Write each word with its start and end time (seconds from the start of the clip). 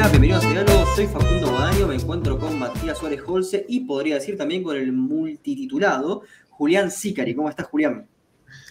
Bienvenidos 0.00 0.46
a 0.46 0.50
Diálogo, 0.50 0.86
soy 0.96 1.06
Facundo 1.06 1.50
Guadaño, 1.50 1.86
me 1.86 1.94
encuentro 1.94 2.38
con 2.38 2.58
Matías 2.58 2.96
Suárez 2.96 3.20
Holce 3.24 3.66
y 3.68 3.80
podría 3.80 4.14
decir 4.14 4.38
también 4.38 4.62
con 4.62 4.74
el 4.74 4.92
multititulado 4.92 6.22
Julián 6.48 6.90
Sicari. 6.90 7.34
¿Cómo 7.34 7.50
estás, 7.50 7.66
Julián? 7.66 8.08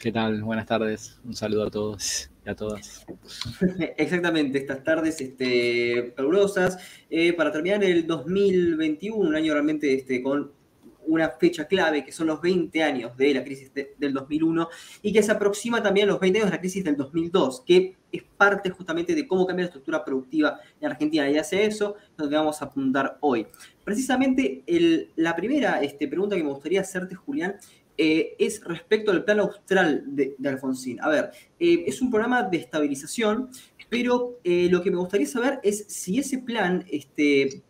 ¿Qué 0.01 0.11
tal? 0.11 0.41
Buenas 0.41 0.65
tardes. 0.65 1.19
Un 1.23 1.35
saludo 1.35 1.67
a 1.67 1.69
todos 1.69 2.31
y 2.43 2.49
a 2.49 2.55
todas. 2.55 3.05
Exactamente, 3.97 4.57
estas 4.57 4.83
tardes 4.83 5.21
este, 5.21 6.15
eh, 7.11 7.33
para 7.33 7.51
terminar 7.51 7.83
el 7.83 8.07
2021, 8.07 9.15
un 9.15 9.35
año 9.35 9.53
realmente 9.53 9.93
este, 9.93 10.23
con 10.23 10.51
una 11.05 11.29
fecha 11.29 11.67
clave, 11.67 12.03
que 12.03 12.11
son 12.11 12.25
los 12.25 12.41
20 12.41 12.81
años 12.81 13.15
de 13.15 13.35
la 13.35 13.43
crisis 13.43 13.71
del 13.73 14.13
2001, 14.13 14.67
y 15.03 15.13
que 15.13 15.21
se 15.21 15.31
aproxima 15.31 15.83
también 15.83 16.09
a 16.09 16.13
los 16.13 16.19
20 16.19 16.39
años 16.39 16.49
de 16.49 16.55
la 16.55 16.59
crisis 16.59 16.83
del 16.83 16.97
2002, 16.97 17.61
que 17.65 17.98
es 18.11 18.23
parte 18.37 18.69
justamente 18.69 19.15
de 19.15 19.27
cómo 19.27 19.45
cambia 19.45 19.63
la 19.63 19.67
estructura 19.67 20.03
productiva 20.03 20.59
en 20.79 20.89
Argentina. 20.89 21.29
Y 21.29 21.37
hace 21.37 21.65
eso 21.65 21.95
donde 22.17 22.35
vamos 22.35 22.61
a 22.61 22.65
apuntar 22.65 23.17
hoy. 23.21 23.47
Precisamente 23.83 24.63
la 25.15 25.35
primera 25.35 25.81
este, 25.81 26.07
pregunta 26.07 26.35
que 26.35 26.43
me 26.43 26.49
gustaría 26.49 26.81
hacerte, 26.81 27.15
Julián, 27.15 27.55
eh, 28.01 28.35
es 28.39 28.63
respecto 28.63 29.11
al 29.11 29.25
plan 29.25 29.41
austral 29.41 30.03
de, 30.05 30.33
Alfonsín. 30.45 31.01
A 31.01 31.09
ver, 31.09 31.31
eh, 31.59 31.83
es 31.85 32.01
un 32.01 32.09
programa 32.09 32.43
de 32.43 32.55
estabilización, 32.55 33.49
pero 33.89 34.39
eh, 34.45 34.69
lo 34.71 34.81
que 34.81 34.89
me 34.89 34.95
gustaría 34.95 35.27
saber 35.27 35.59
es 35.63 35.85
si 35.89 36.17
ese 36.17 36.37
plan 36.37 36.85
este, 36.89 37.61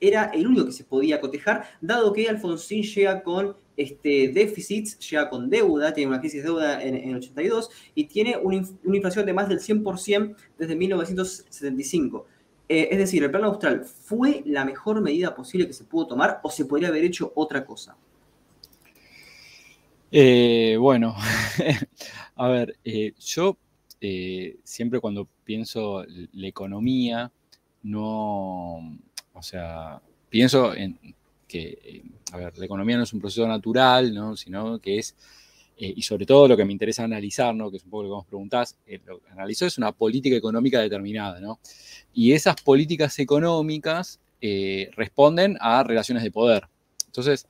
era 0.00 0.30
el 0.32 0.46
único 0.46 0.64
que 0.64 0.72
se 0.72 0.84
podía 0.84 1.20
cotejar, 1.20 1.64
dado 1.82 2.14
que 2.14 2.26
Alfonsín 2.26 2.84
llega 2.84 3.22
con 3.22 3.54
este, 3.76 4.28
déficits, 4.28 4.98
llega 4.98 5.28
con 5.28 5.50
deuda, 5.50 5.92
tiene 5.92 6.08
una 6.08 6.20
crisis 6.20 6.42
de 6.42 6.48
deuda 6.48 6.82
en, 6.82 6.94
el 6.94 7.16
82 7.16 7.70
y 7.94 8.04
tiene 8.04 8.36
una, 8.36 8.56
inflación 8.56 9.26
de 9.26 9.32
más 9.32 9.48
del 9.48 9.60
100% 9.60 10.34
desde 10.58 10.76
1975. 10.76 12.26
Eh, 12.68 12.88
es 12.90 12.98
decir, 12.98 13.22
el 13.22 13.30
plan 13.30 13.44
austral 13.44 13.84
fue 13.84 14.42
la 14.46 14.64
mejor 14.64 15.00
medida 15.00 15.34
posible 15.34 15.66
que 15.66 15.72
se 15.72 15.84
pudo 15.84 16.06
tomar 16.06 16.40
o 16.42 16.50
se 16.50 16.64
podría 16.64 16.88
haber 16.88 17.04
hecho 17.04 17.32
otra 17.34 17.64
cosa. 17.64 17.96
Eh, 20.10 20.76
bueno, 20.78 21.14
a 22.36 22.48
ver, 22.48 22.76
eh, 22.84 23.12
yo 23.18 23.58
siempre 24.62 25.00
cuando 25.00 25.28
pienso 25.44 26.04
la 26.32 26.46
economía, 26.46 27.32
no, 27.82 28.98
o 29.32 29.42
sea, 29.42 30.00
pienso 30.28 30.74
en 30.74 31.15
que, 31.46 31.78
eh, 31.82 32.02
a 32.32 32.36
ver, 32.36 32.58
la 32.58 32.64
economía 32.64 32.96
no 32.96 33.04
es 33.04 33.12
un 33.12 33.20
proceso 33.20 33.46
natural, 33.46 34.12
¿no? 34.14 34.36
sino 34.36 34.78
que 34.78 34.98
es, 34.98 35.16
eh, 35.76 35.92
y 35.96 36.02
sobre 36.02 36.26
todo 36.26 36.48
lo 36.48 36.56
que 36.56 36.64
me 36.64 36.72
interesa 36.72 37.04
analizar, 37.04 37.54
¿no? 37.54 37.70
que 37.70 37.76
es 37.76 37.84
un 37.84 37.90
poco 37.90 38.02
lo 38.04 38.08
que 38.08 38.14
vos 38.14 38.26
preguntás, 38.26 38.76
eh, 38.86 39.00
lo 39.04 39.20
que 39.20 39.30
analizó 39.30 39.66
es 39.66 39.78
una 39.78 39.92
política 39.92 40.36
económica 40.36 40.80
determinada, 40.80 41.40
¿no? 41.40 41.60
Y 42.12 42.32
esas 42.32 42.56
políticas 42.62 43.18
económicas 43.18 44.20
responden 44.96 45.56
a 45.60 45.82
relaciones 45.82 46.22
de 46.22 46.30
poder. 46.30 46.68
Entonces, 47.06 47.48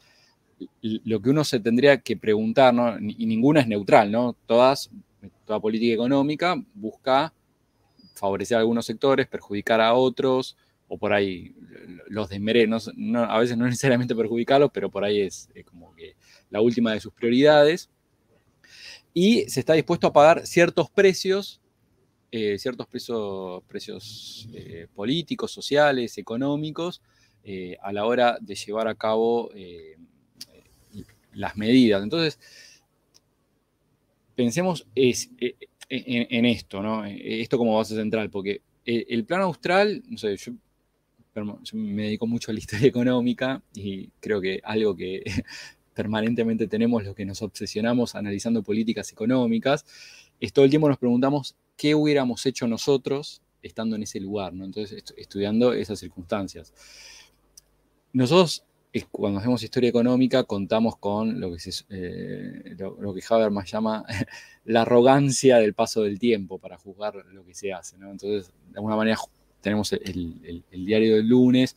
lo 0.80 1.20
que 1.20 1.28
uno 1.28 1.44
se 1.44 1.60
tendría 1.60 1.98
que 2.00 2.16
preguntar, 2.16 2.72
¿no? 2.72 2.96
y 2.98 3.26
ninguna 3.26 3.60
es 3.60 3.68
neutral, 3.68 4.10
¿no? 4.10 4.34
Todas, 4.46 4.90
toda 5.44 5.60
política 5.60 5.92
económica 5.92 6.56
busca 6.74 7.34
favorecer 8.14 8.56
a 8.56 8.60
algunos 8.60 8.86
sectores, 8.86 9.26
perjudicar 9.26 9.80
a 9.82 9.92
otros, 9.92 10.56
o 10.88 10.98
por 10.98 11.12
ahí 11.12 11.54
los 12.08 12.28
desmeré, 12.28 12.68
a 13.28 13.38
veces 13.38 13.56
no 13.56 13.64
necesariamente 13.66 14.14
perjudicarlos, 14.14 14.70
pero 14.72 14.90
por 14.90 15.04
ahí 15.04 15.20
es, 15.20 15.48
como 15.64 15.94
que 15.94 16.16
la 16.50 16.60
última 16.60 16.92
de 16.92 17.00
sus 17.00 17.12
prioridades. 17.12 17.90
Y 19.12 19.48
se 19.48 19.60
está 19.60 19.72
dispuesto 19.72 20.06
a 20.06 20.12
pagar 20.12 20.46
ciertos 20.46 20.90
precios, 20.90 21.60
eh, 22.30 22.58
ciertos 22.58 22.86
precios, 22.86 23.62
precios 23.64 24.48
eh, 24.52 24.86
políticos, 24.94 25.50
sociales, 25.50 26.18
económicos, 26.18 27.02
eh, 27.42 27.76
a 27.82 27.92
la 27.92 28.04
hora 28.04 28.38
de 28.40 28.54
llevar 28.54 28.88
a 28.88 28.94
cabo 28.94 29.50
las 31.32 31.56
medidas. 31.56 32.02
Entonces, 32.02 32.38
pensemos 34.34 34.86
en, 34.94 36.44
esto, 36.44 36.82
¿no? 36.82 37.04
Esto 37.04 37.58
como 37.58 37.76
base 37.76 37.94
central, 37.94 38.30
porque 38.30 38.60
el 38.84 39.24
plan 39.24 39.40
austral, 39.40 40.02
no 40.08 40.18
sé, 40.18 40.36
yo 40.36 40.52
yo 41.62 41.76
me 41.78 42.04
dedico 42.04 42.26
mucho 42.26 42.50
a 42.50 42.54
la 42.54 42.58
historia 42.60 42.88
económica 42.88 43.62
y 43.74 44.08
creo 44.20 44.40
que 44.40 44.60
algo 44.64 44.96
que 44.96 45.22
permanentemente 45.94 46.66
tenemos 46.66 47.04
los 47.04 47.14
que 47.14 47.24
nos 47.24 47.42
obsesionamos 47.42 48.14
analizando 48.14 48.62
políticas 48.62 49.10
económicas, 49.12 49.84
es 50.40 50.52
todo 50.52 50.64
el 50.64 50.70
tiempo 50.70 50.88
nos 50.88 50.98
preguntamos 50.98 51.56
qué 51.76 51.94
hubiéramos 51.94 52.44
hecho 52.46 52.66
nosotros 52.68 53.42
estando 53.62 53.96
en 53.96 54.02
ese 54.02 54.20
lugar, 54.20 54.52
¿no? 54.52 54.64
Entonces, 54.64 55.02
estudiando 55.16 55.72
esas 55.72 55.98
circunstancias. 55.98 56.72
Nosotros, 58.12 58.64
cuando 59.10 59.40
hacemos 59.40 59.62
historia 59.62 59.90
económica, 59.90 60.44
contamos 60.44 60.96
con 60.96 61.40
lo 61.40 61.52
que, 61.52 61.58
eh, 61.90 62.76
lo, 62.78 63.14
que 63.14 63.22
Habermas 63.28 63.70
llama 63.70 64.04
la 64.64 64.82
arrogancia 64.82 65.58
del 65.58 65.74
paso 65.74 66.02
del 66.02 66.18
tiempo 66.18 66.58
para 66.58 66.78
juzgar 66.78 67.14
lo 67.32 67.44
que 67.44 67.54
se 67.54 67.72
hace, 67.72 67.98
¿no? 67.98 68.10
Entonces, 68.10 68.52
de 68.70 68.78
alguna 68.78 68.96
manera 68.96 69.16
tenemos 69.66 69.92
el, 69.92 70.62
diario 70.70 71.16
del 71.16 71.26
lunes 71.26 71.74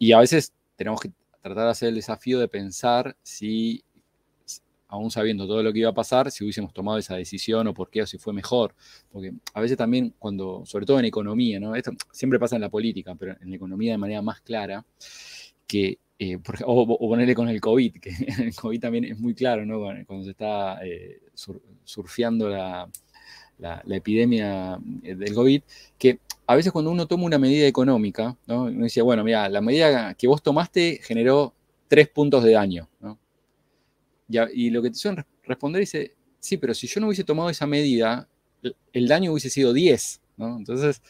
y 0.00 0.10
a 0.10 0.18
veces 0.18 0.52
tenemos 0.74 1.00
que 1.00 1.12
tratar 1.40 1.66
de 1.66 1.70
hacer 1.70 1.88
el 1.90 1.94
desafío 1.94 2.40
de 2.40 2.48
pensar 2.48 3.16
si, 3.22 3.84
aún 4.88 5.12
sabiendo 5.12 5.46
todo 5.46 5.62
lo 5.62 5.72
que 5.72 5.78
iba 5.78 5.90
a 5.90 5.94
pasar, 5.94 6.32
si 6.32 6.42
hubiésemos 6.42 6.72
tomado 6.72 6.98
esa 6.98 7.14
decisión 7.14 7.68
o 7.68 7.72
por 7.72 7.88
qué 7.88 8.02
o 8.02 8.06
si 8.08 8.18
fue 8.18 8.32
mejor. 8.32 8.74
Porque 9.12 9.32
a 9.54 9.60
veces 9.60 9.76
también 9.76 10.12
cuando, 10.18 10.66
sobre 10.66 10.84
todo 10.84 10.98
en 10.98 11.04
economía, 11.04 11.60
¿no? 11.60 11.76
Esto 11.76 11.92
siempre 12.10 12.40
pasa 12.40 12.56
en 12.56 12.62
la 12.62 12.68
política, 12.68 13.14
pero 13.14 13.36
en 13.40 13.50
la 13.50 13.54
economía 13.54 13.92
de 13.92 13.98
manera 13.98 14.20
más 14.20 14.40
clara, 14.40 14.84
que 15.68 16.00
eh, 16.18 16.36
o, 16.66 16.98
ponerle 16.98 17.36
con 17.36 17.48
el 17.48 17.60
COVID, 17.60 18.00
que 18.00 18.10
el 18.42 18.56
COVID 18.56 18.80
también 18.80 19.04
es 19.04 19.20
muy 19.20 19.34
claro, 19.34 19.64
¿no? 19.64 19.78
Cuando 20.04 20.24
se 20.24 20.32
está 20.32 20.84
eh, 20.84 21.20
surfeando 21.84 22.48
la, 22.48 22.90
la, 23.62 23.96
epidemia 23.96 24.78
eh, 25.02 25.14
del 25.14 25.32
COVID, 25.32 25.62
que 25.98 26.18
a 26.46 26.56
veces 26.56 26.72
cuando 26.72 26.90
uno 26.90 27.06
toma 27.06 27.24
una 27.24 27.38
medida 27.38 27.66
económica, 27.66 28.36
¿no? 28.46 28.64
uno 28.64 28.84
dice, 28.84 29.02
bueno, 29.02 29.24
mira, 29.24 29.48
la 29.48 29.60
medida 29.60 30.14
que 30.14 30.26
vos 30.26 30.42
tomaste 30.42 31.00
generó 31.02 31.54
tres 31.88 32.08
puntos 32.08 32.42
de 32.42 32.52
daño. 32.52 32.88
¿no? 33.00 33.18
Y, 34.28 34.70
lo 34.70 34.82
que 34.82 34.90
te 34.90 34.96
suelen 34.96 35.24
responder 35.44 35.80
dice, 35.80 36.14
sí, 36.40 36.56
pero 36.56 36.74
si 36.74 36.86
yo 36.86 37.00
no 37.00 37.08
hubiese 37.08 37.24
tomado 37.24 37.50
esa 37.50 37.66
medida, 37.66 38.28
el 38.92 39.08
daño 39.08 39.32
hubiese 39.32 39.50
sido 39.50 39.72
10. 39.72 40.20
¿no? 40.38 40.56
Entonces, 40.56 41.02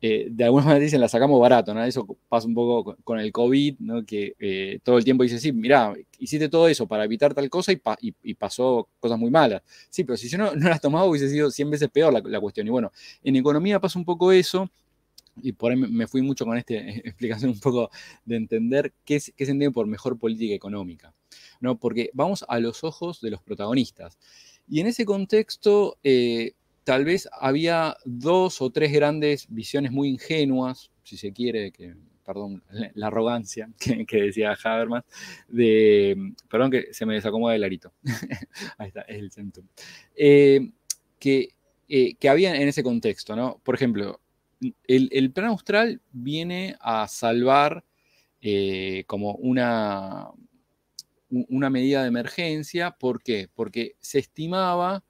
eh, 0.00 0.28
de 0.30 0.44
alguna 0.44 0.64
manera 0.64 0.84
dicen 0.84 1.00
la 1.00 1.08
sacamos 1.08 1.40
barato, 1.40 1.74
¿no? 1.74 1.84
Eso 1.84 2.06
pasa 2.28 2.46
un 2.46 2.54
poco 2.54 2.96
con, 3.02 3.18
el 3.18 3.32
COVID, 3.32 3.80
¿no? 3.80 4.04
Que 4.04 4.34
eh, 4.38 4.78
todo 4.84 4.96
el 4.96 5.04
tiempo 5.04 5.24
dice, 5.24 5.40
sí, 5.40 5.52
mira, 5.52 5.92
hiciste 6.18 6.48
todo 6.48 6.68
eso 6.68 6.86
para 6.86 7.04
evitar 7.04 7.34
tal 7.34 7.50
cosa 7.50 7.72
y, 7.72 8.34
pasó 8.34 8.88
cosas 9.00 9.18
muy 9.18 9.30
malas. 9.30 9.62
Sí, 9.90 10.04
pero 10.04 10.16
si 10.16 10.28
yo 10.28 10.38
no, 10.38 10.54
no 10.54 10.68
las 10.68 10.80
tomaba 10.80 11.06
hubiese 11.06 11.28
sido 11.28 11.50
100 11.50 11.70
veces 11.70 11.88
peor 11.90 12.12
la, 12.12 12.40
cuestión. 12.40 12.66
Y 12.68 12.70
bueno, 12.70 12.92
en 13.24 13.36
economía 13.36 13.80
pasa 13.80 13.98
un 13.98 14.04
poco 14.04 14.30
eso, 14.30 14.70
y 15.42 15.52
por 15.52 15.72
ahí 15.72 15.76
me 15.76 16.06
fui 16.06 16.22
mucho 16.22 16.44
con 16.44 16.56
esta 16.56 16.74
explicación 16.74 17.50
un 17.52 17.60
poco 17.60 17.90
de 18.24 18.36
entender 18.36 18.92
qué, 19.04 19.20
qué 19.36 19.46
se 19.46 19.50
entiende 19.50 19.72
por 19.72 19.86
mejor 19.88 20.18
política 20.18 20.54
económica, 20.54 21.12
¿no? 21.60 21.76
Porque 21.78 22.10
vamos 22.14 22.44
a 22.48 22.60
los 22.60 22.84
ojos 22.84 23.20
de 23.20 23.30
los 23.30 23.42
protagonistas. 23.42 24.16
Y 24.68 24.80
en 24.80 24.86
ese 24.86 25.04
contexto, 25.04 25.98
eh, 26.04 26.52
tal 26.88 27.04
vez 27.04 27.28
había 27.38 27.98
dos 28.06 28.62
o 28.62 28.70
tres 28.70 28.90
grandes 28.94 29.46
visiones 29.50 29.92
muy 29.92 30.08
ingenuas, 30.08 30.90
si 31.02 31.18
se 31.18 31.34
quiere, 31.34 31.70
que, 31.70 31.94
perdón, 32.24 32.62
la 32.94 33.08
arrogancia 33.08 33.68
que, 34.08 34.22
decía 34.22 34.56
Habermas, 34.64 35.04
perdón 36.48 36.70
que 36.70 36.86
se 36.94 37.04
me 37.04 37.12
desacomoda 37.12 37.54
el 37.54 37.64
arito, 37.64 37.92
ahí 38.78 38.88
está, 38.88 39.02
es 39.02 39.18
el 39.18 39.30
centro, 39.30 39.64
eh, 40.16 40.70
que, 41.18 41.50
eh, 41.90 42.14
que 42.14 42.28
había 42.30 42.56
en 42.56 42.66
ese 42.66 42.82
contexto, 42.82 43.36
¿no? 43.36 43.60
Por 43.62 43.74
ejemplo, 43.74 44.22
el, 44.86 45.30
plan 45.32 45.48
austral 45.48 46.00
viene 46.10 46.74
a 46.80 47.06
salvar 47.06 47.84
eh, 48.40 49.04
como 49.06 49.32
una, 49.34 50.30
una 51.28 51.68
medida 51.68 52.00
de 52.00 52.08
emergencia, 52.08 52.92
¿por 52.92 53.22
qué? 53.22 53.50
Porque 53.54 53.96
se 54.00 54.20
estimaba 54.20 55.04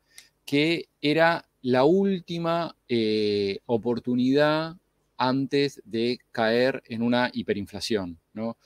que 0.44 0.88
era 1.00 1.47
la 1.62 1.84
última 1.84 2.76
eh, 2.88 3.58
oportunidad 3.66 4.76
antes 5.16 5.82
de 5.84 6.18
caer 6.30 6.82
en 6.86 7.02
una 7.02 7.30
hiperinflación. 7.32 8.18
¿no? 8.32 8.56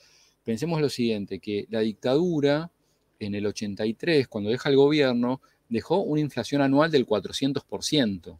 Pensemos 0.43 0.79
lo 0.79 0.89
siguiente, 0.89 1.39
que 1.39 1.65
la 1.69 1.79
dictadura 1.79 2.71
en 3.19 3.35
el 3.35 3.45
83, 3.45 4.27
cuando 4.27 4.49
deja 4.51 4.69
el 4.69 4.75
gobierno, 4.75 5.41
dejó 5.69 6.01
una 6.01 6.21
inflación 6.21 6.61
anual 6.61 6.91
del 6.91 7.07
400%. 7.07 8.37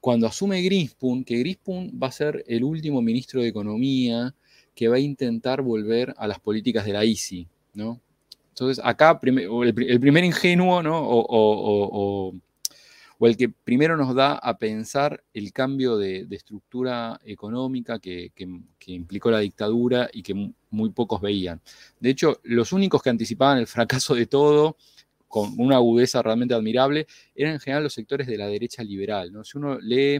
Cuando 0.00 0.26
asume 0.26 0.62
Grispun, 0.62 1.24
que 1.24 1.38
Grispun 1.38 1.98
va 2.02 2.06
a 2.06 2.12
ser 2.12 2.42
el 2.46 2.64
último 2.64 3.02
ministro 3.02 3.42
de 3.42 3.48
Economía 3.48 4.34
que 4.74 4.88
va 4.88 4.96
a 4.96 5.00
intentar 5.00 5.60
volver 5.60 6.14
a 6.16 6.26
las 6.26 6.40
políticas 6.40 6.86
de 6.86 6.92
la 6.94 7.04
ICI, 7.04 7.46
¿no? 7.74 8.00
Entonces, 8.50 8.82
acá 8.82 9.18
el, 9.22 10.00
primer 10.00 10.24
ingenuo, 10.24 10.82
¿no? 10.82 11.00
o 11.02 12.34
el 13.28 13.36
que 13.36 13.48
primero 13.48 13.96
nos 13.96 14.14
da 14.14 14.32
a 14.34 14.56
pensar 14.56 15.22
el 15.34 15.52
cambio 15.52 15.98
de, 15.98 16.26
estructura 16.30 17.20
económica 17.24 17.98
que, 17.98 18.32
implicó 18.86 19.30
la 19.30 19.40
dictadura 19.40 20.08
y 20.12 20.22
que 20.22 20.52
muy 20.70 20.90
pocos 20.90 21.20
veían. 21.20 21.60
De 21.98 22.10
hecho, 22.10 22.40
los 22.44 22.72
únicos 22.72 23.02
que 23.02 23.10
anticipaban 23.10 23.58
el 23.58 23.66
fracaso 23.66 24.14
de 24.14 24.26
todo 24.26 24.76
con 25.30 25.54
una 25.58 25.76
agudeza 25.76 26.20
realmente 26.22 26.54
admirable, 26.54 27.06
eran 27.36 27.52
en 27.52 27.60
general 27.60 27.84
los 27.84 27.94
sectores 27.94 28.26
de 28.26 28.36
la 28.36 28.48
derecha 28.48 28.82
liberal. 28.82 29.32
¿no? 29.32 29.44
Si 29.44 29.58
uno 29.58 29.78
lee 29.78 30.18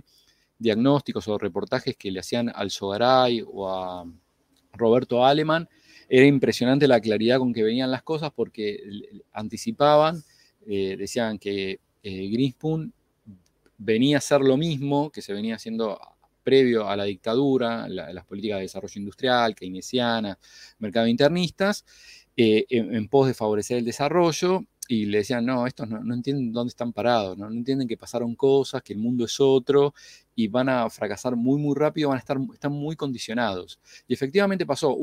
diagnósticos 0.56 1.26
o 1.26 1.36
reportajes 1.36 1.96
que 1.96 2.12
le 2.12 2.20
hacían 2.20 2.48
al 2.54 2.70
Sogaray 2.70 3.42
o 3.44 3.68
a 3.68 4.04
Roberto 4.72 5.24
Aleman, 5.26 5.68
era 6.08 6.26
impresionante 6.26 6.86
la 6.86 7.00
claridad 7.00 7.38
con 7.38 7.52
que 7.52 7.64
venían 7.64 7.90
las 7.90 8.04
cosas 8.04 8.30
porque 8.32 8.80
anticipaban, 9.32 10.22
eh, 10.68 10.96
decían 10.96 11.40
que 11.40 11.80
eh, 12.02 12.28
Greenspoon 12.28 12.92
venía 13.78 14.16
a 14.16 14.18
hacer 14.18 14.40
lo 14.42 14.56
mismo 14.56 15.10
que 15.10 15.22
se 15.22 15.32
venía 15.32 15.56
haciendo 15.56 15.98
previo 16.42 16.88
a 16.88 16.96
la 16.96 17.04
dictadura, 17.04 17.88
las 17.88 18.24
políticas 18.24 18.58
de 18.58 18.62
desarrollo 18.62 18.98
industrial, 18.98 19.54
keynesianas, 19.54 20.38
mercado 20.78 21.06
internistas, 21.06 21.84
eh, 22.36 22.66
en, 22.70 23.08
pos 23.08 23.26
de 23.26 23.34
favorecer 23.34 23.78
el 23.78 23.84
desarrollo 23.84 24.64
y 24.88 25.06
le 25.06 25.18
decían, 25.18 25.46
no, 25.46 25.66
estos 25.66 25.88
no, 25.88 26.14
entienden 26.14 26.52
dónde 26.52 26.70
están 26.70 26.92
parados, 26.92 27.38
¿no? 27.38 27.48
entienden 27.48 27.86
que 27.86 27.96
pasaron 27.96 28.34
cosas, 28.34 28.82
que 28.82 28.92
el 28.92 28.98
mundo 28.98 29.24
es 29.24 29.38
otro 29.38 29.94
y 30.34 30.48
van 30.48 30.68
a 30.68 30.88
fracasar 30.90 31.36
muy, 31.36 31.60
muy 31.60 31.76
rápido, 31.76 32.08
van 32.08 32.16
a 32.16 32.20
estar 32.20 32.38
están 32.52 32.72
muy 32.72 32.96
condicionados. 32.96 33.78
Y 34.08 34.14
efectivamente 34.14 34.66
pasó, 34.66 34.96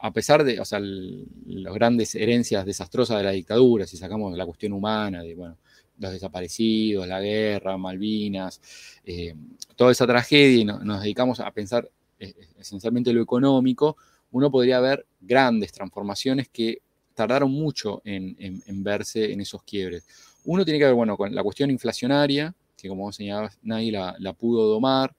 a 0.00 0.12
pesar 0.12 0.44
de, 0.44 0.60
o 0.60 0.64
sea, 0.64 0.80
las 0.80 1.74
grandes 1.74 2.14
herencias 2.14 2.64
desastrosas 2.64 3.18
de 3.18 3.24
la 3.24 3.30
dictadura, 3.30 3.86
si 3.86 3.96
sacamos 3.96 4.36
la 4.36 4.46
cuestión 4.46 4.72
humana, 4.72 5.22
de, 5.22 5.34
bueno, 5.34 5.56
los 5.98 6.12
desaparecidos, 6.12 7.06
la 7.06 7.20
guerra, 7.20 7.76
Malvinas, 7.76 8.60
eh, 9.04 9.34
toda 9.76 9.92
esa 9.92 10.06
tragedia 10.06 10.60
y 10.60 10.64
nos 10.64 11.02
dedicamos 11.02 11.40
a 11.40 11.50
pensar 11.50 11.90
eh, 12.20 12.34
esencialmente 12.58 13.12
lo 13.12 13.22
económico, 13.22 13.96
uno 14.32 14.50
podría 14.50 14.80
ver 14.80 15.06
grandes 15.20 15.72
transformaciones 15.72 16.48
que 16.48 16.82
tardaron 17.14 17.50
mucho 17.50 18.00
en, 18.04 18.36
verse 18.82 19.32
en 19.32 19.40
esos 19.40 19.62
quiebres. 19.62 20.06
Uno 20.44 20.64
tiene 20.64 20.78
que 20.78 20.84
ver, 20.86 20.94
bueno, 20.94 21.16
con 21.16 21.34
la 21.34 21.42
cuestión 21.42 21.70
inflacionaria, 21.70 22.54
que 22.76 22.88
como 22.88 23.10
señalaba 23.12 23.50
nadie 23.62 23.90
la, 23.92 24.32
pudo 24.34 24.68
domar. 24.68 25.14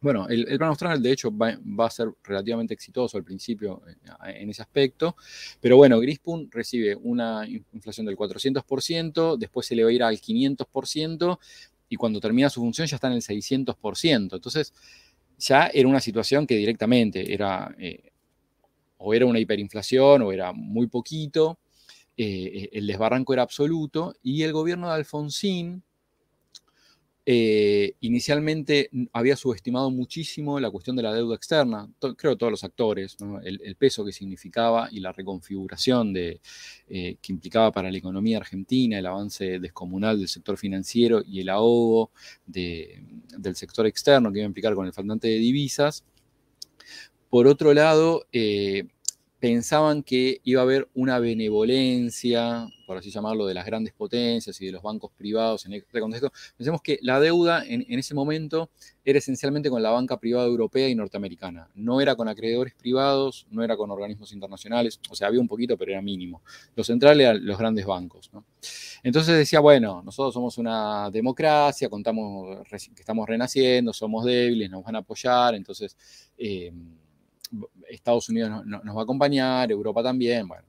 Bueno, 0.00 0.28
el, 0.28 0.44
plan 0.58 0.70
austral, 0.70 1.02
de 1.02 1.12
hecho, 1.12 1.36
va, 1.36 1.58
a 1.86 1.90
ser 1.90 2.12
relativamente 2.22 2.74
exitoso 2.74 3.16
al 3.16 3.24
principio 3.24 3.82
eh, 3.88 3.94
en, 4.40 4.50
ese 4.50 4.62
aspecto, 4.62 5.16
pero 5.60 5.76
bueno, 5.76 5.98
Grispun 5.98 6.50
recibe 6.50 6.96
una 6.96 7.46
inflación 7.72 8.06
del 8.06 8.16
400%, 8.16 9.36
después 9.36 9.66
se 9.66 9.74
le 9.74 9.84
va 9.84 9.90
a 9.90 9.92
ir 9.92 10.02
al 10.02 10.18
500%, 10.20 11.38
y 11.88 11.96
cuando 11.96 12.20
termina 12.20 12.50
su 12.50 12.60
función 12.60 12.86
ya 12.86 12.96
está 12.96 13.08
en 13.08 13.14
el 13.14 13.22
600%. 13.22 14.34
Entonces, 14.34 14.72
ya 15.38 15.66
era 15.66 15.88
una 15.88 16.00
situación 16.00 16.46
que 16.46 16.56
directamente 16.56 17.32
era 17.32 17.74
eh, 17.78 18.10
o 18.98 19.14
era 19.14 19.26
una 19.26 19.38
hiperinflación 19.38 20.22
o 20.22 20.32
era 20.32 20.52
muy 20.52 20.86
poquito, 20.88 21.58
eh, 22.16 22.70
el 22.72 22.86
desbarranco 22.86 23.32
era 23.32 23.42
absoluto 23.42 24.14
y 24.22 24.42
el 24.42 24.52
gobierno 24.52 24.88
de 24.88 24.94
Alfonsín 24.94 25.82
eh, 27.28 27.96
inicialmente 28.02 28.88
había 29.12 29.34
subestimado 29.34 29.90
muchísimo 29.90 30.60
la 30.60 30.70
cuestión 30.70 30.94
de 30.94 31.02
la 31.02 31.12
deuda 31.12 31.34
externa, 31.34 31.90
creo 32.16 32.36
todos 32.36 32.52
los 32.52 32.62
actores, 32.62 33.16
el, 33.42 33.74
peso 33.74 34.04
que 34.04 34.12
significaba 34.12 34.88
y 34.92 35.00
la 35.00 35.10
reconfiguración 35.10 36.14
eh, 36.16 36.38
que 36.86 37.32
implicaba 37.32 37.72
para 37.72 37.90
la 37.90 37.98
economía 37.98 38.36
argentina, 38.36 38.96
el 38.96 39.06
avance 39.06 39.58
descomunal 39.58 40.20
del 40.20 40.28
sector 40.28 40.56
financiero 40.56 41.20
y 41.26 41.40
el 41.40 41.48
ahogo 41.48 42.12
del 42.46 43.56
sector 43.56 43.86
externo 43.86 44.30
que 44.30 44.38
iba 44.38 44.46
a 44.46 44.46
implicar 44.46 44.76
con 44.76 44.86
el 44.86 44.92
faltante 44.92 45.26
de 45.26 45.38
divisas. 45.38 46.04
Por 47.28 47.48
otro 47.48 47.74
lado, 47.74 48.26
eh, 48.32 48.86
pensaban 49.38 50.02
que 50.02 50.40
iba 50.44 50.60
a 50.60 50.64
haber 50.64 50.88
una 50.94 51.18
benevolencia, 51.18 52.66
por 52.86 52.96
así 52.96 53.10
llamarlo, 53.10 53.46
de 53.46 53.52
las 53.52 53.66
grandes 53.66 53.92
potencias 53.92 54.58
y 54.60 54.66
de 54.66 54.72
los 54.72 54.82
bancos 54.82 55.10
privados 55.16 55.66
en 55.66 55.74
este 55.74 56.00
contexto. 56.00 56.32
Pensemos 56.56 56.80
que 56.80 56.98
la 57.02 57.20
deuda 57.20 57.62
en, 57.66 57.84
ese 57.98 58.14
momento 58.14 58.70
era 59.04 59.18
esencialmente 59.18 59.68
con 59.68 59.82
la 59.82 59.90
banca 59.90 60.18
privada 60.18 60.46
europea 60.46 60.88
y 60.88 60.94
norteamericana. 60.94 61.68
No 61.74 62.00
era 62.00 62.16
con 62.16 62.28
acreedores 62.28 62.74
privados, 62.74 63.46
no 63.50 63.62
era 63.62 63.76
con 63.76 63.90
organismos 63.90 64.32
internacionales, 64.32 65.00
o 65.10 65.14
sea, 65.14 65.28
había 65.28 65.40
un 65.40 65.48
poquito, 65.48 65.76
pero 65.76 65.92
era 65.92 66.00
mínimo. 66.00 66.42
Lo 66.74 66.82
central 66.82 67.20
eran 67.20 67.44
los 67.44 67.58
grandes 67.58 67.84
bancos. 67.84 68.30
Entonces 69.02 69.36
decía, 69.36 69.60
bueno, 69.60 70.02
nosotros 70.02 70.32
somos 70.32 70.56
una 70.56 71.10
democracia, 71.10 71.90
contamos 71.90 72.66
que 72.68 73.00
estamos 73.00 73.28
renaciendo, 73.28 73.92
somos 73.92 74.24
débiles, 74.24 74.70
nos 74.70 74.82
van 74.82 74.96
a 74.96 74.98
apoyar, 75.00 75.54
entonces... 75.54 75.94
Eh, 76.38 76.72
Estados 77.88 78.28
Unidos 78.28 78.64
nos 78.64 78.96
va 78.96 79.00
a 79.00 79.04
acompañar, 79.04 79.70
Europa 79.70 80.02
también, 80.02 80.46
bueno, 80.48 80.64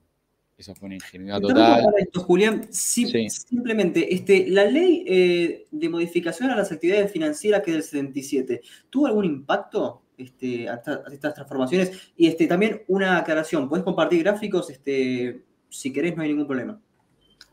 eso 0.58 0.74
fue 0.74 0.86
una 0.86 0.96
ingenuidad 0.96 1.40
total. 1.40 1.86
Julián, 2.14 2.66
simplemente, 2.72 4.12
este, 4.12 4.48
la 4.48 4.64
ley 4.64 5.04
eh, 5.06 5.66
de 5.70 5.88
modificación 5.88 6.50
a 6.50 6.56
las 6.56 6.72
actividades 6.72 7.12
financieras 7.12 7.62
que 7.62 7.70
es 7.70 7.76
del 7.76 7.84
77, 7.84 8.60
¿tuvo 8.90 9.06
algún 9.06 9.24
impacto 9.24 10.02
este, 10.16 10.68
a, 10.68 10.82
estas 11.12 11.34
transformaciones? 11.34 12.10
Y 12.16 12.26
este, 12.26 12.48
también 12.48 12.82
una 12.88 13.18
aclaración, 13.18 13.68
¿puedes 13.68 13.84
compartir 13.84 14.24
gráficos? 14.24 14.68
Este, 14.68 15.44
si 15.68 15.92
querés, 15.92 16.16
no 16.16 16.22
hay 16.24 16.30
ningún 16.30 16.48
problema. 16.48 16.80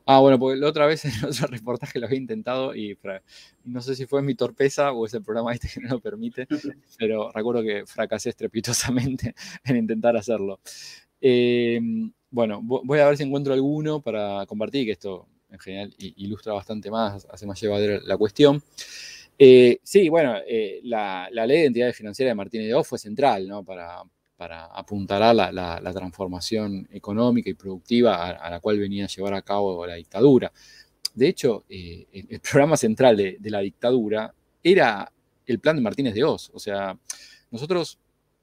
Ah, 0.07 0.19
bueno, 0.19 0.37
porque 0.37 0.59
la 0.59 0.67
otra 0.67 0.85
vez 0.85 1.03
en 1.05 1.25
otro 1.25 1.47
reportaje 1.47 1.99
lo 1.99 2.05
había 2.05 2.19
intentado 2.19 2.75
y 2.75 2.97
no 3.63 3.81
sé 3.81 3.95
si 3.95 4.05
fue 4.05 4.21
mi 4.21 4.35
torpeza 4.35 4.91
o 4.91 5.05
es 5.05 5.13
el 5.15 5.23
programa 5.23 5.51
este 5.53 5.67
que 5.67 5.79
no 5.81 5.89
lo 5.89 5.99
permite, 5.99 6.47
pero 6.99 7.31
recuerdo 7.31 7.63
que 7.63 7.85
fracasé 7.87 8.29
estrepitosamente 8.29 9.33
en 9.63 9.77
intentar 9.77 10.15
hacerlo. 10.15 10.59
Em, 11.19 12.11
bueno, 12.29 12.61
voy 12.61 12.99
a 12.99 13.07
ver 13.07 13.17
si 13.17 13.23
encuentro 13.23 13.53
alguno 13.53 14.01
para 14.01 14.45
compartir, 14.45 14.85
que 14.85 14.91
esto 14.91 15.27
en 15.49 15.59
general 15.59 15.95
ilustra 15.97 16.53
bastante 16.53 16.91
más, 16.91 17.25
hace 17.31 17.47
más 17.47 17.59
llevadera 17.59 17.99
la 18.03 18.17
cuestión. 18.17 18.61
Eh, 19.39 19.79
sí, 19.83 20.09
bueno, 20.09 20.35
eh, 20.47 20.81
la, 20.83 21.29
ley 21.31 21.61
de 21.61 21.65
entidades 21.65 21.95
financieras 21.95 22.31
de 22.31 22.35
Martínez 22.35 22.67
de 22.67 22.75
Oz 22.75 22.87
fue 22.87 22.99
central 22.99 23.47
¿no? 23.47 23.63
para, 23.63 24.03
para 24.37 24.65
apuntalar 24.65 25.35
la, 25.35 25.51
la, 25.51 25.93
transformación 25.93 26.87
económica 26.91 27.49
y 27.49 27.53
productiva 27.53 28.31
a, 28.31 28.49
la 28.49 28.59
cual 28.59 28.79
venía 28.79 29.05
a 29.05 29.07
llevar 29.07 29.33
a 29.33 29.41
cabo 29.41 29.85
la 29.85 29.95
dictadura. 29.95 30.51
De 31.13 31.29
hecho, 31.29 31.63
eh, 31.69 32.05
el, 32.29 32.39
programa 32.41 32.75
central 32.75 33.15
de, 33.15 33.37
la 33.43 33.59
dictadura 33.59 34.33
era 34.61 35.11
el 35.45 35.59
plan 35.59 35.77
de 35.77 35.81
Martínez 35.81 36.13
de 36.13 36.25
Oz. 36.25 36.51
O 36.53 36.59
sea, 36.59 36.97
nosotros, 37.49 37.97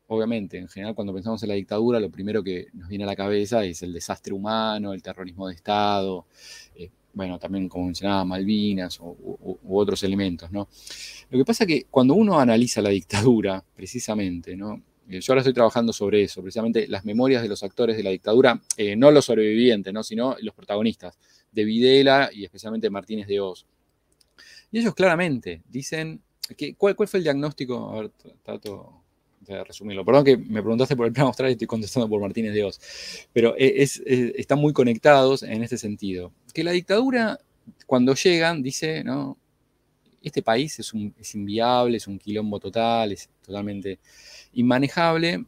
obviamente, 0.06 0.56
en 0.56 0.68
general, 0.68 0.94
cuando 0.94 1.12
pensamos 1.12 1.42
en 1.42 1.50
la 1.50 1.54
dictadura, 1.56 2.00
lo 2.00 2.10
primero 2.10 2.42
que 2.42 2.68
nos 2.72 2.88
viene 2.88 3.04
a 3.04 3.08
la 3.08 3.16
cabeza 3.16 3.62
es 3.64 3.82
el 3.82 3.92
desastre 3.92 4.32
humano, 4.32 4.94
el 4.94 5.02
terrorismo 5.02 5.48
de 5.48 5.54
Estado, 5.54 6.26
eh, 6.74 6.90
bueno, 7.12 7.38
también 7.38 7.68
como 7.68 7.84
mencionaba, 7.84 8.24
Malvinas 8.24 8.98
u, 8.98 9.58
otros 9.68 10.02
elementos, 10.02 10.50
¿no? 10.50 10.68
Lo 11.28 11.38
que 11.38 11.44
pasa 11.44 11.64
es 11.64 11.68
que 11.68 11.86
cuando 11.90 12.14
uno 12.14 12.40
analiza 12.40 12.80
la 12.80 12.88
dictadura, 12.88 13.62
precisamente, 13.76 14.56
¿no? 14.56 14.82
Eh, 15.08 15.20
yo 15.20 15.32
ahora 15.32 15.40
estoy 15.40 15.54
trabajando 15.54 15.92
sobre 15.92 16.22
eso, 16.22 16.42
precisamente 16.42 16.86
las 16.88 17.04
memorias 17.04 17.42
de 17.42 17.48
los 17.48 17.62
actores 17.62 17.96
de 17.96 18.02
la 18.02 18.10
dictadura, 18.10 18.60
eh, 18.76 18.96
no 18.96 19.10
los 19.10 19.24
sobrevivientes, 19.24 19.92
¿no? 19.92 20.02
sino 20.02 20.36
los 20.40 20.54
protagonistas, 20.54 21.18
de 21.50 21.64
Videla 21.64 22.30
y 22.32 22.44
especialmente 22.44 22.88
Martínez 22.90 23.26
de 23.26 23.40
Oz. 23.40 23.66
Y 24.70 24.78
ellos 24.78 24.94
claramente 24.94 25.62
dicen, 25.68 26.22
que, 26.56 26.74
¿cuál, 26.74 26.94
fue 26.96 27.18
el 27.18 27.24
diagnóstico? 27.24 27.90
A 27.90 28.00
ver, 28.00 28.10
trato 28.42 29.02
de 29.40 29.64
resumirlo. 29.64 30.04
Perdón 30.04 30.24
que 30.24 30.36
me 30.36 30.62
preguntaste 30.62 30.96
por 30.96 31.06
el 31.06 31.12
plan 31.12 31.26
austral 31.26 31.50
y 31.50 31.52
estoy 31.52 31.66
contestando 31.66 32.08
por 32.08 32.20
Martínez 32.20 32.54
de 32.54 32.64
Oz, 32.64 32.80
pero 33.32 33.54
e, 33.58 33.82
están 33.82 34.58
muy 34.58 34.72
conectados 34.72 35.42
en 35.42 35.62
este 35.62 35.76
sentido. 35.76 36.32
Que 36.54 36.64
la 36.64 36.70
dictadura, 36.72 37.38
cuando 37.86 38.14
llegan, 38.14 38.62
dice, 38.62 39.04
¿no? 39.04 39.36
Este 40.22 40.42
país 40.42 40.78
es, 40.78 41.34
inviable, 41.34 41.96
es 41.96 42.06
un 42.06 42.18
quilombo 42.18 42.60
total, 42.60 43.12
es 43.12 43.28
totalmente 43.44 43.98
inmanejable. 44.54 45.44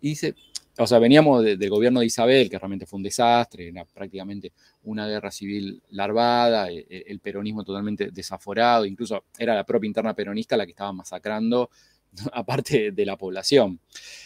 Y 0.00 0.10
dice, 0.10 0.34
o 0.78 0.86
sea, 0.86 0.98
veníamos 0.98 1.44
del 1.44 1.70
gobierno 1.70 2.00
de 2.00 2.06
Isabel, 2.06 2.48
que 2.48 2.58
realmente 2.58 2.86
fue 2.86 2.96
un 2.96 3.02
desastre, 3.02 3.68
era 3.68 3.84
prácticamente 3.84 4.52
una 4.84 5.06
guerra 5.06 5.30
civil 5.30 5.82
larvada, 5.90 6.70
e, 6.70 6.86
e, 6.88 7.04
el, 7.08 7.20
peronismo 7.20 7.62
totalmente 7.62 8.10
desaforado, 8.10 8.86
incluso 8.86 9.24
era 9.38 9.54
la 9.54 9.64
propia 9.64 9.86
interna 9.86 10.14
peronista 10.14 10.56
la 10.56 10.64
que 10.64 10.72
estaba 10.72 10.92
masacrando 10.92 11.70
aparte 12.32 12.92
de 12.92 13.06
la 13.06 13.16
población. 13.16 13.80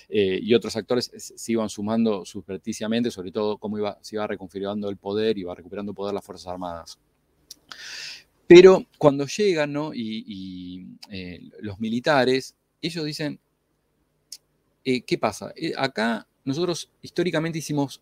Eh, 0.08 0.38
y 0.42 0.54
otros 0.54 0.76
actores 0.76 1.10
se 1.14 1.52
iban 1.52 1.68
sumando 1.68 2.24
supersticiamente, 2.24 3.10
sobre 3.10 3.32
todo 3.32 3.58
cómo 3.58 3.78
iba, 3.78 3.98
se 4.00 4.16
iba 4.16 4.26
reconfigurando 4.26 4.88
el 4.88 4.96
poder, 4.96 5.38
iba 5.38 5.54
recuperando 5.54 5.94
poder 5.94 6.14
las 6.14 6.24
Fuerzas 6.24 6.48
Armadas. 6.48 6.98
Pero 8.46 8.86
cuando 8.98 9.26
llegan 9.26 9.74
y, 9.94 10.86
eh, 11.10 11.40
los 11.60 11.80
militares, 11.80 12.54
ellos 12.80 13.04
dicen, 13.04 13.40
eh, 14.84 15.02
¿qué 15.02 15.18
pasa? 15.18 15.52
Eh, 15.56 15.72
acá 15.76 16.26
nosotros 16.44 16.90
históricamente 17.02 17.58
hicimos 17.58 18.00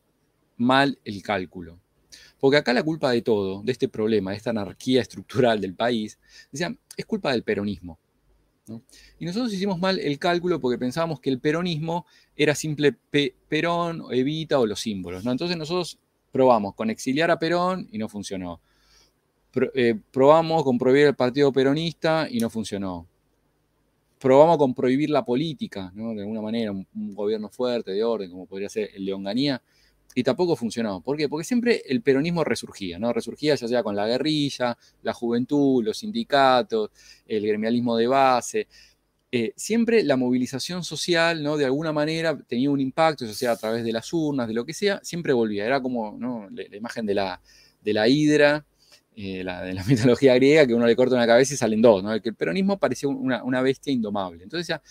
mal 0.57 0.99
el 1.05 1.23
cálculo. 1.23 1.81
Porque 2.39 2.59
acá 2.59 2.75
la 2.75 2.83
culpa 2.83 3.11
de 3.11 3.23
todo, 3.23 3.63
de 3.63 3.73
este 3.73 3.89
problema, 3.89 4.33
de 4.33 4.37
esta 4.37 4.51
anarquía 4.51 5.01
estructural 5.01 5.61
del 5.61 5.75
país, 5.75 6.19
decían, 6.53 6.79
es 6.97 7.07
culpa 7.07 7.33
del 7.33 7.43
peronismo. 7.43 7.99
Y 9.19 9.27
nosotros 9.27 9.53
hicimos 9.53 9.79
mal 9.79 9.99
el 9.99 10.19
cálculo 10.19 10.61
porque 10.61 10.79
pensábamos 10.79 11.21
que 11.21 11.29
el 11.29 11.39
peronismo 11.39 12.07
era 12.35 12.55
simple 12.55 12.97
Perón, 13.49 14.05
Evita 14.11 14.59
o 14.59 14.67
los 14.67 14.81
símbolos. 14.81 15.25
¿no? 15.25 15.33
Entonces 15.33 15.57
nosotros 15.57 15.99
probamos 16.33 16.75
con 16.75 16.91
exiliar 16.91 17.31
a 17.31 17.39
Perón 17.39 17.89
y 17.93 17.99
no 17.99 18.09
funcionó. 18.09 18.61
Eh, 19.75 19.95
probamos 20.11 20.65
con 20.65 20.79
prohibir 20.79 21.07
el 21.07 21.15
partido 21.15 21.53
peronista 21.53 22.27
y 22.31 22.39
no 22.39 22.51
funcionó. 22.51 23.07
Probamos 24.19 24.57
con 24.59 24.75
prohibir 24.75 25.11
la 25.11 25.25
política, 25.25 25.93
de 25.95 26.23
alguna 26.23 26.41
manera, 26.41 26.73
un, 26.73 27.15
gobierno 27.15 27.49
fuerte, 27.51 27.93
de 27.93 28.03
orden, 28.03 28.31
como 28.31 28.47
podría 28.47 28.69
ser 28.69 28.91
el 28.95 29.05
de 29.05 29.13
Onganía, 29.13 29.61
y 30.15 30.23
tampoco 30.23 30.57
funcionó. 30.57 31.01
¿Por 31.01 31.17
qué? 31.17 31.29
Porque 31.29 31.45
siempre 31.45 31.83
el 31.87 32.01
peronismo 32.01 32.43
resurgía, 32.43 32.99
¿no? 32.99 33.13
Resurgía 33.13 33.55
ya 33.55 33.69
sea 33.69 33.83
con 33.83 33.97
la 33.97 34.07
guerrilla, 34.07 34.79
la 35.03 35.13
juventud, 35.13 35.85
los 35.85 35.99
sindicatos, 35.99 36.91
el 37.27 37.47
gremialismo 37.47 37.97
de 37.97 38.07
base. 38.07 38.69
Eh, 39.31 39.53
siempre 39.57 40.05
la 40.05 40.17
movilización 40.17 40.85
social, 40.85 41.43
¿no? 41.43 41.57
De 41.57 41.65
alguna 41.65 41.93
manera 41.93 42.39
tenía 42.47 42.71
un 42.71 42.81
impacto, 42.81 43.27
ya 43.27 43.35
sea 43.35 43.53
a 43.53 43.57
través 43.57 43.85
de 43.85 43.93
las 43.93 44.13
urnas, 44.13 44.47
de 44.49 44.55
lo 44.55 44.65
que 44.65 44.73
sea, 44.73 45.01
siempre 45.03 45.33
volvía. 45.33 45.67
Era 45.67 45.83
como 45.83 46.17
la, 46.53 46.77
imagen 46.77 47.05
de 47.05 47.15
la, 47.15 47.41
de 47.83 47.93
la 47.93 48.09
hidra 48.09 48.65
eh, 49.17 49.45
la, 49.45 49.63
de 49.63 49.75
mitología 49.87 50.35
griega, 50.35 50.67
que 50.67 50.75
uno 50.75 50.87
le 50.87 50.97
corta 50.97 51.15
una 51.15 51.27
cabeza 51.27 51.55
y 51.55 51.57
salen 51.57 51.81
dos, 51.81 52.03
¿no? 52.03 52.21
Que 52.21 52.31
el 52.31 52.35
peronismo 52.35 52.79
parecía 52.79 53.09
una, 53.09 53.63
bestia 53.63 53.93
indomable. 53.93 54.43
Entonces 54.43 54.67
ya, 54.67 54.83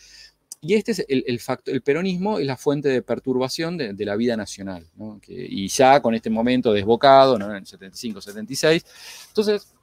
y 0.61 0.75
este 0.75 0.93
es 0.93 1.05
el, 1.09 1.39
factor, 1.41 1.73
el 1.73 1.81
peronismo 1.81 2.39
es 2.39 2.45
la 2.45 2.55
fuente 2.55 2.87
de 2.87 3.01
perturbación 3.01 3.77
de, 3.77 4.05
la 4.05 4.15
vida 4.15 4.37
nacional, 4.37 4.87
¿no? 4.95 5.19
y 5.27 5.67
ya 5.67 6.01
con 6.01 6.15
este 6.15 6.29
momento 6.29 6.71
desbocado, 6.71 7.37
¿no? 7.37 7.49
En 7.49 7.57
el 7.57 7.67
75, 7.67 8.21
76, 8.21 8.85
entonces, 9.27 9.73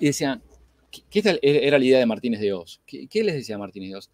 decían, 0.00 0.42
¿qué, 1.10 1.38
era 1.42 1.78
la 1.78 1.84
idea 1.84 1.98
de 1.98 2.06
Martínez 2.06 2.40
de 2.40 2.54
Oz? 2.54 2.80
¿Qué, 2.86 3.22
les 3.22 3.34
decía 3.34 3.58
Martínez 3.58 3.90
de 3.90 3.96
Oz? 3.96 4.10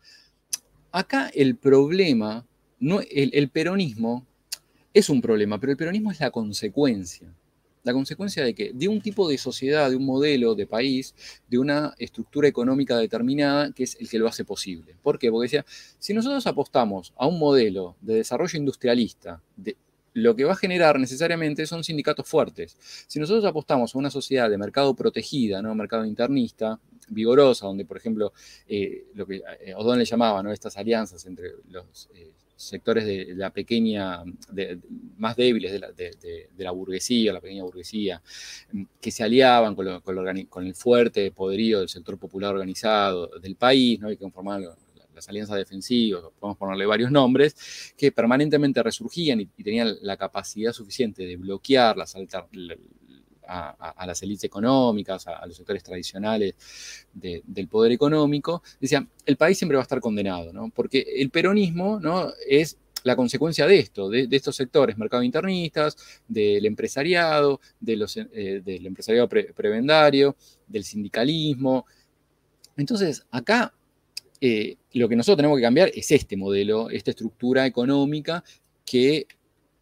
Acá 0.90 1.30
el 1.32 1.54
problema, 1.54 2.44
no, 2.80 3.00
el 3.08 3.48
peronismo 3.50 4.26
es 4.92 5.08
un 5.08 5.20
problema, 5.20 5.60
pero 5.60 5.70
el 5.70 5.78
peronismo 5.78 6.10
es 6.10 6.18
la 6.18 6.32
consecuencia 6.32 7.32
la 7.82 7.92
consecuencia 7.92 8.44
de 8.44 8.54
que 8.54 8.72
de 8.72 8.88
un 8.88 9.00
tipo 9.00 9.28
de 9.28 9.38
sociedad, 9.38 9.90
de 9.90 9.96
un 9.96 10.04
modelo 10.04 10.54
de 10.54 10.66
país, 10.66 11.14
de 11.48 11.58
una 11.58 11.94
estructura 11.98 12.48
económica 12.48 12.96
determinada, 12.96 13.72
que 13.72 13.84
es 13.84 13.96
el 14.00 14.08
que 14.08 14.18
lo 14.18 14.28
hace 14.28 14.44
posible. 14.44 14.96
¿Por 15.02 15.18
qué? 15.18 15.30
Porque 15.30 15.46
decía, 15.46 15.66
si 15.98 16.14
nosotros 16.14 16.46
apostamos 16.46 17.12
a 17.16 17.26
un 17.26 17.38
modelo 17.38 17.96
de 18.00 18.14
desarrollo 18.14 18.58
industrialista, 18.58 19.42
lo 20.14 20.34
que 20.34 20.44
va 20.44 20.52
a 20.52 20.56
generar 20.56 20.98
necesariamente 20.98 21.66
son 21.66 21.84
sindicatos 21.84 22.26
fuertes. 22.26 22.76
Si 23.06 23.18
nosotros 23.20 23.44
apostamos 23.44 23.94
a 23.94 23.98
una 23.98 24.10
sociedad 24.10 24.50
de 24.50 24.58
mercado 24.58 24.94
protegida, 24.94 25.62
¿no? 25.62 25.74
mercado 25.74 26.04
internista, 26.04 26.80
vigorosa, 27.08 27.66
donde, 27.66 27.84
por 27.84 27.96
ejemplo, 27.96 28.32
eh, 28.68 29.06
lo 29.14 29.26
que 29.26 29.42
eh, 29.60 29.74
O'Donnell 29.74 30.06
llamaba 30.06 30.42
¿no? 30.42 30.52
estas 30.52 30.76
alianzas 30.76 31.24
entre 31.26 31.52
los 31.70 32.08
eh, 32.14 32.32
sectores 32.58 33.06
de 33.06 33.34
la 33.36 33.50
pequeña, 33.50 34.24
más 35.16 35.36
débiles 35.36 35.72
de 35.72 36.64
la, 36.64 36.70
burguesía, 36.72 37.32
la 37.32 37.40
pequeña 37.40 37.62
burguesía, 37.62 38.20
mm, 38.72 38.82
que 39.00 39.10
se 39.12 39.22
aliaban 39.22 39.76
con, 39.76 40.66
el 40.66 40.74
fuerte 40.74 41.30
poderío 41.30 41.78
del 41.78 41.88
sector 41.88 42.18
popular 42.18 42.54
organizado 42.54 43.28
del 43.40 43.54
país, 43.54 44.00
¿no? 44.00 44.10
y 44.10 44.16
que 44.16 44.22
conformaban 44.22 44.64
las 45.14 45.28
alianzas 45.28 45.56
defensivas, 45.56 46.24
podemos 46.38 46.58
ponerle 46.58 46.86
varios 46.86 47.12
nombres, 47.12 47.92
que 47.96 48.10
permanentemente 48.10 48.82
resurgían 48.82 49.40
y, 49.40 49.46
tenían 49.46 49.96
la 50.02 50.16
capacidad 50.16 50.72
suficiente 50.72 51.24
de 51.26 51.36
bloquear 51.36 51.96
las, 51.96 52.16
a, 53.48 54.04
las 54.06 54.22
élites 54.22 54.44
económicas, 54.44 55.26
a, 55.26 55.46
los 55.46 55.56
sectores 55.56 55.82
tradicionales 55.82 56.54
del 57.12 57.68
poder 57.68 57.92
económico, 57.92 58.62
decían, 58.80 59.08
el 59.26 59.36
país 59.36 59.58
siempre 59.58 59.76
va 59.76 59.82
a 59.82 59.84
estar 59.84 60.00
condenado, 60.00 60.52
¿no? 60.52 60.70
Porque 60.74 61.04
el 61.16 61.30
peronismo, 61.30 61.98
¿no? 62.00 62.32
Es 62.46 62.76
la 63.04 63.16
consecuencia 63.16 63.66
de 63.66 63.78
esto, 63.78 64.08
de, 64.10 64.28
estos 64.30 64.56
sectores 64.56 64.98
mercado 64.98 65.22
internistas, 65.22 65.96
del 66.26 66.66
empresariado, 66.66 67.60
eh, 67.86 68.62
del 68.64 68.86
empresariado 68.86 69.28
prebendario, 69.28 70.36
del 70.66 70.84
sindicalismo. 70.84 71.86
Entonces, 72.76 73.24
acá 73.30 73.72
eh, 74.40 74.76
lo 74.92 75.08
que 75.08 75.16
nosotros 75.16 75.38
tenemos 75.38 75.56
que 75.56 75.62
cambiar 75.62 75.90
es 75.94 76.10
este 76.10 76.36
modelo, 76.36 76.90
esta 76.90 77.10
estructura 77.10 77.66
económica 77.66 78.44
que 78.84 79.26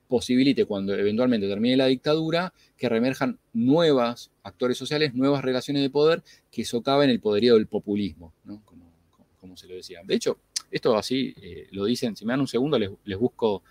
posibilite 0.08 0.64
cuando 0.64 0.94
eventualmente 0.94 1.48
termine 1.48 1.76
la 1.76 1.86
dictadura 1.86 2.52
que 2.76 2.88
remerjan 2.88 3.38
nuevas 3.52 4.30
actores 4.42 4.78
sociales, 4.78 5.14
nuevas 5.14 5.42
relaciones 5.42 5.82
de 5.82 5.90
poder 5.90 6.22
que 6.50 6.64
socaven 6.64 7.10
el 7.10 7.20
poderío 7.20 7.54
del 7.54 7.66
populismo, 7.66 8.32
como, 8.64 9.56
se 9.56 9.66
lo 9.68 9.74
decía. 9.74 10.00
De 10.04 10.14
hecho, 10.14 10.38
esto 10.70 10.96
así 10.96 11.34
eh, 11.40 11.68
lo 11.70 11.84
dicen, 11.84 12.14
si 12.14 12.26
me 12.26 12.32
dan 12.32 12.40
un 12.40 12.48
segundo 12.48 12.78
les, 12.78 13.18
busco 13.18 13.62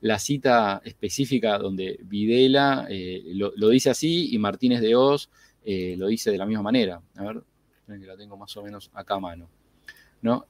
la 0.00 0.18
cita 0.18 0.80
específica 0.84 1.58
donde 1.58 1.98
Videla 2.02 2.86
eh, 2.88 3.22
lo, 3.34 3.68
dice 3.68 3.90
así 3.90 4.32
y 4.32 4.38
Martínez 4.38 4.80
de 4.80 4.94
Oz 4.94 5.28
eh, 5.64 5.96
lo 5.98 6.06
dice 6.06 6.30
de 6.30 6.38
la 6.38 6.46
misma 6.46 6.62
manera. 6.62 7.02
A 7.16 7.24
ver, 7.24 7.42
que 7.86 8.06
la 8.06 8.16
tengo 8.16 8.36
más 8.36 8.56
o 8.56 8.62
menos 8.62 8.90
acá 8.94 9.14
a 9.14 9.20
mano. 9.20 9.48
¿no? 10.22 10.46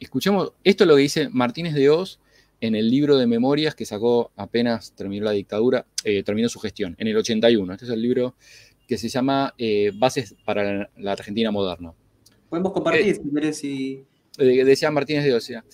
escuchemos, 0.00 0.52
esto 0.64 0.82
es 0.82 0.88
lo 0.88 0.96
que 0.96 1.02
dice 1.02 1.28
Martínez 1.28 1.74
de 1.74 1.88
Oz 1.88 2.18
en 2.60 2.74
el 2.74 2.90
libro 2.90 3.16
de 3.16 3.26
memorias 3.26 3.74
que 3.74 3.84
sacó 3.84 4.30
apenas 4.36 4.92
terminó 4.92 5.24
la 5.24 5.32
dictadura, 5.32 5.86
eh, 6.04 6.22
terminó 6.22 6.48
su 6.48 6.58
gestión, 6.58 6.94
en 6.98 7.08
el 7.08 7.16
81. 7.16 7.72
Este 7.72 7.84
es 7.84 7.90
el 7.90 8.02
libro 8.02 8.34
que 8.86 8.98
se 8.98 9.08
llama 9.08 9.54
eh, 9.58 9.92
Bases 9.94 10.36
para 10.44 10.88
la, 10.96 11.12
Argentina 11.12 11.50
Moderna. 11.50 11.92
Podemos 12.48 12.72
compartir, 12.72 13.08
eh, 13.08 13.14
si 13.14 13.30
querés, 13.30 13.64
y... 13.64 14.04
Decía 14.38 14.90
Martínez 14.90 15.24
de 15.24 15.34
Ocea. 15.34 15.64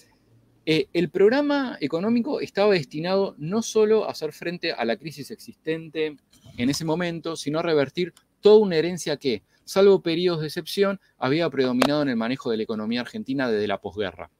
el 0.65 1.11
programa 1.11 1.77
económico 1.81 2.41
estaba 2.41 2.73
destinado 2.75 3.35
no 3.39 3.61
solo 3.61 4.07
a 4.07 4.13
hacer 4.13 4.33
frente 4.33 4.73
a 4.73 4.85
la 4.85 4.97
crisis 4.97 5.33
existente 5.33 6.17
en 6.57 6.71
ese 6.71 6.85
momento, 6.85 7.35
sino 7.35 7.59
a 7.59 7.63
revertir 7.63 8.15
toda 8.41 8.59
una 8.59 8.77
herencia 8.77 9.17
que, 9.17 9.43
salvo 9.65 10.01
periodos 10.01 10.43
de 10.43 10.47
excepción, 10.47 11.01
había 11.19 11.51
predominado 11.51 12.03
en 12.03 12.11
el 12.11 12.17
manejo 12.17 12.53
de 12.53 12.59
la 12.59 12.63
economía 12.63 13.01
argentina 13.01 13.51
desde 13.51 13.67
la 13.67 13.81
posguerra. 13.81 14.31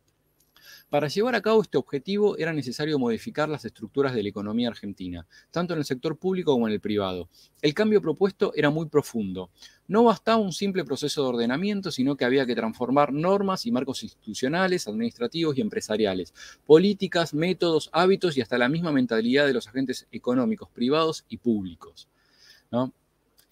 Para 0.93 1.09
llevar 1.09 1.35
a 1.35 1.41
cabo 1.41 1.63
este 1.63 1.79
objetivo 1.79 2.37
era 2.37 2.53
necesario 2.53 2.99
modificar 2.99 3.49
las 3.49 3.65
estructuras 3.65 4.13
de 4.15 4.23
la 4.23 4.29
economía 4.29 4.69
argentina, 4.69 5.27
tanto 5.51 5.73
en 5.73 5.79
el 5.79 5.87
sector 5.87 6.19
público 6.19 6.53
como 6.53 6.69
en 6.69 6.75
el 6.75 6.81
privado. 6.81 7.31
El 7.63 7.73
cambio 7.73 8.03
propuesto 8.03 8.53
era 8.55 8.69
muy 8.69 8.85
profundo. 8.91 9.49
No 9.89 10.05
bastaba 10.05 10.37
un 10.37 10.53
simple 10.53 10.85
proceso 10.85 11.23
de 11.23 11.29
ordenamiento, 11.31 11.91
sino 11.91 12.15
que 12.15 12.27
había 12.27 12.45
que 12.45 12.55
transformar 12.55 13.11
normas 13.11 13.65
y 13.65 13.73
marcos 13.73 14.03
institucionales, 14.03 14.87
administrativos 14.87 15.57
y 15.57 15.63
empresariales, 15.63 16.35
políticas, 16.67 17.33
métodos, 17.33 17.89
hábitos 17.95 18.37
y 18.37 18.43
hasta 18.43 18.59
la 18.59 18.69
misma 18.69 18.93
mentalidad 18.93 19.47
de 19.47 19.55
los 19.55 19.69
agentes 19.69 20.07
económicos 20.13 20.69
privados 20.69 21.25
y 21.31 21.39
públicos. 21.39 22.07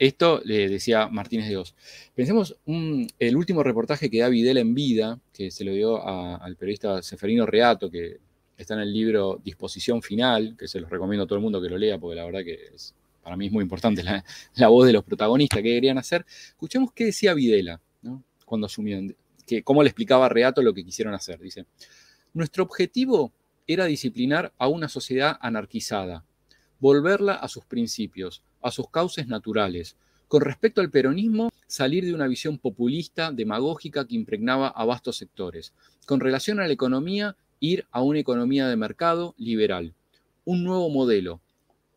Esto 0.01 0.41
le 0.47 0.67
decía 0.71 1.09
Martínez 1.09 1.47
de 1.47 1.59
Oz. 1.59 1.75
Pensemos 2.15 2.57
el 2.65 3.37
último 3.37 3.63
reportaje 3.63 4.09
que 4.09 4.21
da 4.21 4.31
Videla 4.31 4.61
en 4.61 4.75
vida, 4.75 5.21
que 5.31 5.51
se 5.51 5.63
lo 5.63 5.75
dio 5.75 6.03
al 6.03 6.57
periodista 6.57 7.03
Seferino 7.03 7.45
Reato, 7.45 7.91
que 7.91 8.17
está 8.57 8.73
en 8.73 8.81
el 8.81 8.95
libro 8.95 9.39
Disposición 9.45 10.01
Final, 10.01 10.57
que 10.59 10.69
se 10.69 10.81
los 10.81 10.89
recomiendo 10.89 11.25
a 11.25 11.27
todo 11.27 11.37
el 11.37 11.43
mundo 11.43 11.61
que 11.61 11.69
lo 11.69 11.77
lea, 11.77 11.99
porque 11.99 12.17
la 12.17 12.25
verdad 12.25 12.43
que 12.43 12.59
es, 12.75 12.95
para 13.23 13.37
mí 13.37 13.49
es 13.49 13.53
muy 13.53 13.63
importante 13.63 14.03
la, 14.03 14.69
voz 14.69 14.87
de 14.87 14.95
los 14.95 15.05
protagonistas 15.05 15.59
que 15.59 15.69
querían 15.69 15.99
hacer. 15.99 16.25
Escuchemos 16.49 16.95
qué 16.95 17.05
decía 17.05 17.35
Videla 17.35 17.79
cuando 18.47 18.69
asumió, 18.69 18.99
que, 19.47 19.63
cómo 19.63 19.83
le 19.83 19.91
explicaba 19.91 20.25
a 20.25 20.29
Reato 20.31 20.63
lo 20.63 20.73
que 20.73 20.83
quisieron 20.83 21.13
hacer. 21.13 21.39
Dice, 21.41 21.67
nuestro 22.33 22.65
objetivo 22.65 23.35
era 23.67 23.85
disciplinar 23.85 24.55
a 24.57 24.67
una 24.67 24.89
sociedad 24.89 25.37
anarquizada, 25.43 26.25
volverla 26.81 27.35
a 27.35 27.49
sus 27.49 27.65
principios, 27.65 28.43
a 28.63 28.71
sus 28.71 28.89
cauces 28.91 29.29
naturales. 29.29 29.97
Con 30.29 30.43
respecto 30.43 30.81
al 30.81 30.91
peronismo, 30.91 31.51
salir 31.67 32.05
de 32.05 32.15
una 32.15 32.27
visión 32.27 32.59
populista, 32.59 33.33
demagógica 33.33 34.07
que 34.07 34.15
impregnaba 34.15 34.69
a 34.69 34.85
vastos 34.85 35.17
sectores. 35.17 35.73
Con 36.07 36.21
relación 36.21 36.61
a 36.61 36.67
la 36.67 36.73
economía, 36.73 37.37
ir 37.61 37.87
a 37.91 38.03
una 38.03 38.19
economía 38.19 38.69
de 38.69 38.77
mercado 38.77 39.35
liberal. 39.39 39.95
Un 40.45 40.65
nuevo 40.65 40.89
modelo, 40.89 41.41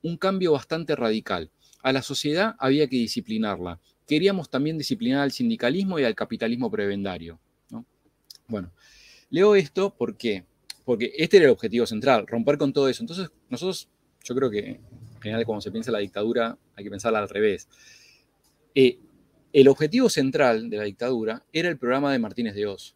un 0.04 0.18
cambio 0.18 0.52
bastante 0.52 0.96
radical. 0.96 1.50
A 1.82 1.92
la 1.94 2.02
sociedad 2.02 2.56
había 2.60 2.88
que 2.88 2.98
disciplinarla. 2.98 3.80
Queríamos 4.08 4.50
también 4.50 4.78
disciplinar 4.78 5.22
al 5.22 5.32
sindicalismo 5.32 5.98
y 6.00 6.04
al 6.04 6.16
capitalismo 6.16 6.70
prebendario. 6.70 7.40
Bueno, 8.48 8.72
leo 9.30 9.56
esto 9.56 9.96
porque, 9.98 10.44
porque 10.86 11.14
este 11.18 11.38
era 11.38 11.46
el 11.46 11.52
objetivo 11.52 11.86
central, 11.86 12.28
romper 12.28 12.58
con 12.58 12.74
todo 12.74 12.90
eso. 12.90 13.02
Entonces, 13.02 13.30
nosotros, 13.50 13.90
yo 14.24 14.36
creo 14.36 14.50
que 14.50 14.80
general, 15.24 15.46
cuando 15.46 15.62
se 15.62 15.72
piensa 15.72 15.92
la 15.92 16.00
dictadura, 16.00 16.58
hay 16.76 16.84
que 16.84 16.90
pensarla 16.90 17.20
al 17.20 17.30
revés. 17.30 17.68
Eh, 18.76 19.00
el 19.54 19.68
objetivo 19.68 20.10
central 20.10 20.70
de 20.70 20.78
la 20.78 20.84
dictadura 20.84 21.44
era 21.54 21.70
el 21.70 21.78
programa 21.78 22.12
de 22.12 22.20
Martínez 22.20 22.56
de 22.56 22.68
Oz. 22.68 22.96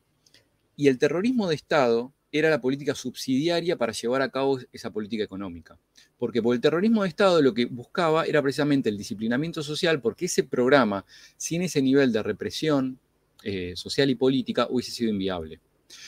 Y 0.75 0.87
el 0.89 0.97
terrorismo 0.97 1.47
de 1.47 1.55
Estado 1.55 2.13
era 2.31 2.49
la 2.49 2.61
política 2.61 2.93
subsidiaria 2.93 3.77
para 3.77 3.93
llevar 3.93 4.21
a 4.21 4.29
cabo 4.29 4.59
esa 4.73 4.91
política 4.91 5.23
económica. 5.23 5.79
Porque 6.17 6.41
por 6.41 6.53
el 6.55 6.61
terrorismo 6.61 7.03
de 7.03 7.09
Estado 7.09 7.41
lo 7.41 7.53
que 7.53 7.65
buscaba 7.65 8.25
era 8.25 8.41
precisamente 8.41 8.89
el 8.89 8.97
disciplinamiento 8.97 9.63
social, 9.63 10.01
porque 10.01 10.25
ese 10.25 10.43
programa, 10.43 11.05
sin 11.37 11.61
ese 11.61 11.81
nivel 11.81 12.11
de 12.11 12.21
represión 12.21 12.99
eh, 13.43 13.73
social 13.75 14.09
y 14.09 14.15
política, 14.15 14.67
hubiese 14.69 14.91
sido 14.91 15.11
inviable. 15.11 15.59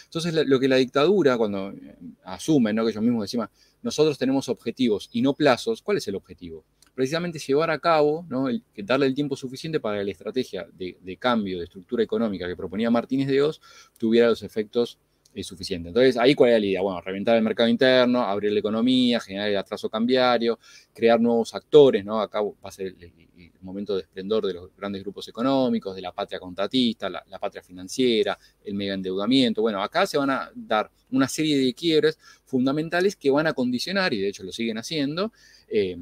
Entonces, 0.06 0.34
lo 0.34 0.60
que 0.60 0.68
la 0.68 0.76
dictadura, 0.76 1.38
cuando 1.38 1.72
eh, 1.72 1.96
asume, 2.26 2.74
¿no? 2.74 2.84
que 2.84 2.92
ellos 2.92 3.04
mismos 3.04 3.24
decían, 3.24 3.50
nosotros 3.82 4.18
tenemos 4.18 4.50
objetivos 4.50 5.10
y 5.12 5.22
no 5.22 5.34
plazos, 5.34 5.82
¿cuál 5.82 5.98
es 5.98 6.08
el 6.08 6.16
objetivo? 6.16 6.66
Precisamente 6.94 7.40
llevar 7.40 7.72
a 7.72 7.80
cabo, 7.80 8.26
¿no? 8.30 8.48
darle 8.76 9.06
el 9.06 9.16
tiempo 9.16 9.36
suficiente 9.36 9.80
para 9.80 10.00
que 10.00 10.04
la 10.06 10.12
estrategia 10.12 10.68
de, 10.74 10.98
de, 11.02 11.18
cambio 11.18 11.58
de 11.58 11.64
estructura 11.66 12.04
económica 12.04 12.48
que 12.48 12.58
proponía 12.58 12.92
Martínez 12.92 13.28
de 13.28 13.42
Oz 13.42 13.62
tuviera 13.98 14.28
los 14.28 14.44
efectos 14.44 15.00
es 15.34 15.48
suficiente. 15.48 15.90
Entonces, 15.90 16.18
ahí 16.18 16.36
cuál 16.36 16.52
es 16.52 16.60
la 16.60 16.66
idea? 16.66 16.82
Bueno, 16.82 17.02
reventar 17.02 17.36
el 17.36 17.44
mercado 17.44 17.70
interno, 17.70 18.22
abrir 18.22 18.52
la 18.52 18.60
economía, 18.60 19.20
generar 19.20 19.50
el 19.50 19.58
atraso 19.58 19.90
cambiario, 19.90 20.60
crear 20.94 21.20
nuevos 21.20 21.54
actores, 21.54 22.04
¿no? 22.04 22.20
Acá 22.20 22.42
va 22.42 22.54
a 22.64 22.72
ser 22.72 22.96
el, 23.00 23.14
momento 23.62 23.96
de 23.96 24.02
esplendor 24.02 24.46
de 24.46 24.54
los 24.54 24.76
grandes 24.76 25.02
grupos 25.02 25.28
económicos, 25.28 25.96
de 25.96 26.02
la 26.02 26.14
patria 26.14 26.40
contratista, 26.40 27.10
la, 27.10 27.40
patria 27.40 27.62
financiera, 27.62 28.38
el 28.64 28.74
mega 28.74 28.94
endeudamiento. 28.94 29.62
Bueno, 29.62 29.84
acá 29.84 30.06
se 30.06 30.18
van 30.18 30.30
a 30.30 30.50
dar 30.56 30.90
una 31.12 31.28
serie 31.28 31.58
de 31.58 31.74
quiebres 31.74 32.18
fundamentales 32.46 33.16
que 33.16 33.30
van 33.30 33.48
a 33.48 33.54
condicionar, 33.54 34.14
y 34.14 34.22
de 34.22 34.30
hecho 34.30 34.44
lo 34.44 34.52
siguen 34.52 34.78
haciendo, 34.78 35.34
eh, 35.68 35.98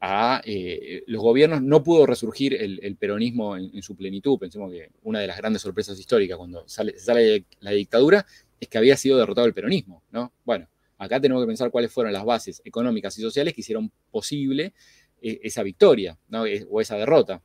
a 0.00 0.40
eh, 0.44 1.02
los 1.06 1.22
gobiernos, 1.22 1.62
no 1.62 1.82
pudo 1.82 2.06
resurgir 2.06 2.54
el, 2.54 2.96
peronismo 2.96 3.56
en, 3.56 3.82
su 3.82 3.96
plenitud. 3.96 4.38
Pensemos 4.38 4.70
que 4.70 4.90
una 5.02 5.20
de 5.20 5.26
las 5.26 5.36
grandes 5.38 5.62
sorpresas 5.62 5.98
históricas 5.98 6.38
cuando 6.38 6.66
sale, 6.68 6.98
sale 6.98 7.44
la 7.60 7.72
dictadura 7.72 8.24
es 8.60 8.68
que 8.68 8.78
había 8.78 8.96
sido 8.96 9.18
derrotado 9.18 9.46
el 9.46 9.54
peronismo, 9.54 10.02
¿no? 10.10 10.32
Bueno, 10.44 10.68
acá 10.98 11.20
tenemos 11.20 11.42
que 11.42 11.46
pensar 11.46 11.70
cuáles 11.70 11.92
fueron 11.92 12.12
las 12.12 12.24
bases 12.24 12.62
económicas 12.64 13.16
y 13.18 13.22
sociales 13.22 13.54
que 13.54 13.60
hicieron 13.60 13.90
posible 14.10 14.72
eh, 15.20 15.40
esa 15.42 15.62
victoria, 15.62 16.18
¿no? 16.28 16.44
o 16.70 16.80
esa 16.80 16.96
derrota, 16.96 17.42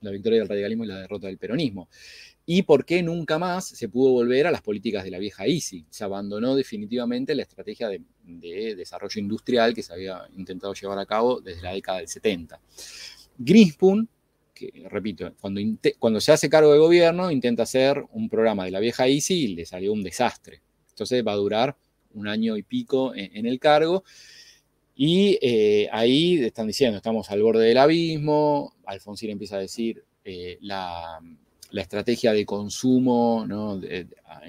la 0.00 0.10
victoria 0.10 0.40
del 0.40 0.48
radicalismo 0.48 0.84
y 0.84 0.88
la 0.88 1.00
derrota 1.00 1.26
del 1.26 1.38
peronismo 1.38 1.88
y 2.50 2.62
por 2.62 2.86
qué 2.86 3.02
nunca 3.02 3.38
más 3.38 3.68
se 3.68 3.90
pudo 3.90 4.12
volver 4.12 4.46
a 4.46 4.50
las 4.50 4.62
políticas 4.62 5.04
de 5.04 5.10
la 5.10 5.18
vieja 5.18 5.46
ISI. 5.46 5.84
Se 5.90 6.02
abandonó 6.02 6.56
definitivamente 6.56 7.34
la 7.34 7.42
estrategia 7.42 7.90
de, 7.90 8.00
desarrollo 8.74 9.20
industrial 9.20 9.74
que 9.74 9.82
se 9.82 9.92
había 9.92 10.22
intentado 10.34 10.72
llevar 10.72 10.98
a 10.98 11.04
cabo 11.04 11.42
desde 11.42 11.60
la 11.60 11.74
década 11.74 11.98
del 11.98 12.08
70. 12.08 12.58
Greenspoon, 13.36 14.08
que 14.54 14.72
repito, 14.88 15.30
cuando, 15.38 15.60
cuando 15.98 16.22
se 16.22 16.32
hace 16.32 16.48
cargo 16.48 16.72
de 16.72 16.78
gobierno, 16.78 17.30
intenta 17.30 17.64
hacer 17.64 18.02
un 18.12 18.30
programa 18.30 18.64
de 18.64 18.70
la 18.70 18.80
vieja 18.80 19.06
ISI 19.06 19.34
y 19.34 19.48
le 19.48 19.66
salió 19.66 19.92
un 19.92 20.02
desastre. 20.02 20.62
Entonces 20.88 21.22
va 21.26 21.32
a 21.32 21.36
durar 21.36 21.76
un 22.14 22.28
año 22.28 22.56
y 22.56 22.62
pico 22.62 23.14
en, 23.14 23.44
el 23.44 23.60
cargo. 23.60 24.04
Y 24.94 25.38
eh, 25.42 25.90
ahí 25.92 26.42
están 26.42 26.66
diciendo, 26.66 26.96
estamos 26.96 27.30
al 27.30 27.42
borde 27.42 27.66
del 27.66 27.76
abismo, 27.76 28.74
Alfonsín 28.88 29.30
empieza 29.30 29.56
a 29.56 29.60
decir, 29.60 30.02
eh, 30.24 30.58
la, 30.62 31.20
estrategia 31.72 32.32
de 32.32 32.46
consumo, 32.46 33.46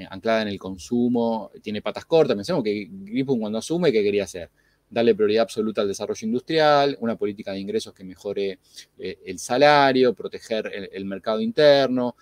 anclada 0.10 0.42
en 0.44 0.48
el 0.48 0.58
consumo, 0.58 1.52
tiene 1.62 1.82
patas 1.82 2.06
cortas. 2.06 2.36
Pensemos 2.36 2.64
que 2.64 2.88
Griffin 2.90 3.40
cuando 3.40 3.58
asume, 3.58 3.92
¿qué 3.92 4.02
quería 4.02 4.24
hacer? 4.24 4.50
Darle 4.90 5.14
prioridad 5.14 5.44
absoluta 5.44 5.82
al 5.82 5.90
desarrollo 5.90 6.26
industrial, 6.26 6.98
una 7.02 7.18
política 7.18 7.52
de 7.52 7.60
ingresos 7.60 7.94
que 7.94 8.06
mejore 8.06 8.60
eh, 8.98 9.20
el 9.26 9.38
salario, 9.38 10.14
proteger 10.14 10.90
el, 10.94 11.06
mercado 11.06 11.42
interno, 11.42 12.16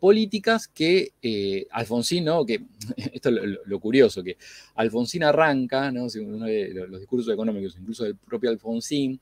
políticas 0.00 0.66
que 0.66 1.12
eh, 1.22 1.66
Alfonsín, 1.70 2.24
¿no? 2.24 2.44
que 2.44 2.60
esto 3.12 3.28
es 3.28 3.36
lo, 3.64 3.80
curioso, 3.80 4.22
que 4.22 4.36
Alfonsín 4.74 5.22
arranca, 5.22 5.92
¿no? 5.92 6.08
uno 6.20 6.44
de 6.44 6.74
los 6.88 6.98
discursos 6.98 7.32
económicos, 7.32 7.76
incluso 7.78 8.02
del 8.02 8.16
propio 8.16 8.50
Alfonsín, 8.50 9.20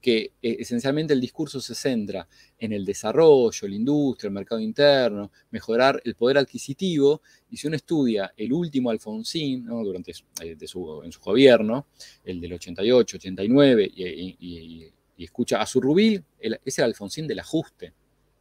que 0.00 0.32
eh, 0.42 0.56
esencialmente 0.60 1.12
el 1.12 1.20
discurso 1.20 1.60
se 1.60 1.74
centra 1.74 2.28
en 2.58 2.72
el 2.72 2.84
desarrollo, 2.84 3.68
la 3.68 3.74
industria, 3.74 4.28
el 4.28 4.34
mercado 4.34 4.60
interno, 4.60 5.30
mejorar 5.50 6.00
el 6.04 6.14
poder 6.14 6.38
adquisitivo, 6.38 7.22
y 7.50 7.56
si 7.56 7.66
uno 7.66 7.76
estudia 7.76 8.32
el 8.36 8.52
último 8.52 8.90
Alfonsín, 8.90 9.64
durante 9.66 10.12
eh, 10.42 10.56
su, 10.66 11.02
en 11.02 11.12
su 11.12 11.20
gobierno, 11.20 11.86
el 12.24 12.40
del 12.40 12.52
88, 12.54 13.16
89, 13.16 13.90
y, 13.94 14.92
escucha 15.18 15.60
a 15.60 15.66
su 15.66 15.80
Rubil, 15.80 16.22
es 16.38 16.78
el 16.78 16.84
Alfonsín 16.84 17.26
del 17.26 17.40
ajuste, 17.40 17.92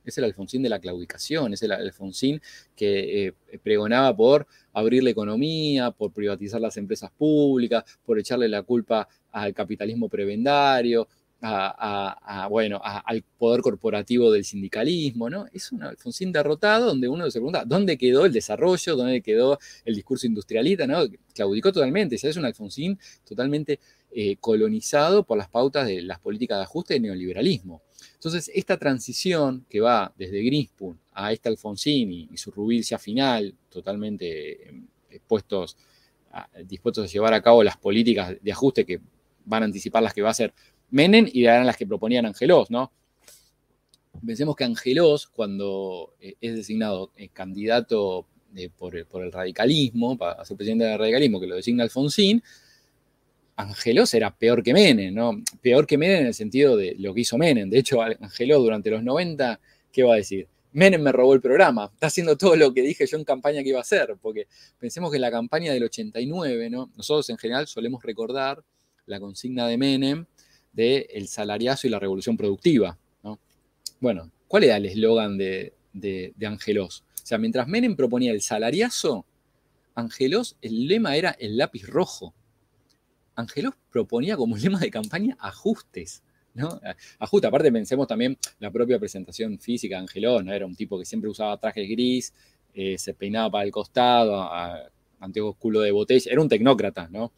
es 0.06 0.18
el 0.18 0.24
Alfonsín 0.24 0.62
de 0.64 0.70
la 0.70 0.80
claudicación, 0.80 1.54
es 1.54 1.62
el 1.64 1.72
Alfonsín 1.72 2.42
que 2.76 3.28
eh, 3.28 3.34
pregonaba 3.62 4.16
por 4.16 4.48
abrir 4.74 5.04
la 5.04 5.10
economía, 5.10 5.92
por 5.92 6.12
privatizar 6.12 6.62
las 6.62 6.78
empresas 6.78 7.12
públicas, 7.12 7.84
por 8.06 8.20
echarle 8.20 8.48
la 8.48 8.62
culpa 8.62 9.08
al 9.32 9.54
capitalismo 9.54 10.08
prebendario, 10.08 11.08
bueno, 12.50 12.82
al 12.84 13.24
poder 13.38 13.62
corporativo 13.62 14.32
del 14.32 14.44
sindicalismo, 14.44 15.30
¿no? 15.30 15.46
Es 15.54 15.72
un 15.72 15.84
Alfonsín 15.84 16.32
derrotado 16.32 16.88
donde 16.88 17.08
uno 17.08 17.30
se 17.30 17.40
pregunta, 17.40 17.64
¿dónde 17.66 17.98
quedó 17.98 18.26
el 18.26 18.34
desarrollo? 18.34 18.96
¿Dónde 18.96 19.22
quedó 19.22 19.60
el 19.86 19.96
discurso 19.96 20.26
industrialista? 20.26 20.88
¿no? 20.88 21.04
Claudicó 21.34 21.72
totalmente, 21.72 22.16
es 22.16 22.38
un 22.38 22.46
Alfonsín 22.46 22.98
totalmente 23.28 23.80
eh, 24.12 24.38
colonizado 24.38 25.24
por 25.24 25.38
las 25.38 25.50
pautas 25.50 25.86
de 25.86 26.02
las 26.02 26.20
políticas 26.20 26.58
de 26.58 26.64
ajuste 26.64 26.96
y 26.96 27.00
neoliberalismo. 27.00 27.84
Entonces, 28.14 28.50
esta 28.54 28.78
transición 28.78 29.66
que 29.70 29.80
va 29.80 30.14
desde 30.18 30.42
Greenspoon 30.44 31.00
a 31.14 31.32
este 31.32 31.50
Alfonsín 31.50 32.12
y, 32.12 32.38
su 32.38 32.52
rubicia 32.52 32.98
final, 32.98 33.54
totalmente 33.70 34.70
eh, 34.70 34.80
dispuestos 35.10 35.78
a 36.32 37.08
llevar 37.08 37.34
a 37.34 37.42
cabo 37.42 37.64
las 37.64 37.78
políticas 37.78 38.36
de 38.42 38.52
ajuste 38.52 38.86
que 38.86 39.00
van 39.46 39.64
a 39.64 39.66
anticipar 39.66 40.04
las 40.04 40.14
que 40.14 40.22
va 40.22 40.30
a 40.30 40.34
ser 40.34 40.54
Menem 40.90 41.28
y 41.32 41.46
eran 41.46 41.66
las 41.66 41.78
que 41.78 41.86
proponían 41.86 42.26
Angelos, 42.26 42.72
¿no? 42.72 42.92
Pensemos 44.26 44.56
que 44.56 44.64
Angelos, 44.64 45.28
cuando 45.28 46.14
eh, 46.20 46.36
es 46.42 46.56
designado 46.56 47.12
eh, 47.18 47.30
candidato 47.30 48.26
eh, 48.56 48.70
por, 48.70 48.96
el 48.96 49.32
radicalismo, 49.32 50.18
para 50.18 50.44
ser 50.46 50.58
presidente 50.58 50.86
del 50.86 50.98
radicalismo, 50.98 51.40
que 51.40 51.48
lo 51.48 51.56
designa 51.56 51.84
Alfonsín, 51.84 52.42
Angelos 53.56 54.14
era 54.14 54.36
peor 54.36 54.64
que 54.64 54.74
Menem, 54.74 55.14
¿no? 55.14 55.42
Peor 55.62 55.88
que 55.88 55.98
Menem 55.98 56.22
en 56.22 56.28
el 56.28 56.34
sentido 56.34 56.78
de 56.78 56.96
lo 57.00 57.14
que 57.14 57.22
hizo 57.22 57.38
Menem. 57.38 57.70
De 57.70 57.80
hecho, 57.80 58.02
Angelos 58.02 58.60
durante 58.62 58.90
los 58.92 59.04
90, 59.04 59.60
¿qué 59.92 60.04
va 60.04 60.14
a 60.14 60.18
decir? 60.18 60.48
Menem 60.74 61.02
me 61.02 61.12
robó 61.12 61.34
el 61.34 61.42
programa, 61.42 61.90
está 61.92 62.08
haciendo 62.08 62.38
todo 62.38 62.56
lo 62.56 62.72
que 62.74 62.82
dije 62.82 63.08
yo 63.08 63.18
en 63.18 63.24
campaña 63.24 63.64
que 63.64 63.70
iba 63.70 63.80
a 63.80 63.82
hacer, 63.82 64.16
porque 64.22 64.48
pensemos 64.80 65.10
que 65.10 65.18
en 65.18 65.22
la 65.22 65.32
campaña 65.32 65.74
del 65.74 65.84
89, 65.84 66.70
¿no? 66.70 66.92
Nosotros 66.96 67.30
en 67.30 67.38
general 67.38 67.68
solemos 67.68 68.04
recordar 68.04 68.64
la 69.08 69.20
consigna 69.20 69.68
de 69.68 69.78
Menem 69.78 70.26
de 70.78 71.08
el 71.12 71.28
salariazo 71.28 71.88
y 71.88 71.90
la 71.90 72.00
revolución 72.00 72.38
productiva. 72.38 72.98
Bueno, 74.00 74.32
¿cuál 74.48 74.64
era 74.64 74.78
el 74.78 74.86
eslogan 74.86 75.40
de, 75.40 75.74
de, 75.92 76.34
Angelos? 76.46 77.04
O 77.16 77.26
sea, 77.26 77.40
mientras 77.40 77.68
Menem 77.68 77.96
proponía 77.96 78.32
el 78.32 78.42
salariazo, 78.42 79.26
Angelos, 79.96 80.56
el 80.62 80.88
lema 80.88 81.16
era 81.16 81.32
el 81.32 81.58
lápiz 81.58 81.88
rojo. 81.88 82.36
Angelos 83.36 83.74
proponía 83.92 84.38
como 84.38 84.56
lema 84.56 84.80
de 84.80 84.92
campaña 84.92 85.36
ajustes. 85.40 86.22
¿no? 86.54 86.80
Ajuste, 87.18 87.48
aparte 87.48 87.72
pensemos 87.72 88.08
también 88.08 88.38
la 88.60 88.70
propia 88.70 89.00
presentación 89.00 89.58
física 89.58 89.96
de 89.96 90.02
Angelos, 90.02 90.46
¿no? 90.46 90.54
Era 90.54 90.68
un 90.68 90.76
tipo 90.76 91.00
que 91.00 91.06
siempre 91.06 91.30
usaba 91.30 91.58
trajes 91.58 91.90
gris, 91.90 92.34
eh, 92.74 93.00
se 93.00 93.16
peinaba 93.16 93.50
para 93.50 93.64
el 93.64 93.72
costado, 93.72 94.42
a, 94.42 94.92
culo 95.58 95.82
de 95.82 95.92
botella, 95.92 96.32
era 96.32 96.42
un 96.42 96.50
tecnócrata, 96.50 97.10
¿no? 97.10 97.32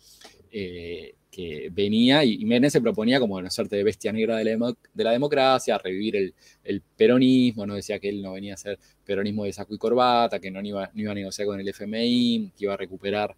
Eh, 0.52 1.16
que 1.32 1.70
venía 1.72 2.24
y, 2.24 2.44
Menem 2.46 2.70
se 2.70 2.82
proponía 2.82 3.20
como 3.20 3.36
una 3.36 3.50
suerte 3.50 3.76
de 3.76 3.84
bestia 3.84 4.12
negra 4.12 4.38
de 4.38 4.58
la, 4.96 5.12
democracia, 5.12 5.78
revivir 5.78 6.34
el, 6.64 6.82
peronismo, 6.98 7.66
no 7.66 7.76
decía 7.76 8.00
que 8.00 8.10
él 8.10 8.22
no 8.22 8.34
venía 8.34 8.54
a 8.54 8.56
hacer 8.56 8.80
peronismo 9.06 9.46
de 9.46 9.54
saco 9.54 9.74
y 9.74 9.78
corbata, 9.78 10.40
que 10.40 10.52
no 10.52 10.62
iba, 10.62 10.86
a 10.86 11.14
negociar 11.14 11.48
con 11.48 11.60
el 11.60 11.68
FMI, 11.68 12.52
que 12.58 12.66
iba 12.66 12.74
a 12.74 12.78
recuperar 12.78 13.36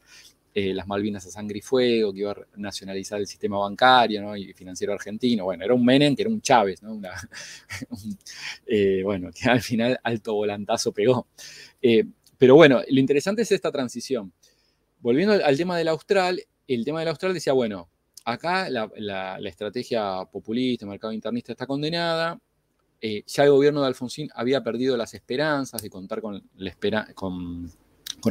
eh, 0.53 0.73
las 0.73 0.87
Malvinas 0.87 1.25
a 1.25 1.31
sangre 1.31 1.59
y 1.59 1.61
fuego, 1.61 2.13
que 2.13 2.19
iba 2.19 2.31
a 2.31 2.35
nacionalizar 2.57 3.19
el 3.19 3.27
sistema 3.27 3.57
bancario 3.57 4.35
y 4.35 4.53
financiero 4.53 4.93
argentino. 4.93 5.45
Bueno, 5.45 5.63
era 5.63 5.73
un 5.73 5.85
Menem 5.85 6.15
que 6.15 6.23
era 6.23 6.29
un 6.29 6.41
Chávez, 6.41 6.81
¿no? 6.83 6.99
Eh, 8.65 9.01
bueno, 9.03 9.31
que 9.33 9.49
al 9.49 9.61
final 9.61 9.99
alto 10.03 10.33
volantazo 10.33 10.91
pegó. 10.93 11.27
Eh, 11.81 12.05
pero 12.37 12.55
bueno, 12.55 12.81
lo 12.87 12.99
interesante 12.99 13.41
es 13.43 13.51
esta 13.51 13.71
transición. 13.71 14.33
Volviendo 14.99 15.33
al 15.33 15.57
tema 15.57 15.77
del 15.77 15.87
Austral, 15.89 16.41
el 16.73 16.85
tema 16.85 16.99
del 16.99 17.09
Austral 17.09 17.33
decía, 17.33 17.53
bueno, 17.53 17.89
acá 18.25 18.69
la, 18.69 19.39
estrategia 19.43 20.25
populista, 20.25 20.85
mercado 20.85 21.13
internista 21.13 21.51
está 21.51 21.65
condenada. 21.65 22.39
Eh, 22.99 23.23
ya 23.25 23.43
el 23.43 23.51
gobierno 23.51 23.81
de 23.81 23.87
Alfonsín 23.87 24.29
había 24.35 24.63
perdido 24.63 24.95
las 24.95 25.13
esperanzas 25.13 25.81
de 25.81 25.89
contar 25.89 26.21
con, 26.21 26.43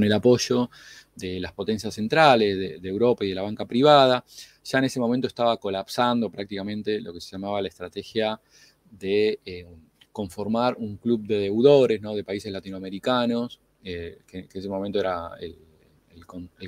el 0.03 0.13
apoyo 0.13 0.71
de 1.17 1.41
las 1.41 1.53
potencias 1.53 1.95
centrales 1.95 2.81
de, 2.81 2.89
Europa 2.89 3.25
y 3.25 3.31
de 3.31 3.35
la 3.35 3.43
banca 3.43 3.67
privada. 3.67 4.25
Ya 4.65 4.79
en 4.79 4.85
ese 4.85 5.01
momento 5.01 5.27
estaba 5.27 5.57
colapsando 5.57 6.31
prácticamente 6.31 7.01
lo 7.01 7.13
que 7.13 7.21
se 7.21 7.33
llamaba 7.33 7.61
la 7.61 7.69
estrategia 7.69 8.41
de 8.91 9.41
eh, 9.45 9.67
conformar 10.13 10.77
un 10.79 10.97
club 10.99 11.27
de 11.27 11.39
deudores 11.41 12.01
¿no? 12.01 12.15
de 12.15 12.23
países 12.23 12.53
latinoamericanos 12.53 13.61
que, 13.83 14.19
en 14.31 14.49
ese 14.53 14.69
momento 14.69 15.01
era 15.01 15.31
el, 15.41 15.57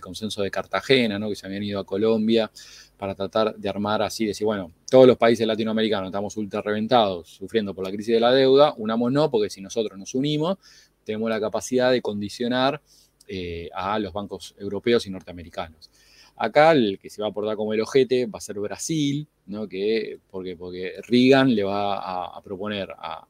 consenso 0.00 0.42
de 0.42 0.50
Cartagena, 0.50 1.18
que 1.28 1.36
se 1.36 1.46
habían 1.46 1.62
ido 1.62 1.80
a 1.80 1.84
Colombia 1.84 2.50
para 2.96 3.14
tratar 3.14 3.56
de 3.56 3.68
armar 3.68 4.02
así, 4.02 4.26
decir, 4.26 4.44
bueno, 4.44 4.72
todos 4.88 5.06
los 5.06 5.16
países 5.16 5.46
latinoamericanos 5.46 6.06
estamos 6.06 6.36
ultra 6.36 6.62
reventados, 6.62 7.28
sufriendo 7.28 7.74
por 7.74 7.84
la 7.84 7.90
crisis 7.90 8.14
de 8.14 8.20
la 8.20 8.32
deuda, 8.32 8.74
unámonos 8.76 9.28
porque 9.28 9.50
si 9.50 9.60
nosotros 9.60 9.98
nos 9.98 10.14
unimos, 10.14 10.58
tenemos 11.04 11.28
la 11.28 11.40
capacidad 11.40 11.90
de 11.90 12.00
condicionar 12.00 12.80
eh, 13.28 13.70
a 13.74 13.98
los 13.98 14.12
bancos 14.12 14.54
europeos 14.58 15.06
y 15.06 15.10
norteamericanos. 15.10 15.90
Acá 16.36 16.72
el 16.72 16.98
que 16.98 17.10
se 17.10 17.20
va 17.20 17.28
a 17.28 17.30
aportar 17.30 17.56
como 17.56 17.72
el 17.72 17.80
ojete 17.80 18.26
va 18.26 18.38
a 18.38 18.40
ser 18.40 18.58
Brasil, 18.58 19.26
¿no? 19.46 19.68
que, 19.68 20.18
porque, 20.30 20.56
porque 20.56 20.94
Reagan 21.06 21.54
le 21.54 21.62
va 21.62 22.36
a, 22.36 22.42
proponer 22.42 22.88
a, 22.98 23.26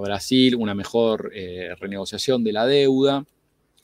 Brasil 0.00 0.56
una 0.56 0.74
mejor 0.74 1.30
eh, 1.34 1.74
renegociación 1.78 2.42
de 2.42 2.52
la 2.52 2.66
deuda, 2.66 3.24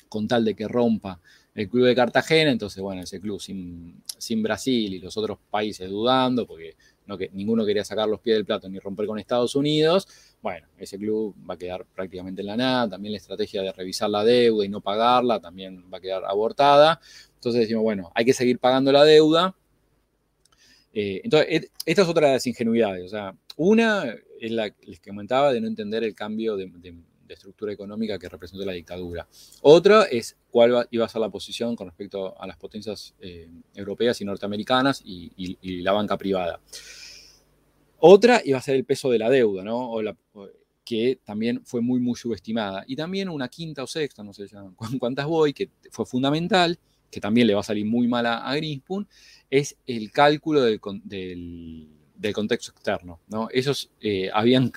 con 0.08 0.28
tal 0.28 0.44
de 0.44 0.54
que 0.54 0.68
rompa 0.68 1.20
el 1.54 1.68
club 1.68 1.86
de 1.86 1.94
Cartagena, 1.94 2.50
entonces 2.50 2.80
bueno, 2.80 3.02
ese 3.02 3.20
club 3.20 3.40
sin, 3.40 4.02
sin 4.16 4.42
Brasil 4.42 4.94
y 4.94 5.00
los 5.00 5.16
otros 5.16 5.38
países 5.50 5.90
dudando, 5.90 6.46
porque 6.46 6.76
que, 7.18 7.30
ninguno 7.32 7.64
quería 7.64 7.84
sacar 7.84 8.08
los 8.08 8.20
pies 8.20 8.36
del 8.36 8.44
plato 8.44 8.68
ni 8.68 8.78
romper 8.78 9.06
con 9.06 9.18
Estados 9.18 9.56
Unidos, 9.56 10.06
bueno, 10.42 10.66
ese 10.78 10.98
club 10.98 11.34
va 11.48 11.54
a 11.54 11.58
quedar 11.58 11.86
prácticamente 11.86 12.42
en 12.42 12.48
la 12.48 12.56
nada, 12.56 12.90
también 12.90 13.12
la 13.12 13.18
estrategia 13.18 13.62
de 13.62 13.72
revisar 13.72 14.10
la 14.10 14.24
deuda 14.24 14.64
y 14.64 14.68
no 14.68 14.80
pagarla 14.80 15.40
también 15.40 15.84
va 15.92 15.98
a 15.98 16.00
quedar 16.00 16.24
abortada, 16.24 17.00
entonces 17.34 17.62
decimos, 17.62 17.82
bueno, 17.82 18.12
hay 18.14 18.24
que 18.24 18.32
seguir 18.32 18.58
pagando 18.58 18.92
la 18.92 19.04
deuda. 19.04 19.54
Eh, 20.92 21.20
entonces, 21.22 21.70
esta 21.86 22.02
es 22.02 22.08
otra 22.08 22.28
de 22.28 22.32
las 22.34 22.46
ingenuidades, 22.46 23.04
o 23.04 23.08
sea, 23.08 23.34
una 23.56 24.14
es 24.40 24.52
la 24.52 24.70
que 24.70 24.86
les 24.86 25.00
comentaba 25.00 25.52
de 25.52 25.60
no 25.60 25.66
entender 25.66 26.04
el 26.04 26.14
cambio 26.14 26.56
de, 26.56 26.94
estructura 27.34 27.72
económica 27.72 28.18
que 28.18 28.28
representa 28.28 28.66
la 28.66 28.72
dictadura. 28.72 29.28
Otra 29.62 30.04
es 30.04 30.36
cuál 30.50 30.86
iba 30.90 31.04
a 31.04 31.08
ser 31.08 31.20
la 31.20 31.28
posición 31.28 31.76
con 31.76 31.86
respecto 31.88 32.40
a 32.40 32.46
las 32.46 32.56
potencias 32.56 33.14
eh, 33.20 33.48
europeas 33.74 34.20
y 34.20 34.24
norteamericanas 34.24 35.02
y 35.04 35.82
la 35.82 35.92
banca 35.92 36.16
privada. 36.16 36.60
Otra 38.00 38.40
iba 38.44 38.58
a 38.58 38.62
ser 38.62 38.76
el 38.76 38.84
peso 38.84 39.10
de 39.10 39.18
la 39.18 39.28
deuda, 39.28 39.64
¿no? 39.64 39.92
que 40.84 41.20
también 41.24 41.62
fue 41.64 41.80
muy, 41.80 42.00
muy 42.00 42.14
subestimada. 42.14 42.84
Y 42.86 42.96
también 42.96 43.28
una 43.28 43.48
quinta 43.48 43.82
o 43.82 43.86
sexta, 43.86 44.22
no 44.22 44.32
sé 44.32 44.46
cuántas 44.98 45.26
voy, 45.26 45.52
que 45.52 45.70
fue 45.90 46.06
fundamental, 46.06 46.78
que 47.10 47.20
también 47.20 47.46
le 47.46 47.54
va 47.54 47.60
a 47.60 47.64
salir 47.64 47.86
muy 47.86 48.06
mal 48.06 48.26
a, 48.26 48.48
a 48.48 48.56
es 49.50 49.76
el 49.86 50.12
cálculo 50.12 50.62
del, 50.62 50.80
contexto 52.34 52.70
externo. 52.70 53.20
¿no? 53.28 53.48
Ellos 53.52 53.90
eh, 54.00 54.30
habían 54.32 54.72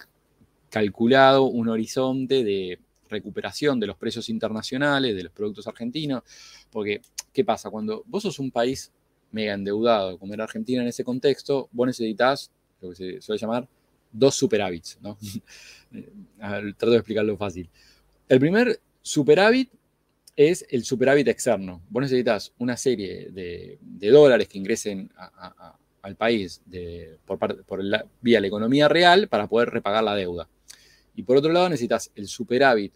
calculado 0.71 1.43
un 1.43 1.69
horizonte 1.69 2.43
de 2.43 2.79
recuperación 3.09 3.79
de 3.79 3.87
los 3.87 3.97
precios 3.97 4.29
internacionales, 4.29 5.15
de 5.15 5.23
los 5.23 5.31
productos 5.31 5.67
argentinos, 5.67 6.23
porque, 6.71 7.01
¿qué 7.31 7.43
pasa? 7.45 7.69
Cuando 7.69 8.03
vos 8.07 8.23
sos 8.23 8.39
un 8.39 8.49
país 8.49 8.91
mega 9.31 9.53
endeudado, 9.53 10.17
como 10.17 10.33
era 10.33 10.45
Argentina 10.45 10.81
en 10.81 10.87
ese 10.87 11.03
contexto, 11.03 11.69
vos 11.71 11.87
necesitas 11.87 12.49
lo 12.81 12.89
que 12.89 12.95
se 12.95 13.21
suele 13.21 13.39
llamar 13.39 13.67
dos 14.11 14.35
superávits. 14.35 14.97
¿no? 15.01 15.17
trato 16.39 16.91
de 16.91 16.97
explicarlo 16.97 17.37
fácil. 17.37 17.69
El 18.27 18.39
primer 18.39 18.79
superávit 19.01 19.69
es 20.35 20.65
el 20.69 20.83
superávit 20.83 21.27
externo. 21.27 21.81
Vos 21.89 22.01
necesitas 22.01 22.53
una 22.57 22.77
serie 22.77 23.29
de, 23.31 23.77
dólares 24.09 24.47
que 24.47 24.57
ingresen 24.57 25.11
al 26.01 26.15
país 26.15 26.61
por, 27.25 27.37
por 27.65 27.83
la, 27.83 28.05
vía 28.21 28.39
la 28.39 28.47
economía 28.47 28.87
real 28.87 29.27
para 29.27 29.47
poder 29.47 29.69
repagar 29.69 30.03
la 30.03 30.15
deuda. 30.15 30.47
Y 31.15 31.23
por 31.23 31.37
otro 31.37 31.51
lado 31.51 31.69
necesitas 31.69 32.11
el 32.15 32.27
superávit 32.27 32.93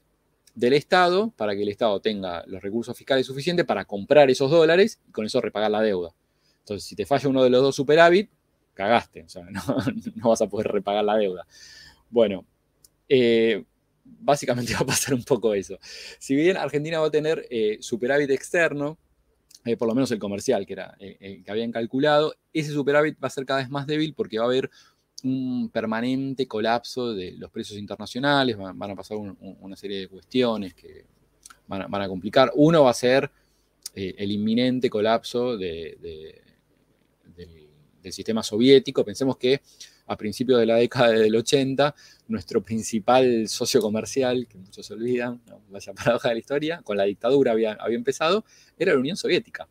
del 0.56 0.73
Estado 0.73 1.32
para 1.36 1.54
que 1.56 1.63
el 1.63 1.69
Estado 1.69 1.99
tenga 1.99 2.43
los 2.47 2.62
recursos 2.62 2.97
fiscales 2.97 3.28
suficientes 3.28 3.65
para 3.65 3.86
comprar 3.86 4.30
esos 4.30 4.49
dólares 4.49 4.99
y 5.08 5.12
con 5.12 5.25
eso 5.25 5.41
repagar 5.41 5.69
la 5.69 5.82
deuda. 5.82 6.12
Entonces, 6.60 6.88
si 6.88 6.95
te 6.95 7.06
falla 7.06 7.30
uno 7.30 7.43
de 7.43 7.49
los 7.49 7.62
dos 7.62 7.75
superávit, 7.75 8.30
cagaste, 8.73 9.23
o 9.23 9.30
sea, 9.30 9.45
no, 10.15 10.30
vas 10.30 10.41
a 10.41 10.47
poder 10.47 10.67
repagar 10.67 11.04
la 11.04 11.17
deuda. 11.17 11.45
Bueno, 12.10 12.45
eh, 13.10 13.63
básicamente 14.04 14.73
va 14.75 14.80
a 14.80 14.86
pasar 14.86 15.13
un 15.13 15.23
poco 15.23 15.54
eso. 15.54 15.78
Si 16.17 16.36
bien 16.36 16.58
Argentina 16.58 16.99
va 16.99 17.08
a 17.08 17.12
tener 17.12 17.45
eh, 17.49 17.78
superávit 17.82 18.32
externo, 18.32 18.97
eh, 19.65 19.78
por 19.78 19.88
lo 19.88 19.95
menos 19.95 20.10
el 20.12 20.19
comercial 20.19 20.65
que, 20.65 20.73
era, 20.73 20.95
que 20.99 21.43
habían 21.47 21.71
calculado, 21.71 22.36
ese 22.54 22.71
superávit 22.71 23.21
va 23.21 23.28
a 23.28 23.32
ser 23.32 23.45
cada 23.45 23.60
vez 23.60 23.69
más 23.69 23.88
débil 23.88 24.13
porque 24.13 24.38
va 24.38 24.45
a 24.45 24.47
haber 24.47 24.69
un 25.25 25.69
permanente 25.69 26.47
colapso 26.47 27.13
de 27.13 27.33
los 27.33 27.51
precios 27.51 27.77
internacionales, 27.77 28.57
van, 28.57 28.91
a 28.91 28.95
pasar 28.95 29.17
una 29.17 29.75
serie 29.75 29.99
de 29.99 30.07
cuestiones 30.07 30.73
que 30.73 31.05
van 31.67 32.01
a, 32.01 32.07
complicar. 32.07 32.51
Uno 32.55 32.83
va 32.83 32.91
a 32.91 32.93
ser 32.93 33.29
el 33.93 34.31
inminente 34.31 34.89
colapso 34.89 35.57
de, 35.57 35.97
del 37.35 37.65
del 38.05 38.13
sistema 38.13 38.43
soviético. 38.43 39.03
Pensemos 39.03 39.35
que 39.38 39.61
a 40.07 40.15
principios 40.15 40.59
de 40.59 40.67
la 40.67 40.75
década 40.75 41.09
del 41.09 41.35
80, 41.35 41.95
nuestro 42.27 42.61
principal 42.63 43.49
socio 43.49 43.81
comercial, 43.81 44.47
que 44.47 44.57
muchos 44.57 44.85
se 44.85 44.93
olvidan, 44.93 45.41
no 45.47 45.61
vaya 45.69 45.93
paradoja 45.93 46.29
de 46.29 46.35
la 46.35 46.39
historia, 46.39 46.81
con 46.83 46.97
la 46.97 47.03
dictadura 47.03 47.51
había, 47.51 47.73
había 47.73 47.97
empezado, 47.97 48.45
era 48.77 48.93
la 48.93 48.99
Unión 48.99 49.17
Soviética. 49.17 49.67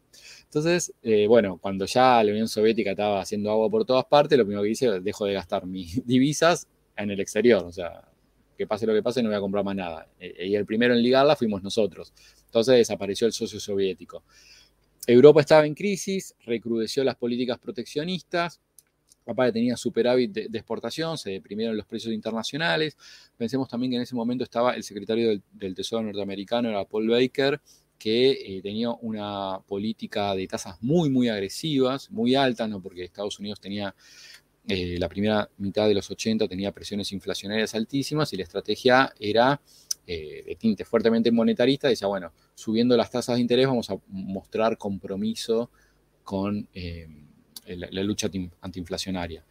Entonces, 0.55 0.95
eh, 1.03 1.27
bueno, 1.27 1.59
cuando 1.59 1.85
ya 1.85 2.23
la 2.23 2.31
Unión 2.31 2.47
Soviética 2.47 2.93
estaba 2.93 3.21
haciendo 3.21 3.51
agua 3.51 3.69
por 3.69 3.85
todas 3.85 4.05
partes, 4.05 4.39
lo 4.39 4.45
primero 4.45 4.63
que 4.63 4.71
hice, 4.71 5.01
dejo 5.01 5.25
de 5.25 5.33
gastar 5.33 5.67
mis 5.67 6.01
divisas 6.07 6.69
en 6.97 7.11
el 7.11 7.19
exterior, 7.19 7.65
o 7.65 7.73
sea, 7.73 8.09
que 8.57 8.65
pase 8.65 8.87
lo 8.87 8.95
que 8.95 9.03
pase, 9.03 9.21
no 9.21 9.31
voy 9.31 9.37
a 9.37 9.41
comprar 9.41 9.65
más 9.65 9.75
nada. 9.75 10.07
Eh, 10.21 10.47
y 10.47 10.55
el 10.55 10.65
primero 10.65 10.95
en 10.95 11.03
ligarla 11.03 11.35
fuimos 11.35 11.61
nosotros. 11.65 12.13
Entonces 12.45 12.77
desapareció 12.77 13.27
el 13.27 13.33
socio 13.33 13.59
soviético. 13.59 14.23
Europa 15.09 15.41
estaba 15.41 15.67
en 15.67 15.75
crisis, 15.75 16.37
recrudeció 16.47 17.03
las 17.03 17.17
políticas 17.17 17.59
proteccionistas, 17.59 18.61
Aparte 19.27 19.53
tenía 19.53 19.77
superávit 19.77 20.33
de, 20.33 20.59
exportación, 20.59 21.17
se 21.17 21.31
deprimieron 21.31 21.77
los 21.77 21.87
precios 21.87 22.13
internacionales. 22.13 22.97
Pensemos 23.37 23.69
también 23.69 23.93
que 23.93 23.97
en 23.97 24.03
ese 24.03 24.15
momento 24.15 24.45
estaba 24.45 24.75
el 24.75 24.83
secretario 24.83 25.41
del, 25.53 25.75
Tesoro 25.75 26.03
norteamericano, 26.03 26.69
era 26.69 26.85
Paul 26.85 27.09
Baker, 27.09 27.61
que 27.99 28.33
eh, 28.33 28.61
tenía 28.63 28.91
una 28.91 29.61
política 29.67 30.35
de 30.35 30.47
tasas 30.47 30.77
muy, 30.83 31.11
muy 31.11 31.29
agresivas, 31.29 32.11
muy 32.11 32.35
altas, 32.35 32.69
¿no? 32.69 32.81
porque 32.81 33.05
Estados 33.05 33.39
Unidos 33.39 33.61
tenía, 33.61 33.95
eh, 34.69 34.99
la 34.99 35.09
primera 35.09 35.49
mitad 35.59 35.89
de 35.89 35.95
los 35.95 36.11
80 36.11 36.49
tenía 36.49 36.73
presiones 36.73 37.13
inflacionarias 37.13 37.75
altísimas 37.75 38.33
y 38.33 38.37
la 38.37 38.43
estrategia 38.43 39.13
era 39.19 39.61
eh, 40.07 40.43
de 40.47 40.57
tinte 40.57 40.85
fuertemente 40.85 41.33
monetarista, 41.33 41.89
decía, 41.89 42.09
bueno, 42.09 42.33
subiendo 42.55 42.95
las 42.95 43.11
tasas 43.11 43.37
de 43.37 43.41
interés 43.41 43.67
vamos 43.67 43.89
a 43.89 43.97
mostrar 44.09 44.77
compromiso 44.77 45.71
con 46.23 46.69
eh, 46.75 47.09
la, 47.67 48.03
lucha 48.03 48.29
antiinflacionaria. 48.61 49.45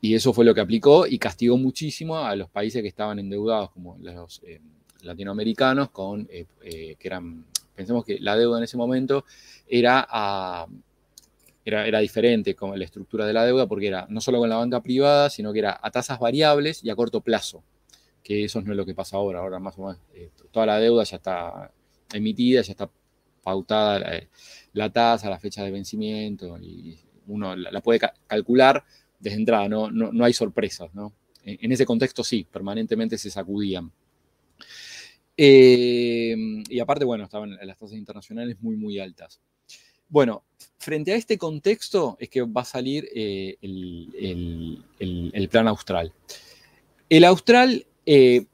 Y 0.00 0.14
eso 0.14 0.32
fue 0.32 0.44
lo 0.44 0.54
que 0.54 0.60
aplicó 0.60 1.06
y 1.06 1.18
castigó 1.18 1.56
muchísimo 1.56 2.18
a 2.18 2.36
los 2.36 2.48
países 2.50 2.82
que 2.82 2.88
estaban 2.88 3.18
endeudados, 3.18 3.70
como 3.70 3.96
los 3.98 4.42
latinoamericanos, 5.04 5.90
con, 5.90 6.26
que 6.26 6.96
eran, 7.00 7.44
pensemos 7.74 8.04
que 8.04 8.18
la 8.20 8.36
deuda 8.36 8.58
en 8.58 8.64
ese 8.64 8.76
momento 8.76 9.24
era 9.68 10.66
era, 11.66 11.86
era, 11.86 11.98
diferente 12.00 12.54
con 12.54 12.78
la 12.78 12.84
estructura 12.84 13.24
de 13.24 13.32
la 13.32 13.46
deuda 13.46 13.66
porque 13.66 13.86
era 13.86 14.06
no 14.10 14.20
solo 14.20 14.38
con 14.38 14.50
la 14.50 14.56
banca 14.56 14.82
privada, 14.82 15.30
sino 15.30 15.52
que 15.52 15.60
era 15.60 15.80
a 15.82 15.90
tasas 15.90 16.18
variables 16.18 16.84
y 16.84 16.90
a 16.90 16.96
corto 16.96 17.22
plazo 17.22 17.64
que 18.24 18.44
eso 18.44 18.60
no 18.62 18.72
es 18.72 18.76
lo 18.76 18.86
que 18.86 18.94
pasa 18.94 19.18
ahora. 19.18 19.40
Ahora 19.40 19.60
más 19.60 19.78
o 19.78 19.82
menos 19.82 19.98
eh, 20.14 20.30
toda 20.50 20.66
la 20.66 20.80
deuda 20.80 21.04
ya 21.04 21.18
está 21.18 21.70
emitida, 22.12 22.62
ya 22.62 22.72
está 22.72 22.90
pautada 23.42 24.22
la, 24.72 24.90
tasa, 24.90 25.28
la 25.28 25.38
fecha 25.38 25.62
de 25.62 25.70
vencimiento 25.70 26.58
y 26.58 26.98
uno 27.26 27.54
la, 27.54 27.80
puede 27.82 28.00
calcular 28.26 28.82
desde 29.20 29.36
entrada, 29.36 29.68
no, 29.68 29.90
no, 29.90 30.24
hay 30.24 30.32
sorpresas. 30.32 30.92
¿no? 30.94 31.12
En, 31.44 31.70
ese 31.70 31.84
contexto 31.84 32.24
sí, 32.24 32.46
permanentemente 32.50 33.18
se 33.18 33.30
sacudían. 33.30 33.92
Eh, 35.36 36.36
y 36.68 36.80
aparte, 36.80 37.04
bueno, 37.04 37.24
estaban 37.24 37.56
las 37.62 37.78
tasas 37.78 37.96
internacionales 37.96 38.56
muy, 38.60 38.76
muy 38.76 38.98
altas. 38.98 39.40
Bueno, 40.08 40.44
frente 40.78 41.12
a 41.12 41.16
este 41.16 41.38
contexto 41.38 42.16
es 42.20 42.28
que 42.28 42.42
va 42.42 42.60
a 42.60 42.64
salir 42.64 43.08
eh, 43.14 43.56
el, 43.60 44.84
el, 44.98 45.48
plan 45.48 45.66
austral. 45.66 46.12
El 47.08 47.24
austral 47.24 47.86
eh, 48.06 48.46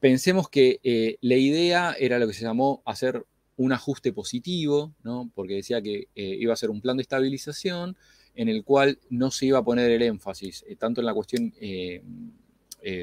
pensemos 0.00 0.48
que 0.48 1.16
la 1.20 1.36
idea 1.36 1.94
era 1.98 2.18
lo 2.18 2.26
que 2.26 2.34
se 2.34 2.44
llamó 2.44 2.82
hacer 2.84 3.24
un 3.56 3.72
ajuste 3.72 4.12
positivo, 4.12 4.94
¿no? 5.02 5.30
porque 5.34 5.54
decía 5.54 5.80
que 5.80 6.08
iba 6.14 6.52
a 6.52 6.56
ser 6.56 6.68
un 6.68 6.82
plan 6.82 6.98
de 6.98 7.02
estabilización 7.02 7.96
en 8.34 8.50
el 8.50 8.64
cual 8.64 8.98
no 9.08 9.30
se 9.30 9.46
iba 9.46 9.58
a 9.58 9.64
poner 9.64 9.90
el 9.90 10.02
énfasis 10.02 10.66
tanto 10.78 11.00
en 11.00 11.06
la 11.06 11.14
cuestión 11.14 11.54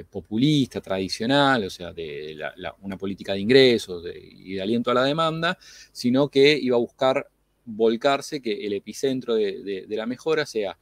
populista, 0.09 0.79
tradicional, 0.79 1.65
o 1.65 1.69
sea, 1.69 1.91
de 1.91 2.37
una 2.81 2.97
política 2.97 3.33
de 3.33 3.39
ingresos 3.39 4.03
y 4.15 4.53
de 4.53 4.61
aliento 4.61 4.91
a 4.91 4.93
la 4.93 5.03
demanda, 5.03 5.57
sino 5.91 6.29
que 6.29 6.57
iba 6.57 6.77
a 6.77 6.79
buscar 6.79 7.27
volcarse 7.65 8.41
que 8.41 8.65
el 8.65 8.73
epicentro 8.73 9.35
de, 9.35 9.85
la 9.89 10.05
mejora 10.05 10.45
sea 10.45 10.77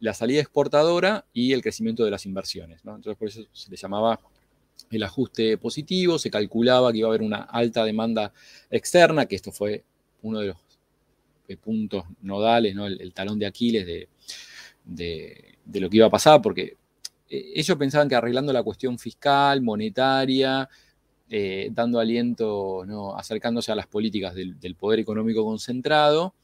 la 0.00 0.14
salida 0.14 0.40
exportadora 0.40 1.24
y 1.32 1.52
el 1.52 1.62
crecimiento 1.62 2.04
de 2.04 2.10
las 2.10 2.26
inversiones. 2.26 2.80
Entonces, 2.84 3.16
por 3.16 3.28
eso 3.28 3.42
se 3.52 3.70
le 3.70 3.76
llamaba 3.76 4.20
el 4.90 5.02
ajuste 5.02 5.56
positivo, 5.56 6.18
se 6.18 6.30
calculaba 6.30 6.92
que 6.92 6.98
iba 6.98 7.08
a 7.08 7.10
haber 7.10 7.22
una 7.22 7.42
alta 7.42 7.84
demanda 7.84 8.32
externa, 8.70 9.26
que 9.26 9.36
esto 9.36 9.50
fue 9.50 9.82
uno 10.22 10.40
de 10.40 10.48
los 10.48 10.56
eh, 11.48 11.56
puntos 11.56 12.04
nodales, 12.22 12.74
¿no? 12.74 12.86
el, 12.86 13.12
talón 13.14 13.38
de 13.38 13.46
Aquiles 13.46 13.86
de, 14.84 15.58
lo 15.80 15.88
que 15.88 15.96
iba 15.96 16.06
a 16.06 16.10
pasar, 16.10 16.42
porque 16.42 16.76
eh, 17.36 17.52
ellos 17.54 17.76
pensaban 17.76 18.08
que 18.08 18.14
arreglando 18.14 18.52
la 18.52 18.62
cuestión 18.62 18.98
fiscal, 18.98 19.62
monetaria, 19.62 20.68
eh, 21.30 21.68
dando 21.72 21.98
aliento, 21.98 23.16
acercándose 23.16 23.72
a 23.72 23.74
las 23.74 23.86
políticas 23.86 24.34
del, 24.34 24.76
poder 24.76 25.00
económico 25.00 25.44
concentrado, 25.44 26.34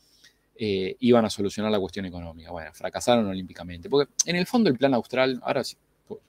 iban 0.62 1.24
a 1.24 1.30
solucionar 1.30 1.72
la 1.72 1.80
cuestión 1.80 2.04
económica. 2.04 2.50
Bueno, 2.50 2.70
fracasaron 2.74 3.26
olímpicamente, 3.26 3.88
porque 3.88 4.12
en 4.26 4.36
el 4.36 4.46
fondo 4.46 4.68
el 4.68 4.76
plan 4.76 4.92
austral, 4.92 5.40
ahora 5.42 5.64
sí 5.64 5.74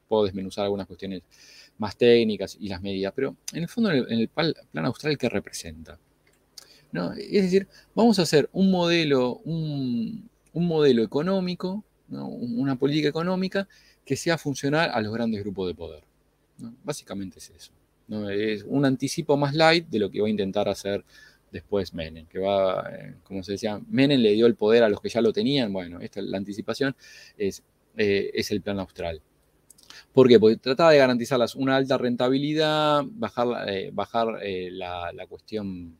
puedo 0.07 0.25
desmenuzar 0.25 0.63
algunas 0.65 0.87
cuestiones 0.87 1.23
más 1.77 1.97
técnicas 1.97 2.57
y 2.59 2.69
las 2.69 2.81
medidas, 2.81 3.11
pero 3.15 3.35
en 3.53 3.63
el 3.63 3.67
fondo 3.67 3.91
en 3.91 4.19
el, 4.19 4.29
plan 4.29 4.85
austral, 4.85 5.17
¿qué 5.17 5.29
representa? 5.29 5.97
¿No? 6.91 7.13
Es 7.13 7.43
decir, 7.43 7.67
vamos 7.95 8.19
a 8.19 8.23
hacer 8.23 8.49
un 8.53 8.69
modelo, 8.69 9.37
un, 9.37 10.29
modelo 10.53 11.03
económico, 11.03 11.83
una 12.09 12.75
política 12.75 13.07
económica 13.07 13.67
que 14.11 14.17
sea 14.17 14.37
funcional 14.37 14.91
a 14.93 14.99
los 14.99 15.13
grandes 15.13 15.39
grupos 15.39 15.69
de 15.69 15.73
poder. 15.73 16.03
Básicamente 16.83 17.39
es 17.39 17.49
eso. 17.51 17.71
Es 18.29 18.65
un 18.67 18.83
anticipo 18.83 19.37
más 19.37 19.53
light 19.53 19.87
de 19.87 19.99
lo 19.99 20.11
que 20.11 20.19
va 20.19 20.27
a 20.27 20.29
intentar 20.29 20.67
hacer 20.67 21.05
después 21.49 21.93
Menem, 21.93 22.25
que 22.25 22.37
va, 22.37 22.89
eh, 22.91 23.15
como 23.23 23.41
se 23.41 23.53
decía, 23.53 23.79
Menem 23.87 24.19
le 24.19 24.33
dio 24.33 24.47
el 24.47 24.55
poder 24.55 24.83
a 24.83 24.89
los 24.89 24.99
que 24.99 25.07
ya 25.07 25.21
lo 25.21 25.31
tenían, 25.31 25.71
bueno, 25.71 26.01
esta 26.01 26.21
la 26.21 26.35
anticipación 26.35 26.93
es, 27.37 27.63
eh, 27.95 28.31
es 28.33 28.51
el 28.51 28.59
plan 28.59 28.81
austral. 28.81 29.21
¿Por 30.11 30.27
qué? 30.27 30.37
Porque 30.37 30.57
trataba 30.57 30.91
de 30.91 30.97
garantizarlas 30.97 31.55
una 31.55 31.77
alta 31.77 31.97
rentabilidad, 31.97 33.05
bajar, 33.05 33.69
eh, 33.69 33.91
bajar 33.93 34.39
eh, 34.43 34.71
la, 34.73 35.25
cuestión, 35.29 35.97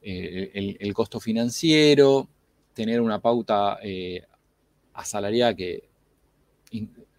el, 0.00 0.94
costo 0.94 1.20
financiero, 1.20 2.30
tener 2.72 3.02
una 3.02 3.20
pauta 3.20 3.78
asalariada 4.94 5.54
que 5.54 5.92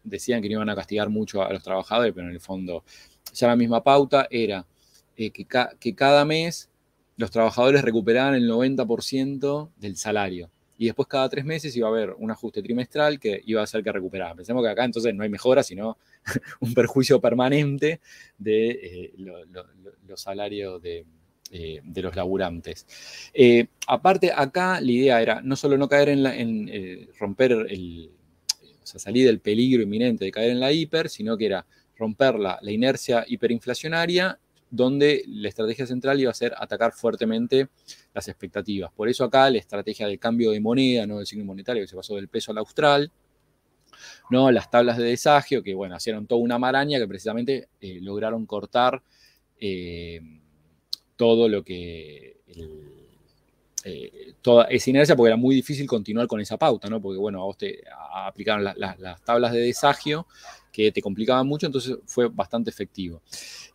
decían 0.04 0.42
que 0.42 0.50
no 0.50 0.56
iban 0.56 0.70
a 0.70 0.76
castigar 0.76 1.10
mucho 1.10 1.44
a 1.44 1.52
los 1.52 1.64
trabajadores, 1.64 2.14
pero 2.14 2.28
en 2.28 2.34
el 2.34 2.40
fondo 2.40 2.84
ya 3.34 3.48
la 3.48 3.56
misma 3.56 3.84
pauta 3.84 4.28
era 4.30 4.66
que, 5.16 5.32
que 5.32 5.96
cada 5.96 6.26
mes 6.26 6.70
los 7.18 7.32
trabajadores 7.32 7.82
recuperaban 7.84 8.36
el 8.36 8.50
90% 8.50 9.70
del 9.78 9.98
salario 9.98 10.50
y 10.78 10.88
después 10.88 11.08
cada 11.08 11.30
tres 11.30 11.46
meses 11.46 11.76
iba 11.76 11.88
a 11.88 11.92
haber 11.92 12.14
un 12.18 12.32
ajuste 12.32 12.62
trimestral 12.62 13.20
que 13.20 13.42
iba 13.46 13.62
a 13.62 13.64
hacer 13.64 13.84
que 13.84 13.92
recuperara. 13.92 14.36
Pensemos 14.36 14.64
que 14.64 14.70
acá 14.70 14.84
entonces 14.84 15.14
no 15.14 15.24
hay 15.24 15.30
mejora, 15.30 15.64
sino 15.64 15.98
un 16.60 16.74
perjuicio 16.74 17.22
permanente 17.22 18.02
de 18.38 18.70
eh, 18.70 19.14
los 20.08 20.22
salarios 20.22 20.82
de, 20.82 21.06
eh, 21.52 21.82
los 21.96 22.16
laburantes. 22.16 22.86
Eh, 23.34 23.68
aparte, 23.88 24.32
acá 24.36 24.82
la 24.82 24.92
idea 24.92 25.22
era 25.22 25.42
no 25.42 25.56
solo 25.56 25.78
no 25.78 25.88
caer 25.88 26.10
en, 26.10 26.26
en 26.26 27.10
romper 27.20 27.52
el, 27.52 28.12
salir 29.00 29.26
del 29.26 29.40
peligro 29.40 29.84
inminente 29.84 30.26
de 30.26 30.32
caer 30.32 30.52
en 30.52 30.60
la 30.60 30.72
hiper, 30.72 31.10
sino 31.10 31.38
que 31.38 31.48
era 31.48 31.66
romper 31.98 32.40
la, 32.40 32.60
la 32.62 32.72
inercia 32.72 33.24
hiperinflacionaria 33.28 34.40
donde 34.74 35.24
la 35.28 35.50
estrategia 35.50 35.86
central 35.86 36.20
iba 36.20 36.32
a 36.32 36.34
ser 36.34 36.52
atacar 36.58 36.94
fuertemente 36.94 37.70
las 38.12 38.28
expectativas. 38.28 38.92
Por 38.92 39.08
eso 39.08 39.24
acá 39.24 39.48
la 39.52 39.60
estrategia 39.60 40.08
del 40.08 40.18
cambio 40.18 40.50
de 40.50 40.60
moneda, 40.60 41.06
no 41.06 41.18
del 41.18 41.28
signo 41.28 41.46
monetario, 41.46 41.84
que 41.84 41.88
se 41.88 41.96
pasó 41.96 42.16
del 42.16 42.28
peso 42.28 42.52
al 42.52 42.58
austral, 42.58 43.12
¿no? 44.32 44.50
las 44.50 44.72
tablas 44.72 44.98
de 44.98 45.04
desagio, 45.04 45.62
que 45.62 45.76
bueno, 45.76 45.96
hicieron 45.96 46.26
toda 46.26 46.42
una 46.42 46.58
maraña 46.58 46.98
que 46.98 47.08
precisamente 47.08 47.70
eh, 47.82 48.00
lograron 48.02 48.48
cortar 48.48 49.04
eh, 49.60 50.22
todo 51.16 51.48
lo 51.48 51.64
que... 51.64 52.42
Eh, 53.86 54.34
toda 54.42 54.66
esa 54.66 54.90
inercia, 54.90 55.16
porque 55.16 55.30
era 55.30 55.38
muy 55.38 55.56
difícil 55.56 55.86
continuar 55.86 56.28
con 56.28 56.40
esa 56.40 56.58
pauta, 56.58 56.90
¿no? 56.90 57.02
Porque, 57.02 57.20
bueno, 57.20 57.42
a 57.42 57.46
vos 57.46 57.58
te 57.58 57.84
aplicaron 58.14 58.64
las 58.64 59.22
tablas 59.24 59.52
de 59.52 59.60
desagio 59.60 60.26
que 60.74 60.92
te 60.92 61.02
complicaban 61.02 61.48
mucho, 61.48 61.68
entonces 61.68 61.96
fue 62.06 62.28
bastante 62.28 62.72
efectivo. 62.72 63.22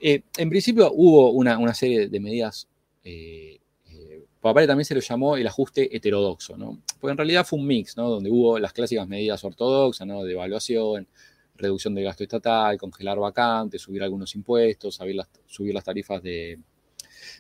Eh, 0.01 0.23
en 0.37 0.51
principio 0.51 0.91
hubo 0.93 1.31
una, 1.31 1.73
serie 1.73 2.09
de 2.09 2.21
medidas, 2.21 2.69
eh, 3.05 3.61
eh, 3.89 4.27
también 4.43 4.85
se 4.85 4.95
lo 4.95 5.01
llamó 5.01 5.37
el 5.37 5.47
ajuste 5.47 5.97
heterodoxo, 5.97 6.57
¿no? 6.57 6.83
porque 7.01 7.13
en 7.13 7.19
realidad 7.19 7.47
fue 7.47 7.59
un 7.59 7.67
mix, 7.67 7.97
¿no? 7.97 8.11
donde 8.11 8.31
hubo 8.31 8.59
las 8.59 8.73
clásicas 8.73 9.07
medidas 9.07 9.43
ortodoxas, 9.45 10.07
¿no? 10.07 10.25
de 10.25 10.33
evaluación, 10.33 11.07
reducción 11.55 11.95
del 11.95 12.05
gasto 12.05 12.25
estatal, 12.25 12.77
congelar 12.77 13.19
vacantes, 13.19 13.81
subir 13.81 14.03
algunos 14.03 14.35
impuestos, 14.35 14.99
subir 15.47 15.75
las 15.75 15.85
tarifas 15.85 16.21
de, 16.23 16.59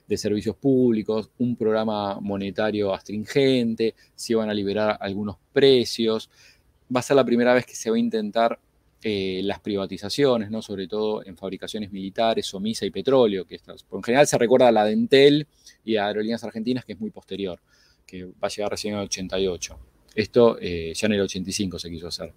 de 0.06 0.16
servicios 0.16 0.56
públicos, 0.56 1.30
un 1.38 1.56
programa 1.56 2.20
monetario 2.20 2.94
astringente, 2.94 3.94
se 4.14 4.32
iban 4.32 4.50
a 4.50 4.54
liberar 4.54 4.98
algunos 5.00 5.36
precios. 5.52 6.30
Va 6.94 7.00
a 7.00 7.02
ser 7.02 7.16
la 7.16 7.24
primera 7.24 7.54
vez 7.54 7.66
que 7.66 7.74
se 7.74 7.90
va 7.90 7.96
a 7.96 8.00
intentar 8.00 8.58
eh, 9.02 9.42
las 9.44 9.60
privatizaciones, 9.60 10.50
¿no? 10.50 10.60
sobre 10.60 10.88
todo 10.88 11.24
en 11.24 11.36
fabricaciones 11.36 11.92
militares, 11.92 12.46
Somisa 12.46 12.84
y 12.84 12.90
petróleo, 12.90 13.46
que 13.46 13.60
en 13.92 14.02
general 14.02 14.26
se 14.26 14.36
recuerda 14.36 14.68
a 14.68 14.72
la 14.72 14.84
de 14.84 14.92
Entel 14.92 15.46
y 15.84 15.96
a 15.96 16.06
Aerolíneas 16.06 16.42
Argentinas, 16.42 16.84
que 16.84 16.94
es 16.94 17.00
muy 17.00 17.10
posterior, 17.10 17.60
que 18.04 18.24
va 18.24 18.32
a 18.42 18.48
llegar 18.48 18.72
recién 18.72 18.94
en 18.94 19.00
el 19.00 19.06
88. 19.06 19.78
Esto 20.16 20.58
eh, 20.60 20.92
ya 20.96 21.06
en 21.06 21.12
el 21.12 21.20
85 21.20 21.78
se 21.78 21.90
quiso 21.90 22.08
hacer. 22.08 22.32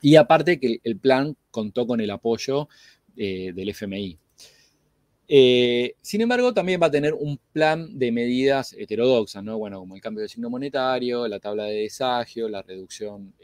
Y 0.00 0.16
aparte 0.16 0.58
que 0.58 0.80
el 0.82 0.96
plan 0.96 1.36
contó 1.50 1.86
con 1.86 2.00
el 2.00 2.10
apoyo 2.10 2.68
eh, 3.16 3.52
del 3.54 3.68
FMI. 3.68 4.18
Sin 6.02 6.20
embargo, 6.20 6.52
también 6.52 6.80
va 6.82 6.86
a 6.86 6.90
tener 6.90 7.14
un 7.14 7.38
plan 7.52 7.98
de 7.98 8.12
medidas 8.12 8.74
heterodoxas, 8.74 9.42
¿no? 9.42 9.58
Bueno, 9.58 9.78
como 9.78 9.94
el 9.94 10.00
cambio 10.00 10.22
de 10.22 10.28
signo 10.28 10.50
monetario, 10.50 11.26
la 11.26 11.40
tabla 11.40 11.64
de 11.64 11.82
desagio, 11.82 12.48
la 12.48 12.62
reducción 12.62 13.34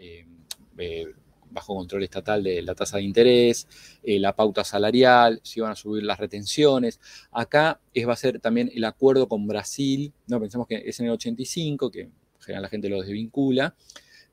bajo 1.51 1.74
control 1.74 2.03
estatal 2.03 2.42
de 2.42 2.62
la 2.62 2.74
tasa 2.74 2.98
de 2.98 3.05
interés, 3.05 3.66
eh, 4.03 4.18
la 4.18 4.35
pauta 4.35 4.64
salarial, 4.64 5.40
si 5.42 5.61
van 5.61 5.72
a 5.72 5.77
subir 5.77 6.03
las 6.03 6.18
retenciones. 6.18 7.01
Acá 7.31 7.81
es, 7.94 8.07
va 8.07 8.12
a 8.12 8.16
ser 8.16 8.40
también 8.40 8.70
el 8.74 8.85
acuerdo 8.85 9.29
con 9.29 9.46
Brasil, 9.46 10.12
no 10.27 10.40
pensemos 10.40 10.66
que 10.66 10.83
es 10.85 10.98
en 11.01 11.07
el 11.07 11.12
85, 11.12 11.90
que 11.90 12.01
en 12.03 12.12
general 12.40 12.62
la 12.62 12.68
gente 12.68 12.88
lo 12.88 13.01
desvincula, 13.01 13.74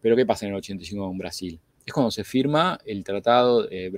pero 0.01 0.15
¿qué 0.15 0.25
pasa 0.25 0.45
en 0.45 0.51
el 0.51 0.57
85 0.57 1.07
con 1.07 1.17
Brasil? 1.17 1.59
Es 1.85 1.93
cuando 1.93 2.11
se 2.11 2.23
firma 2.23 2.79
el 2.85 3.03
tratado 3.03 3.67
eh, 3.69 3.91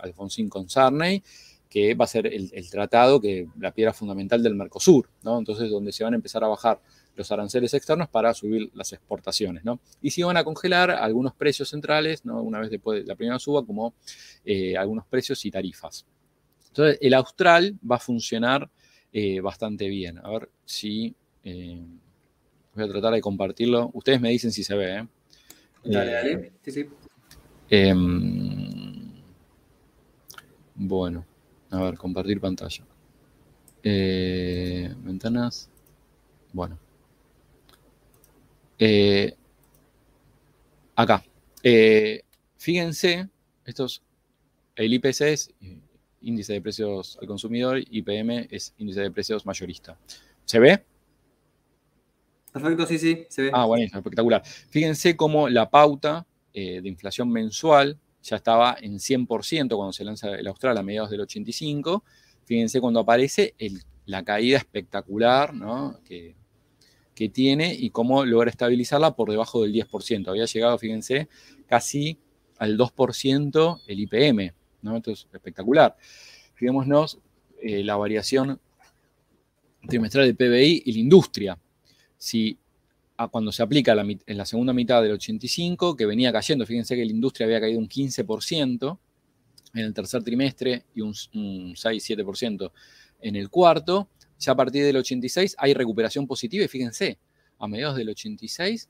Alfonsín 0.00 0.48
con 0.48 0.68
Sarney, 0.68 1.22
que 1.68 1.94
va 1.94 2.04
a 2.04 2.08
ser 2.08 2.26
el, 2.26 2.50
el, 2.52 2.70
tratado 2.70 3.20
que 3.20 3.46
la 3.58 3.72
piedra 3.72 3.92
fundamental 3.92 4.42
del 4.42 4.54
Mercosur, 4.54 5.08
¿no? 5.22 5.38
Entonces, 5.38 5.70
donde 5.70 5.92
se 5.92 6.04
van 6.04 6.14
a 6.14 6.16
empezar 6.16 6.42
a 6.44 6.48
bajar 6.48 6.80
los 7.14 7.30
aranceles 7.32 7.74
externos 7.74 8.08
para 8.08 8.32
subir 8.32 8.70
las 8.74 8.92
exportaciones, 8.92 9.64
¿no? 9.64 9.80
Y 10.00 10.10
si 10.10 10.22
van 10.22 10.36
a 10.36 10.44
congelar 10.44 10.90
algunos 10.90 11.34
precios 11.34 11.68
centrales, 11.68 12.24
¿no? 12.24 12.40
Una 12.42 12.60
vez 12.60 12.70
después 12.70 13.02
de 13.02 13.06
la 13.06 13.16
primera 13.16 13.38
suba, 13.38 13.66
como 13.66 13.94
eh, 14.44 14.76
algunos 14.76 15.04
precios 15.06 15.44
y 15.44 15.50
tarifas. 15.50 16.06
Entonces, 16.68 16.98
el 17.00 17.14
austral 17.14 17.76
va 17.88 17.96
a 17.96 18.00
funcionar 18.00 18.70
eh, 19.12 19.40
bastante 19.40 19.88
bien. 19.88 20.18
A 20.18 20.30
ver 20.30 20.48
si... 20.64 21.14
Eh, 21.44 21.82
voy 22.74 22.84
a 22.84 22.88
tratar 22.88 23.14
de 23.14 23.20
compartirlo. 23.20 23.90
Ustedes 23.92 24.20
me 24.20 24.30
dicen 24.30 24.52
si 24.52 24.62
se 24.62 24.76
ve, 24.76 24.98
¿eh? 24.98 25.06
Dale, 25.84 26.12
dale. 26.12 26.52
Sí, 26.62 26.70
sí. 26.70 26.86
Em, 27.70 29.12
bueno, 30.74 31.24
a 31.70 31.82
ver, 31.82 31.96
compartir 31.96 32.40
pantalla. 32.40 32.84
ventanas. 33.82 35.70
Bueno. 36.52 36.78
Eh, 38.78 39.34
acá. 40.94 41.24
Eh, 41.62 42.22
fíjense, 42.56 43.28
estos, 43.64 44.02
el 44.76 44.94
IPC 44.94 45.20
es 45.22 45.54
índice 46.20 46.52
de 46.54 46.60
precios 46.60 47.18
al 47.20 47.26
consumidor, 47.26 47.78
IPM 47.78 48.48
es 48.50 48.74
índice 48.78 49.00
de 49.00 49.10
precios 49.10 49.44
mayorista. 49.44 49.98
¿Se 50.44 50.58
ve? 50.58 50.84
Perfecto, 52.52 52.86
sí, 52.86 52.98
sí, 52.98 53.26
se 53.28 53.42
ve. 53.42 53.50
Ah, 53.52 53.66
bueno, 53.66 53.84
espectacular. 53.84 54.44
Fíjense 54.44 55.16
cómo 55.16 55.48
la 55.48 55.68
pauta 55.68 56.26
eh, 56.52 56.80
de 56.80 56.88
inflación 56.88 57.30
mensual 57.30 57.98
ya 58.22 58.36
estaba 58.36 58.76
en 58.80 58.94
100% 58.94 59.76
cuando 59.76 59.92
se 59.92 60.04
lanza 60.04 60.34
el 60.34 60.46
Austral 60.46 60.76
a 60.76 60.82
mediados 60.82 61.10
del 61.10 61.20
85. 61.20 62.04
Fíjense 62.44 62.80
cuando 62.80 63.00
aparece 63.00 63.54
la 64.06 64.24
caída 64.24 64.58
espectacular. 64.58 65.52
Que 67.14 67.28
tiene 67.28 67.74
y 67.74 67.90
cómo 67.90 68.24
logra 68.24 68.48
estabilizarla 68.48 69.16
por 69.16 69.30
debajo 69.30 69.62
del 69.62 69.72
10%. 69.72 70.28
Había 70.28 70.44
llegado, 70.44 70.78
fíjense, 70.78 71.28
casi 71.66 72.16
al 72.58 72.78
2% 72.78 73.80
el 73.88 74.00
IPM, 74.00 74.54
¿no? 74.82 74.94
Entonces, 74.94 75.26
espectacular. 75.32 75.96
Fijémonos 76.54 77.18
eh, 77.60 77.82
la 77.82 77.96
variación 77.96 78.60
trimestral 79.88 80.26
del 80.26 80.36
PBI 80.36 80.82
y 80.86 80.92
la 80.92 80.98
industria. 80.98 81.58
Si 82.16 82.56
cuando 83.26 83.50
se 83.50 83.62
aplica 83.62 83.92
en 83.92 84.36
la 84.38 84.46
segunda 84.46 84.72
mitad 84.72 85.02
del 85.02 85.12
85, 85.12 85.96
que 85.96 86.06
venía 86.06 86.32
cayendo, 86.32 86.64
fíjense 86.64 86.94
que 86.94 87.04
la 87.04 87.10
industria 87.10 87.46
había 87.46 87.60
caído 87.60 87.80
un 87.80 87.88
15%, 87.88 88.98
en 89.74 89.84
el 89.84 89.94
tercer 89.94 90.22
trimestre 90.22 90.84
y 90.94 91.00
un, 91.00 91.12
6-7% 91.14 92.72
en 93.20 93.36
el 93.36 93.50
cuarto. 93.50 94.08
Ya 94.38 94.52
a 94.52 94.56
partir 94.56 94.84
del 94.84 94.96
86 94.96 95.56
hay 95.58 95.74
recuperación 95.74 96.26
positiva 96.26 96.64
y 96.64 96.68
fíjense, 96.68 97.18
a 97.58 97.66
mediados 97.66 97.96
del 97.96 98.10
86 98.10 98.88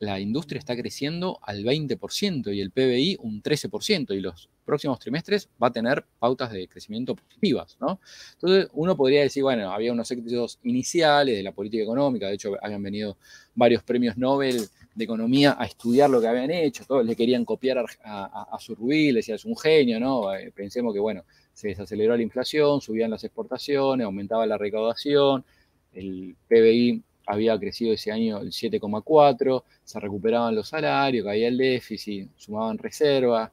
la 0.00 0.18
industria 0.18 0.58
está 0.58 0.74
creciendo 0.76 1.38
al 1.42 1.62
20% 1.62 2.54
y 2.54 2.60
el 2.60 2.70
PBI 2.70 3.18
un 3.20 3.42
13% 3.42 4.16
y 4.16 4.20
los 4.20 4.48
próximos 4.70 5.00
trimestres 5.00 5.48
va 5.60 5.66
a 5.66 5.72
tener 5.72 6.04
pautas 6.20 6.52
de 6.52 6.68
crecimiento 6.68 7.16
positivas, 7.16 7.76
¿no? 7.80 7.98
Entonces 8.34 8.68
uno 8.74 8.96
podría 8.96 9.22
decir, 9.22 9.42
bueno, 9.42 9.72
había 9.72 9.92
unos 9.92 10.08
éxitos 10.08 10.60
iniciales 10.62 11.36
de 11.36 11.42
la 11.42 11.50
política 11.50 11.82
económica, 11.82 12.28
de 12.28 12.34
hecho 12.34 12.52
habían 12.62 12.80
venido 12.80 13.16
varios 13.56 13.82
premios 13.82 14.16
Nobel 14.16 14.68
de 14.94 15.04
economía 15.04 15.56
a 15.58 15.64
estudiar 15.64 16.08
lo 16.08 16.20
que 16.20 16.28
habían 16.28 16.52
hecho, 16.52 16.84
todos 16.86 17.04
le 17.04 17.16
querían 17.16 17.44
copiar 17.44 17.78
a, 17.78 17.84
a, 18.04 18.56
a 18.56 18.58
le 18.78 19.12
decían, 19.12 19.34
es 19.34 19.44
un 19.44 19.56
genio, 19.56 19.98
¿no? 19.98 20.32
Eh, 20.32 20.52
pensemos 20.54 20.94
que, 20.94 21.00
bueno, 21.00 21.24
se 21.52 21.68
desaceleró 21.68 22.16
la 22.16 22.22
inflación, 22.22 22.80
subían 22.80 23.10
las 23.10 23.24
exportaciones, 23.24 24.04
aumentaba 24.04 24.46
la 24.46 24.56
recaudación, 24.56 25.44
el 25.92 26.36
PBI 26.48 27.02
había 27.26 27.58
crecido 27.58 27.92
ese 27.92 28.12
año 28.12 28.38
el 28.38 28.52
7,4, 28.52 29.64
se 29.82 29.98
recuperaban 29.98 30.54
los 30.54 30.68
salarios, 30.68 31.24
caía 31.24 31.48
el 31.48 31.58
déficit, 31.58 32.30
sumaban 32.36 32.78
reservas, 32.78 33.50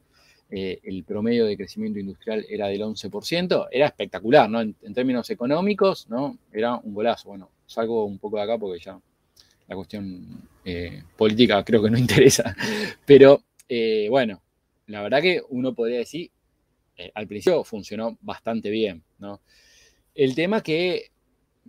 eh, 0.49 0.79
el 0.83 1.03
promedio 1.03 1.45
de 1.45 1.57
crecimiento 1.57 1.99
industrial 1.99 2.45
era 2.49 2.67
del 2.67 2.81
11%, 2.81 3.67
era 3.71 3.87
espectacular, 3.87 4.49
¿no? 4.49 4.61
En, 4.61 4.75
términos 4.93 5.29
económicos, 5.29 6.07
¿no? 6.09 6.37
Era 6.51 6.75
un 6.75 6.93
golazo. 6.93 7.29
Bueno, 7.29 7.49
salgo 7.65 8.05
un 8.05 8.17
poco 8.17 8.37
de 8.37 8.43
acá 8.43 8.57
porque 8.57 8.79
ya 8.79 8.99
la 9.67 9.75
cuestión 9.75 10.47
eh, 10.63 11.03
política 11.17 11.63
creo 11.63 11.83
que 11.83 11.89
no 11.89 11.97
interesa, 11.97 12.55
pero 13.05 13.41
eh, 13.67 14.07
bueno, 14.09 14.41
la 14.87 15.01
verdad 15.01 15.21
que 15.21 15.41
uno 15.49 15.73
podría 15.73 15.99
decir, 15.99 16.31
al 17.13 17.27
principio 17.27 17.63
funcionó 17.63 18.17
bastante 18.21 18.69
bien, 18.69 19.03
¿no? 19.19 19.41
El 20.15 20.33
tema 20.33 20.63
que 20.63 21.11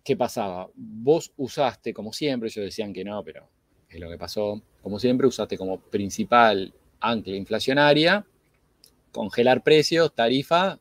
¿qué 0.09 0.17
pasaba? 0.17 0.71
Vos 0.75 1.33
usaste, 1.37 1.93
como 1.93 2.15
siempre, 2.15 2.49
ellos 2.49 2.65
decían 2.65 2.95
que 2.95 3.05
no, 3.05 3.23
pero 3.23 3.47
es 3.91 4.01
lo 4.01 4.09
que 4.09 4.17
pasó, 4.17 4.63
como 4.83 4.99
siempre, 4.99 5.27
usaste 5.27 5.59
como 5.59 5.79
principal 5.79 6.73
ancla 7.01 7.37
inflacionaria, 7.37 8.25
congelar 9.13 9.63
precios, 9.63 10.15
tarifa 10.15 10.79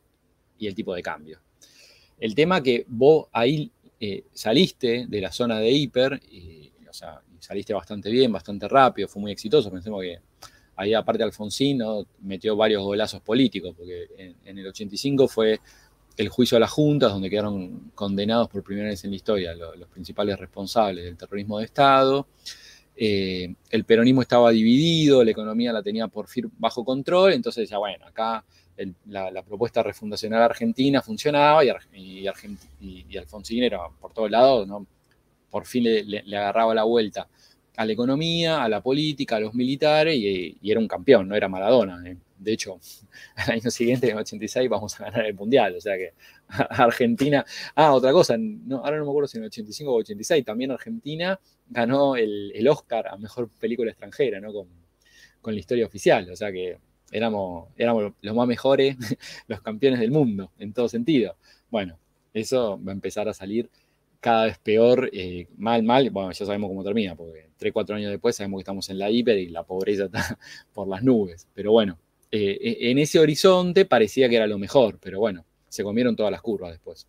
y 0.58 0.66
el 0.66 0.74
tipo 0.74 0.94
de 0.94 1.02
cambio. 1.02 1.40
El 2.18 2.34
tema 2.34 2.62
que 2.62 2.84
vos 2.88 3.28
ahí 3.32 3.70
eh, 4.00 4.24
saliste 4.32 5.06
de 5.08 5.20
la 5.20 5.32
zona 5.32 5.58
de 5.58 5.70
hiper, 5.70 6.20
y, 6.30 6.72
o 6.88 6.92
sea, 6.92 7.20
saliste 7.40 7.74
bastante 7.74 8.10
bien, 8.10 8.32
bastante 8.32 8.68
rápido, 8.68 9.08
fue 9.08 9.22
muy 9.22 9.32
exitoso, 9.32 9.70
pensemos 9.70 10.02
que 10.02 10.20
ahí 10.78 10.94
aparte 10.94 11.24
Alfonsín 11.24 11.82
metió 12.20 12.56
varios 12.56 12.82
golazos 12.82 13.20
políticos, 13.20 13.74
porque 13.76 14.34
en, 14.44 14.58
el 14.58 14.66
85 14.68 15.26
fue 15.26 15.60
el 16.16 16.28
juicio 16.28 16.56
a 16.56 16.60
las 16.60 16.70
juntas, 16.70 17.12
donde 17.12 17.28
quedaron 17.28 17.90
condenados 17.94 18.48
por 18.48 18.62
primera 18.62 18.88
vez 18.88 19.02
en 19.04 19.10
la 19.10 19.16
historia 19.16 19.54
los, 19.54 19.88
principales 19.88 20.38
responsables 20.38 21.04
del 21.04 21.16
terrorismo 21.16 21.58
de 21.58 21.64
Estado. 21.64 22.28
Eh, 23.00 23.54
el 23.70 23.84
peronismo 23.84 24.22
estaba 24.22 24.50
dividido, 24.50 25.22
la 25.22 25.30
economía 25.30 25.72
la 25.72 25.84
tenía 25.84 26.08
por 26.08 26.26
fin 26.26 26.50
bajo 26.58 26.84
control, 26.84 27.32
entonces 27.32 27.68
ya 27.70 27.78
bueno, 27.78 28.04
acá 28.04 28.44
la, 29.06 29.42
propuesta 29.42 29.84
refundacional 29.84 30.42
argentina 30.42 31.00
funcionaba 31.00 31.64
y, 31.64 31.70
y, 32.80 33.16
Alfonsín 33.16 33.62
era 33.62 33.78
por 34.00 34.12
todos 34.12 34.30
lados, 34.30 34.66
¿no? 34.66 34.84
por 35.48 35.64
fin 35.64 35.84
le, 35.84 36.36
agarraba 36.36 36.74
la 36.74 36.84
vuelta 36.84 37.28
a 37.76 37.86
la 37.86 37.92
economía, 37.92 38.64
a 38.64 38.68
la 38.68 38.80
política, 38.80 39.36
a 39.36 39.40
los 39.40 39.54
militares 39.54 40.16
y, 40.16 40.58
era 40.62 40.80
un 40.80 40.88
campeón, 40.88 41.28
no 41.28 41.36
era 41.36 41.48
Maradona. 41.48 42.02
¿eh? 42.04 42.16
De 42.38 42.52
hecho, 42.52 42.80
al 43.36 43.52
año 43.52 43.70
siguiente, 43.70 44.06
en 44.06 44.12
el 44.12 44.18
86, 44.18 44.68
vamos 44.68 44.98
a 45.00 45.04
ganar 45.04 45.26
el 45.26 45.34
Mundial. 45.34 45.76
O 45.76 45.80
sea 45.80 45.96
que 45.96 46.14
Argentina. 46.48 47.44
Ah, 47.74 47.94
otra 47.94 48.12
cosa, 48.12 48.36
no, 48.38 48.78
ahora 48.78 48.98
no 48.98 49.04
me 49.04 49.10
acuerdo 49.10 49.28
si 49.28 49.38
en 49.38 49.44
el 49.44 49.48
85 49.48 49.90
o 49.90 49.96
86, 49.96 50.44
también 50.44 50.70
Argentina 50.70 51.38
ganó 51.68 52.16
el, 52.16 52.66
Oscar 52.68 53.08
a 53.08 53.16
mejor 53.16 53.48
película 53.60 53.90
extranjera, 53.90 54.40
¿no? 54.40 54.52
Con, 54.52 54.68
con, 55.40 55.54
la 55.54 55.60
historia 55.60 55.86
oficial. 55.86 56.30
O 56.30 56.36
sea 56.36 56.52
que 56.52 56.78
éramos, 57.12 57.68
éramos 57.76 58.12
los 58.20 58.34
más 58.34 58.48
mejores, 58.48 58.96
los 59.48 59.60
campeones 59.60 60.00
del 60.00 60.10
mundo, 60.10 60.52
en 60.58 60.72
todo 60.72 60.88
sentido. 60.88 61.36
Bueno, 61.70 61.98
eso 62.34 62.80
va 62.82 62.92
a 62.92 62.94
empezar 62.94 63.28
a 63.28 63.34
salir 63.34 63.70
cada 64.20 64.46
vez 64.46 64.58
peor, 64.58 65.10
eh, 65.12 65.46
mal, 65.56 65.82
mal, 65.82 66.10
bueno, 66.10 66.32
ya 66.32 66.44
sabemos 66.44 66.68
cómo 66.68 66.82
termina, 66.82 67.14
porque 67.14 67.50
3, 67.56 67.72
4 67.72 67.96
años 67.96 68.10
después 68.10 68.36
sabemos 68.36 68.58
que 68.58 68.62
estamos 68.62 68.88
en 68.90 68.98
la 68.98 69.10
hiper 69.10 69.38
y 69.38 69.48
la 69.48 69.62
pobreza 69.62 70.04
está 70.06 70.38
por 70.74 70.88
las 70.88 71.02
nubes. 71.02 71.46
Pero 71.54 71.72
bueno, 71.72 71.98
eh, 72.30 72.58
e, 72.60 72.90
en 72.90 72.98
ese 72.98 73.18
horizonte 73.18 73.84
parecía 73.84 74.28
que 74.28 74.36
era 74.36 74.46
lo 74.46 74.58
mejor, 74.58 74.98
pero 75.00 75.18
bueno, 75.18 75.44
se 75.68 75.82
comieron 75.82 76.16
todas 76.16 76.32
las 76.32 76.42
curvas 76.42 76.72
después. 76.72 77.06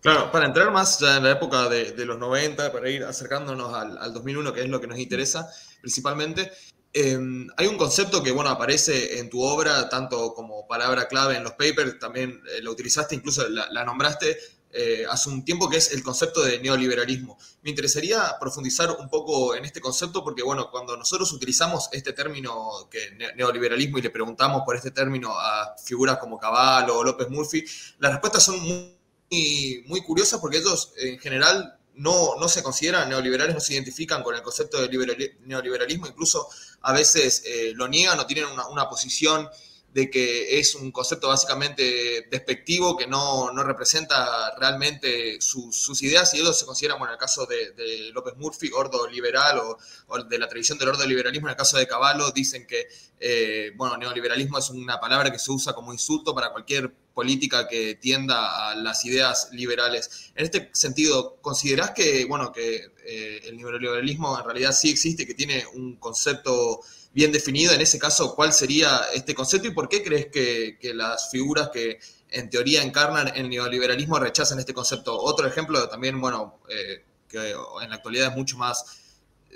Claro, 0.00 0.30
para 0.30 0.46
entrar 0.46 0.70
más 0.70 0.98
ya 0.98 1.16
en 1.16 1.24
la 1.24 1.30
época 1.30 1.68
de, 1.68 2.04
los 2.04 2.18
90, 2.18 2.72
para 2.72 2.90
ir 2.90 3.04
acercándonos 3.04 3.72
al, 3.72 4.12
2001, 4.12 4.52
que 4.52 4.62
es 4.62 4.68
lo 4.68 4.80
que 4.80 4.86
nos 4.86 4.98
interesa 4.98 5.50
principalmente, 5.80 6.52
em, 6.92 7.48
hay 7.56 7.66
un 7.66 7.78
concepto 7.78 8.22
que, 8.22 8.30
bueno, 8.30 8.50
aparece 8.50 9.18
en 9.18 9.30
tu 9.30 9.42
obra, 9.42 9.88
tanto 9.88 10.34
como 10.34 10.66
palabra 10.66 11.08
clave 11.08 11.36
en 11.36 11.42
los 11.42 11.52
papers, 11.52 11.98
también 11.98 12.42
eh, 12.52 12.60
lo 12.62 12.72
utilizaste, 12.72 13.14
incluso 13.14 13.48
la 13.48 13.84
nombraste, 13.84 14.36
eh, 14.76 15.06
hace 15.08 15.28
un 15.28 15.44
tiempo, 15.44 15.70
que 15.70 15.76
es 15.76 15.92
el 15.92 16.02
concepto 16.02 16.42
de 16.42 16.58
neoliberalismo. 16.58 17.38
Me 17.62 17.70
interesaría 17.70 18.34
profundizar 18.40 18.90
un 18.90 19.08
poco 19.08 19.54
en 19.54 19.64
este 19.64 19.80
concepto 19.80 20.24
porque, 20.24 20.42
bueno, 20.42 20.68
cuando 20.68 20.96
nosotros 20.96 21.32
utilizamos 21.32 21.88
este 21.92 22.12
término, 22.12 22.88
que 22.90 23.16
neoliberalismo, 23.36 23.98
y 23.98 24.02
le 24.02 24.10
preguntamos 24.10 24.62
por 24.66 24.74
este 24.74 24.90
término 24.90 25.30
a 25.38 25.76
figuras 25.84 26.18
como 26.18 26.40
Caballo 26.40 26.98
o 26.98 27.04
López 27.04 27.30
Murphy, 27.30 27.64
las 28.00 28.10
respuestas 28.10 28.42
son 28.42 28.60
muy, 28.60 30.00
curiosas 30.04 30.40
porque 30.40 30.58
ellos 30.58 30.92
en 30.96 31.20
general 31.20 31.78
no, 31.94 32.34
no, 32.40 32.48
se 32.48 32.64
consideran 32.64 33.08
neoliberales, 33.08 33.54
no 33.54 33.60
se 33.60 33.74
identifican 33.74 34.24
con 34.24 34.34
el 34.34 34.42
concepto 34.42 34.80
de 34.80 35.36
neoliberalismo, 35.44 36.08
incluso 36.08 36.48
a 36.80 36.92
veces 36.92 37.44
eh, 37.46 37.72
lo 37.76 37.86
niegan 37.86 38.18
o 38.18 38.26
tienen 38.26 38.46
una, 38.46 38.66
una 38.66 38.88
posición 38.88 39.48
de 39.94 40.10
que 40.10 40.58
es 40.58 40.74
un 40.74 40.90
concepto 40.90 41.28
básicamente 41.28 42.26
despectivo 42.28 42.96
que 42.96 43.06
no, 43.06 43.52
representa 43.62 44.52
realmente 44.58 45.40
sus 45.40 46.02
ideas 46.02 46.34
y 46.34 46.40
ellos 46.40 46.58
se 46.58 46.66
consideran, 46.66 46.98
bueno, 46.98 47.12
en 47.12 47.14
el 47.14 47.20
caso 47.20 47.46
de, 47.46 48.10
López 48.12 48.34
Murphy, 48.36 48.70
gordo 48.70 49.06
liberal 49.06 49.60
o, 50.08 50.24
de 50.24 50.38
la 50.38 50.48
tradición 50.48 50.78
del 50.78 50.88
ordo 50.88 51.06
liberalismo, 51.06 51.46
en 51.46 51.52
el 51.52 51.56
caso 51.56 51.78
de 51.78 51.86
Caballo 51.86 52.32
dicen 52.32 52.66
que, 52.66 52.88
eh, 53.20 53.70
bueno, 53.76 53.96
neoliberalismo 53.96 54.58
es 54.58 54.68
una 54.70 54.98
palabra 54.98 55.30
que 55.30 55.38
se 55.38 55.52
usa 55.52 55.74
como 55.74 55.92
insulto 55.92 56.34
para 56.34 56.50
cualquier 56.50 56.92
política 57.14 57.68
que 57.68 57.94
tienda 57.94 58.70
a 58.70 58.74
las 58.74 59.04
ideas 59.04 59.50
liberales. 59.52 60.32
En 60.34 60.44
este 60.44 60.70
sentido, 60.72 61.36
¿considerás 61.40 61.92
que, 61.92 62.24
bueno, 62.24 62.50
que 62.50 62.90
eh, 63.06 63.42
el 63.44 63.56
neoliberalismo 63.56 64.36
en 64.36 64.44
realidad 64.44 64.72
sí 64.72 64.90
existe, 64.90 65.24
que 65.24 65.34
tiene 65.34 65.64
un 65.74 65.96
concepto 65.96 66.80
bien 67.14 67.32
definido. 67.32 67.72
En 67.72 67.80
ese 67.80 67.98
caso, 67.98 68.34
¿cuál 68.34 68.52
sería 68.52 69.02
este 69.14 69.34
concepto 69.34 69.68
y 69.68 69.70
por 69.70 69.88
qué 69.88 70.02
crees 70.02 70.26
que, 70.26 70.92
las 70.94 71.30
figuras 71.30 71.70
que 71.72 72.00
en 72.28 72.50
teoría 72.50 72.82
encarnan 72.82 73.28
el 73.36 73.48
neoliberalismo 73.48 74.18
rechazan 74.18 74.58
este 74.58 74.74
concepto? 74.74 75.16
Otro 75.18 75.46
ejemplo 75.46 75.88
también, 75.88 76.20
bueno, 76.20 76.60
eh, 76.68 77.04
que 77.28 77.52
en 77.52 77.88
la 77.88 77.96
actualidad 77.96 78.30
es 78.30 78.36
mucho 78.36 78.58
más, 78.58 78.84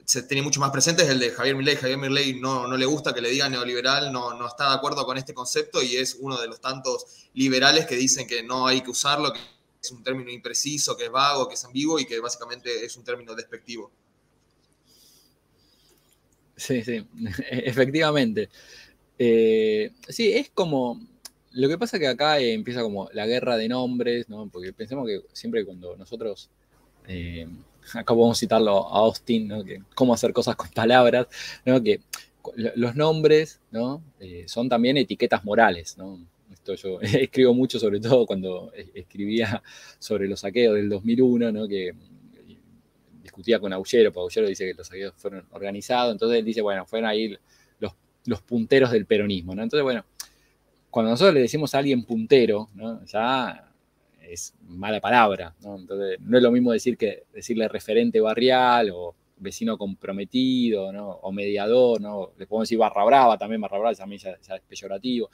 se 0.04 0.22
tiene 0.22 0.42
mucho 0.42 0.60
más 0.60 0.70
presente, 0.70 1.02
es 1.02 1.08
el 1.08 1.18
de 1.18 1.32
Javier 1.32 1.56
Milei. 1.56 1.76
Javier 1.76 1.98
Milei 1.98 2.40
no, 2.40 2.68
no 2.68 2.76
le 2.76 2.86
gusta 2.86 3.12
que 3.12 3.20
le 3.20 3.28
digan 3.30 3.50
neoliberal, 3.50 4.12
no, 4.12 4.34
no 4.34 4.46
está 4.46 4.70
de 4.70 4.76
acuerdo 4.76 5.04
con 5.04 5.18
este 5.18 5.34
concepto 5.34 5.82
y 5.82 5.96
es 5.96 6.16
uno 6.20 6.40
de 6.40 6.46
los 6.46 6.60
tantos 6.60 7.06
liberales 7.34 7.86
que 7.86 7.96
dicen 7.96 8.26
que 8.26 8.42
no 8.44 8.68
hay 8.68 8.82
que 8.82 8.90
usarlo, 8.90 9.32
que 9.32 9.40
es 9.82 9.90
un 9.90 10.04
término 10.04 10.30
impreciso, 10.30 10.96
que 10.96 11.06
es 11.06 11.10
vago, 11.10 11.48
que 11.48 11.54
es 11.54 11.64
ambiguo 11.64 11.98
y 11.98 12.06
que 12.06 12.20
básicamente 12.20 12.84
es 12.84 12.96
un 12.96 13.04
término 13.04 13.34
despectivo. 13.34 13.90
Sí, 16.58 16.82
sí, 16.82 17.06
efectivamente. 17.50 18.50
Eh, 19.18 19.92
sí, 20.08 20.32
es 20.32 20.50
como. 20.50 21.00
Lo 21.52 21.68
que 21.68 21.78
pasa 21.78 21.98
que 21.98 22.06
acá 22.06 22.38
empieza 22.40 22.82
como 22.82 23.08
la 23.12 23.26
guerra 23.26 23.56
de 23.56 23.68
nombres, 23.68 24.28
¿no? 24.28 24.48
Porque 24.48 24.72
pensemos 24.72 25.06
que 25.06 25.22
siempre 25.32 25.64
cuando 25.64 25.96
nosotros. 25.96 26.50
Eh, 27.06 27.46
acá 27.94 28.14
podemos 28.14 28.38
citarlo 28.38 28.86
a 28.88 28.98
Austin, 28.98 29.48
¿no? 29.48 29.64
Que 29.64 29.82
cómo 29.94 30.12
hacer 30.12 30.32
cosas 30.32 30.56
con 30.56 30.68
palabras, 30.70 31.28
¿no? 31.64 31.82
Que 31.82 32.00
los 32.56 32.96
nombres, 32.96 33.60
¿no? 33.70 34.02
Eh, 34.20 34.44
son 34.46 34.68
también 34.68 34.96
etiquetas 34.96 35.44
morales, 35.44 35.96
¿no? 35.96 36.20
Esto 36.52 36.74
yo 36.74 37.00
escribo 37.02 37.54
mucho, 37.54 37.78
sobre 37.78 38.00
todo 38.00 38.26
cuando 38.26 38.72
escribía 38.94 39.62
sobre 39.98 40.28
los 40.28 40.40
saqueos 40.40 40.74
del 40.74 40.88
2001, 40.88 41.52
¿no? 41.52 41.68
Que 41.68 41.94
discutía 43.38 43.60
con 43.60 43.72
Aullero, 43.72 44.12
porque 44.12 44.24
Aullero 44.24 44.48
dice 44.48 44.66
que 44.66 44.74
los 44.74 44.86
saqueos 44.88 45.14
fueron 45.16 45.46
organizados, 45.52 46.12
entonces 46.12 46.40
él 46.40 46.44
dice, 46.44 46.60
bueno, 46.60 46.84
fueron 46.86 47.08
ahí 47.08 47.36
los, 48.26 48.42
punteros 48.42 48.90
del 48.90 49.06
peronismo. 49.06 49.52
Entonces, 49.52 49.82
bueno, 49.82 50.04
cuando 50.90 51.12
nosotros 51.12 51.34
le 51.34 51.40
decimos 51.40 51.74
a 51.74 51.78
alguien 51.78 52.04
puntero, 52.04 52.68
¿no? 52.74 53.02
Ya 53.06 53.72
es 54.20 54.54
mala 54.66 55.00
palabra, 55.00 55.54
¿no? 55.62 55.78
Entonces, 55.78 56.20
no 56.20 56.36
es 56.36 56.42
lo 56.42 56.50
mismo 56.50 56.72
decir 56.72 56.98
que 56.98 57.24
decirle 57.32 57.68
referente 57.68 58.20
barrial 58.20 58.90
o, 58.92 59.14
vecino 59.40 59.78
comprometido, 59.78 60.92
¿no? 60.92 61.10
O 61.10 61.30
mediador, 61.30 62.00
¿no? 62.00 62.32
Le 62.36 62.46
podemos 62.46 62.64
decir 62.64 62.76
barra 62.76 63.04
brava 63.04 63.38
también, 63.38 63.60
barra 63.60 63.78
brava 63.78 63.94
también 63.94 64.20
ya, 64.20 64.32
es 64.32 64.62
peyorativo. 64.68 65.30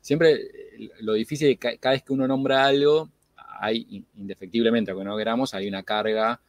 Siempre 0.00 0.32
eh, 0.32 0.90
lo 1.00 1.12
difícil 1.12 1.50
es 1.50 1.58
que 1.58 1.76
cada 1.76 1.92
vez 1.92 2.02
que 2.02 2.14
uno 2.14 2.26
nombra 2.26 2.64
algo, 2.64 3.10
hay, 3.60 4.02
indefectiblemente, 4.16 4.92
aunque 4.92 5.04
no 5.04 5.16
queramos, 5.16 5.52
hay 5.52 5.68
una 5.68 5.82
carga 5.82 6.40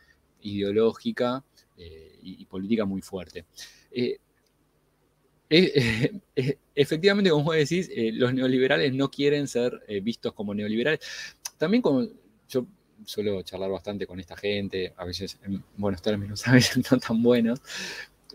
ideológica 0.42 1.44
eh, 1.78 2.20
y, 2.22 2.46
política 2.46 2.86
muy 2.86 3.02
fuerte. 3.02 3.46
efectivamente, 6.76 7.32
como 7.32 7.44
vos 7.46 7.56
decís, 7.56 7.90
los 8.14 8.34
neoliberales 8.34 8.94
no 8.94 9.10
quieren 9.10 9.48
ser 9.48 9.82
vistos 10.04 10.34
como 10.34 10.54
neoliberales. 10.54 11.00
También 11.58 11.82
como 11.82 12.08
yo 12.48 12.66
suelo 13.06 13.42
charlar 13.42 13.72
bastante 13.72 14.06
con 14.06 14.20
esta 14.20 14.36
gente, 14.36 14.94
a 14.98 15.06
veces 15.06 15.38
en 15.44 15.64
buenos 15.78 16.02
términos, 16.02 16.48
a 16.48 16.54
veces 16.54 16.92
no 16.92 16.98
tan 16.98 17.22
buenos, 17.22 17.62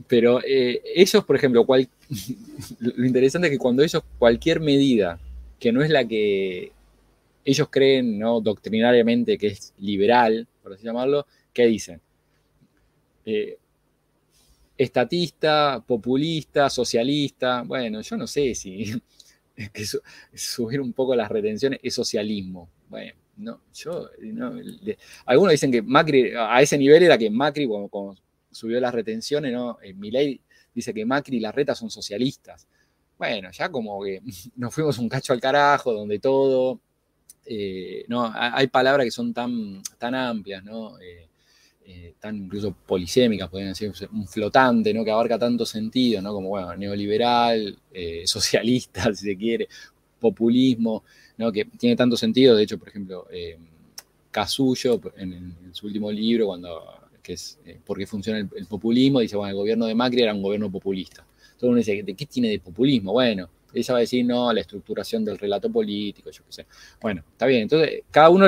pero 0.07 0.41
eh, 0.43 0.83
ellos, 0.95 1.25
por 1.25 1.37
ejemplo, 1.37 1.65
lo 2.81 3.07
interesante 3.07 3.49
es 3.49 3.53
que 3.53 3.59
cuando 3.59 3.83
ellos 3.83 4.03
cualquier 4.19 4.61
medida 4.61 5.21
que 5.59 5.73
no 5.73 5.83
es 5.83 5.91
la 5.91 6.07
que 6.07 6.73
ellos 7.45 7.69
creen 7.71 8.19
¿no? 8.19 8.41
doctrinariamente 8.41 9.39
que 9.39 9.49
es 9.49 9.73
liberal, 9.79 10.47
por 10.63 10.73
así 10.73 10.85
llamarlo, 10.85 11.27
¿qué 11.55 11.67
dicen? 11.67 12.01
Eh, 13.25 13.59
estatista, 14.77 15.83
populista, 15.87 16.69
socialista, 16.69 17.63
bueno, 17.63 18.01
yo 18.03 18.17
no 18.17 18.27
sé 18.27 18.55
si 18.55 18.93
subir 20.35 20.81
un 20.81 20.93
poco 20.93 21.15
las 21.15 21.31
retenciones 21.31 21.81
es 21.83 21.95
socialismo. 21.95 22.69
Bueno, 22.89 23.15
no, 23.37 23.61
yo, 23.73 24.11
algunos 25.27 25.53
dicen 25.53 25.73
que 25.73 25.83
Macri, 25.83 26.33
a 26.37 26.61
ese 26.61 26.77
nivel 26.77 27.03
era 27.03 27.17
que 27.17 27.31
Macri, 27.31 27.67
cuando, 27.67 28.17
subió 28.51 28.81
las 28.81 28.95
retenciones, 28.95 29.53
¿no? 29.53 29.79
Eh, 29.83 29.95
Milei 29.95 30.41
dice 30.75 30.95
que 30.95 31.05
Macri 31.05 31.39
y 31.39 31.41
la 31.41 31.53
reta 31.53 31.75
son 31.75 31.91
socialistas. 31.91 32.67
Bueno, 33.19 33.51
ya 33.51 33.69
como 33.71 34.03
que 34.03 34.23
nos 34.57 34.75
fuimos 34.75 34.99
un 34.99 35.09
cacho 35.09 35.33
al 35.33 35.41
carajo, 35.41 35.93
donde 35.93 36.19
todo, 36.19 36.81
eh, 37.47 38.05
no, 38.09 38.31
hay 38.35 38.67
palabras 38.69 39.05
que 39.05 39.11
son 39.11 39.35
tan, 39.35 39.83
tan 39.99 40.15
amplias, 40.15 40.65
¿no? 40.65 40.99
Eh, 41.01 41.29
tan 42.19 42.37
incluso 42.37 42.75
polisémicas, 42.87 43.49
podrían 43.51 43.71
decir, 43.73 43.93
un 44.13 44.27
flotante, 44.27 44.95
¿no? 44.95 45.05
Que 45.05 45.11
abarca 45.11 45.39
tanto 45.39 45.67
sentido, 45.67 46.23
¿no? 46.23 46.33
Como, 46.33 46.49
bueno, 46.49 46.75
neoliberal, 46.77 47.79
socialista, 48.25 49.15
si 49.15 49.27
se 49.27 49.37
quiere, 49.37 49.69
populismo 50.19 51.03
que 51.53 51.65
tiene 51.65 51.97
tanto 51.97 52.17
sentido. 52.17 52.57
De 52.57 52.63
hecho, 52.63 52.79
por 52.79 52.89
ejemplo, 52.89 53.27
eh, 53.31 53.59
Casullo, 54.31 55.01
en, 55.17 55.55
su 55.73 55.87
último 55.87 56.11
libro, 56.11 56.47
cuando, 56.47 56.83
que 57.23 57.35
es 57.35 57.59
eh, 57.65 57.79
¿Por 57.85 57.99
qué 57.99 58.07
funciona 58.07 58.39
el, 58.39 58.67
populismo? 58.67 59.21
Dice, 59.21 59.37
bueno, 59.37 59.51
el 59.51 59.57
gobierno 59.57 59.87
de 59.87 59.95
Macri 59.95 60.23
era 60.23 60.35
un 60.35 60.43
gobierno 60.43 60.71
populista. 60.71 61.25
Todo 61.59 61.71
uno 61.71 61.79
dice, 61.79 62.03
¿de 62.03 62.15
qué 62.15 62.27
tiene 62.27 62.49
de 62.49 62.59
populismo? 62.61 63.13
Bueno, 63.13 63.49
ella 63.73 63.95
va 63.95 63.99
a 63.99 64.01
decir, 64.01 64.25
no, 64.25 64.53
la 64.53 64.61
estructuración 64.61 65.25
del 65.25 65.39
relato 65.39 65.71
político, 65.71 66.31
yo 66.31 66.45
qué 66.47 66.53
sé. 66.53 66.67
Bueno, 67.01 67.25
está 67.33 67.47
bien. 67.47 67.63
Entonces, 67.63 68.03
cada 68.11 68.31
uno 68.31 68.47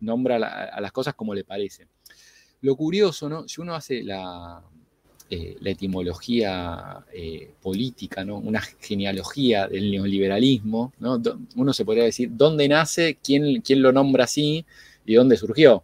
nombra 0.00 0.36
a 0.36 0.80
las 0.80 0.92
cosas 0.92 1.14
como 1.14 1.34
le 1.34 1.44
parece. 1.44 1.86
Lo 2.62 2.76
curioso, 2.76 3.28
¿no? 3.28 3.46
Si 3.46 3.60
uno 3.60 3.74
hace 3.74 4.02
la, 4.02 4.62
eh, 5.28 5.56
la 5.60 5.70
etimología 5.70 7.04
eh, 7.12 7.50
política, 7.60 8.24
¿no? 8.24 8.36
una 8.36 8.60
genealogía 8.60 9.66
del 9.66 9.90
neoliberalismo. 9.90 10.92
¿no? 11.00 11.20
Uno 11.56 11.72
se 11.72 11.84
podría 11.84 12.04
decir 12.04 12.30
dónde 12.32 12.68
nace, 12.68 13.18
quién, 13.20 13.60
quién 13.60 13.82
lo 13.82 13.90
nombra 13.90 14.22
así 14.22 14.64
y 15.04 15.14
dónde 15.14 15.36
surgió. 15.36 15.82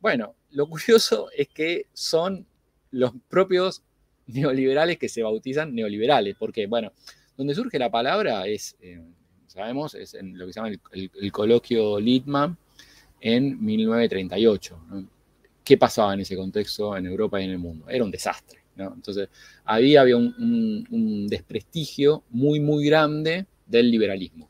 Bueno, 0.00 0.34
lo 0.50 0.68
curioso 0.68 1.28
es 1.36 1.46
que 1.48 1.86
son 1.92 2.46
los 2.90 3.12
propios 3.28 3.82
neoliberales 4.26 4.98
que 4.98 5.08
se 5.08 5.22
bautizan 5.22 5.72
neoliberales, 5.72 6.34
porque, 6.36 6.66
bueno, 6.66 6.92
donde 7.36 7.54
surge 7.54 7.78
la 7.78 7.92
palabra 7.92 8.48
es, 8.48 8.76
eh, 8.80 9.00
sabemos, 9.46 9.94
es 9.94 10.14
en 10.14 10.36
lo 10.36 10.46
que 10.46 10.52
se 10.52 10.60
llama 10.60 10.74
el, 10.90 11.30
coloquio 11.30 12.00
Littman 12.00 12.56
en 13.20 13.64
1938. 13.64 14.78
¿Qué 15.64 15.76
pasaba 15.76 16.14
en 16.14 16.20
ese 16.20 16.36
contexto 16.36 16.96
en 16.96 17.06
Europa 17.06 17.40
y 17.40 17.44
en 17.44 17.50
el 17.50 17.58
mundo? 17.58 17.88
Era 17.88 18.04
un 18.04 18.10
desastre. 18.10 18.60
Entonces, 18.76 19.28
ahí 19.64 19.96
había 19.96 20.16
un, 20.16 21.26
desprestigio 21.28 22.24
muy, 22.30 22.60
muy 22.60 22.86
grande 22.86 23.46
del 23.66 23.90
liberalismo. 23.90 24.48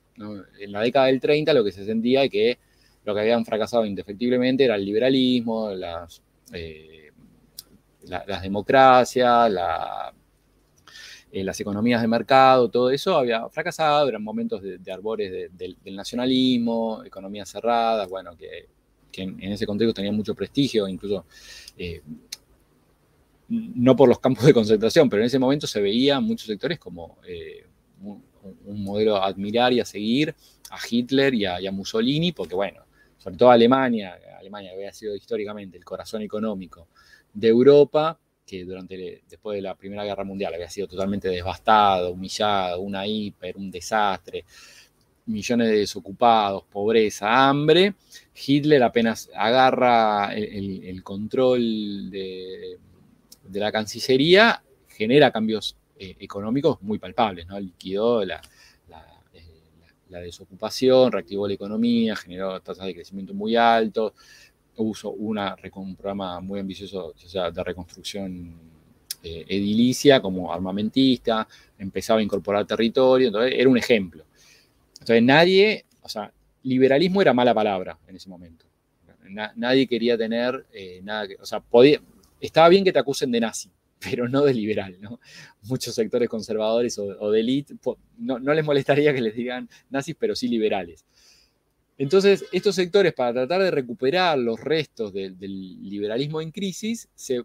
En 0.61 0.73
la 0.73 0.83
década 0.83 1.07
del 1.07 1.21
30 1.21 1.53
lo 1.55 1.65
que 1.65 1.73
se 1.73 1.85
sentía 1.85 2.25
es 2.25 2.31
que 2.31 2.59
lo 3.05 3.15
que 3.15 3.21
habían 3.21 3.45
fracasado 3.45 3.87
indefectiblemente 3.87 4.65
era 4.65 4.77
el 4.77 4.85
liberalismo, 4.85 5.71
las, 5.71 6.23
eh, 6.53 7.11
las 8.05 8.43
democracias, 8.43 9.51
eh, 11.33 11.43
las 11.43 11.61
economías 11.61 12.03
de 12.03 12.09
mercado, 12.09 12.69
todo 12.69 12.91
eso 12.91 13.17
había 13.17 13.49
fracasado, 13.49 14.09
eran 14.09 14.23
momentos 14.23 14.63
de, 14.63 14.93
arbores 14.93 15.51
del 15.57 15.97
nacionalismo, 15.97 17.03
economías 17.05 17.49
cerradas, 17.49 18.09
bueno, 18.09 18.37
que, 18.37 18.69
en, 19.13 19.53
ese 19.53 19.67
contexto 19.67 19.95
tenían 19.95 20.17
mucho 20.17 20.35
prestigio, 20.35 20.89
incluso 20.89 21.25
eh, 21.77 22.03
no 23.49 23.97
por 23.97 24.09
los 24.09 24.19
campos 24.21 24.45
de 24.45 24.55
concentración, 24.55 25.11
pero 25.11 25.23
en 25.23 25.27
ese 25.27 25.39
momento 25.39 25.67
se 25.67 25.81
veía 25.81 26.17
en 26.17 26.25
muchos 26.25 26.47
sectores 26.47 26.79
como 26.79 27.19
eh, 27.27 27.67
un, 28.03 28.85
modelo 28.85 29.17
a 29.17 29.27
admirar 29.27 29.73
y 29.73 29.81
a 29.81 29.85
seguir 29.85 30.35
a 30.71 30.79
Hitler 30.89 31.35
y 31.35 31.45
a, 31.45 31.73
Mussolini, 31.73 32.33
porque 32.33 32.55
bueno, 32.55 32.83
sobre 33.19 33.37
todo 33.37 33.51
Alemania, 33.51 34.19
Alemania 34.39 34.73
había 34.73 34.93
sido 34.93 35.15
históricamente 35.15 35.77
el 35.77 35.85
corazón 35.85 36.23
económico 36.23 36.89
de 37.35 37.49
Europa, 37.49 38.19
que 38.47 38.65
durante 38.65 39.23
después 39.29 39.57
de 39.57 39.63
la 39.63 39.75
Primera 39.75 40.05
Guerra 40.05 40.25
Mundial 40.25 40.55
había 40.55 40.71
sido 40.71 40.89
totalmente 40.89 41.29
devastado, 41.29 42.13
humillado, 42.13 42.81
una 42.81 43.07
hiper, 43.07 43.57
un 43.57 43.71
desastre, 43.71 44.45
millones 45.31 45.69
de 45.69 45.79
desocupados, 45.79 46.65
pobreza, 46.65 47.49
hambre. 47.49 47.95
Hitler 48.35 48.83
apenas 48.83 49.31
agarra 49.35 50.35
el 50.35 51.03
control 51.03 52.11
de, 52.11 52.79
de 53.45 53.61
la 53.61 53.73
Cancillería 53.73 54.63
genera 55.01 55.31
cambios 55.31 55.77
eh, 55.99 56.17
económicos 56.21 56.81
muy 56.83 56.99
palpables, 56.99 57.47
¿no? 57.47 57.59
Liquidó 57.59 58.25
la, 58.25 58.41
eh, 59.33 60.21
desocupación, 60.21 61.11
reactivó 61.11 61.49
la 61.49 61.55
economía, 61.55 62.17
generó 62.17 62.61
tasas 62.61 62.87
de 62.87 62.95
crecimiento 62.95 63.33
muy 63.33 63.57
altos, 63.57 64.13
hubo 64.77 65.11
una, 65.13 65.57
un 65.75 65.97
programa 65.97 66.41
muy 66.41 66.61
ambicioso 66.61 67.15
de 67.33 67.65
reconstrucción 67.65 68.55
eh, 69.23 69.45
edilicia 69.49 70.21
como 70.21 70.53
armamentista, 70.53 71.47
empezaba 71.79 72.21
a 72.21 72.23
incorporar 72.23 72.67
territorio, 72.67 73.29
entonces 73.29 73.55
era 73.57 73.69
un 73.69 73.79
ejemplo. 73.79 74.25
Nadie, 75.21 75.87
o 76.03 76.09
sea, 76.09 76.33
liberalismo 76.63 77.23
era 77.23 77.33
mala 77.33 77.55
palabra 77.55 77.99
en 78.07 78.17
ese 78.17 78.29
momento. 78.29 78.67
nadie 79.57 79.87
quería 79.87 80.19
tener 80.19 80.67
nada 81.03 81.27
que, 81.29 81.37
o 81.37 81.47
sea, 81.47 81.61
podía, 81.61 82.01
estaba 82.41 82.69
bien 82.69 82.85
que 82.85 82.93
te 82.93 82.99
acusen 82.99 83.31
de 83.31 83.41
nazi, 83.41 83.71
pero 83.99 84.29
no 84.29 84.43
de 84.43 84.55
liberal, 84.55 84.97
¿no? 85.01 85.21
Muchos 85.63 85.95
sectores 85.95 86.29
conservadores 86.29 86.99
o, 86.99 87.31
de 87.31 87.41
élite 87.41 87.75
no, 88.19 88.39
les 88.39 88.65
molestaría 88.65 89.13
que 89.15 89.21
les 89.21 89.35
digan 89.35 89.69
nazis, 89.91 90.17
pero 90.19 90.35
sí 90.35 90.49
liberales. 90.49 91.05
Entonces, 92.01 92.47
estos 92.51 92.77
sectores, 92.77 93.13
para 93.13 93.35
tratar 93.35 93.63
de 93.63 93.71
recuperar 93.71 94.39
los 94.39 94.59
restos 94.59 95.13
del 95.13 95.37
liberalismo 95.39 96.41
en 96.41 96.51
crisis, 96.51 97.11
se, 97.15 97.45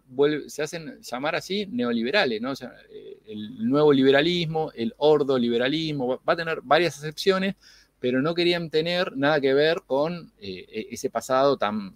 hacen 0.62 0.98
llamar 1.02 1.36
así 1.36 1.66
neoliberales, 1.66 2.40
¿no? 2.40 2.54
Eh, 2.54 3.18
el 3.26 3.68
nuevo 3.68 3.92
liberalismo, 3.92 4.72
el 4.74 4.94
ordo 4.96 5.38
liberalismo, 5.38 6.22
va 6.26 6.32
a 6.32 6.36
tener 6.36 6.62
varias 6.62 6.96
excepciones, 6.96 7.54
pero 8.00 8.22
no 8.22 8.34
querían 8.34 8.70
tener 8.70 9.14
nada 9.14 9.42
que 9.42 9.52
ver 9.52 9.82
con 9.86 10.32
eh, 10.40 10.64
e-, 10.70 10.86
ese 10.90 11.10
pasado 11.10 11.58
tan 11.58 11.92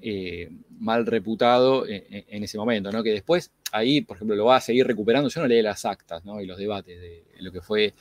eh, 0.00 0.48
mal 0.78 1.06
reputado 1.06 1.88
en, 1.88 2.44
ese 2.44 2.56
momento, 2.56 2.92
¿no? 2.92 3.02
Que 3.02 3.10
después 3.10 3.50
ahí, 3.72 4.00
por 4.02 4.16
ejemplo, 4.16 4.36
lo 4.36 4.44
va 4.44 4.58
a 4.58 4.60
seguir 4.60 4.86
recuperando. 4.86 5.28
Yo 5.28 5.40
no 5.40 5.48
leí 5.48 5.60
las 5.60 5.84
actas 5.84 6.22
y 6.40 6.46
los 6.46 6.56
debates 6.56 7.00
de 7.00 7.24
lo 7.40 7.50
que 7.50 7.62
fue 7.62 7.94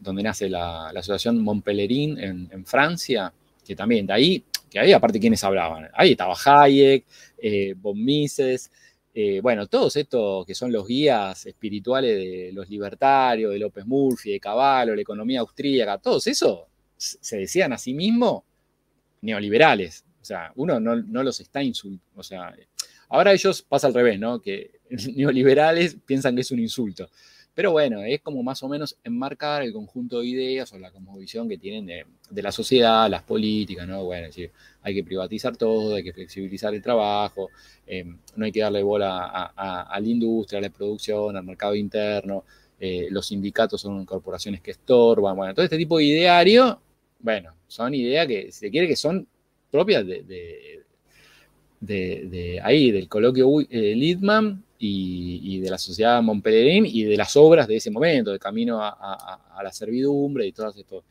donde 0.00 0.22
nace 0.22 0.48
la, 0.48 0.88
asociación 0.88 1.42
Montpellerin 1.42 2.18
en, 2.18 2.66
Francia, 2.66 3.32
que 3.64 3.76
también 3.76 4.06
de 4.06 4.12
ahí, 4.12 4.44
que 4.68 4.78
ahí 4.78 4.92
aparte 4.92 5.20
quienes 5.20 5.44
hablaban. 5.44 5.88
Ahí 5.94 6.12
estaba 6.12 6.34
Hayek, 6.34 7.04
eh, 7.38 7.74
von 7.76 8.02
Mises, 8.02 8.70
eh, 9.12 9.40
bueno, 9.40 9.66
todos 9.66 9.96
estos 9.96 10.46
que 10.46 10.54
son 10.54 10.72
los 10.72 10.86
guías 10.86 11.44
espirituales 11.46 12.16
de 12.16 12.50
los 12.52 12.68
libertarios, 12.68 13.52
de 13.52 13.58
López 13.58 13.84
Murphy, 13.84 14.32
de 14.32 14.40
Caballo, 14.40 14.94
la 14.94 15.02
economía 15.02 15.40
austríaca, 15.40 15.98
todos 15.98 16.26
esos 16.26 16.60
se 16.96 17.38
decían 17.38 17.72
a 17.72 17.78
sí 17.78 17.94
mismos 17.94 18.42
neoliberales, 19.22 20.04
o 20.20 20.24
sea, 20.24 20.52
uno 20.56 20.78
no, 20.78 21.22
los 21.22 21.40
está 21.40 21.62
insultando. 21.62 22.04
O 22.14 22.22
sea, 22.22 22.54
ahora 23.08 23.32
ellos 23.32 23.62
pasa 23.62 23.86
al 23.86 23.94
revés, 23.94 24.18
¿no? 24.18 24.40
Que 24.40 24.80
neoliberales 25.16 25.96
piensan 26.04 26.34
que 26.34 26.42
es 26.42 26.50
un 26.50 26.60
insulto. 26.60 27.10
Pero 27.54 27.72
bueno, 27.72 28.02
es 28.02 28.20
como 28.20 28.42
más 28.42 28.62
o 28.62 28.68
menos 28.68 28.96
enmarcar 29.02 29.62
el 29.62 29.72
conjunto 29.72 30.20
de 30.20 30.26
ideas 30.26 30.72
o 30.72 30.78
la 30.78 30.92
visión 31.18 31.48
que 31.48 31.58
tienen 31.58 31.84
de, 31.86 32.42
la 32.42 32.52
sociedad, 32.52 33.10
las 33.10 33.22
políticas, 33.22 33.88
¿no? 33.88 34.04
Bueno, 34.04 34.26
es 34.26 34.34
decir, 34.34 34.52
hay 34.82 34.94
que 34.94 35.04
privatizar 35.04 35.56
todo, 35.56 35.96
hay 35.96 36.04
que 36.04 36.12
flexibilizar 36.12 36.72
el 36.74 36.80
trabajo, 36.80 37.50
eh, 37.86 38.04
no 38.36 38.44
hay 38.44 38.52
que 38.52 38.60
darle 38.60 38.82
bola 38.82 39.52
a, 39.56 40.00
la 40.00 40.08
industria, 40.08 40.58
a 40.58 40.62
la 40.62 40.70
producción, 40.70 41.36
al 41.36 41.44
mercado 41.44 41.74
interno, 41.74 42.44
eh, 42.78 43.08
los 43.10 43.26
sindicatos 43.26 43.80
son 43.80 44.06
corporaciones 44.06 44.60
que 44.60 44.70
estorban, 44.70 45.36
bueno, 45.36 45.52
todo 45.52 45.64
este 45.64 45.76
tipo 45.76 45.98
de 45.98 46.04
ideario, 46.04 46.80
bueno, 47.18 47.54
son 47.66 47.94
ideas 47.94 48.26
que 48.26 48.52
se 48.52 48.70
quiere 48.70 48.86
que 48.88 48.96
son 48.96 49.26
propias 49.70 50.06
de, 50.06 50.82
ahí, 52.62 52.90
del 52.90 53.08
coloquio 53.08 53.60
eh, 53.60 53.94
Lidman 53.94 54.64
y, 54.82 55.60
de 55.60 55.70
la 55.70 55.78
sociedad 55.78 56.22
Montpellerín 56.22 56.86
y 56.86 57.04
de 57.04 57.16
las 57.16 57.36
obras 57.36 57.68
de 57.68 57.76
ese 57.76 57.90
momento, 57.90 58.32
de 58.32 58.38
camino 58.38 58.80
a, 58.82 59.60
la 59.62 59.72
servidumbre 59.72 60.46
y 60.46 60.52
todos 60.52 60.74
estos, 60.78 61.04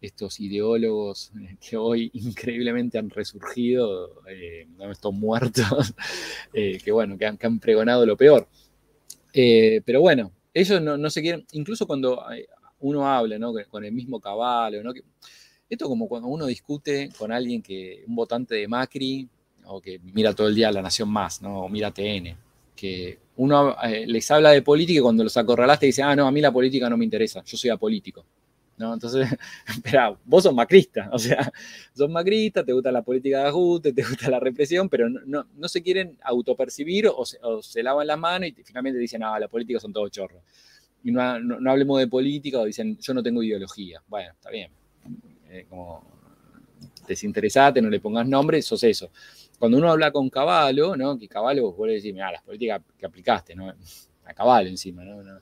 estos 0.00 0.38
ideólogos 0.38 1.32
que 1.60 1.76
hoy 1.76 2.10
increíblemente 2.14 2.96
han 2.96 3.10
resurgido, 3.10 4.22
eh, 4.28 4.68
estos 4.90 5.12
muertos, 5.12 5.94
eh, 6.52 6.78
que 6.82 6.92
bueno, 6.92 7.18
que 7.18 7.26
han, 7.26 7.58
pregonado 7.58 8.06
lo 8.06 8.16
peor. 8.16 8.48
Eh, 9.32 9.82
pero 9.84 10.00
bueno, 10.00 10.30
ellos 10.54 10.80
no, 10.80 11.10
se 11.10 11.20
quieren, 11.20 11.44
incluso 11.52 11.86
cuando 11.86 12.24
uno 12.80 13.06
habla 13.06 13.38
¿no? 13.38 13.52
con 13.68 13.84
el 13.84 13.92
mismo 13.92 14.20
caballo, 14.20 14.82
¿no? 14.82 14.92
esto 15.68 15.88
como 15.88 16.08
cuando 16.08 16.28
uno 16.28 16.46
discute 16.46 17.10
con 17.18 17.32
alguien 17.32 17.60
que, 17.60 18.04
un 18.06 18.14
votante 18.14 18.54
de 18.54 18.68
Macri, 18.68 19.28
o 19.64 19.80
que 19.80 19.98
mira 19.98 20.32
todo 20.32 20.46
el 20.46 20.54
día 20.54 20.70
La 20.70 20.80
Nación 20.80 21.08
Más, 21.08 21.42
¿no? 21.42 21.62
o 21.62 21.68
mira 21.68 21.90
TN, 21.90 22.45
que 22.76 23.18
uno 23.36 23.76
eh, 23.82 24.06
les 24.06 24.30
habla 24.30 24.50
de 24.50 24.62
política 24.62 24.98
y 24.98 25.02
cuando 25.02 25.24
los 25.24 25.36
acorralaste 25.36 25.86
dice, 25.86 26.02
ah, 26.02 26.14
no, 26.14 26.26
a 26.26 26.30
mí 26.30 26.40
la 26.40 26.52
política 26.52 26.88
no 26.88 26.96
me 26.96 27.04
interesa, 27.04 27.42
yo 27.44 27.56
soy 27.56 27.70
apolítico. 27.70 28.24
¿No? 28.78 28.92
Entonces, 28.92 29.26
espera, 29.68 30.14
vos 30.24 30.42
sos 30.42 30.54
macrista, 30.54 31.08
o 31.10 31.18
sea, 31.18 31.50
sos 31.94 32.10
macrista, 32.10 32.62
te 32.62 32.74
gusta 32.74 32.92
la 32.92 33.02
política 33.02 33.38
de 33.40 33.48
ajuste, 33.48 33.92
te 33.94 34.02
gusta 34.02 34.30
la 34.30 34.38
represión, 34.38 34.90
pero 34.90 35.08
no, 35.08 35.46
no, 35.56 35.68
se 35.68 35.82
quieren 35.82 36.18
autopercibir 36.22 37.08
o 37.08 37.24
se, 37.24 37.82
lavan 37.82 38.06
la 38.06 38.18
mano 38.18 38.44
y 38.44 38.52
finalmente 38.52 38.98
dicen, 38.98 39.22
ah, 39.22 39.38
la 39.40 39.48
política 39.48 39.80
son 39.80 39.94
todos 39.94 40.10
chorros. 40.10 40.42
Y 41.02 41.10
no, 41.10 41.40
no, 41.40 41.70
hablemos 41.70 41.98
de 42.00 42.06
política 42.06 42.58
o 42.60 42.64
dicen, 42.66 42.98
yo 42.98 43.14
no 43.14 43.22
tengo 43.22 43.42
ideología. 43.42 44.02
Bueno, 44.08 44.32
está 44.32 44.50
bien. 44.50 44.70
Eh, 45.48 45.64
como 45.70 46.04
desinteresate, 47.08 47.80
no 47.80 47.88
le 47.88 48.00
pongas 48.00 48.26
nombre, 48.26 48.60
sos 48.60 48.82
eso 48.82 49.10
cuando 49.58 49.78
uno 49.78 49.90
habla 49.90 50.10
con 50.10 50.28
Caballo, 50.28 50.96
¿no? 50.96 51.18
Que 51.18 51.28
Caballo 51.28 51.72
vos 51.72 51.88
decir, 51.88 52.12
mira, 52.12 52.32
las 52.32 52.42
políticas 52.42 52.82
que 52.98 53.06
aplicaste, 53.06 53.54
¿no? 53.54 53.72
A 54.24 54.34
Caballo 54.34 54.68
encima, 54.68 55.04
¿no? 55.04 55.40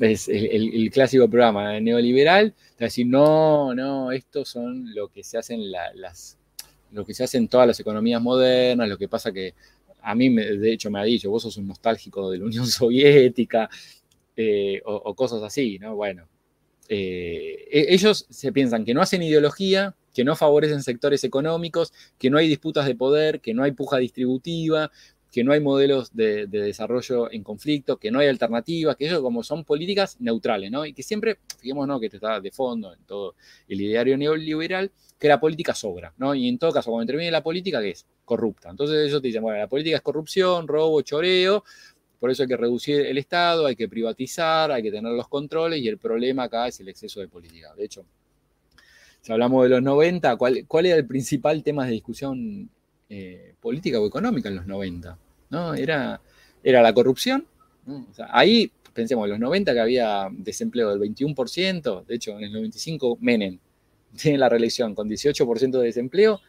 Es 0.00 0.28
el, 0.28 0.90
clásico 0.92 1.28
programa 1.28 1.80
neoliberal, 1.80 2.54
te 2.76 2.84
decir, 2.84 3.06
no, 3.06 3.74
no, 3.74 4.12
estos 4.12 4.48
son 4.48 4.94
lo 4.94 5.08
que 5.08 5.22
se 5.22 5.38
hacen 5.38 5.70
las, 5.70 6.38
lo 6.92 7.04
que 7.04 7.14
se 7.14 7.24
hace 7.24 7.38
en 7.38 7.48
todas 7.48 7.66
las 7.66 7.80
economías 7.80 8.20
modernas, 8.20 8.88
lo 8.88 8.98
que 8.98 9.08
pasa 9.08 9.32
que 9.32 9.54
a 10.02 10.14
mí, 10.14 10.32
de 10.32 10.72
hecho, 10.72 10.90
me 10.90 11.00
ha 11.00 11.04
dicho, 11.04 11.30
vos 11.30 11.42
sos 11.42 11.56
un 11.56 11.66
nostálgico 11.66 12.30
de 12.30 12.38
la 12.38 12.44
Unión 12.44 12.66
Soviética, 12.68 13.68
eh, 14.36 14.80
o, 14.84 15.14
cosas 15.14 15.42
así, 15.42 15.78
¿no? 15.78 15.96
Bueno, 15.96 16.28
eh, 16.88 17.68
e, 17.70 17.94
ellos 17.94 18.26
se 18.30 18.52
piensan 18.52 18.84
que 18.84 18.94
no 18.94 19.02
hacen 19.02 19.22
ideología, 19.22 19.94
que 20.14 20.24
no 20.24 20.34
favorecen 20.36 20.82
sectores 20.82 21.24
económicos, 21.24 21.92
que 22.18 22.30
no 22.30 22.38
hay 22.38 22.48
disputas 22.48 22.86
de 22.86 22.94
poder, 22.94 23.40
que 23.40 23.54
no 23.54 23.62
hay 23.62 23.72
puja 23.72 23.98
distributiva, 23.98 24.90
que 25.36 25.44
no 25.44 25.52
hay 25.52 25.60
modelos 25.60 26.16
de, 26.16 26.46
desarrollo 26.46 27.30
en 27.30 27.42
conflicto, 27.42 27.98
que 27.98 28.10
no 28.10 28.20
hay 28.20 28.28
alternativas, 28.28 28.96
que 28.96 29.06
ellos 29.06 29.20
como 29.20 29.42
son 29.42 29.64
políticas 29.64 30.16
neutrales, 30.18 30.70
¿no? 30.70 30.86
Y 30.86 30.94
que 30.94 31.02
siempre, 31.02 31.38
fijémonos 31.58 32.00
que 32.00 32.06
esto 32.06 32.16
está 32.16 32.40
de 32.40 32.50
fondo 32.50 32.94
en 32.94 33.04
todo 33.04 33.34
el 33.68 33.78
ideario 33.82 34.16
neoliberal, 34.16 34.90
que 35.18 35.28
la 35.28 35.38
política 35.38 35.74
sobra, 35.74 36.14
¿no? 36.16 36.34
Y 36.34 36.48
en 36.48 36.56
todo 36.56 36.72
caso, 36.72 36.90
cuando 36.90 37.06
termine 37.06 37.30
la 37.30 37.42
política, 37.42 37.82
¿qué 37.82 37.90
es? 37.90 38.06
Corrupta. 38.24 38.70
Entonces 38.70 39.06
ellos 39.06 39.20
te 39.20 39.28
dicen, 39.28 39.42
bueno, 39.42 39.58
la 39.58 39.68
política 39.68 39.96
es 39.96 40.02
corrupción, 40.02 40.66
robo, 40.66 41.02
choreo, 41.02 41.64
por 42.18 42.30
eso 42.30 42.42
hay 42.42 42.48
que 42.48 42.56
reducir 42.56 43.00
el 43.00 43.18
Estado, 43.18 43.66
hay 43.66 43.76
que 43.76 43.88
privatizar, 43.88 44.70
hay 44.70 44.82
que 44.82 44.90
tener 44.90 45.12
los 45.12 45.28
controles 45.28 45.80
y 45.80 45.88
el 45.88 45.98
problema 45.98 46.44
acá 46.44 46.68
es 46.68 46.80
el 46.80 46.88
exceso 46.88 47.20
de 47.20 47.28
política. 47.28 47.74
De 47.76 47.84
hecho, 47.84 48.04
si 49.20 49.32
hablamos 49.32 49.64
de 49.64 49.70
los 49.70 49.82
90, 49.82 50.36
¿cuál, 50.36 50.64
cuál 50.66 50.86
era 50.86 50.96
el 50.96 51.06
principal 51.06 51.62
tema 51.62 51.84
de 51.84 51.92
discusión 51.92 52.70
eh, 53.08 53.54
política 53.60 54.00
o 54.00 54.06
económica 54.06 54.48
en 54.48 54.56
los 54.56 54.66
90? 54.66 55.18
¿no? 55.50 55.74
Era, 55.74 56.20
era 56.62 56.82
la 56.82 56.92
corrupción. 56.92 57.46
ahí, 58.30 58.70
pensemos, 58.92 59.24
en 59.26 59.32
los 59.32 59.40
90 59.40 59.72
que 59.72 59.80
había 59.80 60.28
desempleo 60.30 60.90
del 60.90 61.00
21%, 61.00 62.04
de 62.06 62.14
hecho 62.14 62.38
en 62.38 62.44
el 62.44 62.52
95 62.52 63.18
Menem 63.20 63.58
tiene 64.16 64.38
la 64.38 64.48
reelección 64.48 64.94
con 64.94 65.08
18% 65.08 65.78
de 65.78 65.84
desempleo, 65.84 66.40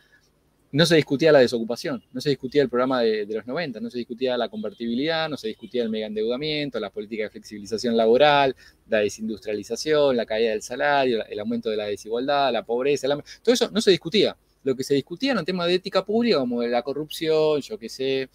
no 0.71 0.85
se 0.85 0.95
discutía 0.95 1.31
la 1.31 1.39
desocupación, 1.39 2.03
no 2.11 2.19
se 2.19 2.29
discutía 2.29 2.61
el 2.61 2.69
programa 2.69 3.01
de, 3.01 3.25
los 3.25 3.47
90, 3.47 3.79
no 3.79 3.89
se 3.89 3.99
discutía 3.99 4.37
la 4.37 4.49
convertibilidad, 4.49 5.29
no 5.29 5.37
se 5.37 5.47
discutía 5.47 5.83
el 5.83 5.89
mega 5.89 6.07
endeudamiento, 6.07 6.79
la 6.79 6.89
política 6.89 7.23
de 7.23 7.29
flexibilización 7.29 7.95
laboral, 7.95 8.55
la 8.87 8.99
desindustrialización, 8.99 10.17
la 10.17 10.25
caída 10.25 10.51
del 10.51 10.61
salario, 10.61 11.25
el 11.25 11.39
aumento 11.39 11.69
de 11.69 11.77
la 11.77 11.85
desigualdad, 11.85 12.51
la 12.51 12.63
pobreza, 12.63 13.07
todo 13.41 13.53
eso 13.53 13.69
no 13.71 13.81
se 13.81 13.91
discutía. 13.91 14.35
Lo 14.63 14.75
que 14.75 14.83
se 14.83 14.95
discutía 14.95 15.31
eran 15.31 15.45
temas 15.45 15.67
de 15.67 15.75
ética 15.75 16.03
pública 16.03 16.39
como 16.39 16.61
la 16.63 16.81
corrupción, 16.81 17.61
yo 17.61 17.77
qué 17.79 17.87
sé, 17.87 18.29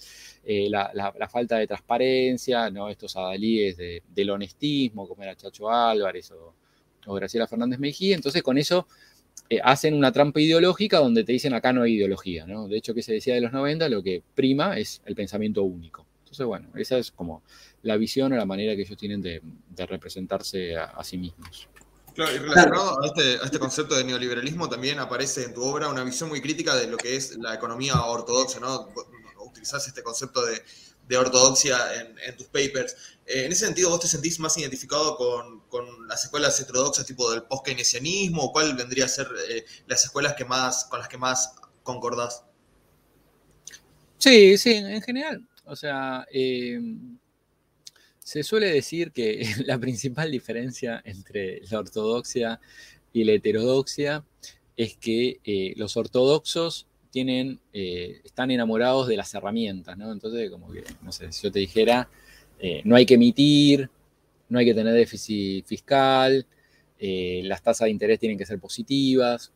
eh, 0.45 0.69
la, 0.71 1.29
falta 1.31 1.59
de 1.59 1.67
transparencia, 1.67 2.71
¿no? 2.71 2.89
estos 2.89 3.15
adalíes 3.17 3.77
del 3.77 4.31
honestismo, 4.31 5.07
como 5.07 5.23
era 5.23 5.37
Chacho 5.37 5.71
Álvarez 5.71 6.31
o 6.31 7.15
Graciela 7.15 7.47
Fernández 7.47 7.79
Mejía. 7.79 8.15
Entonces, 8.15 8.43
con 8.43 8.57
eso 8.57 8.87
eh, 9.53 9.61
hacen 9.63 9.93
una 9.93 10.11
trampa 10.13 10.41
ideológica 10.41 10.97
donde 10.97 11.25
te 11.25 11.33
dicen 11.33 11.53
acá 11.53 11.75
no 11.75 11.83
hay 11.83 11.97
ideología, 11.97 12.47
¿no? 12.47 12.69
De 12.69 12.79
hecho, 12.79 12.95
que 12.95 13.03
se 13.03 13.13
decía 13.13 13.35
de 13.35 13.43
los 13.43 13.53
90, 13.53 13.87
lo 13.91 14.03
que 14.03 14.23
prima 14.35 14.79
es 14.79 15.03
el 15.05 15.15
pensamiento 15.15 15.63
único. 15.63 16.07
Entonces, 16.21 16.47
bueno, 16.47 16.71
esa 16.77 16.97
es 16.97 17.11
como 17.11 17.43
la 17.83 17.99
visión 17.99 18.33
o 18.33 18.37
la 18.37 18.47
manera 18.47 18.75
que 18.75 18.81
ellos 18.81 18.97
tienen 18.97 19.21
de, 19.21 19.43
representarse 19.77 20.75
a, 20.79 21.05
sí 21.05 21.19
mismos. 21.19 21.69
Claro, 22.15 22.35
y 22.35 22.39
relacionado 22.39 23.05
este, 23.05 23.43
a 23.43 23.45
este, 23.45 23.59
concepto 23.59 23.95
de 23.95 24.05
neoliberalismo 24.05 24.71
también 24.71 24.99
aparece 25.01 25.45
en 25.45 25.53
tu 25.53 25.63
obra 25.63 25.89
una 25.89 26.03
visión 26.03 26.31
muy 26.31 26.41
crítica 26.41 26.75
de 26.75 26.87
lo 26.87 26.97
que 26.97 27.17
es 27.17 27.37
la 27.37 27.53
economía 27.53 28.01
ortodoxa, 28.07 28.59
¿no? 28.59 28.89
Utilizás 29.45 29.87
este 29.87 30.03
concepto 30.03 30.47
de 30.47 30.63
de 31.09 31.17
ortodoxia 31.17 31.79
en, 32.27 32.37
tus 32.37 32.47
papers. 32.47 32.97
Eh, 33.27 33.45
en 33.45 33.53
ese 33.53 33.67
sentido, 33.67 33.91
¿vos 33.91 34.01
te 34.01 34.09
sentís 34.09 34.39
más 34.39 34.57
identificado 34.57 35.17
con, 35.17 35.63
las 36.09 36.25
escuelas 36.25 36.59
heterodoxas 36.61 37.07
tipo 37.07 37.31
del 37.31 37.43
post-keynesianismo? 37.45 38.43
¿O 38.43 38.53
cuál 38.53 38.75
vendría 38.77 39.07
a 39.07 39.09
ser 39.09 39.29
eh, 39.49 39.65
las 39.87 40.05
escuelas 40.05 40.35
que 40.35 40.45
más, 40.45 40.85
con 40.87 40.99
las 40.99 41.09
que 41.09 41.19
más 41.19 41.55
concordás? 41.83 42.45
Sí, 44.19 44.57
sí, 44.59 44.73
en 44.75 45.03
general. 45.03 45.47
O 45.65 45.77
sea, 45.77 46.27
eh, 46.33 46.81
se 48.19 48.43
suele 48.43 48.73
decir 48.73 49.13
que 49.13 49.45
la 49.67 49.79
principal 49.79 50.31
diferencia 50.31 51.01
entre 51.05 51.63
la 51.71 51.81
ortodoxia 51.81 52.61
y 53.13 53.25
la 53.25 53.33
heterodoxia 53.33 54.25
es 54.77 54.97
que 54.97 55.75
los 55.77 55.97
ortodoxos 55.97 56.87
tienen, 57.13 57.61
eh, 57.73 58.23
están 58.25 58.51
enamorados 58.51 59.07
de 59.07 59.17
las 59.17 59.33
herramientas, 59.35 59.97
¿no? 59.97 60.11
Entonces, 60.11 60.51
como 60.51 60.73
que, 60.73 60.83
no 61.03 61.13
sé, 61.13 61.31
si 61.31 61.45
yo 61.45 61.53
te 61.53 61.59
dijera, 61.61 62.09
eh, 62.59 62.81
no 62.85 62.97
hay 62.97 63.07
que 63.07 63.15
emitir, 63.15 63.89
no 64.49 64.59
hay 64.59 64.65
que 64.65 64.75
tener 64.75 64.95
déficit 64.95 65.67
fiscal, 65.67 66.47
eh, 66.99 67.43
las 67.45 67.63
tasas 67.63 67.85
de 67.85 67.91
interés 67.91 68.19
tienen 68.19 68.39
que 68.39 68.47
ser 68.47 68.59
positivas. 68.59 69.53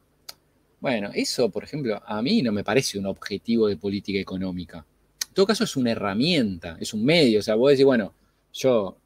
Bueno, 0.81 1.11
eso, 1.15 1.49
por 1.49 1.65
ejemplo, 1.65 2.01
a 2.05 2.21
mí 2.21 2.43
no 2.43 2.53
me 2.53 2.63
parece 2.63 2.99
un 2.99 3.07
objetivo 3.07 3.69
de 3.69 3.79
política 3.79 4.19
económica. 4.19 4.85
En 5.29 5.35
todo 5.35 5.47
caso, 5.47 5.65
es 5.65 5.77
una 5.77 5.93
herramienta, 5.93 6.77
es 6.79 6.93
un 6.93 7.05
medio. 7.05 7.41
O 7.41 7.43
sea, 7.43 7.55
vos 7.55 7.71
decís, 7.71 7.87
bueno, 7.87 8.13
yo 8.53 8.99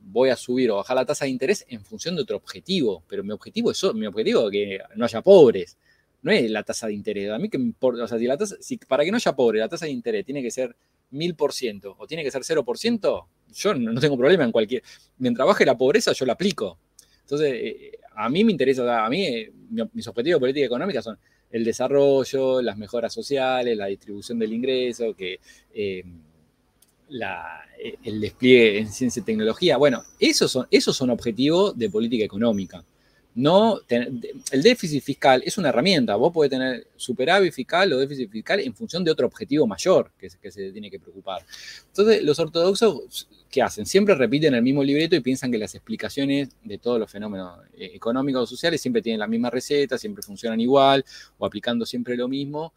voy 0.00 0.28
a 0.28 0.36
subir 0.36 0.70
o 0.70 0.76
bajar 0.76 0.96
la 0.96 1.06
tasa 1.06 1.24
de 1.24 1.30
interés 1.30 1.64
en 1.68 1.82
función 1.82 2.14
de 2.14 2.22
otro 2.22 2.36
objetivo, 2.36 3.02
pero 3.08 3.24
mi 3.24 3.32
objetivo 3.32 3.70
es, 3.70 3.82
mi 3.94 4.06
objetivo 4.06 4.48
es 4.48 4.52
que 4.52 4.78
no 4.96 5.06
haya 5.06 5.22
pobres 5.22 5.78
no 6.22 6.30
es 6.30 6.50
la 6.50 6.62
tasa 6.62 6.86
de 6.86 6.94
interés. 6.94 7.30
A 7.30 7.38
mí 7.38 7.48
que 7.48 7.58
me 7.58 7.64
importa, 7.64 8.04
o 8.04 8.08
sea, 8.08 8.18
si 8.18 8.26
la 8.26 8.36
tasa, 8.36 8.56
si 8.60 8.78
para 8.78 9.04
que 9.04 9.10
no 9.10 9.16
haya 9.16 9.34
pobre, 9.34 9.58
la 9.58 9.68
tasa 9.68 9.86
de 9.86 9.92
interés 9.92 10.24
tiene 10.24 10.42
que 10.42 10.50
ser 10.50 10.74
1000% 11.12 11.96
o 11.98 12.06
tiene 12.06 12.22
que 12.22 12.30
ser 12.30 12.42
0%, 12.42 13.26
yo 13.54 13.74
no, 13.74 14.00
tengo 14.00 14.16
problema 14.16 14.44
en 14.44 14.52
cualquier. 14.52 14.82
Mientras 15.18 15.46
baje 15.46 15.66
la 15.66 15.76
pobreza, 15.76 16.12
yo 16.12 16.24
la 16.24 16.34
aplico. 16.34 16.78
Entonces, 17.22 17.52
eh, 17.54 17.92
a 18.14 18.28
mí 18.28 18.44
me 18.44 18.52
interesa, 18.52 19.04
a 19.04 19.08
mí 19.10 19.26
eh, 19.26 19.52
mis 19.92 20.06
objetivos 20.06 20.38
de 20.38 20.40
política 20.40 20.66
económica 20.66 21.02
son 21.02 21.18
el 21.50 21.64
desarrollo, 21.64 22.62
las 22.62 22.78
mejoras 22.78 23.12
sociales, 23.12 23.76
la 23.76 23.86
distribución 23.86 24.38
del 24.38 24.52
ingreso, 24.52 25.14
que 25.14 25.38
eh, 25.74 26.02
el 28.04 28.20
despliegue 28.20 28.78
en 28.78 28.90
ciencia 28.90 29.20
y 29.20 29.24
tecnología. 29.24 29.76
Bueno, 29.76 30.02
esos 30.18 30.50
son, 30.50 30.66
esos 30.70 30.96
son 30.96 31.10
objetivos 31.10 31.76
de 31.76 31.90
política 31.90 32.24
económica. 32.24 32.82
No, 33.34 33.80
el 33.88 34.62
déficit 34.62 35.02
fiscal 35.02 35.42
es 35.46 35.56
una 35.56 35.70
herramienta. 35.70 36.16
Vos 36.16 36.32
podés 36.32 36.50
tener 36.50 36.88
superávit 36.96 37.52
fiscal 37.52 37.90
o 37.94 37.98
déficit 37.98 38.30
fiscal 38.30 38.60
en 38.60 38.74
función 38.74 39.02
de 39.02 39.10
otro 39.10 39.26
objetivo 39.26 39.66
mayor 39.66 40.12
que, 40.18 40.28
que 40.40 40.50
se 40.50 40.70
tiene 40.70 40.90
que 40.90 41.00
preocupar. 41.00 41.42
Entonces, 41.86 42.22
los 42.22 42.38
ortodoxos, 42.38 43.28
¿qué 43.50 43.62
hacen? 43.62 43.86
Siempre 43.86 44.14
repiten 44.14 44.54
el 44.54 44.62
mismo 44.62 44.84
libreto 44.84 45.16
y 45.16 45.20
piensan 45.20 45.50
que 45.50 45.56
las 45.56 45.74
explicaciones 45.74 46.50
de 46.62 46.76
todos 46.76 46.98
los 46.98 47.10
fenómenos 47.10 47.58
eh, 47.72 47.92
económicos 47.94 48.42
o 48.42 48.46
sociales 48.46 48.82
siempre 48.82 49.00
tienen 49.00 49.20
la 49.20 49.26
misma 49.26 49.48
receta, 49.48 49.96
siempre 49.96 50.22
funcionan 50.22 50.60
igual 50.60 51.02
o 51.38 51.46
aplicando 51.46 51.86
siempre 51.86 52.16
lo 52.16 52.28
mismo, 52.28 52.74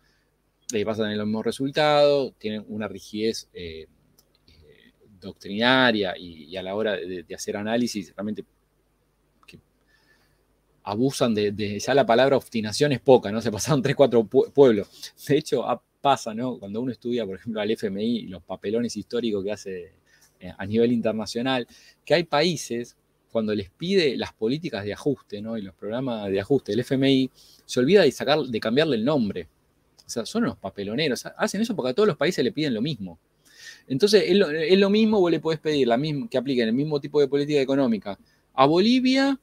le 0.71 0.85
pasan 0.85 1.11
en 1.11 1.17
los 1.17 1.27
mismos 1.27 1.45
resultados, 1.45 2.33
tienen 2.37 2.63
una 2.69 2.87
rigidez 2.87 3.49
eh, 3.53 3.87
eh, 4.47 4.91
doctrinaria 5.19 6.17
y, 6.17 6.55
a 6.55 6.63
la 6.63 6.75
hora 6.75 6.95
de 6.95 7.35
hacer 7.35 7.57
análisis 7.57 8.13
realmente 8.15 8.45
abusan 10.85 11.33
de, 11.33 11.79
ya 11.79 11.93
la 11.95 12.05
palabra 12.05 12.37
obstinación 12.37 12.91
es 12.91 12.99
poca, 12.99 13.31
¿no? 13.31 13.41
Se 13.41 13.51
pasaron 13.51 13.81
tres, 13.81 13.95
cuatro 13.95 14.23
pueblos. 14.23 14.87
De 15.27 15.37
hecho, 15.37 15.65
pasa, 15.99 16.35
¿no? 16.35 16.59
Cuando 16.59 16.81
uno 16.81 16.91
estudia, 16.91 17.25
por 17.25 17.37
ejemplo, 17.37 17.59
al 17.59 17.71
FMI 17.71 18.27
los 18.27 18.43
papelones 18.43 18.95
históricos 18.95 19.43
que 19.43 19.51
hace 19.51 19.93
eh, 20.39 20.53
a 20.55 20.65
nivel 20.67 20.91
internacional, 20.91 21.67
que 22.05 22.13
hay 22.13 22.23
países, 22.23 22.95
cuando 23.31 23.55
les 23.55 23.71
pide 23.71 24.15
las 24.15 24.31
políticas 24.31 24.85
de 24.85 24.93
ajuste, 24.93 25.41
¿no? 25.41 25.57
Y 25.57 25.63
los 25.63 25.73
programas 25.73 26.29
de 26.29 26.39
ajuste 26.39 26.71
del 26.71 26.81
FMI, 26.81 27.31
se 27.65 27.79
olvida 27.79 28.03
de, 28.03 28.11
sacar, 28.11 28.39
de 28.39 28.59
cambiarle 28.59 28.95
el 28.97 29.03
nombre. 29.03 29.49
O 30.05 30.09
sea, 30.09 30.25
son 30.25 30.43
los 30.43 30.55
papeloneros. 30.55 31.25
Hacen 31.37 31.61
eso 31.61 31.75
porque 31.75 31.89
a 31.89 31.93
todos 31.95 32.07
los 32.07 32.17
países 32.17 32.45
le 32.45 32.51
piden 32.51 32.75
lo 32.75 32.81
mismo. 32.81 33.17
Entonces, 33.87 34.23
es 34.27 34.77
lo, 34.77 34.89
mismo, 34.91 35.19
vos 35.19 35.31
le 35.31 35.39
podés 35.39 35.59
pedir 35.59 35.87
la 35.87 35.97
misma, 35.97 36.29
que 36.29 36.37
apliquen 36.37 36.67
el 36.67 36.73
mismo 36.73 36.99
tipo 36.99 37.19
de 37.19 37.27
política 37.27 37.59
económica 37.59 38.17
a 38.53 38.65
Bolivia 38.67 39.39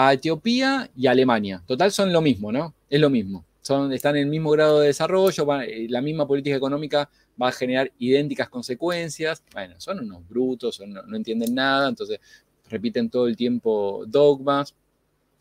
a 0.00 0.12
Etiopía 0.12 0.88
y 0.94 1.08
Alemania. 1.08 1.60
Total 1.66 1.90
son 1.90 2.12
lo 2.12 2.20
mismo, 2.20 2.52
¿no? 2.52 2.72
Es 2.88 3.00
lo 3.00 3.10
mismo. 3.10 3.44
Son, 3.62 3.92
están 3.92 4.14
en 4.14 4.22
el 4.22 4.28
mismo 4.28 4.52
grado 4.52 4.78
de 4.78 4.86
desarrollo, 4.86 5.60
eh, 5.60 5.88
la 5.90 6.00
misma 6.00 6.24
política 6.24 6.54
económica 6.54 7.10
va 7.40 7.48
a 7.48 7.52
generar 7.52 7.90
idénticas 7.98 8.48
consecuencias. 8.48 9.42
Bueno, 9.52 9.74
son 9.80 9.98
unos 9.98 10.26
brutos, 10.28 10.80
no, 10.86 11.16
entienden 11.16 11.52
nada, 11.52 11.88
entonces 11.88 12.20
repiten 12.68 13.10
todo 13.10 13.26
el 13.26 13.36
tiempo 13.36 14.04
dogmas. 14.06 14.72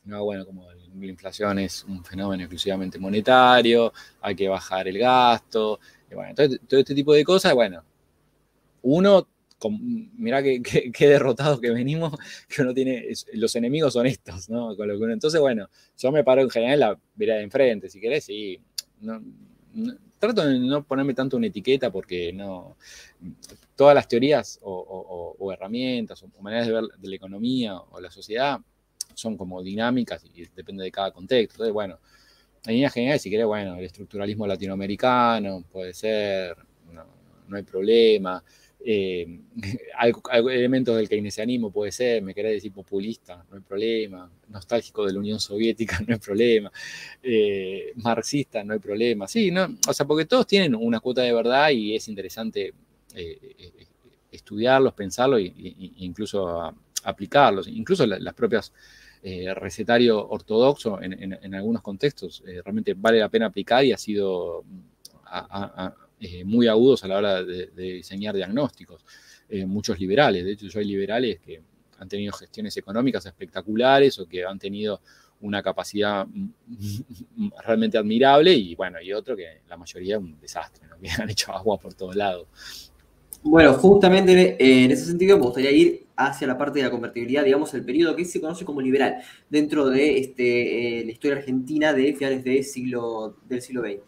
No, 0.06 0.24
bueno, 0.24 0.44
como 0.44 0.66
la 0.72 1.06
inflación 1.06 1.60
es 1.60 1.84
un 1.84 2.04
fenómeno 2.04 2.42
exclusivamente 2.42 2.98
monetario, 2.98 3.94
hay 4.22 4.36
que 4.36 4.48
bajar 4.48 4.88
el 4.88 4.98
gasto. 4.98 5.80
Y 6.10 6.16
bueno, 6.16 6.34
todo 6.34 6.80
este 6.80 6.96
tipo 6.96 7.14
de 7.14 7.24
cosas, 7.24 7.54
bueno, 7.54 7.84
uno 8.82 9.28
mirá 9.70 10.44
qué, 10.44 10.92
derrotados 11.00 11.60
que 11.60 11.72
venimos, 11.72 12.14
que 12.48 12.62
uno 12.62 12.74
tiene, 12.74 13.08
los 13.34 13.56
enemigos 13.56 13.94
son 13.94 14.06
estos, 14.06 14.50
¿no? 14.50 14.72
entonces, 15.12 15.40
bueno, 15.40 15.70
yo 15.98 16.12
me 16.12 16.24
paro 16.24 16.42
en 16.42 16.50
general 16.50 16.80
la 16.80 17.00
vereda 17.16 17.38
de 17.38 17.44
enfrente, 17.44 17.90
si 17.90 18.00
querés, 18.00 18.30
y 18.30 18.60
trato 20.20 20.46
de 20.46 20.60
no 20.60 20.84
ponerme 20.84 21.14
tanto 21.14 21.38
una 21.38 21.48
etiqueta 21.48 21.92
porque 21.92 22.34
no, 22.34 22.78
todas 23.76 23.96
las 23.96 24.08
teorías 24.08 24.60
o, 24.64 25.52
herramientas 25.52 26.24
o 26.24 26.42
maneras 26.42 26.68
de 26.68 26.74
ver 26.74 26.84
de 26.98 27.10
la 27.10 27.16
economía 27.16 27.78
o 27.78 28.00
la 28.00 28.12
sociedad 28.12 28.60
son 29.14 29.38
como 29.38 29.64
dinámicas 29.64 30.24
y 30.34 30.46
depende 30.56 30.84
de 30.84 30.92
cada 30.92 31.12
contexto. 31.12 31.56
Entonces, 31.56 31.74
bueno, 31.74 32.00
en 32.66 32.74
líneas 32.74 32.94
generales, 32.94 33.22
si 33.22 33.30
querés, 33.30 33.48
bueno, 33.48 33.76
el 33.76 33.86
estructuralismo 33.86 34.46
latinoamericano 34.46 35.64
puede 35.72 35.94
ser, 35.94 36.56
no, 36.92 37.06
no 37.48 37.58
hay 37.58 37.64
problema. 37.64 38.44
Eh, 38.90 39.28
elementos 40.50 40.96
del 40.96 41.10
keynesianismo 41.10 41.72
puede 41.72 41.92
ser, 41.92 42.22
me 42.22 42.34
querés 42.34 42.54
decir 42.54 42.72
populista, 42.72 43.44
no 43.50 43.58
hay 43.58 43.62
problema, 43.62 44.32
nostálgico 44.48 45.06
de 45.06 45.12
la 45.12 45.20
Unión 45.20 45.42
Soviética, 45.42 46.00
no 46.08 46.14
hay 46.14 46.20
problema, 46.22 46.72
eh, 47.22 47.92
marxista, 47.96 48.64
no 48.64 48.72
hay 48.72 48.80
problema, 48.80 49.28
sí, 49.28 49.52
no, 49.52 49.68
o 49.86 49.92
sea, 49.92 50.06
porque 50.08 50.24
todos 50.24 50.48
tienen 50.48 50.74
una 50.74 51.02
cuota 51.02 51.22
de 51.22 51.34
verdad 51.34 51.70
y 51.72 51.98
es 51.98 52.08
interesante 52.08 52.74
eh, 53.14 53.38
estudiarlos, 54.32 54.94
pensarlos 54.94 55.42
e 55.42 55.52
incluso 55.98 56.74
aplicarlos, 57.04 57.68
incluso 57.68 58.06
las 58.06 58.34
propias 58.34 58.72
recetario 59.56 60.26
ortodoxo 60.30 61.02
en, 61.02 61.54
algunos 61.56 61.82
contextos 61.82 62.42
realmente 62.64 62.94
vale 62.94 63.20
la 63.20 63.28
pena 63.28 63.48
aplicar 63.48 63.84
y 63.84 63.92
ha 63.92 63.98
sido 63.98 64.64
eh, 66.20 66.44
muy 66.44 66.68
agudos 66.68 67.04
a 67.04 67.08
la 67.08 67.18
hora 67.18 67.44
de, 67.44 67.68
diseñar 67.76 68.36
diagnósticos. 68.36 69.06
Eh, 69.50 69.66
muchos 69.66 70.00
liberales, 70.00 70.44
de 70.44 70.52
hecho 70.52 70.68
yo 70.68 70.80
hay 70.80 70.86
liberales 70.86 71.40
que 71.40 71.62
han 72.00 72.10
tenido 72.10 72.34
gestiones 72.34 72.76
económicas 72.78 73.26
espectaculares 73.26 74.20
o 74.20 74.28
que 74.28 74.44
han 74.44 74.60
tenido 74.60 75.02
una 75.42 75.62
capacidad 75.62 76.28
realmente 77.66 77.98
admirable 77.98 78.54
y 78.54 78.76
bueno, 78.76 79.02
y 79.02 79.14
otro 79.14 79.36
que 79.36 79.62
la 79.70 79.78
mayoría 79.78 80.20
un 80.20 80.40
desastre, 80.40 80.88
que 81.02 81.10
han 81.10 81.30
hecho 81.30 81.54
agua 81.54 81.78
por 81.78 81.94
todos 81.94 82.16
lados. 82.16 82.48
Bueno, 83.44 83.74
justamente 83.74 84.58
en 84.60 84.92
ese 84.92 85.06
sentido 85.06 85.38
me 85.38 85.44
gustaría 85.44 85.72
ir 85.72 86.08
hacia 86.18 86.48
la 86.48 86.58
parte 86.58 86.80
de 86.80 86.86
la 86.86 86.92
convertibilidad, 86.92 87.46
digamos, 87.46 87.74
el 87.76 87.86
periodo 87.86 88.16
que 88.16 88.26
se 88.26 88.42
conoce 88.42 88.66
como 88.66 88.82
liberal, 88.82 89.18
dentro 89.50 89.88
de 89.90 90.18
este, 90.18 91.00
eh, 91.00 91.06
la 91.06 91.12
historia 91.12 91.38
argentina 91.38 91.94
de 91.94 92.14
finales 92.14 92.44
del 92.44 92.64
siglo, 92.64 93.38
del 93.48 93.62
siglo 93.62 93.84
XX. 93.84 94.02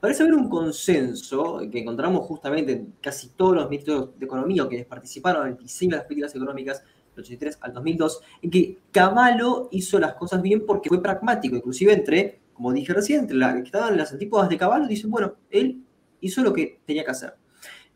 Parece 0.00 0.22
haber 0.22 0.34
un 0.34 0.48
consenso 0.48 1.60
que 1.70 1.78
encontramos 1.78 2.26
justamente 2.26 2.72
en 2.72 2.94
casi 3.02 3.28
todos 3.28 3.54
los 3.54 3.68
ministros 3.68 4.18
de 4.18 4.24
Economía 4.24 4.66
que 4.68 4.84
participaron 4.84 5.46
en 5.46 5.52
el 5.52 5.58
diseño 5.58 5.90
de 5.90 5.96
las 5.98 6.06
políticas 6.06 6.34
económicas 6.34 6.82
del 7.14 7.22
83 7.22 7.58
al 7.60 7.74
2002, 7.74 8.20
en 8.40 8.50
que 8.50 8.78
Cavallo 8.90 9.68
hizo 9.72 9.98
las 9.98 10.14
cosas 10.14 10.40
bien 10.40 10.64
porque 10.64 10.88
fue 10.88 11.02
pragmático, 11.02 11.54
inclusive 11.54 11.92
entre, 11.92 12.40
como 12.54 12.72
dije 12.72 12.94
recién, 12.94 13.20
entre 13.20 13.36
las 13.36 13.54
que 13.54 13.60
estaban 13.60 13.96
las 13.98 14.10
antípodas 14.12 14.48
de 14.48 14.56
Cavallo, 14.56 14.86
dicen, 14.86 15.10
bueno, 15.10 15.34
él 15.50 15.82
hizo 16.22 16.42
lo 16.42 16.54
que 16.54 16.80
tenía 16.86 17.04
que 17.04 17.10
hacer. 17.10 17.34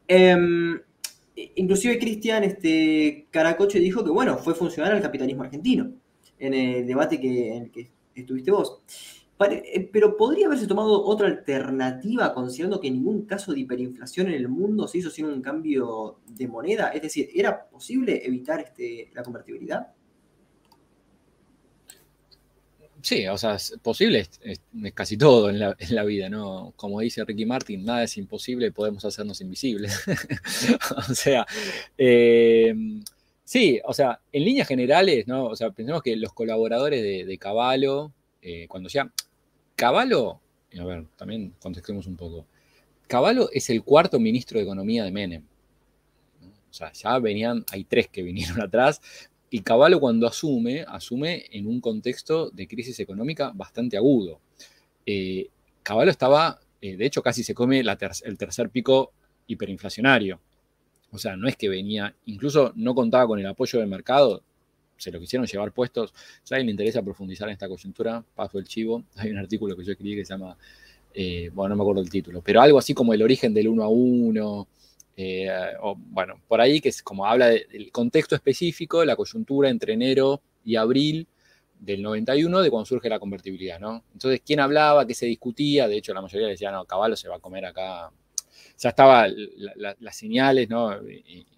Em, 0.07 0.79
inclusive 1.55 1.99
Cristian 1.99 2.45
este, 2.45 3.29
Caracoche 3.31 3.79
dijo 3.79 4.05
que, 4.05 4.11
bueno, 4.11 4.37
fue 4.37 4.55
funcionar 4.55 4.93
al 4.93 5.01
capitalismo 5.01 5.43
argentino, 5.43 5.91
en 6.39 6.53
el 6.53 6.87
debate 6.87 7.15
en 7.15 7.63
el 7.65 7.71
que 7.71 7.89
estuviste 8.15 8.51
vos. 8.51 8.83
Eh, 9.41 9.91
pero 9.93 10.17
podría 10.17 10.47
haberse 10.47 10.67
tomado 10.67 11.05
otra 11.05 11.27
alternativa 11.27 12.33
considerando 12.33 12.81
que 12.81 12.91
ningún 12.91 13.27
caso 13.27 13.53
de 13.53 13.61
hiperinflación 13.61 14.29
en 14.29 14.35
el 14.35 14.49
mundo 14.49 14.87
se 14.87 14.99
hizo 14.99 15.11
sin 15.11 15.27
un 15.27 15.43
cambio 15.43 16.21
de 16.27 16.47
moneda. 16.47 16.91
Es 16.91 17.03
decir, 17.03 17.29
¿era 17.35 17.69
posible 17.69 18.25
evitar 18.25 18.61
este, 18.61 19.11
la 19.13 19.23
convertibilidad? 19.23 19.89
Sí, 23.03 23.27
o 23.27 23.37
sea, 23.37 23.57
es 23.57 23.77
posible 23.83 24.27
es, 24.41 24.63
casi 24.95 25.19
todo 25.19 25.51
en 25.51 25.59
la, 25.59 26.05
vida, 26.05 26.31
¿no? 26.31 26.73
Como 26.77 27.01
dice 27.01 27.23
Ricky 27.25 27.45
Martin, 27.45 27.85
nada 27.85 28.05
es 28.05 28.17
imposible, 28.17 28.73
podemos 28.73 29.05
hacernos 29.05 29.43
invisibles. 29.43 30.01
o 30.97 31.15
sea, 31.15 31.45
eh, 31.99 32.75
sí, 33.45 33.79
o 33.85 33.93
sea, 33.93 34.21
en 34.33 34.45
líneas 34.45 34.69
generales, 34.69 35.27
¿no? 35.27 35.45
O 35.47 35.57
sea, 35.57 35.71
pensemos 35.71 36.03
que 36.03 36.17
los 36.17 36.33
colaboradores 36.33 37.03
de, 37.03 37.27
de 37.27 37.39
Caballo, 37.39 38.11
eh, 38.45 38.69
cuando 38.69 38.91
ya 38.91 39.11
Caballo, 39.75 40.41
a 40.79 40.85
ver, 40.85 41.07
también 41.17 41.55
contestemos 41.59 42.07
un 42.07 42.17
poco. 42.17 42.47
Caballo 43.09 43.49
es 43.51 43.71
el 43.71 43.83
cuarto 43.83 44.21
ministro 44.21 44.59
de 44.59 44.65
Economía 44.65 45.03
de 45.03 45.11
Menem. 45.11 45.45
O 46.71 46.73
sea, 46.73 46.93
ya 46.93 47.19
venían, 47.19 47.65
hay 47.73 47.85
tres 47.85 48.09
que 48.09 48.23
vinieron 48.23 48.61
atrás, 48.63 49.01
y 49.51 49.61
Caballo 49.61 49.99
cuando 49.99 50.27
asume, 50.27 50.85
asume 50.87 51.45
en 51.53 51.67
un 51.67 51.81
contexto 51.81 52.51
de 52.51 52.69
crisis 52.69 53.01
económica 53.01 53.51
bastante 53.55 53.97
agudo. 53.97 54.41
Eh, 55.07 55.49
Caballo 55.83 56.11
estaba, 56.11 56.61
eh, 56.81 56.97
de 56.97 57.07
hecho, 57.07 57.23
casi 57.23 57.43
se 57.43 57.55
come 57.55 57.81
el 57.81 58.39
tercer 58.39 58.69
pico 58.71 59.13
hiperinflacionario. 59.47 60.41
O 61.13 61.19
sea, 61.19 61.37
no 61.37 61.49
es 61.49 61.57
que 61.57 61.69
venía, 61.69 62.15
incluso 62.27 62.73
no 62.75 62.95
contaba 62.95 63.27
con 63.27 63.39
el 63.39 63.47
apoyo 63.47 63.79
del 63.79 63.89
mercado, 63.89 64.43
se 64.97 65.11
lo 65.11 65.21
quisieron 65.21 65.47
llevar 65.47 65.73
puestos. 65.73 66.13
Si 66.43 66.55
alguien 66.55 66.67
le 66.67 66.73
interesa 66.73 67.03
profundizar 67.03 67.49
en 67.49 67.55
esta 67.55 67.69
coyuntura, 67.69 68.25
paso 68.35 68.59
el 68.59 68.67
chivo. 68.67 69.05
Hay 69.17 69.31
un 69.31 69.39
artículo 69.39 69.77
que 69.77 69.85
yo 69.85 69.93
escribí 69.93 70.17
que 70.17 70.25
se 70.25 70.35
llama, 70.35 70.57
eh, 71.13 71.51
bueno, 71.53 71.71
no 71.71 71.77
me 71.77 71.83
acuerdo 71.83 72.03
el 72.03 72.11
título, 72.11 72.43
pero 72.43 72.61
algo 72.61 72.79
así 72.79 72.95
como 72.95 73.13
el 73.15 73.23
origen 73.23 73.55
del 73.55 73.69
uno 73.69 73.85
a 73.85 73.89
uno. 73.89 74.69
Eh, 75.17 75.49
o, 75.81 75.95
bueno, 75.97 76.41
por 76.49 76.61
ahí 76.61 76.81
que 76.81 76.89
es 76.89 77.03
como 77.03 77.27
habla 77.27 77.47
del 77.47 77.93
contexto 77.93 78.35
específico, 78.35 79.05
la 79.05 79.15
coyuntura 79.15 79.71
entre 79.71 79.93
enero 79.93 80.43
y 80.65 80.75
abril 80.75 81.29
del 81.79 82.03
91 82.03 82.63
de 82.63 82.71
cuando 82.71 82.87
surge 82.87 83.09
la 83.09 83.21
convertibilidad, 83.21 83.79
¿no? 83.79 84.05
Entonces, 84.13 84.41
¿quién 84.45 84.61
hablaba? 84.61 85.07
¿Qué 85.07 85.15
se 85.15 85.27
discutía? 85.27 85.87
De 85.87 85.97
hecho, 85.99 86.15
la 86.15 86.23
mayoría 86.23 86.49
decía, 86.49 86.73
no, 86.73 86.85
Caballo 86.85 87.17
se 87.17 87.29
va 87.29 87.37
a 87.37 87.41
comer 87.41 87.67
acá. 87.67 88.11
Ya 88.79 88.89
estaban 88.89 89.35
las 90.01 90.17
señales, 90.17 90.69
¿no? 90.69 90.99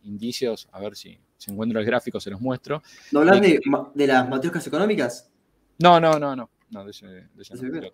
Indicios, 0.03 0.68
a 0.72 0.80
ver 0.80 0.97
si, 0.97 1.18
si 1.39 1.51
encuentro 1.51 1.78
el 1.78 1.87
gráfico 1.87 2.20
se 2.20 2.30
los 2.30 2.41
muestro. 2.41 2.82
¿No 3.12 3.20
hablas 3.20 3.41
de, 3.41 4.07
las 4.07 4.28
matrioscas 4.28 4.66
económicas? 4.66 5.30
No, 5.78 6.01
no, 6.01 6.18
no, 6.18 6.34
no. 6.34 6.51
no 6.70 6.84
de 6.84 6.91
ese, 6.91 7.07
de 7.07 7.93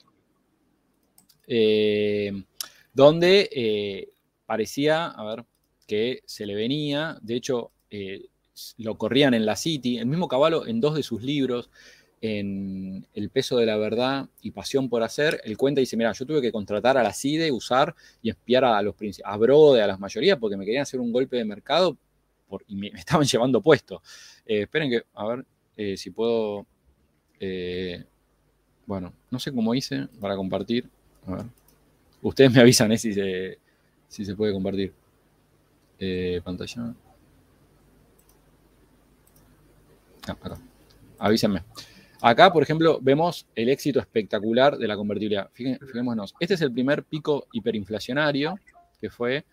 eh, 1.46 2.44
donde 2.92 3.48
eh, 3.52 4.08
parecía, 4.46 5.06
a 5.06 5.24
ver, 5.24 5.44
que 5.86 6.22
se 6.24 6.46
le 6.46 6.54
venía, 6.54 7.18
de 7.20 7.34
hecho, 7.34 7.72
eh, 7.90 8.28
lo 8.78 8.96
corrían 8.96 9.34
en 9.34 9.46
la 9.46 9.56
City, 9.56 9.98
el 9.98 10.06
mismo 10.06 10.28
Caballo 10.28 10.66
en 10.66 10.80
dos 10.80 10.94
de 10.94 11.02
sus 11.02 11.22
libros, 11.22 11.70
en 12.24 13.04
El 13.14 13.30
peso 13.30 13.56
de 13.56 13.66
la 13.66 13.76
verdad 13.76 14.28
y 14.42 14.52
pasión 14.52 14.88
por 14.88 15.02
hacer, 15.02 15.40
él 15.44 15.56
cuenta 15.56 15.80
y 15.80 15.82
dice, 15.82 15.96
mira, 15.96 16.12
yo 16.12 16.24
tuve 16.24 16.40
que 16.40 16.52
contratar 16.52 16.96
a 16.96 17.02
la 17.02 17.12
CIDE, 17.12 17.50
usar 17.50 17.96
y 18.22 18.30
espiar 18.30 18.64
a 18.64 18.80
los 18.80 18.94
a 19.24 19.36
Brode, 19.36 19.82
a 19.82 19.88
las 19.88 19.98
mayorías, 19.98 20.38
porque 20.38 20.56
me 20.56 20.64
querían 20.64 20.82
hacer 20.82 21.00
un 21.00 21.10
golpe 21.10 21.36
de 21.36 21.44
mercado 21.44 21.98
y 22.66 22.76
me, 22.76 22.88
estaban 22.88 23.26
llevando 23.26 23.60
puesto. 23.60 24.02
Eh, 24.46 24.62
esperen 24.62 24.90
que, 24.90 25.02
a 25.14 25.26
ver 25.26 25.44
eh, 25.76 25.96
si 25.96 26.10
puedo... 26.10 26.66
Eh, 27.40 28.04
bueno, 28.86 29.12
no 29.30 29.38
sé 29.38 29.52
cómo 29.52 29.74
hice 29.74 30.08
para 30.20 30.36
compartir. 30.36 30.88
A 31.26 31.36
ver. 31.36 31.44
Ustedes 32.20 32.52
me 32.52 32.60
avisan 32.60 32.96
si, 32.98 33.12
se, 33.12 33.58
si 34.08 34.24
se 34.24 34.34
puede 34.34 34.52
compartir. 34.52 34.92
pantalla. 36.44 36.94
Ah, 40.26 40.32
acá. 40.32 40.58
Avísenme. 41.18 41.62
Acá, 42.20 42.52
por 42.52 42.62
ejemplo, 42.62 43.00
vemos 43.02 43.46
el 43.56 43.68
éxito 43.68 43.98
espectacular 43.98 44.78
de 44.78 44.86
la 44.86 44.96
convertibilidad. 44.96 45.50
Fijémonos, 45.52 46.34
este 46.38 46.54
es 46.54 46.60
el 46.60 46.72
primer 46.72 47.02
pico 47.02 47.48
hiperinflacionario, 47.52 48.54
que 49.00 49.10
fue 49.10 49.44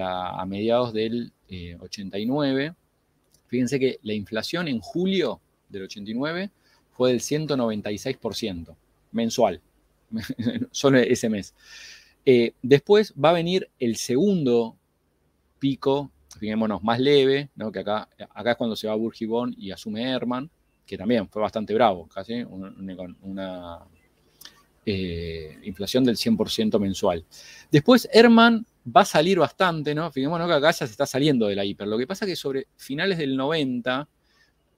a 0.00 0.46
mediados 0.46 0.92
del 0.92 1.32
89. 1.48 2.64
Eh, 2.64 2.72
Fíjense 3.46 3.78
que 3.78 4.00
la 4.02 4.14
inflación 4.14 4.66
en 4.66 4.80
julio 4.80 5.40
del 5.68 5.84
89 5.84 6.50
fue 6.90 7.10
del 7.10 7.20
196% 7.20 8.74
mensual, 9.12 9.60
solo 10.70 10.98
ese 10.98 11.28
mes. 11.28 11.54
Eh, 12.26 12.54
después 12.62 13.12
va 13.12 13.30
a 13.30 13.34
venir 13.34 13.70
el 13.78 13.96
segundo 13.96 14.76
pico, 15.58 16.10
fijémonos, 16.38 16.82
más 16.82 16.98
leve, 16.98 17.50
que 17.72 17.78
acá, 17.78 18.08
es 18.18 18.56
cuando 18.56 18.76
se 18.76 18.88
va 18.88 18.94
Burgibón 18.94 19.54
y 19.56 19.70
asume 19.70 20.02
Herman, 20.02 20.50
que 20.86 20.98
también 20.98 21.28
fue 21.28 21.40
bastante 21.40 21.74
bravo, 21.74 22.08
casi 22.08 22.42
una, 22.42 23.86
eh, 24.86 25.58
inflación 25.62 26.04
del 26.04 26.16
100% 26.16 26.78
mensual. 26.80 27.24
Después 27.70 28.08
Herman 28.12 28.66
va 28.84 29.02
a 29.02 29.04
salir 29.04 29.38
bastante, 29.38 29.94
¿no? 29.94 30.10
Fijémonos 30.10 30.46
que 30.46 30.54
acá 30.54 30.70
ya 30.70 30.86
se 30.86 30.92
está 30.92 31.06
saliendo 31.06 31.46
de 31.46 31.56
la 31.56 31.64
hiper. 31.64 31.86
Lo 31.88 31.98
que 31.98 32.06
pasa 32.06 32.24
es 32.24 32.32
que 32.32 32.36
sobre 32.36 32.66
finales 32.76 33.18
del 33.18 33.36
90 33.36 34.08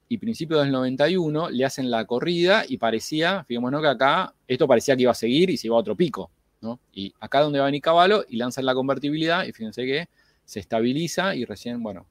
y 0.09 0.17
principios 0.17 0.61
del 0.61 0.71
91 0.71 1.49
le 1.49 1.65
hacen 1.65 1.91
la 1.91 2.05
corrida 2.05 2.63
y 2.67 2.77
parecía, 2.77 3.43
fijémonos 3.43 3.81
que 3.81 3.87
acá 3.87 4.33
esto 4.47 4.67
parecía 4.67 4.95
que 4.95 5.03
iba 5.03 5.11
a 5.11 5.15
seguir 5.15 5.49
y 5.49 5.57
se 5.57 5.67
iba 5.67 5.75
a 5.75 5.79
otro 5.79 5.95
pico, 5.95 6.31
¿no? 6.61 6.79
Y 6.93 7.13
acá 7.19 7.41
donde 7.41 7.59
va 7.59 7.65
venir 7.65 7.81
Caballo 7.81 8.23
y 8.27 8.37
lanzan 8.37 8.65
la 8.65 8.73
convertibilidad 8.73 9.45
y 9.45 9.51
fíjense 9.51 9.85
que 9.85 10.07
se 10.45 10.61
estabiliza 10.61 11.35
y 11.35 11.43
recién, 11.43 11.83
bueno, 11.83 12.05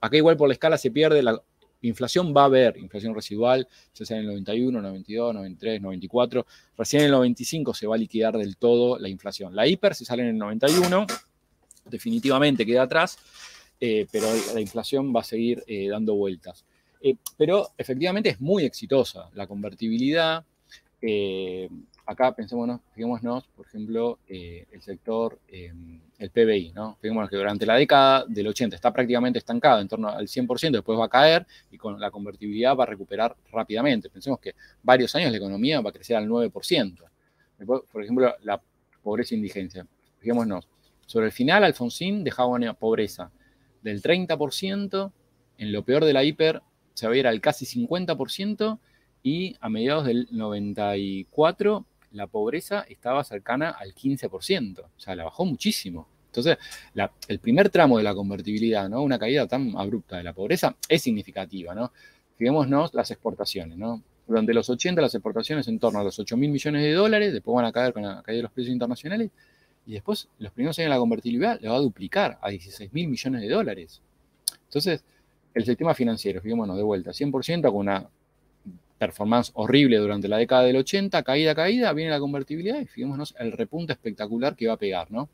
acá 0.00 0.16
igual 0.16 0.36
por 0.38 0.48
la 0.48 0.54
escala 0.54 0.78
se 0.78 0.90
pierde 0.90 1.22
la, 1.22 1.42
Inflación 1.82 2.34
va 2.36 2.42
a 2.42 2.44
haber, 2.44 2.76
inflación 2.76 3.14
residual, 3.14 3.66
ya 3.94 4.04
sea 4.04 4.18
en 4.18 4.24
el 4.24 4.28
91, 4.28 4.82
92, 4.82 5.34
93, 5.34 5.80
94. 5.80 6.46
Recién 6.76 7.00
en 7.02 7.06
el 7.06 7.12
95 7.12 7.74
se 7.74 7.86
va 7.86 7.94
a 7.94 7.98
liquidar 7.98 8.36
del 8.36 8.56
todo 8.56 8.98
la 8.98 9.08
inflación. 9.08 9.54
La 9.56 9.66
hiper, 9.66 9.94
si 9.94 10.04
sale 10.04 10.22
en 10.22 10.28
el 10.28 10.38
91, 10.38 11.06
definitivamente 11.86 12.66
queda 12.66 12.82
atrás, 12.82 13.18
eh, 13.80 14.06
pero 14.12 14.26
la 14.54 14.60
inflación 14.60 15.14
va 15.14 15.20
a 15.20 15.24
seguir 15.24 15.64
eh, 15.66 15.88
dando 15.88 16.14
vueltas. 16.14 16.64
Eh, 17.02 17.16
pero 17.38 17.70
efectivamente 17.78 18.28
es 18.28 18.40
muy 18.40 18.64
exitosa 18.64 19.30
la 19.34 19.46
convertibilidad 19.46 20.44
acá 22.04 22.34
pensémonos, 22.34 22.82
fijémonos, 22.94 23.46
por 23.56 23.66
ejemplo, 23.66 24.18
el 24.28 24.82
sector, 24.82 25.38
em, 25.48 25.98
el 26.20 26.30
PBI, 26.30 26.72
¿no? 26.72 26.98
Fijémonos 27.00 27.30
que 27.30 27.36
durante 27.36 27.64
la 27.64 27.76
década 27.76 28.24
del 28.28 28.46
80 28.46 28.76
está 28.76 28.92
prácticamente 28.92 29.38
estancado 29.38 29.80
en 29.80 29.88
torno 29.88 30.08
al 30.08 30.28
100%, 30.28 30.70
después 30.70 30.98
va 30.98 31.06
a 31.06 31.08
caer 31.08 31.46
y 31.70 31.78
con 31.78 31.98
la 31.98 32.10
convertibilidad 32.10 32.76
va 32.76 32.84
a 32.84 32.86
recuperar 32.86 33.34
rápidamente. 33.50 34.10
Pensemos 34.10 34.38
que 34.38 34.54
varios 34.82 35.14
años 35.14 35.30
la 35.30 35.38
economía 35.38 35.80
va 35.80 35.88
a 35.88 35.92
crecer 35.92 36.16
al 36.16 36.28
9%. 36.28 36.94
por 37.90 38.02
ejemplo, 38.02 38.34
la 38.42 38.60
pobreza 39.02 39.34
e 39.34 39.38
indigencia. 39.38 39.86
Fijémonos, 40.18 40.68
sobre 41.06 41.26
el 41.26 41.32
final 41.32 41.64
Alfonsín 41.64 42.22
dejaba 42.22 42.50
una 42.50 42.74
pobreza 42.74 43.30
del 43.82 44.02
30%, 44.02 45.12
en 45.56 45.72
lo 45.72 45.84
peor 45.84 46.04
de 46.04 46.12
la 46.12 46.22
hiper 46.22 46.62
se 46.92 47.06
va 47.06 47.14
a 47.14 47.16
ir 47.16 47.26
al 47.26 47.40
casi 47.40 47.64
50%, 47.64 48.78
y 49.22 49.56
a 49.60 49.68
mediados 49.68 50.06
del 50.06 50.28
94 50.30 51.84
la 52.12 52.26
pobreza 52.26 52.84
estaba 52.88 53.22
cercana 53.24 53.70
al 53.70 53.94
15%, 53.94 54.80
o 54.80 55.00
sea, 55.00 55.14
la 55.14 55.24
bajó 55.24 55.44
muchísimo. 55.44 56.08
Entonces, 56.26 56.58
el 57.28 57.38
primer 57.40 57.70
tramo 57.70 57.98
de 57.98 58.04
la 58.04 58.14
convertibilidad, 58.14 58.88
¿no? 58.88 59.02
Una 59.02 59.18
caída 59.18 59.46
tan 59.46 59.76
abrupta 59.76 60.16
de 60.16 60.22
la 60.22 60.32
pobreza 60.32 60.76
es 60.88 61.02
significativa, 61.02 61.74
¿no? 61.74 61.92
Fijémonos 62.36 62.94
las 62.94 63.10
exportaciones, 63.10 63.76
¿no? 63.76 64.02
Durante 64.26 64.54
los 64.54 64.70
80 64.70 65.02
las 65.02 65.14
exportaciones 65.14 65.66
en 65.66 65.80
torno 65.80 65.98
a 65.98 66.04
los 66.04 66.18
8 66.18 66.36
mil 66.36 66.50
millones 66.50 66.82
de 66.82 66.92
dólares, 66.92 67.32
después 67.32 67.54
van 67.56 67.64
a 67.64 67.72
caer 67.72 67.92
con 67.92 68.02
la 68.02 68.22
caída 68.22 68.36
de 68.36 68.42
los 68.44 68.52
precios 68.52 68.72
internacionales, 68.72 69.30
y 69.86 69.94
después 69.94 70.28
los 70.38 70.52
primeros 70.52 70.78
años 70.78 70.86
de 70.86 70.94
la 70.94 70.98
convertibilidad 70.98 71.60
le 71.60 71.68
va 71.68 71.76
a 71.76 71.80
duplicar 71.80 72.38
a 72.40 72.50
16 72.50 72.92
mil 72.92 73.08
millones 73.08 73.40
de 73.40 73.48
dólares. 73.48 74.00
Entonces, 74.66 75.02
el 75.52 75.64
sistema 75.64 75.94
financiero, 75.94 76.40
fijémonos 76.40 76.76
de 76.76 76.82
vuelta, 76.84 77.10
100% 77.10 77.62
con 77.62 77.76
una 77.76 78.08
performance 79.00 79.50
horrible 79.54 79.96
durante 79.96 80.28
la 80.28 80.36
década 80.36 80.64
del 80.64 80.76
80, 80.76 81.22
caída, 81.22 81.54
caída, 81.54 81.90
viene 81.94 82.10
la 82.10 82.20
convertibilidad 82.20 82.78
y 82.78 82.84
fijémonos 82.84 83.34
el 83.38 83.52
repunte 83.52 83.94
espectacular 83.94 84.54
que 84.54 84.66
va 84.66 84.74
a 84.74 84.76
pegar, 84.76 85.10
¿no? 85.10 85.30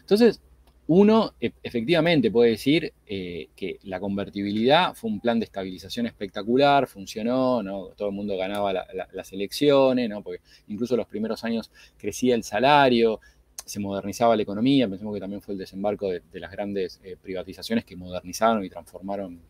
Entonces, 0.00 0.40
uno 0.86 1.34
e, 1.38 1.52
efectivamente 1.62 2.30
puede 2.30 2.52
decir 2.52 2.94
eh, 3.06 3.48
que 3.54 3.78
la 3.82 4.00
convertibilidad 4.00 4.94
fue 4.94 5.10
un 5.10 5.20
plan 5.20 5.38
de 5.38 5.44
estabilización 5.44 6.06
espectacular, 6.06 6.86
funcionó, 6.86 7.62
¿no? 7.62 7.88
todo 7.96 8.08
el 8.08 8.14
mundo 8.14 8.34
ganaba 8.38 8.72
las 8.72 9.32
elecciones, 9.34 10.08
¿no? 10.08 10.22
porque 10.22 10.40
incluso 10.68 10.96
los 10.96 11.06
primeros 11.06 11.44
años 11.44 11.70
crecía 11.98 12.34
el 12.34 12.44
salario, 12.44 13.20
se 13.62 13.78
modernizaba 13.78 14.36
la 14.36 14.42
economía, 14.42 14.88
pensemos 14.88 15.14
que 15.14 15.20
también 15.20 15.42
fue 15.42 15.52
el 15.52 15.58
desembarco 15.58 16.10
de, 16.10 16.22
las 16.32 16.50
grandes 16.50 16.98
eh, 17.04 17.16
privatizaciones 17.20 17.84
que 17.84 17.96
modernizaron 17.96 18.64
y 18.64 18.70
transformaron 18.70 19.40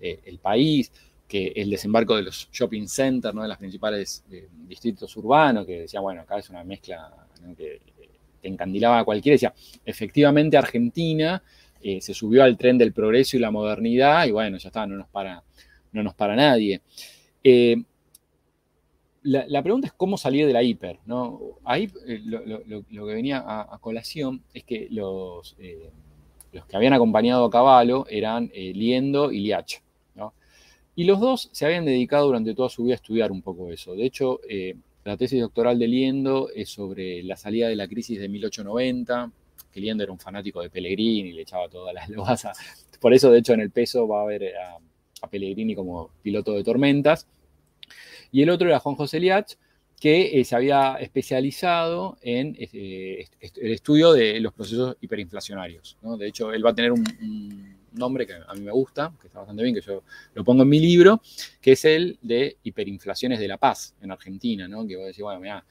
eh, 0.00 0.20
el 0.24 0.38
país 0.38 0.90
que 1.30 1.52
el 1.54 1.70
desembarco 1.70 2.16
de 2.16 2.24
los 2.24 2.48
shopping 2.50 2.88
centers, 2.88 3.32
¿no? 3.32 3.42
de 3.42 3.48
los 3.48 3.56
principales 3.56 4.24
eh, 4.32 4.48
distritos 4.66 5.16
urbanos, 5.16 5.64
que 5.64 5.82
decía, 5.82 6.00
bueno, 6.00 6.22
acá 6.22 6.40
es 6.40 6.50
una 6.50 6.64
mezcla 6.64 7.08
que 7.56 7.80
te 8.42 8.48
encandilaba 8.48 8.98
a 8.98 9.04
cualquiera, 9.04 9.34
decía, 9.34 9.54
efectivamente 9.84 10.56
Argentina 10.56 11.40
eh, 11.80 12.00
se 12.00 12.14
subió 12.14 12.42
al 12.42 12.58
tren 12.58 12.76
del 12.76 12.92
progreso 12.92 13.36
y 13.36 13.40
la 13.40 13.52
modernidad, 13.52 14.26
y 14.26 14.32
bueno, 14.32 14.58
ya 14.58 14.70
está, 14.70 14.84
no 14.88 14.96
nos 14.96 15.06
para, 15.06 15.44
no 15.92 16.02
nos 16.02 16.14
para 16.14 16.34
nadie. 16.34 16.82
Eh, 17.44 17.76
la, 19.22 19.62
pregunta 19.62 19.86
es 19.86 19.92
cómo 19.92 20.18
salir 20.18 20.48
de 20.48 20.52
la 20.52 20.64
hiper. 20.64 20.98
¿no? 21.06 21.40
Ahí 21.62 21.92
lo, 22.24 23.06
que 23.06 23.14
venía 23.14 23.44
a, 23.46 23.78
colación 23.78 24.42
es 24.52 24.64
que 24.64 24.88
los, 24.90 25.56
los 26.52 26.66
que 26.66 26.76
habían 26.76 26.94
acompañado 26.94 27.44
a 27.44 27.50
Caballo 27.50 28.04
eran 28.08 28.50
Liendo 28.52 29.30
y 29.30 29.40
Liach. 29.40 29.80
Y 31.00 31.04
los 31.04 31.18
dos 31.18 31.48
se 31.52 31.64
habían 31.64 31.86
dedicado 31.86 32.26
durante 32.26 32.54
toda 32.54 32.68
su 32.68 32.84
vida 32.84 32.92
a 32.92 32.96
estudiar 32.96 33.32
un 33.32 33.40
poco 33.40 33.72
eso. 33.72 33.94
De 33.94 34.04
hecho, 34.04 34.38
eh, 34.46 34.76
la 35.02 35.16
tesis 35.16 35.40
doctoral 35.40 35.78
de 35.78 35.88
Liendo 35.88 36.50
es 36.54 36.68
sobre 36.68 37.22
la 37.22 37.36
salida 37.36 37.68
de 37.68 37.74
la 37.74 37.88
crisis 37.88 38.20
de 38.20 38.28
1890, 38.28 39.32
que 39.72 39.80
Liendo 39.80 40.02
era 40.04 40.12
un 40.12 40.18
fanático 40.18 40.60
de 40.60 40.68
Pellegrini 40.68 41.32
le 41.32 41.40
echaba 41.40 41.70
todas 41.70 41.94
las 41.94 42.06
lobas. 42.10 42.46
Por 43.00 43.14
eso, 43.14 43.30
de 43.30 43.38
hecho, 43.38 43.54
en 43.54 43.60
el 43.60 43.70
peso 43.70 44.06
va 44.06 44.20
a 44.20 44.26
ver 44.26 44.52
a, 44.54 45.26
Pellegrini 45.30 45.74
como 45.74 46.10
piloto 46.20 46.52
de 46.52 46.62
tormentas. 46.62 47.26
Y 48.30 48.42
el 48.42 48.50
otro 48.50 48.68
era 48.68 48.78
Juan 48.78 48.96
José 48.96 49.20
Liach, 49.20 49.54
que 49.98 50.38
eh, 50.38 50.44
se 50.44 50.54
había 50.54 50.96
especializado 50.96 52.18
en 52.20 52.58
eh, 52.60 53.24
el 53.40 53.72
estudio 53.72 54.12
de 54.12 54.38
los 54.40 54.52
procesos 54.52 54.98
hiperinflacionarios. 55.00 55.96
De 56.18 56.28
hecho, 56.28 56.52
él 56.52 56.62
va 56.62 56.72
a 56.72 56.74
tener 56.74 56.92
un 56.92 57.79
nombre 57.92 58.26
que 58.26 58.34
a 58.34 58.54
mí 58.54 58.60
me 58.60 58.72
gusta, 58.72 59.12
que 59.20 59.26
está 59.26 59.40
bastante 59.40 59.62
bien, 59.62 59.74
que 59.74 59.80
yo 59.80 60.02
lo 60.34 60.44
pongo 60.44 60.62
en 60.62 60.68
mi 60.68 60.78
libro, 60.80 61.20
que 61.60 61.72
es 61.72 61.84
el 61.84 62.18
de 62.22 62.56
hiperinflaciones 62.62 63.38
de 63.38 63.48
la 63.48 63.56
paz 63.56 63.94
en 64.00 64.10
Argentina, 64.10 64.68
¿no? 64.68 64.86
Que 64.86 64.96
voy 64.96 65.04
a 65.04 65.08
decir, 65.08 65.24
bueno, 65.24 65.40
mira, 65.40 65.64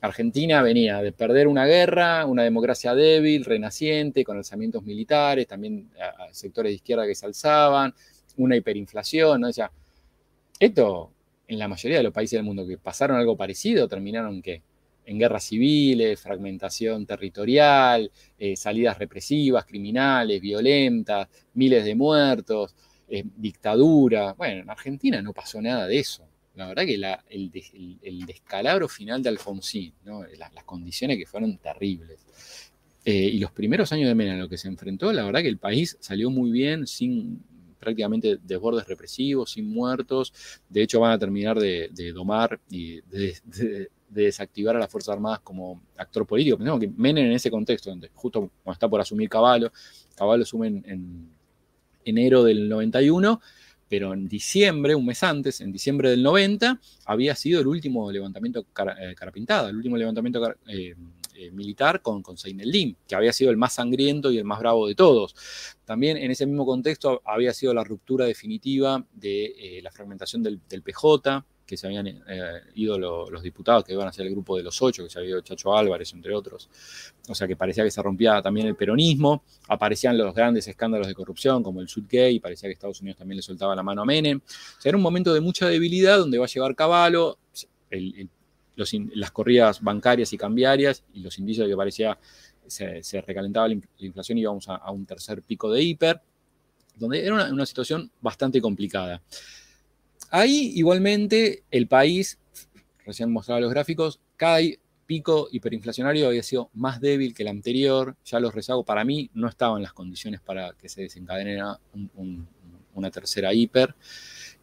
Argentina 0.00 0.60
venía 0.62 1.00
de 1.00 1.12
perder 1.12 1.48
una 1.48 1.64
guerra, 1.64 2.26
una 2.26 2.42
democracia 2.42 2.94
débil, 2.94 3.44
renaciente, 3.44 4.22
con 4.22 4.36
alzamientos 4.36 4.82
militares, 4.82 5.46
también 5.46 5.88
sectores 6.30 6.70
de 6.70 6.74
izquierda 6.74 7.06
que 7.06 7.14
se 7.14 7.24
alzaban, 7.24 7.94
una 8.36 8.56
hiperinflación, 8.56 9.40
¿no? 9.40 9.48
O 9.48 9.52
sea, 9.52 9.70
esto 10.58 11.10
en 11.48 11.58
la 11.58 11.68
mayoría 11.68 11.98
de 11.98 12.04
los 12.04 12.12
países 12.12 12.36
del 12.36 12.44
mundo 12.44 12.66
que 12.66 12.78
pasaron 12.78 13.16
algo 13.16 13.36
parecido, 13.36 13.88
terminaron 13.88 14.42
¿qué? 14.42 14.62
En 15.06 15.18
guerras 15.18 15.44
civiles, 15.44 16.20
fragmentación 16.20 17.06
territorial, 17.06 18.10
eh, 18.38 18.56
salidas 18.56 18.98
represivas, 18.98 19.64
criminales, 19.64 20.40
violentas, 20.40 21.28
miles 21.54 21.84
de 21.84 21.94
muertos, 21.94 22.74
eh, 23.08 23.24
dictadura. 23.36 24.32
Bueno, 24.32 24.62
en 24.62 24.70
Argentina 24.70 25.20
no 25.20 25.32
pasó 25.32 25.60
nada 25.60 25.86
de 25.86 25.98
eso. 25.98 26.26
La 26.54 26.68
verdad 26.68 26.84
que 26.84 26.94
el, 26.94 28.26
descalabro 28.26 28.88
final 28.88 29.22
de 29.22 29.28
Alfonsín, 29.28 29.92
las, 30.38 30.64
condiciones 30.64 31.18
que 31.18 31.26
fueron 31.26 31.58
terribles. 31.58 32.20
Eh, 33.04 33.12
y 33.12 33.38
los 33.38 33.50
primeros 33.50 33.92
años 33.92 34.08
de 34.08 34.14
Mena 34.14 34.34
en 34.34 34.40
lo 34.40 34.48
que 34.48 34.56
se 34.56 34.68
enfrentó, 34.68 35.12
la 35.12 35.24
verdad 35.24 35.42
que 35.42 35.48
el 35.48 35.58
país 35.58 35.96
salió 36.00 36.30
muy 36.30 36.50
bien, 36.52 36.86
sin 36.86 37.42
prácticamente 37.84 38.38
desbordes 38.42 38.86
represivos, 38.86 39.52
sin 39.52 39.68
muertos. 39.68 40.32
De 40.68 40.82
hecho, 40.82 41.00
van 41.00 41.12
a 41.12 41.18
terminar 41.18 41.58
de, 41.58 41.90
domar 42.14 42.60
y 42.70 43.00
de, 43.02 43.90
desactivar 44.22 44.76
a 44.76 44.78
las 44.78 44.90
Fuerzas 44.90 45.14
Armadas 45.14 45.40
como 45.40 45.82
actor 45.96 46.26
político. 46.26 46.56
Pensemos 46.56 46.80
que 46.80 46.88
Menem 46.88 47.26
en 47.26 47.32
ese 47.32 47.50
contexto, 47.50 47.90
donde 47.90 48.10
justo 48.14 48.50
cuando 48.62 48.74
está 48.74 48.88
por 48.88 49.00
asumir 49.00 49.28
Caballo, 49.28 49.72
Caballo 50.14 50.42
asume 50.42 50.68
en 50.68 51.30
enero 52.04 52.44
del 52.44 52.68
91 52.68 53.40
pero 53.88 54.12
en 54.12 54.26
diciembre, 54.26 54.94
un 54.94 55.06
mes 55.06 55.22
antes, 55.22 55.60
en 55.60 55.70
diciembre 55.70 56.10
del 56.10 56.22
90, 56.22 56.80
había 57.06 57.34
sido 57.36 57.60
el 57.60 57.66
último 57.66 58.10
levantamiento 58.10 58.66
eh, 58.98 59.14
carapintada, 59.14 59.68
el 59.68 59.76
último 59.76 59.96
levantamiento 59.96 60.42
eh, 60.66 60.96
eh, 61.34 61.50
militar 61.52 62.02
con, 62.02 62.22
con 62.22 62.36
Seineldin, 62.36 62.96
que 63.06 63.14
había 63.14 63.32
sido 63.32 63.50
el 63.50 63.56
más 63.56 63.74
sangriento 63.74 64.32
y 64.32 64.38
el 64.38 64.44
más 64.44 64.58
bravo 64.58 64.88
de 64.88 64.94
todos. 64.94 65.36
También 65.84 66.16
en 66.16 66.30
ese 66.30 66.44
mismo 66.44 66.64
contexto 66.64 67.22
había 67.24 67.52
sido 67.52 67.74
la 67.74 67.84
ruptura 67.84 68.24
definitiva 68.24 69.04
de 69.12 69.80
la 69.82 69.90
fragmentación 69.92 70.42
del 70.42 70.58
PJ, 70.82 71.44
que 71.66 71.76
se 71.76 71.86
habían 71.86 72.06
eh, 72.06 72.60
ido 72.74 72.98
los 72.98 73.42
diputados, 73.42 73.84
que 73.84 73.92
iban 73.92 74.06
a 74.06 74.12
ser 74.12 74.26
el 74.26 74.32
grupo 74.32 74.56
de 74.56 74.62
los 74.62 74.80
ocho, 74.82 75.02
que 75.02 75.10
se 75.10 75.18
había 75.18 75.30
ido 75.30 75.40
Chacho 75.40 75.76
Álvarez, 75.76 76.12
entre 76.12 76.34
otros. 76.34 76.68
O 77.28 77.34
sea 77.34 77.48
que 77.48 77.56
parecía 77.56 77.84
que 77.84 77.90
se 77.90 78.02
rompía 78.02 78.42
también 78.42 78.66
el 78.66 78.76
peronismo, 78.76 79.44
aparecían 79.68 80.18
los 80.18 80.34
grandes 80.34 80.68
escándalos 80.68 81.06
de 81.06 81.14
corrupción, 81.14 81.62
como 81.62 81.80
el 81.80 81.88
Sudgate, 81.88 82.32
y 82.32 82.40
parecía 82.40 82.68
que 82.68 82.74
Estados 82.74 83.00
Unidos 83.00 83.18
también 83.18 83.36
le 83.36 83.42
soltaba 83.42 83.74
la 83.74 83.82
mano 83.82 84.02
a 84.02 84.04
Menem. 84.04 84.38
O 84.38 84.80
sea, 84.80 84.90
era 84.90 84.96
un 84.96 85.02
momento 85.02 85.32
de 85.32 85.40
mucha 85.40 85.68
debilidad 85.68 86.18
donde 86.18 86.38
va 86.38 86.44
a 86.44 86.48
llegar 86.48 86.74
Caballo, 86.74 87.38
las 88.76 89.30
corridas 89.30 89.80
bancarias 89.80 90.32
y 90.32 90.38
cambiarias, 90.38 91.04
y 91.14 91.20
los 91.20 91.38
indicios 91.38 91.66
de 91.66 91.72
que 91.72 91.76
parecía 91.76 92.18
se, 92.66 93.02
se 93.02 93.20
recalentaba 93.22 93.68
la, 93.68 93.76
inflación 93.98 94.38
y 94.38 94.42
íbamos 94.42 94.68
a, 94.68 94.90
un 94.90 95.06
tercer 95.06 95.42
pico 95.42 95.70
de 95.70 95.82
hiper, 95.82 96.20
donde 96.96 97.24
era 97.24 97.50
una 97.50 97.66
situación 97.66 98.10
bastante 98.20 98.60
complicada. 98.60 99.22
Ahí 100.30 100.72
igualmente 100.74 101.62
el 101.70 101.86
país, 101.86 102.38
recién 103.04 103.30
mostraba 103.32 103.60
los 103.60 103.70
gráficos, 103.70 104.20
cada 104.36 104.60
pico 105.06 105.48
hiperinflacionario 105.50 106.26
había 106.26 106.42
sido 106.42 106.70
más 106.74 107.00
débil 107.00 107.34
que 107.34 107.42
el 107.42 107.48
anterior, 107.48 108.16
ya 108.24 108.40
los 108.40 108.54
rezagos 108.54 108.84
para 108.84 109.04
mí 109.04 109.30
no 109.34 109.48
estaban 109.48 109.82
las 109.82 109.92
condiciones 109.92 110.40
para 110.40 110.72
que 110.72 110.88
se 110.88 111.02
desencadenara 111.02 111.78
una 112.94 113.10
tercera 113.10 113.52
hiper. 113.52 113.94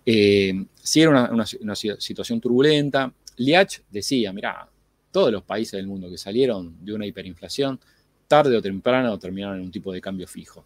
Eh, 0.05 0.65
sí 0.81 1.01
era 1.01 1.29
una, 1.31 1.75
situación 1.75 2.41
turbulenta. 2.41 3.13
Liach 3.37 3.81
decía, 3.89 4.33
mira, 4.33 4.67
todos 5.11 5.31
los 5.31 5.43
países 5.43 5.73
del 5.73 5.87
mundo 5.87 6.09
que 6.09 6.17
salieron 6.17 6.83
de 6.83 6.93
una 6.93 7.05
hiperinflación, 7.05 7.79
tarde 8.27 8.55
o 8.55 8.61
temprano 8.61 9.19
terminaron 9.19 9.57
en 9.57 9.63
un 9.63 9.71
tipo 9.71 9.91
de 9.91 10.01
cambio 10.01 10.27
fijo. 10.27 10.65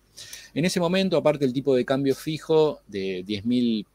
En 0.54 0.66
ese 0.66 0.80
momento, 0.80 1.18
aparte 1.18 1.46
del 1.46 1.54
tipo 1.54 1.76
de 1.76 1.84
cambio 1.84 2.16
fijo 2.16 2.82
de 2.88 3.26
10.000 3.26 3.86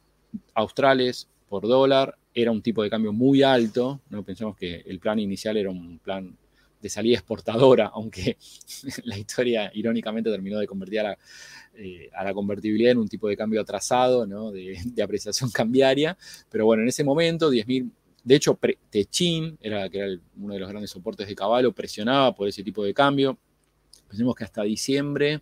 australes 0.55 1.29
por 1.49 1.67
dólar, 1.67 2.17
era 2.35 2.53
un 2.53 2.63
tipo 2.63 2.83
de 2.83 2.91
cambio 2.91 3.13
muy 3.13 3.43
alto, 3.43 4.01
no 4.09 4.23
pensemos 4.23 4.57
que 4.57 4.83
el 4.87 5.01
plan 5.01 5.19
inicial 5.19 5.57
era 5.57 5.71
un 5.71 5.99
plan 5.99 6.37
de 6.81 6.89
salida 6.89 7.19
exportadora, 7.19 7.87
aunque 7.95 8.37
la 9.05 9.19
historia 9.19 9.71
irónicamente 9.75 10.31
terminó 10.31 10.59
de 10.59 10.67
convertir 10.67 11.01
a 11.01 11.03
la, 11.03 11.19
eh, 11.75 12.35
convertibilidad 12.35 12.93
en 12.93 12.99
un 12.99 13.09
tipo 13.09 13.29
de 13.29 13.37
cambio 13.37 13.61
atrasado, 13.61 14.27
de, 14.53 15.03
apreciación 15.03 15.51
cambiaria, 15.55 16.17
pero 16.51 16.67
bueno, 16.67 16.83
en 16.83 16.89
ese 16.89 17.05
momento 17.05 17.51
10.000, 17.51 17.91
de 18.23 18.35
hecho 18.35 18.59
Techin, 18.91 19.59
era, 19.61 19.89
que 19.89 19.99
era 19.99 20.21
uno 20.39 20.55
de 20.55 20.61
los 20.61 20.69
grandes 20.69 20.91
soportes 20.91 21.27
de 21.27 21.35
Caballo, 21.35 21.73
presionaba 21.73 22.35
por 22.35 22.49
ese 22.49 22.63
tipo 22.63 22.85
de 22.85 22.95
cambio, 22.95 23.39
pensemos 24.09 24.35
que 24.35 24.45
hasta 24.45 24.63
diciembre 24.63 25.41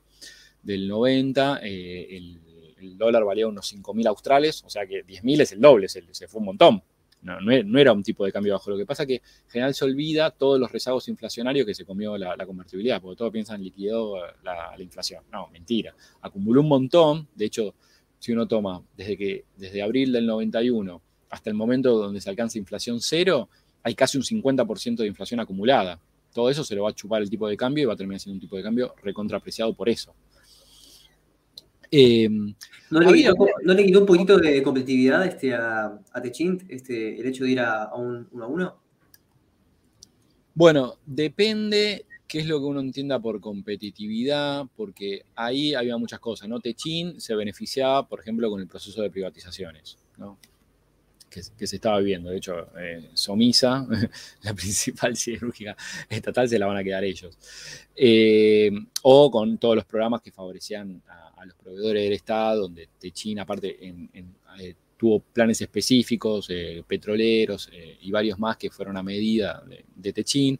del 0.62 0.88
90 0.88 1.60
eh, 1.62 2.16
el 2.16 2.40
el 2.80 2.96
dólar 2.96 3.24
valía 3.24 3.46
unos 3.46 3.72
5.000 3.72 4.06
australes, 4.06 4.62
o 4.64 4.70
sea 4.70 4.86
que 4.86 5.04
10.000 5.04 5.40
es 5.40 5.52
el 5.52 5.60
doble, 5.60 5.88
se, 5.88 6.02
fue 6.28 6.40
un 6.40 6.46
montón. 6.46 6.82
No, 7.20 7.40
no, 7.40 7.78
era 7.80 7.92
un 7.92 8.02
tipo 8.04 8.24
de 8.24 8.30
cambio 8.30 8.52
bajo. 8.52 8.70
Lo 8.70 8.76
que 8.76 8.86
pasa 8.86 9.02
es 9.02 9.08
que 9.08 9.14
en 9.16 9.50
general 9.50 9.74
se 9.74 9.84
olvida 9.84 10.30
todos 10.30 10.60
los 10.60 10.70
rezagos 10.70 11.08
inflacionarios 11.08 11.66
que 11.66 11.74
se 11.74 11.84
comió 11.84 12.16
la, 12.16 12.36
convertibilidad, 12.46 13.02
porque 13.02 13.16
todos 13.16 13.32
piensan 13.32 13.60
liquidó 13.60 14.18
la, 14.44 14.76
la, 14.76 14.82
inflación. 14.82 15.24
No, 15.32 15.48
mentira. 15.48 15.94
Acumuló 16.20 16.60
un 16.60 16.68
montón. 16.68 17.26
De 17.34 17.46
hecho, 17.46 17.74
si 18.18 18.32
uno 18.32 18.46
toma 18.46 18.82
desde, 18.96 19.16
que, 19.16 19.44
desde 19.56 19.82
abril 19.82 20.12
del 20.12 20.26
91 20.26 21.00
hasta 21.30 21.50
el 21.50 21.56
momento 21.56 21.98
donde 21.98 22.20
se 22.20 22.30
alcanza 22.30 22.58
inflación 22.58 23.00
cero, 23.00 23.48
hay 23.82 23.94
casi 23.94 24.16
un 24.16 24.24
50% 24.24 24.96
de 24.96 25.06
inflación 25.06 25.40
acumulada. 25.40 26.00
Todo 26.32 26.50
eso 26.50 26.64
se 26.64 26.74
lo 26.74 26.84
va 26.84 26.90
a 26.90 26.94
chupar 26.94 27.22
el 27.22 27.30
tipo 27.30 27.48
de 27.48 27.56
cambio 27.56 27.82
y 27.82 27.86
va 27.86 27.94
a 27.94 27.96
terminar 27.96 28.20
siendo 28.20 28.34
un 28.36 28.40
tipo 28.40 28.56
de 28.56 28.62
cambio 28.62 28.94
recontrapreciado 29.02 29.74
por 29.74 29.88
eso. 29.88 30.14
Em, 31.90 32.54
¿No, 32.90 33.00
le 33.00 33.84
quitó, 33.84 34.00
un 34.00 34.06
poquito 34.06 34.38
de 34.38 34.62
competitividad 34.62 35.26
este, 35.26 35.54
a, 35.54 35.98
a 36.12 36.22
Techint 36.22 36.62
este, 36.68 37.18
el 37.18 37.26
hecho 37.26 37.44
de 37.44 37.50
ir 37.50 37.60
a, 37.60 37.94
un 37.94 38.28
1 38.30 38.44
a 38.44 38.46
1? 38.46 38.76
Bueno, 40.54 40.94
depende 41.06 42.04
qué 42.26 42.40
es 42.40 42.46
lo 42.46 42.58
que 42.58 42.66
uno 42.66 42.80
entienda 42.80 43.18
por 43.18 43.40
competitividad, 43.40 44.66
porque 44.76 45.24
ahí 45.34 45.74
había 45.74 45.96
muchas 45.96 46.20
cosas, 46.20 46.48
¿no? 46.48 46.60
Techin 46.60 47.20
se 47.20 47.34
beneficiaba, 47.34 48.06
por 48.06 48.20
ejemplo, 48.20 48.50
con 48.50 48.60
el 48.60 48.66
proceso 48.66 49.00
de 49.00 49.10
privatizaciones, 49.10 49.96
¿no? 50.18 50.38
que, 51.28 51.66
se 51.66 51.76
estaba 51.76 51.98
viviendo. 51.98 52.30
De 52.30 52.38
hecho, 52.38 52.68
eh, 52.78 53.10
Somisa, 53.14 53.86
la 54.42 54.54
principal 54.54 55.16
siderúrgica 55.16 55.76
estatal, 56.08 56.48
se 56.48 56.58
la 56.58 56.66
van 56.66 56.76
a 56.76 56.84
quedar 56.84 57.04
ellos. 57.04 57.36
Eh, 57.94 58.70
o 59.02 59.30
con 59.30 59.58
todos 59.58 59.76
los 59.76 59.84
programas 59.84 60.22
que 60.22 60.32
favorecían 60.32 61.02
a, 61.08 61.27
a 61.40 61.46
los 61.46 61.54
proveedores 61.54 62.02
del 62.04 62.12
Estado, 62.12 62.62
donde 62.62 62.88
Techin 62.98 63.40
aparte 63.40 63.78
eh, 63.80 64.74
tuvo 64.96 65.20
planes 65.20 65.60
específicos, 65.60 66.46
eh, 66.50 66.82
petroleros 66.86 67.70
eh, 67.72 67.98
y 68.00 68.10
varios 68.10 68.38
más 68.38 68.56
que 68.56 68.70
fueron 68.70 68.96
a 68.96 69.02
medida 69.02 69.62
de, 69.94 70.12
Techin. 70.12 70.58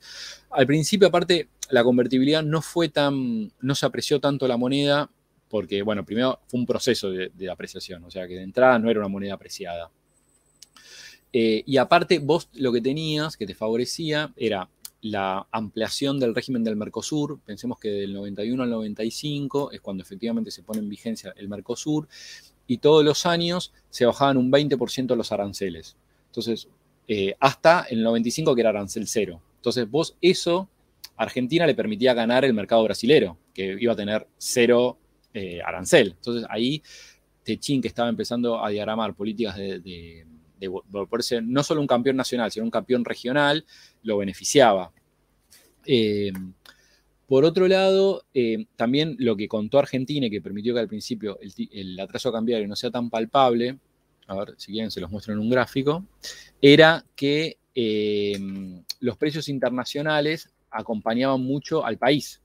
Al 0.50 0.66
principio, 0.66 1.08
aparte, 1.08 1.48
la 1.70 1.82
convertibilidad 1.82 2.42
no 2.42 2.62
fue 2.62 2.88
tan, 2.88 3.52
no 3.60 3.74
se 3.74 3.86
apreció 3.86 4.20
tanto 4.20 4.46
la 4.46 4.56
moneda, 4.56 5.10
porque, 5.48 5.82
bueno, 5.82 6.04
primero 6.04 6.40
fue 6.46 6.60
un 6.60 6.66
proceso 6.66 7.10
de, 7.10 7.50
apreciación, 7.50 8.04
o 8.04 8.10
sea 8.10 8.28
que 8.28 8.34
de 8.34 8.42
entrada 8.42 8.78
no 8.78 8.90
era 8.90 9.00
una 9.00 9.08
moneda 9.08 9.34
apreciada. 9.34 9.90
y 11.32 11.76
aparte, 11.76 12.20
vos 12.20 12.48
lo 12.54 12.72
que 12.72 12.80
tenías 12.80 13.36
que 13.36 13.46
te 13.46 13.54
favorecía 13.54 14.32
era 14.36 14.68
la 15.00 15.46
ampliación 15.52 16.18
del 16.18 16.34
régimen 16.34 16.64
del 16.64 16.76
Mercosur. 16.76 17.40
Pensemos 17.44 17.78
que 17.78 17.88
del 17.88 18.14
91 18.14 18.62
al 18.62 18.70
95 18.70 19.72
es 19.72 19.80
cuando 19.80 20.02
efectivamente 20.02 20.50
se 20.50 20.62
pone 20.62 20.80
en 20.80 20.88
vigencia 20.88 21.32
el 21.36 21.48
Mercosur 21.48 22.08
y 22.66 22.78
todos 22.78 23.04
los 23.04 23.26
años 23.26 23.72
se 23.90 24.06
bajaban 24.06 24.36
un 24.36 24.50
20% 24.50 25.14
los 25.16 25.32
aranceles. 25.32 25.96
Entonces, 26.26 26.68
eh, 27.06 27.34
hasta 27.40 27.86
el 27.90 28.02
95 28.02 28.54
que 28.54 28.60
era 28.60 28.70
arancel 28.70 29.06
cero. 29.06 29.40
Entonces, 29.56 29.90
vos 29.90 30.16
eso, 30.20 30.68
Argentina 31.16 31.66
le 31.66 31.74
permitía 31.74 32.12
ganar 32.14 32.44
el 32.44 32.52
mercado 32.52 32.84
brasilero, 32.84 33.38
que 33.54 33.76
iba 33.80 33.92
a 33.92 33.96
tener 33.96 34.26
cero 34.36 34.98
eh, 35.32 35.60
arancel. 35.62 36.14
Entonces, 36.16 36.46
ahí 36.50 36.82
Techín, 37.44 37.80
que 37.80 37.88
estaba 37.88 38.08
empezando 38.10 38.62
a 38.62 38.68
diagramar 38.68 39.14
políticas 39.14 39.56
de 39.56 39.80
de 39.80 40.26
ser 41.20 41.42
no 41.42 41.62
solo 41.62 41.80
un 41.80 41.86
campeón 41.86 42.16
nacional, 42.16 42.50
sino 42.50 42.64
un 42.64 42.70
campeón 42.70 43.04
regional, 43.04 43.64
lo 44.02 44.18
beneficiaba. 44.18 44.92
Eh, 45.90 46.32
por 47.26 47.44
otro 47.44 47.66
lado, 47.66 48.24
eh, 48.34 48.66
también 48.76 49.16
lo 49.18 49.36
que 49.36 49.48
contó 49.48 49.78
Argentina 49.78 50.26
y 50.26 50.30
que 50.30 50.40
permitió 50.40 50.74
que 50.74 50.80
al 50.80 50.88
principio 50.88 51.38
el, 51.40 51.98
atraso 52.00 52.32
cambiario 52.32 52.68
no 52.68 52.76
sea 52.76 52.90
tan 52.90 53.10
palpable, 53.10 53.78
a 54.26 54.36
ver 54.36 54.54
si 54.58 54.72
quieren 54.72 54.90
se 54.90 55.00
los 55.00 55.10
muestro 55.10 55.32
en 55.32 55.40
un 55.40 55.50
gráfico, 55.50 56.04
era 56.60 57.04
que 57.16 57.58
eh, 57.74 58.38
los 59.00 59.16
precios 59.16 59.48
internacionales 59.48 60.50
acompañaban 60.70 61.40
mucho 61.40 61.84
al 61.84 61.98
país. 61.98 62.40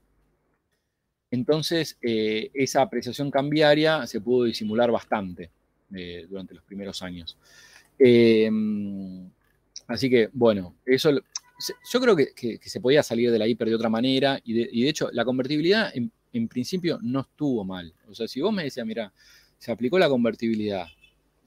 Entonces, 1.30 1.98
esa 2.00 2.82
apreciación 2.82 3.30
cambiaria 3.30 4.06
se 4.06 4.20
pudo 4.20 4.44
disimular 4.44 4.92
bastante 4.92 5.50
durante 6.28 6.54
los 6.54 6.62
primeros 6.62 7.02
años. 7.02 7.36
Em, 7.98 9.30
así 9.86 10.10
que, 10.10 10.28
bueno, 10.32 10.76
eso 10.84 11.10
yo 11.92 12.00
creo 12.00 12.16
que, 12.16 12.58
se 12.62 12.80
podía 12.80 13.02
salir 13.02 13.30
de 13.30 13.38
la 13.38 13.46
hiper 13.46 13.68
de 13.68 13.74
otra 13.74 13.88
manera 13.88 14.40
y 14.44 14.52
de, 14.52 14.88
hecho 14.88 15.10
la 15.12 15.24
convertibilidad 15.24 15.92
en, 15.94 16.48
principio 16.48 16.98
no 17.00 17.20
estuvo 17.20 17.64
mal. 17.64 17.94
O 18.08 18.14
sea, 18.14 18.26
si 18.26 18.40
vos 18.40 18.52
me 18.52 18.64
decías, 18.64 18.84
mira, 18.84 19.12
se 19.58 19.70
aplicó 19.70 19.98
la 19.98 20.08
convertibilidad, 20.08 20.86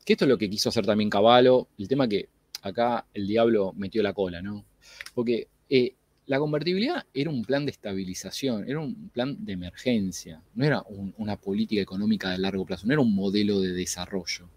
que 0.06 0.14
esto 0.14 0.24
es 0.24 0.30
lo 0.30 0.38
que 0.38 0.50
quiso 0.50 0.70
hacer 0.70 0.86
también 0.86 1.10
Caballo, 1.10 1.68
el 1.78 1.89
tema 1.89 2.08
que 2.08 2.30
acá 2.62 3.06
el 3.14 3.28
diablo 3.28 3.74
metió 3.76 4.02
la 4.02 4.14
cola, 4.14 4.41
¿no? 4.41 4.66
Porque 5.14 5.50
eh, 5.70 5.93
la 6.26 6.39
convertibilidad 6.39 7.06
era 7.14 7.30
un 7.30 7.43
plan 7.43 7.66
de 7.66 7.72
estabilización, 7.72 8.70
era 8.70 8.80
un 8.80 9.10
plan 9.10 9.43
de 9.43 9.54
emergencia, 9.54 10.41
no 10.56 10.64
era 10.64 10.84
una 11.18 11.36
política 11.36 11.82
económica 11.82 12.30
de 12.30 12.38
largo 12.38 12.66
plazo, 12.66 12.88
no 12.88 12.93
era 12.93 13.02
un 13.02 13.14
modelo 13.14 13.60
de 13.60 13.74
desarrollo 13.74 14.50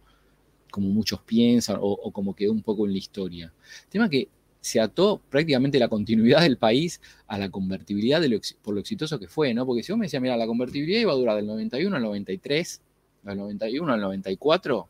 como 0.70 0.88
muchos 0.88 1.20
piensan 1.22 1.78
o, 1.80 2.10
como 2.12 2.34
quedó 2.34 2.52
un 2.52 2.62
poco 2.62 2.86
en 2.86 2.92
la 2.92 2.98
historia. 2.98 3.52
tema 3.88 4.08
que 4.08 4.28
se 4.60 4.80
ató 4.80 5.20
prácticamente 5.30 5.78
la 5.78 5.88
continuidad 5.88 6.42
del 6.42 6.58
país 6.58 7.00
a 7.26 7.38
la 7.38 7.50
convertibilidad 7.50 8.20
por 8.62 8.74
lo 8.74 8.80
exitoso 8.80 9.18
que 9.18 9.26
fue, 9.26 9.54
¿no? 9.54 9.64
Porque 9.64 9.82
si 9.82 9.92
vos 9.92 9.98
me 9.98 10.06
decías, 10.06 10.22
mira, 10.22 10.36
la 10.36 10.46
convertibilidad 10.46 11.00
iba 11.00 11.12
a 11.12 11.16
durar 11.16 11.36
del 11.36 11.46
91 11.46 11.96
al 11.96 12.02
93, 12.02 12.82
del 13.22 13.38
91 13.38 13.92
al 13.92 14.00
94, 14.00 14.88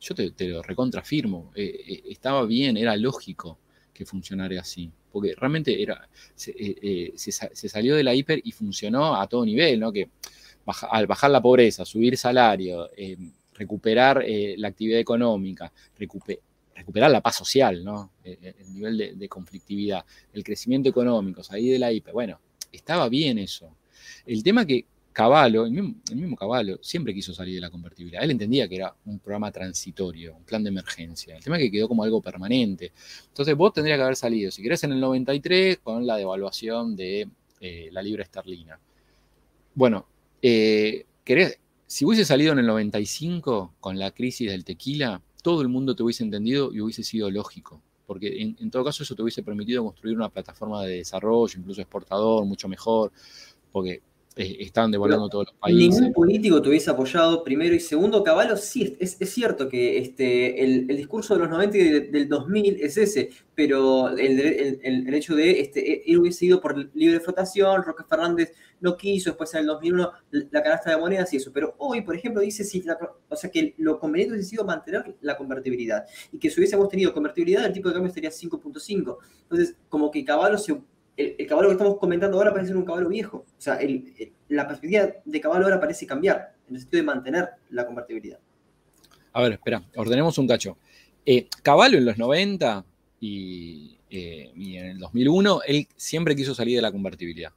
yo 0.00 0.14
te, 0.14 0.48
lo 0.48 0.62
recontrafirmo, 0.62 1.50
eh, 1.54 1.84
eh, 1.86 2.02
estaba 2.08 2.46
bien, 2.46 2.76
era 2.76 2.96
lógico 2.96 3.58
que 3.92 4.06
funcionara 4.06 4.60
así, 4.60 4.90
porque 5.12 5.34
realmente 5.36 5.82
era, 5.82 6.08
se, 6.34 6.54
eh, 6.56 7.12
salió 7.16 7.96
de 7.96 8.04
la 8.04 8.14
hiper 8.14 8.40
y 8.44 8.52
funcionó 8.52 9.16
a 9.16 9.26
todo 9.26 9.44
nivel, 9.44 9.80
¿no? 9.80 9.92
Que 9.92 10.08
al 10.90 11.06
bajar 11.06 11.30
la 11.32 11.42
pobreza, 11.42 11.84
subir 11.84 12.16
salario, 12.16 12.90
recuperar 13.60 14.24
la 14.56 14.68
actividad 14.68 14.98
económica, 14.98 15.70
recuperar 16.74 17.10
la 17.10 17.20
paz 17.20 17.36
social, 17.36 17.84
¿no? 17.84 18.12
el 18.24 18.72
nivel 18.72 19.18
de, 19.18 19.28
conflictividad, 19.28 20.04
el 20.32 20.42
crecimiento 20.42 20.88
económico, 20.88 21.42
salir 21.42 21.72
de 21.72 21.78
la 21.78 21.92
hiper, 21.92 22.14
bueno, 22.14 22.40
estaba 22.72 23.08
bien 23.08 23.38
eso. 23.38 23.76
El 24.24 24.42
tema 24.42 24.64
que 24.64 24.86
Caballo, 25.12 25.66
el 25.66 25.72
mismo, 25.72 26.36
Caballo, 26.36 26.78
siempre 26.82 27.12
quiso 27.12 27.34
salir 27.34 27.56
de 27.56 27.60
la 27.60 27.70
convertibilidad. 27.70 28.22
Él 28.22 28.30
entendía 28.30 28.68
que 28.68 28.76
era 28.76 28.94
un 29.06 29.18
programa 29.18 29.50
transitorio, 29.50 30.36
un 30.36 30.44
plan 30.44 30.62
de 30.62 30.68
emergencia. 30.68 31.36
El 31.36 31.42
tema 31.42 31.58
que 31.58 31.70
quedó 31.70 31.88
como 31.88 32.04
algo 32.04 32.22
permanente. 32.22 32.92
Entonces 33.26 33.56
vos 33.56 33.72
tendrías 33.72 33.98
que 33.98 34.02
haber 34.02 34.16
salido, 34.16 34.50
si 34.50 34.62
querés, 34.62 34.84
en 34.84 34.92
el 34.92 35.00
93 35.00 35.78
con 35.78 36.06
la 36.06 36.16
devaluación 36.16 36.94
de 36.94 37.28
eh, 37.60 37.88
la 37.92 38.02
libra 38.02 38.22
esterlina. 38.22 38.78
Bueno, 39.74 40.06
eh, 40.40 41.06
si 41.90 42.04
hubiese 42.04 42.24
salido 42.24 42.52
en 42.52 42.60
el 42.60 42.68
95 42.68 43.74
con 43.80 43.98
la 43.98 44.12
crisis 44.12 44.48
del 44.48 44.64
tequila, 44.64 45.22
todo 45.42 45.60
el 45.60 45.66
mundo 45.66 45.96
te 45.96 46.04
hubiese 46.04 46.22
entendido 46.22 46.72
y 46.72 46.80
hubiese 46.80 47.02
sido 47.02 47.28
lógico. 47.32 47.82
Porque 48.06 48.42
en, 48.42 48.56
en 48.60 48.70
todo 48.70 48.84
caso 48.84 49.02
eso 49.02 49.16
te 49.16 49.22
hubiese 49.22 49.42
permitido 49.42 49.82
construir 49.82 50.16
una 50.16 50.28
plataforma 50.28 50.84
de 50.84 50.98
desarrollo, 50.98 51.58
incluso 51.58 51.80
exportador, 51.80 52.44
mucho 52.44 52.68
mejor. 52.68 53.10
Porque 53.72 54.02
eh, 54.36 54.58
están 54.60 54.92
devolviendo 54.92 55.28
todos 55.28 55.46
los 55.46 55.54
países. 55.56 56.00
Ningún 56.00 56.12
político 56.12 56.62
te 56.62 56.68
hubiese 56.68 56.90
apoyado 56.90 57.42
primero 57.42 57.74
y 57.74 57.80
segundo. 57.80 58.22
Caballo, 58.22 58.56
sí, 58.56 58.96
es, 59.00 59.18
cierto 59.18 59.68
que 59.68 59.98
este, 59.98 60.62
el, 60.62 60.86
discurso 60.86 61.34
de 61.34 61.40
los 61.40 61.50
90 61.50 61.76
y 61.76 61.82
del 62.10 62.28
2000 62.28 62.76
es 62.80 62.96
ese, 62.96 63.30
pero 63.56 64.08
el, 64.16 65.12
hecho 65.12 65.34
de 65.34 65.60
este, 65.60 66.08
él 66.08 66.18
hubiese 66.18 66.46
ido 66.46 66.60
por 66.60 66.94
libre 66.94 67.18
flotación, 67.18 67.82
Roque 67.82 68.04
Fernández 68.08 68.52
no 68.80 68.96
quiso, 68.96 69.30
después 69.30 69.52
en 69.54 69.60
el 69.60 69.66
2001 69.66 70.12
la 70.50 70.62
canasta 70.62 70.90
de 70.90 70.96
monedas 70.96 71.32
y 71.32 71.36
eso. 71.36 71.52
Pero 71.52 71.74
hoy, 71.78 72.02
por 72.02 72.16
ejemplo, 72.16 72.40
dice 72.40 72.64
si 72.64 72.84
o 73.28 73.36
sea, 73.36 73.50
que 73.50 73.74
lo 73.78 73.98
conveniente 73.98 74.34
hubiese 74.34 74.50
sido 74.50 74.64
mantener 74.64 75.16
la 75.20 75.36
convertibilidad 75.36 76.04
y 76.32 76.38
que 76.38 76.50
si 76.50 76.60
hubiésemos 76.60 76.88
tenido 76.88 77.12
convertibilidad, 77.12 77.64
el 77.64 77.72
tipo 77.72 77.88
de 77.88 77.94
cambio 77.94 78.12
sería 78.12 78.30
5.5. 78.30 79.18
Entonces, 79.42 79.76
como 79.88 80.10
que 80.10 80.24
Caballo 80.24 80.58
se 80.58 80.80
el, 81.16 81.46
caballo 81.46 81.68
que 81.68 81.72
estamos 81.72 81.98
comentando 81.98 82.38
ahora 82.38 82.52
parece 82.52 82.68
ser 82.68 82.76
un 82.76 82.84
caballo 82.84 83.08
viejo. 83.08 83.38
O 83.38 83.60
sea, 83.60 83.78
la 84.48 84.66
perspectiva 84.66 85.08
de 85.24 85.40
caballo 85.40 85.64
ahora 85.64 85.80
parece 85.80 86.06
cambiar, 86.06 86.54
en 86.68 86.74
el 86.74 86.80
sentido 86.80 87.02
de 87.02 87.06
mantener 87.06 87.48
la 87.70 87.86
convertibilidad. 87.86 88.38
A 89.32 89.42
ver, 89.42 89.52
espera, 89.52 89.82
ordenemos 89.96 90.38
un 90.38 90.48
cacho. 90.48 90.78
Eh, 91.24 91.48
caballo 91.62 91.98
en 91.98 92.06
los 92.06 92.18
90 92.18 92.84
y, 93.20 93.98
eh, 94.08 94.50
y, 94.56 94.76
en 94.76 94.86
el 94.86 94.98
2001, 94.98 95.60
él 95.66 95.86
siempre 95.96 96.34
quiso 96.34 96.54
salir 96.54 96.76
de 96.76 96.82
la 96.82 96.90
convertibilidad. 96.90 97.52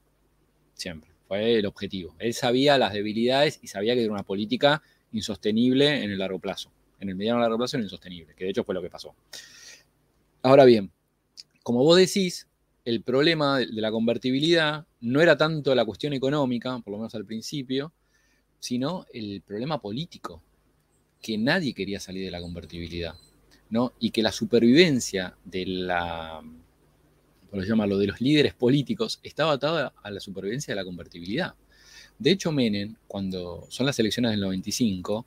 Siempre. 0.73 1.12
Fue 1.27 1.59
el 1.59 1.65
objetivo. 1.65 2.15
Él 2.19 2.33
sabía 2.33 2.77
las 2.77 2.93
debilidades 2.93 3.59
y 3.61 3.67
sabía 3.67 3.95
que 3.95 4.03
era 4.03 4.13
una 4.13 4.23
política 4.23 4.81
insostenible 5.11 6.03
en 6.03 6.11
el 6.11 6.19
largo 6.19 6.39
plazo. 6.39 6.71
En 6.99 7.09
el 7.09 7.15
mediano 7.15 7.39
y 7.39 7.41
largo 7.41 7.57
plazo 7.57 7.77
era 7.77 7.83
insostenible, 7.83 8.33
que 8.35 8.45
de 8.45 8.51
hecho 8.51 8.63
fue 8.63 8.75
lo 8.75 8.81
que 8.81 8.89
pasó. 8.89 9.15
Ahora 10.41 10.65
bien, 10.65 10.91
como 11.63 11.83
vos 11.83 11.97
decís, 11.97 12.47
el 12.85 13.01
problema 13.01 13.59
de 13.59 13.81
la 13.81 13.91
convertibilidad 13.91 14.85
no 14.99 15.21
era 15.21 15.37
tanto 15.37 15.73
la 15.73 15.85
cuestión 15.85 16.13
económica, 16.13 16.79
por 16.79 16.91
lo 16.91 16.97
menos 16.97 17.15
al 17.15 17.25
principio, 17.25 17.93
sino 18.59 19.05
el 19.13 19.41
problema 19.41 19.81
político, 19.81 20.41
que 21.21 21.37
nadie 21.37 21.73
quería 21.73 21.99
salir 21.99 22.25
de 22.25 22.31
la 22.31 22.41
convertibilidad, 22.41 23.15
¿no? 23.69 23.93
Y 23.99 24.11
que 24.11 24.21
la 24.21 24.31
supervivencia 24.31 25.35
de 25.45 25.65
la, 25.65 26.41
por 27.53 27.65
llamarlo, 27.65 27.97
de 27.97 28.07
los 28.07 28.21
líderes 28.21 28.53
políticos 28.53 29.19
estaba 29.23 29.53
atada 29.53 29.93
a 30.01 30.11
la 30.11 30.19
supervivencia 30.19 30.73
de 30.73 30.81
la 30.81 30.85
convertibilidad. 30.85 31.53
De 32.17 32.31
hecho, 32.31 32.51
Menem, 32.51 32.95
cuando 33.07 33.65
son 33.69 33.85
las 33.85 33.97
elecciones 33.99 34.31
del 34.31 34.41
95, 34.41 35.25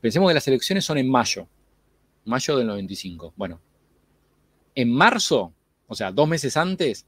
pensemos 0.00 0.30
que 0.30 0.34
las 0.34 0.48
elecciones 0.48 0.84
son 0.84 0.98
en 0.98 1.10
mayo, 1.10 1.48
mayo 2.24 2.56
del 2.56 2.66
95. 2.66 3.34
Bueno, 3.36 3.60
en 4.74 4.90
marzo 4.90 5.52
o 5.92 5.94
sea, 5.94 6.10
dos 6.10 6.26
meses 6.26 6.56
antes, 6.56 7.04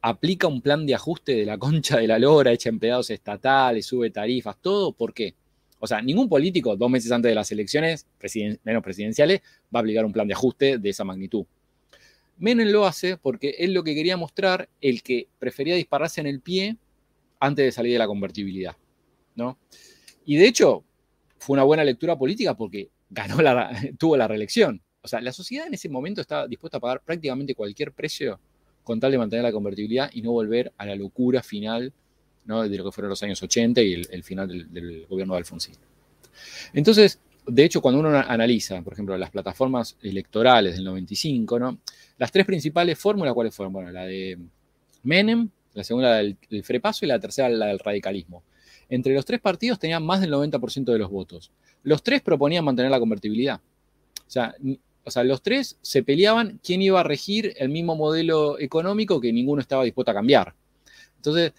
aplica 0.00 0.46
un 0.46 0.62
plan 0.62 0.86
de 0.86 0.94
ajuste 0.94 1.34
de 1.34 1.44
la 1.44 1.58
concha 1.58 1.98
de 1.98 2.06
la 2.06 2.18
lora, 2.18 2.52
echa 2.52 2.70
empleados 2.70 3.10
estatales, 3.10 3.84
sube 3.84 4.08
tarifas, 4.08 4.56
todo. 4.62 4.92
¿Por 4.92 5.12
qué? 5.12 5.34
O 5.78 5.86
sea, 5.86 6.00
ningún 6.00 6.26
político 6.26 6.74
dos 6.74 6.90
meses 6.90 7.12
antes 7.12 7.28
de 7.28 7.34
las 7.34 7.52
elecciones, 7.52 8.06
menos 8.64 8.82
presidenciales, 8.82 9.42
va 9.74 9.80
a 9.80 9.82
aplicar 9.82 10.06
un 10.06 10.12
plan 10.12 10.26
de 10.26 10.32
ajuste 10.32 10.78
de 10.78 10.88
esa 10.88 11.04
magnitud. 11.04 11.44
Menem 12.38 12.68
lo 12.68 12.86
hace 12.86 13.16
porque 13.16 13.56
él 13.58 13.72
lo 13.72 13.84
que 13.84 13.94
quería 13.94 14.16
mostrar, 14.16 14.68
el 14.80 15.02
que 15.02 15.28
prefería 15.38 15.74
dispararse 15.74 16.20
en 16.20 16.26
el 16.26 16.40
pie 16.40 16.76
antes 17.40 17.64
de 17.64 17.72
salir 17.72 17.92
de 17.92 17.98
la 17.98 18.06
convertibilidad. 18.06 18.76
¿no? 19.34 19.58
Y 20.24 20.36
de 20.36 20.46
hecho, 20.46 20.84
fue 21.38 21.54
una 21.54 21.64
buena 21.64 21.84
lectura 21.84 22.16
política 22.16 22.54
porque 22.54 22.88
ganó 23.10 23.40
la, 23.42 23.70
tuvo 23.98 24.16
la 24.16 24.28
reelección. 24.28 24.80
O 25.02 25.08
sea, 25.08 25.20
la 25.20 25.32
sociedad 25.32 25.66
en 25.66 25.74
ese 25.74 25.88
momento 25.88 26.20
estaba 26.20 26.48
dispuesta 26.48 26.78
a 26.78 26.80
pagar 26.80 27.02
prácticamente 27.02 27.54
cualquier 27.54 27.92
precio 27.92 28.40
con 28.82 29.00
tal 29.00 29.12
de 29.12 29.18
mantener 29.18 29.42
la 29.42 29.52
convertibilidad 29.52 30.10
y 30.12 30.22
no 30.22 30.32
volver 30.32 30.72
a 30.76 30.86
la 30.86 30.94
locura 30.94 31.42
final 31.42 31.92
¿no? 32.44 32.66
de 32.66 32.76
lo 32.76 32.84
que 32.84 32.92
fueron 32.92 33.10
los 33.10 33.22
años 33.22 33.42
80 33.42 33.82
y 33.82 33.94
el, 34.10 34.22
final 34.22 34.48
del, 34.48 35.06
gobierno 35.06 35.34
de 35.34 35.38
Alfonsín. 35.38 35.74
Entonces, 36.72 37.18
de 37.46 37.64
hecho, 37.64 37.80
cuando 37.80 38.00
uno 38.00 38.16
analiza, 38.16 38.80
por 38.82 38.92
ejemplo, 38.92 39.16
las 39.16 39.30
plataformas 39.30 39.96
electorales 40.02 40.76
del 40.76 40.84
95, 40.84 41.58
¿no? 41.58 41.78
las 42.18 42.32
tres 42.32 42.46
principales 42.46 42.98
fórmulas, 42.98 43.34
¿cuáles 43.34 43.54
fueron? 43.54 43.72
Bueno, 43.72 43.90
la 43.90 44.04
de 44.04 44.38
Menem, 45.02 45.48
la 45.74 45.84
segunda 45.84 46.16
del, 46.16 46.36
del 46.48 46.64
Frepaso 46.64 47.04
y 47.04 47.08
la 47.08 47.18
tercera 47.18 47.48
la 47.48 47.66
del 47.66 47.78
radicalismo. 47.78 48.42
Entre 48.88 49.14
los 49.14 49.24
tres 49.24 49.40
partidos 49.40 49.78
tenían 49.78 50.04
más 50.04 50.20
del 50.20 50.32
90% 50.32 50.84
de 50.84 50.98
los 50.98 51.10
votos. 51.10 51.50
Los 51.82 52.02
tres 52.02 52.22
proponían 52.22 52.64
mantener 52.64 52.90
la 52.90 53.00
convertibilidad. 53.00 53.60
O 54.26 54.30
sea, 54.30 54.54
o 55.04 55.10
sea, 55.10 55.22
los 55.22 55.42
tres 55.42 55.78
se 55.82 56.02
peleaban 56.02 56.60
quién 56.62 56.80
iba 56.80 57.00
a 57.00 57.02
regir 57.02 57.54
el 57.58 57.68
mismo 57.68 57.94
modelo 57.94 58.58
económico 58.58 59.20
que 59.20 59.32
ninguno 59.32 59.60
estaba 59.60 59.84
dispuesto 59.84 60.10
a 60.10 60.14
cambiar. 60.14 60.54
Entonces, 61.16 61.52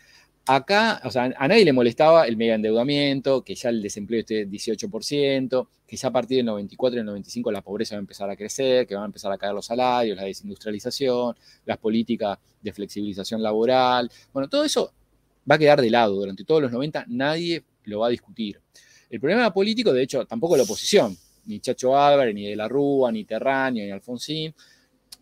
acá, 0.46 1.02
o 1.04 1.12
sea, 1.12 1.34
a 1.36 1.48
nadie 1.48 1.66
le 1.66 1.74
molestaba 1.74 2.28
el 2.28 2.38
mega 2.38 2.56
endeudamiento, 2.56 3.44
que 3.44 3.56
ya 3.56 3.70
el 3.70 3.82
desempleo 3.82 4.20
esté 4.20 4.48
18%, 4.48 5.68
que 5.88 5.98
ya 5.98 6.08
a 6.08 6.12
partir 6.12 6.38
del 6.38 6.46
94 6.46 6.98
y 6.98 7.00
el 7.00 7.06
95 7.06 7.52
la 7.52 7.62
pobreza 7.62 7.96
va 7.96 8.00
a 8.00 8.02
empezar 8.02 8.30
a 8.30 8.36
crecer, 8.36 8.88
que 8.88 8.96
van 8.96 9.04
a 9.04 9.08
empezar 9.08 9.32
a 9.32 9.38
caer 9.38 9.54
los 9.54 9.66
salarios, 9.66 10.16
la 10.16 10.24
desindustrialización, 10.24 11.36
las 11.66 11.78
políticas 11.78 12.38
de 12.62 12.74
flexibilización 12.74 13.42
laboral. 13.42 14.10
Bueno, 14.34 14.48
todo 14.48 14.64
eso 14.64 14.94
va 15.50 15.56
a 15.56 15.58
quedar 15.58 15.82
de 15.82 15.90
lado. 15.90 16.16
Durante 16.16 16.44
todos 16.44 16.62
los 16.62 16.72
90 16.72 17.06
nadie 17.08 17.64
lo 17.84 18.00
va 18.00 18.08
a 18.08 18.10
discutir. 18.12 18.60
El 19.10 19.20
problema 19.20 19.54
político, 19.54 19.94
de 19.94 20.04
hecho, 20.04 20.26
tampoco 20.26 20.58
la 20.58 20.64
oposición 20.64 21.16
ni 21.46 21.60
Chacho 21.60 21.98
Álvarez, 21.98 22.34
ni 22.34 22.48
De 22.48 22.56
la 22.56 22.68
Rúa, 22.68 23.12
ni 23.12 23.24
Terraño, 23.24 23.84
ni 23.84 23.92
Alfonsín. 23.92 24.54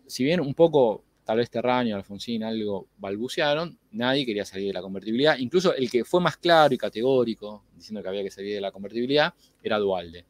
Si 0.06 0.24
bien 0.24 0.40
un 0.40 0.54
poco, 0.54 1.04
tal 1.24 1.38
vez 1.38 1.50
Terraño, 1.50 1.96
Alfonsín, 1.96 2.42
algo 2.42 2.88
balbucearon, 2.98 3.78
nadie 3.94 4.26
quería 4.26 4.44
salir 4.44 4.68
de 4.68 4.72
la 4.72 4.82
convertibilidad. 4.82 5.38
Incluso 5.38 5.74
el 5.74 5.90
que 5.90 6.04
fue 6.04 6.20
más 6.20 6.36
claro 6.36 6.74
y 6.74 6.78
categórico, 6.78 7.64
diciendo 7.74 8.02
que 8.02 8.08
había 8.08 8.22
que 8.22 8.30
salir 8.30 8.54
de 8.54 8.60
la 8.60 8.70
convertibilidad, 8.70 9.32
era 9.62 9.78
Dualde. 9.78 10.24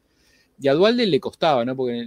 Y 0.61 0.69
a 0.69 0.75
Dualde 0.75 1.07
le 1.07 1.21
costaba, 1.21 1.65
¿no? 1.65 1.75
Porque 1.75 2.07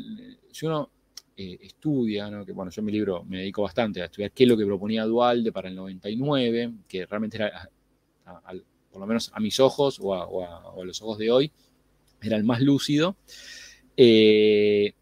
si 0.51 0.65
uno 0.65 0.89
eh, 1.35 1.57
estudia, 1.61 2.29
¿no? 2.29 2.45
que 2.45 2.53
bueno, 2.53 2.71
yo 2.71 2.81
en 2.81 2.85
mi 2.85 2.91
libro 2.91 3.23
me 3.25 3.39
dedico 3.39 3.61
bastante 3.61 4.01
a 4.01 4.05
estudiar 4.05 4.31
qué 4.31 4.43
es 4.43 4.49
lo 4.49 4.57
que 4.57 4.65
proponía 4.65 5.03
Dualde 5.03 5.51
para 5.51 5.69
el 5.69 5.75
99, 5.75 6.73
que 6.87 7.05
realmente 7.05 7.37
era, 7.37 7.69
por 8.91 9.01
lo 9.01 9.07
menos 9.07 9.31
a 9.33 9.39
mis 9.39 9.59
ojos 9.59 9.99
o 10.01 10.13
a 10.15 10.83
los 10.83 11.01
ojos 11.01 11.17
de 11.17 11.29
hoy, 11.29 11.51
era 12.21 12.37
el 12.37 12.43
más 12.43 12.61
lúcido. 12.61 13.17
Eh, 13.95 14.93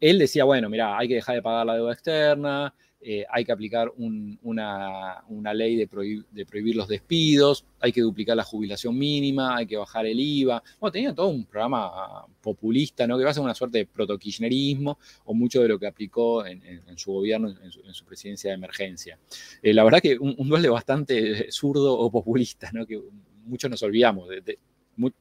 él 0.00 0.18
decía, 0.18 0.44
bueno, 0.44 0.68
mira, 0.68 0.96
hay 0.96 1.08
que 1.08 1.14
dejar 1.14 1.34
de 1.34 1.42
pagar 1.42 1.66
la 1.66 1.74
deuda 1.74 1.92
externa, 1.92 2.74
eh, 3.00 3.24
hay 3.30 3.44
que 3.44 3.52
aplicar 3.52 3.92
una, 3.96 5.22
ley 5.54 5.76
de 5.76 5.86
prohibir, 5.86 6.76
los 6.76 6.88
despidos, 6.88 7.64
hay 7.80 7.92
que 7.92 8.00
duplicar 8.00 8.36
la 8.36 8.44
jubilación 8.44 8.98
mínima, 8.98 9.56
hay 9.56 9.66
que 9.66 9.76
bajar 9.76 10.06
el 10.06 10.18
IVA. 10.18 10.62
Bueno, 10.80 10.92
tenía 10.92 11.14
todo 11.14 11.28
un 11.28 11.44
programa 11.44 12.26
populista, 12.40 13.06
¿no? 13.06 13.16
Que 13.16 13.24
va 13.24 13.30
a 13.30 13.34
ser 13.34 13.42
una 13.42 13.54
suerte 13.54 13.78
de 13.78 13.86
protokirchnerismo 13.86 14.98
o 15.24 15.34
mucho 15.34 15.62
de 15.62 15.68
lo 15.68 15.78
que 15.78 15.86
aplicó 15.86 16.44
en, 16.44 16.60
su 16.96 17.12
gobierno, 17.12 17.48
en 17.48 17.94
su, 17.94 18.04
presidencia 18.04 18.50
de 18.50 18.54
emergencia. 18.54 19.18
Eh, 19.62 19.72
la 19.72 19.84
verdad 19.84 20.00
que 20.00 20.18
un, 20.18 20.34
un 20.36 20.48
duelo 20.48 20.72
bastante 20.72 21.50
zurdo 21.52 21.98
o 21.98 22.10
populista, 22.10 22.70
¿no? 22.72 22.86
Que 22.86 23.00
muchos 23.48 23.70
nos 23.70 23.82
olvidamos. 23.82 24.28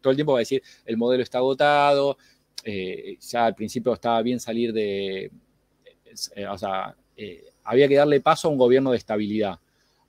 todo 0.01 0.11
el 0.11 0.15
tiempo 0.15 0.33
va 0.33 0.39
a 0.39 0.41
decir, 0.41 0.61
el 0.85 0.97
modelo 0.97 1.23
está 1.23 1.39
agotado, 1.39 2.17
eh, 2.63 3.17
ya 3.19 3.45
al 3.45 3.55
principio 3.55 3.93
estaba 3.93 4.21
bien 4.21 4.39
salir 4.39 4.73
de, 4.73 5.31
eh, 6.35 6.47
o 6.47 6.57
sea, 6.57 6.95
eh, 7.15 7.45
había 7.67 7.87
que 7.87 7.95
darle 7.95 8.21
paso 8.21 8.47
a 8.47 8.51
un 8.51 8.57
gobierno 8.57 8.91
de 8.91 8.97
estabilidad. 8.97 9.59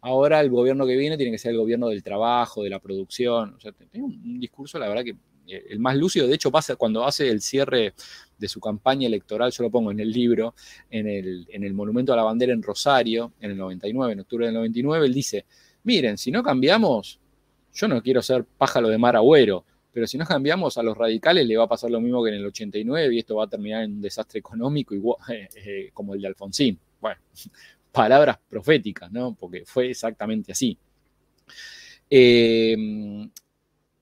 Ahora 0.01 0.41
el 0.41 0.49
gobierno 0.49 0.87
que 0.87 0.97
viene 0.97 1.17
tiene 1.17 1.33
que 1.33 1.39
ser 1.39 1.51
el 1.51 1.59
gobierno 1.59 1.89
del 1.89 2.05
trabajo, 2.05 2.63
de 2.63 2.71
la 2.71 2.79
producción. 2.79 3.55
O 3.57 3.61
sea, 3.61 3.73
tengo 3.91 4.07
un 4.07 4.39
discurso, 4.39 4.79
la 4.79 4.89
verdad, 4.89 5.03
que 5.03 5.17
el 5.49 5.81
más 5.81 5.97
lúcido, 5.97 6.29
de 6.29 6.35
hecho, 6.35 6.53
pasa 6.53 6.77
cuando 6.77 7.05
hace 7.05 7.29
el 7.29 7.41
cierre 7.41 7.95
de 8.39 8.49
su 8.49 8.61
campaña 8.61 9.09
electoral, 9.09 9.51
yo 9.51 9.65
lo 9.65 9.71
pongo 9.71 9.91
en 9.91 9.99
el 9.99 10.11
libro, 10.11 10.55
en 10.89 11.09
el, 11.09 11.47
en 11.51 11.65
el 11.65 11.75
Monumento 11.75 12.13
a 12.13 12.17
la 12.17 12.23
Bandera 12.23 12.53
en 12.53 12.63
Rosario, 12.63 13.33
en 13.41 13.53
el 13.53 13.57
99, 13.57 14.13
en 14.13 14.21
octubre 14.21 14.47
del 14.47 14.55
99, 14.55 15.07
él 15.07 15.15
dice, 15.15 15.47
miren, 15.83 16.17
si 16.17 16.31
no 16.31 16.43
cambiamos, 16.45 17.19
yo 17.75 17.89
no 17.89 18.01
quiero 18.03 18.23
ser 18.23 18.45
pájaro 18.45 18.89
de 18.89 18.99
mar 18.99 19.17
agüero, 19.17 19.65
pero 19.93 20.07
si 20.07 20.17
no 20.17 20.27
cambiamos 20.27 20.79
a 20.79 20.83
los 20.83 20.97
radicales 20.97 21.47
le 21.47 21.57
va 21.57 21.65
a 21.65 21.69
pasar 21.69 21.91
lo 21.91 22.01
mismo 22.01 22.23
que 22.23 22.31
en 22.31 22.37
el 22.37 22.47
89 22.47 23.15
y 23.15 23.19
esto 23.19 23.37
va 23.37 23.45
a 23.45 23.49
terminar 23.49 23.83
en 23.83 23.95
un 23.95 24.01
desastre 24.01 24.39
económico 24.39 24.95
igual, 24.95 25.17
eh, 25.33 25.49
eh, 25.57 25.91
como 25.93 26.15
el 26.15 26.21
de 26.21 26.29
Alfonsín. 26.29 26.79
Bueno, 27.01 27.21
palabras 27.93 28.39
proféticas, 28.49 29.11
¿no? 29.11 29.35
Porque 29.35 29.65
fue 29.65 29.91
exactamente 29.91 30.53
así. 30.53 30.79
Eh, 32.11 32.77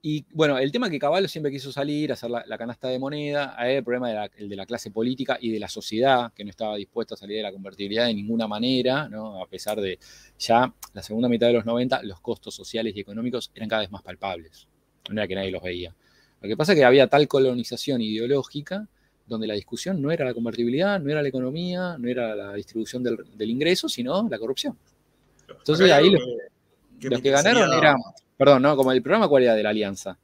y 0.08 0.24
bueno, 0.32 0.56
el 0.56 0.70
tema 0.70 0.88
que 0.88 1.00
Caballo 1.00 1.26
siempre 1.26 1.50
quiso 1.50 1.72
salir, 1.72 2.12
hacer 2.12 2.30
la, 2.30 2.58
canasta 2.58 2.86
de 2.86 2.96
moneda, 2.96 3.56
el 3.68 3.82
problema 3.82 4.08
de 4.08 4.14
la, 4.14 4.30
el 4.36 4.48
de 4.48 4.54
la 4.54 4.64
clase 4.64 4.92
política 4.92 5.36
y 5.40 5.50
de 5.50 5.58
la 5.58 5.66
sociedad, 5.66 6.32
que 6.32 6.44
no 6.44 6.50
estaba 6.50 6.76
dispuesta 6.76 7.16
a 7.16 7.18
salir 7.18 7.38
de 7.38 7.42
la 7.42 7.50
convertibilidad 7.50 8.06
de 8.06 8.14
ninguna 8.14 8.46
manera, 8.46 9.08
¿no? 9.08 9.42
a 9.42 9.48
pesar 9.48 9.80
de 9.80 9.98
ya 10.38 10.72
la 10.92 11.02
segunda 11.02 11.28
mitad 11.28 11.48
de 11.48 11.54
los 11.54 11.66
90, 11.66 12.04
los 12.04 12.20
costos 12.20 12.54
sociales 12.54 12.94
y 12.94 13.00
económicos 13.00 13.50
eran 13.52 13.68
cada 13.68 13.82
vez 13.82 13.90
más 13.90 14.02
palpables, 14.02 14.68
no 15.10 15.20
era 15.20 15.26
que 15.26 15.34
nadie 15.34 15.50
los 15.50 15.64
veía. 15.64 15.92
Lo 16.40 16.48
que 16.48 16.56
pasa 16.56 16.74
es 16.74 16.78
que 16.78 16.84
había 16.84 17.08
tal 17.08 17.26
colonización 17.26 18.00
ideológica 18.00 18.86
donde 19.26 19.46
la 19.46 19.54
discusión 19.54 20.00
no 20.00 20.10
era 20.10 20.24
la 20.24 20.34
convertibilidad, 20.34 21.00
no 21.00 21.10
era 21.10 21.22
la 21.22 21.28
economía, 21.28 21.96
no 21.98 22.08
era 22.08 22.34
la 22.34 22.54
distribución 22.54 23.02
del, 23.02 23.50
ingreso, 23.50 23.88
sino 23.88 24.28
la 24.28 24.38
corrupción. 24.38 24.76
Entonces 25.48 25.90
ahí 25.90 26.10
los, 26.10 27.20
que 27.20 27.30
ganaron 27.30 27.72
eran 27.72 27.96
Perdón, 28.36 28.62
¿no? 28.62 28.76
Como 28.76 28.92
el 28.92 29.02
programa, 29.02 29.28
¿cuál 29.28 29.44
era 29.44 29.54
de 29.54 29.62
la 29.62 29.70
alianza? 29.70 30.18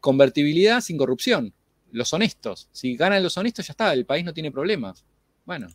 Convertibilidad 0.00 0.80
sin 0.80 0.98
corrupción. 0.98 1.54
Los 1.90 2.12
honestos. 2.12 2.68
Si 2.72 2.96
ganan 2.96 3.22
los 3.22 3.36
honestos, 3.38 3.66
ya 3.66 3.72
está, 3.72 3.92
el 3.92 4.04
país 4.04 4.24
no 4.24 4.34
tiene 4.34 4.50
problemas. 4.50 5.04
Bueno, 5.46 5.68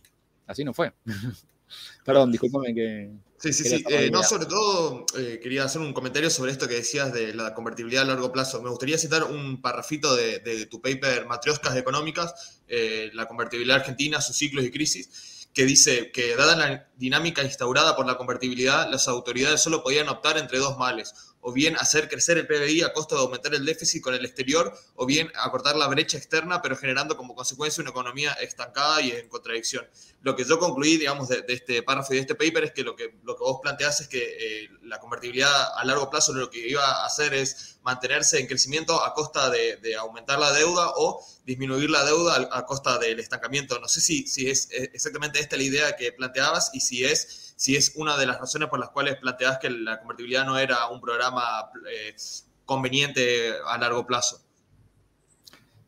así 0.45 0.63
no 0.63 0.73
fue. 0.73 0.93
Perdón, 2.03 2.31
discúlpame 2.31 2.73
que. 2.73 3.11
Sí, 3.37 3.53
sí, 3.53 3.63
sí. 3.63 3.83
Eh, 3.89 4.09
no, 4.11 4.21
sobre 4.21 4.45
todo 4.47 5.05
eh, 5.17 5.39
quería 5.41 5.63
hacer 5.63 5.79
un 5.79 5.93
comentario 5.93 6.29
sobre 6.29 6.51
esto 6.51 6.67
que 6.67 6.75
decías 6.75 7.13
de 7.13 7.33
la 7.33 7.53
convertibilidad 7.53 8.03
a 8.03 8.07
largo 8.07 8.31
plazo. 8.33 8.61
Me 8.61 8.69
gustaría 8.69 8.97
citar 8.97 9.23
un 9.23 9.61
parrafito 9.61 10.13
de, 10.15 10.67
tu 10.69 10.81
paper 10.81 11.25
Matrioscas 11.25 11.77
Económicas, 11.77 12.61
eh, 12.67 13.11
la 13.13 13.27
convertibilidad 13.27 13.77
argentina, 13.77 14.19
sus 14.19 14.35
ciclos 14.35 14.65
y 14.65 14.71
crisis, 14.71 15.47
que 15.53 15.63
dice 15.63 16.11
que 16.11 16.35
dada 16.35 16.57
la 16.57 16.89
dinámica 16.97 17.41
instaurada 17.41 17.95
por 17.95 18.05
la 18.05 18.17
convertibilidad, 18.17 18.89
las 18.91 19.07
autoridades 19.07 19.61
solo 19.61 19.83
podían 19.83 20.09
optar 20.09 20.37
entre 20.37 20.59
dos 20.59 20.77
males 20.77 21.13
o 21.41 21.53
bien 21.53 21.75
hacer 21.77 22.09
crecer 22.09 22.37
el 22.37 22.47
PBI 22.47 22.81
a 22.83 22.93
costa 22.93 23.15
de 23.15 23.21
aumentar 23.21 23.53
el 23.53 23.65
déficit 23.65 24.01
con 24.01 24.13
el 24.13 24.25
exterior, 24.25 24.73
o 24.95 25.05
bien 25.05 25.31
acortar 25.35 25.75
la 25.75 25.87
brecha 25.87 26.17
externa, 26.17 26.61
pero 26.61 26.75
generando 26.75 27.15
como 27.15 27.35
consecuencia 27.35 27.81
una 27.81 27.91
economía 27.91 28.33
estancada 28.33 29.01
y 29.01 29.11
en 29.11 29.29
contradicción. 29.29 29.87
Lo 30.21 30.35
que 30.35 30.43
yo 30.43 30.59
concluí, 30.59 30.97
digamos, 30.97 31.29
de, 31.29 31.45
este 31.47 31.81
párrafo 31.81 32.13
y 32.13 32.17
de 32.17 32.21
este 32.21 32.35
paper 32.35 32.65
es 32.65 32.71
que 32.73 32.83
lo 32.83 32.95
que, 32.95 33.17
lo 33.23 33.35
que 33.35 33.43
vos 33.43 33.59
planteás 33.61 34.01
es 34.01 34.07
que 34.09 34.63
eh, 34.63 34.69
la 34.83 34.99
convertibilidad 34.99 35.77
a 35.77 35.85
largo 35.85 36.09
plazo 36.09 36.33
lo 36.33 36.49
que 36.49 36.67
iba 36.67 36.83
a 36.83 37.05
hacer 37.05 37.33
es 37.33 37.79
mantenerse 37.83 38.39
en 38.39 38.47
crecimiento 38.47 39.01
a 39.03 39.13
costa 39.13 39.49
de, 39.49 39.95
aumentar 39.95 40.37
la 40.37 40.51
deuda 40.51 40.91
o 40.97 41.25
disminuir 41.45 41.89
la 41.89 42.03
deuda 42.03 42.49
a, 42.51 42.65
costa 42.65 42.97
del 42.97 43.19
estancamiento. 43.19 43.79
No 43.79 43.87
sé 43.87 44.01
si, 44.01 44.25
es 44.47 44.67
exactamente 44.71 45.39
esta 45.39 45.55
la 45.55 45.63
idea 45.63 45.95
que 45.95 46.11
planteabas 46.11 46.71
y 46.73 46.81
si 46.81 47.05
es 47.05 47.49
si 47.59 47.75
es 47.75 47.91
una 47.95 48.15
de 48.15 48.25
las 48.25 48.39
razones 48.39 48.69
por 48.69 48.79
las 48.79 48.89
cuales 48.91 49.17
planteas 49.17 49.57
que 49.59 49.69
la 49.69 49.99
convertibilidad 49.99 50.45
no 50.45 50.57
era 50.57 50.87
un 50.87 51.01
programa 51.01 51.69
eh, 51.91 52.15
conveniente 52.63 53.53
a 53.65 53.77
largo 53.77 54.07
plazo. 54.07 54.48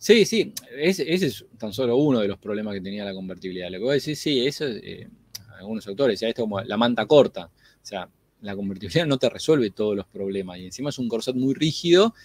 Sí, 0.01 0.25
sí, 0.25 0.51
ese, 0.75 1.13
es 1.13 1.45
tan 1.59 1.71
solo 1.71 1.95
uno 1.95 2.21
de 2.21 2.27
los 2.27 2.39
problemas 2.39 2.73
que 2.73 2.81
tenía 2.81 3.05
la 3.05 3.13
convertibilidad. 3.13 3.69
Lo 3.69 3.77
que 3.77 3.83
voy 3.83 3.91
a 3.91 3.93
decir, 3.93 4.15
sí, 4.15 4.47
eso, 4.47 4.65
eh, 4.67 5.07
algunos 5.59 5.85
autores 5.85 6.15
decían 6.15 6.29
esto 6.29 6.41
como 6.41 6.59
la 6.59 6.75
manta 6.75 7.05
corta. 7.05 7.45
O 7.45 7.85
sea, 7.85 8.09
la 8.41 8.55
convertibilidad 8.55 9.05
no 9.05 9.19
te 9.19 9.29
resuelve 9.29 9.69
todos 9.69 9.95
los 9.95 10.07
problemas 10.07 10.57
y 10.57 10.65
encima 10.65 10.89
es 10.89 10.97
un 10.97 11.07
corset 11.07 11.35
muy 11.35 11.53
rígido 11.53 12.15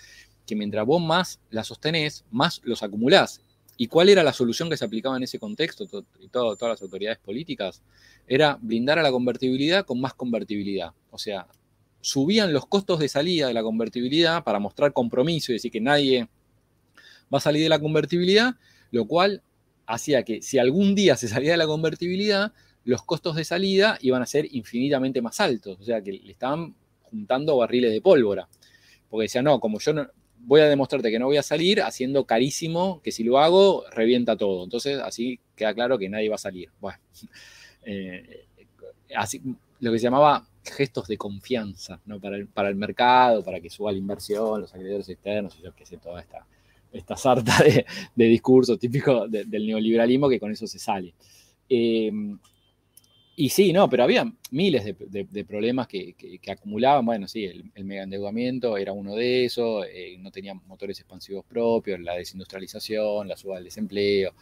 que 0.46 0.56
mientras 0.56 0.86
vos 0.86 1.02
más 1.02 1.38
la 1.50 1.64
sostenés, 1.64 2.24
más 2.30 2.62
los 2.64 2.82
acumulás. 2.82 3.42
¿Y 3.76 3.88
cuál 3.88 4.08
era 4.08 4.22
la 4.22 4.32
solución 4.32 4.70
que 4.70 4.78
se 4.78 4.86
aplicaba 4.86 5.18
en 5.18 5.24
ese 5.24 5.38
contexto? 5.38 5.86
y 6.18 6.28
todas 6.28 6.58
las 6.62 6.80
autoridades 6.80 7.18
políticas 7.18 7.82
era 8.26 8.58
blindar 8.58 8.98
a 8.98 9.02
la 9.02 9.10
convertibilidad 9.10 9.84
con 9.84 10.00
más 10.00 10.14
convertibilidad. 10.14 10.92
O 11.10 11.18
sea, 11.18 11.46
subían 12.00 12.54
los 12.54 12.64
costos 12.68 13.00
de 13.00 13.10
salida 13.10 13.48
de 13.48 13.52
la 13.52 13.62
convertibilidad 13.62 14.44
para 14.44 14.60
mostrar 14.60 14.94
compromiso 14.94 15.52
y 15.52 15.56
decir 15.56 15.70
que 15.70 15.82
nadie 15.82 16.26
va 17.32 17.38
a 17.38 17.40
salir 17.40 17.62
de 17.62 17.68
la 17.68 17.78
convertibilidad, 17.78 18.54
lo 18.90 19.06
cual 19.06 19.42
hacía 19.86 20.22
que 20.24 20.42
si 20.42 20.58
algún 20.58 20.94
día 20.94 21.16
se 21.16 21.28
salía 21.28 21.52
de 21.52 21.56
la 21.56 21.66
convertibilidad, 21.66 22.52
los 22.84 23.02
costos 23.02 23.36
de 23.36 23.44
salida 23.44 23.98
iban 24.00 24.22
a 24.22 24.26
ser 24.26 24.46
infinitamente 24.52 25.20
más 25.22 25.40
altos. 25.40 25.78
O 25.80 25.84
sea, 25.84 26.02
que 26.02 26.12
le 26.12 26.32
estaban 26.32 26.74
juntando 27.02 27.56
barriles 27.56 27.92
de 27.92 28.00
pólvora. 28.00 28.48
Porque 29.10 29.24
decían, 29.24 29.44
no, 29.44 29.60
como 29.60 29.78
yo 29.80 29.92
no, 29.92 30.08
voy 30.38 30.60
a 30.60 30.68
demostrarte 30.68 31.10
que 31.10 31.18
no 31.18 31.26
voy 31.26 31.36
a 31.36 31.42
salir 31.42 31.82
haciendo 31.82 32.24
carísimo, 32.24 33.00
que 33.02 33.12
si 33.12 33.24
lo 33.24 33.38
hago, 33.38 33.84
revienta 33.90 34.36
todo. 34.36 34.64
Entonces, 34.64 35.00
así 35.00 35.40
queda 35.56 35.74
claro 35.74 35.98
que 35.98 36.08
nadie 36.08 36.28
va 36.28 36.36
a 36.36 36.38
salir. 36.38 36.70
Bueno, 36.80 36.98
eh, 37.82 38.46
así, 39.14 39.42
lo 39.80 39.92
que 39.92 39.98
se 39.98 40.04
llamaba 40.04 40.46
gestos 40.64 41.08
de 41.08 41.16
confianza 41.16 42.00
¿no? 42.06 42.20
para, 42.20 42.36
el, 42.36 42.46
para 42.46 42.68
el 42.68 42.76
mercado, 42.76 43.42
para 43.42 43.60
que 43.60 43.70
suba 43.70 43.92
la 43.92 43.98
inversión, 43.98 44.60
los 44.60 44.74
acreedores 44.74 45.08
externos, 45.08 45.56
y 45.58 45.62
yo 45.62 45.74
qué 45.74 45.86
sé, 45.86 45.96
toda 45.96 46.20
esta, 46.20 46.46
esta 46.96 47.16
sarta 47.16 47.62
de, 47.64 47.86
de 48.14 48.24
discursos 48.24 48.78
típicos 48.78 49.30
del 49.30 49.66
neoliberalismo 49.66 50.28
que 50.28 50.40
con 50.40 50.52
eso 50.52 50.66
se 50.66 50.78
sale. 50.78 51.14
Eh, 51.68 52.10
y 53.38 53.50
sí, 53.50 53.70
no, 53.70 53.90
pero 53.90 54.02
había 54.02 54.24
miles 54.50 54.96
de, 54.98 55.44
problemas 55.44 55.86
que, 55.86 56.14
acumulaban. 56.50 57.04
Bueno, 57.04 57.28
sí, 57.28 57.44
el, 57.44 57.70
el 57.74 57.84
mega 57.84 58.04
endeudamiento 58.04 58.78
era 58.78 58.92
uno 58.92 59.14
de 59.14 59.44
esos, 59.44 59.84
eh, 59.92 60.16
no 60.18 60.30
tenían 60.30 60.62
motores 60.66 60.98
expansivos 61.00 61.44
propios, 61.44 62.00
la 62.00 62.14
desindustrialización, 62.14 63.28
la 63.28 63.36
suba 63.36 63.56
del 63.56 63.64
desempleo, 63.64 64.32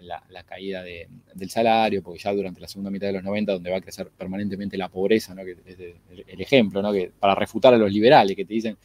la, 0.00 0.42
caída 0.44 0.82
del 0.82 1.50
salario, 1.50 2.02
porque 2.02 2.18
ya 2.18 2.32
durante 2.32 2.60
la 2.60 2.66
segunda 2.66 2.90
mitad 2.90 3.06
de 3.06 3.12
los 3.12 3.22
90, 3.22 3.52
donde 3.52 3.70
va 3.70 3.76
a 3.76 3.80
crecer 3.80 4.10
permanentemente 4.10 4.76
la 4.76 4.88
pobreza, 4.88 5.34
¿no? 5.34 5.44
que 5.44 5.52
es 5.52 5.78
el, 5.78 6.40
ejemplo, 6.40 6.82
¿no? 6.82 6.92
que 6.92 7.12
para 7.18 7.36
refutar 7.36 7.74
a 7.74 7.78
los 7.78 7.92
liberales 7.92 8.34
que 8.34 8.44
te 8.44 8.54
dicen 8.54 8.76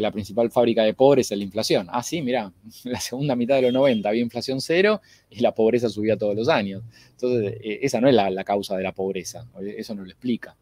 la 0.00 0.10
principal 0.10 0.50
fábrica 0.50 0.82
de 0.82 0.94
pobres 0.94 1.30
es 1.30 1.38
la 1.38 1.44
inflación. 1.44 1.88
Ah, 1.90 2.02
sí, 2.02 2.22
mira, 2.22 2.52
la 2.84 3.00
segunda 3.00 3.36
mitad 3.36 3.56
de 3.56 3.62
los 3.62 3.72
90 3.72 4.08
había 4.08 4.22
inflación 4.22 4.60
cero 4.60 5.00
y 5.30 5.40
la 5.40 5.54
pobreza 5.54 5.88
subía 5.88 6.16
todos 6.16 6.34
los 6.34 6.48
años. 6.48 6.82
Entonces, 7.12 7.58
eh, 7.62 7.80
esa 7.82 8.00
no 8.00 8.08
es 8.08 8.14
la, 8.14 8.44
causa 8.44 8.76
de 8.76 8.82
la 8.82 8.92
pobreza, 8.92 9.46
eso 9.76 9.94
no 9.94 10.04
lo 10.04 10.10
explica. 10.10 10.56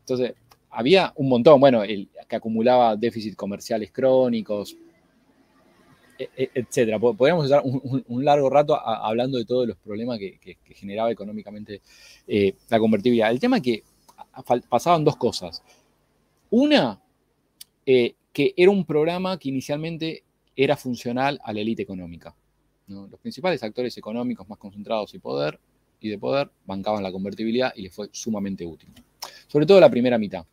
Entonces, 0.00 0.34
había 0.70 1.12
un 1.16 1.28
montón, 1.28 1.60
bueno, 1.60 1.82
el, 1.82 2.08
que 2.28 2.36
acumulaba 2.36 2.96
déficits 2.96 3.36
comerciales 3.36 3.90
crónicos, 3.90 4.76
e, 6.18 6.28
e, 6.36 6.50
etcétera. 6.54 6.98
Podríamos 6.98 7.44
estar 7.46 7.62
un, 7.64 8.24
largo 8.24 8.48
rato 8.50 8.78
hablando 8.78 9.38
de 9.38 9.44
todos 9.44 9.66
los 9.66 9.76
problemas 9.76 10.18
que, 10.18 10.58
generaba 10.74 11.10
económicamente 11.10 11.80
eh, 12.26 12.54
la 12.68 12.78
convertibilidad. 12.78 13.30
El 13.30 13.40
tema 13.40 13.56
es 13.56 13.62
que 13.62 13.82
pasaban 14.68 15.04
dos 15.04 15.16
cosas. 15.16 15.62
Una, 16.50 17.00
eh, 17.86 18.14
que 18.34 18.52
era 18.56 18.70
un 18.70 18.84
programa 18.84 19.38
que 19.38 19.48
inicialmente 19.48 20.24
era 20.56 20.76
funcional 20.76 21.40
a 21.42 21.52
la 21.52 21.60
élite 21.60 21.82
económica. 21.82 22.34
Los 22.88 23.18
principales 23.20 23.62
actores 23.62 23.96
económicos 23.96 24.46
más 24.48 24.58
concentrados 24.58 25.14
y, 25.14 26.08
de 26.08 26.18
poder 26.18 26.50
bancaban 26.66 27.02
la 27.02 27.12
convertibilidad 27.12 27.72
y 27.74 27.82
les 27.82 27.94
fue 27.94 28.08
sumamente 28.12 28.66
útil. 28.66 28.90
Sobre 29.46 29.64
todo 29.64 29.80
la 29.80 29.88
primera 29.88 30.18
mitad. 30.18 30.44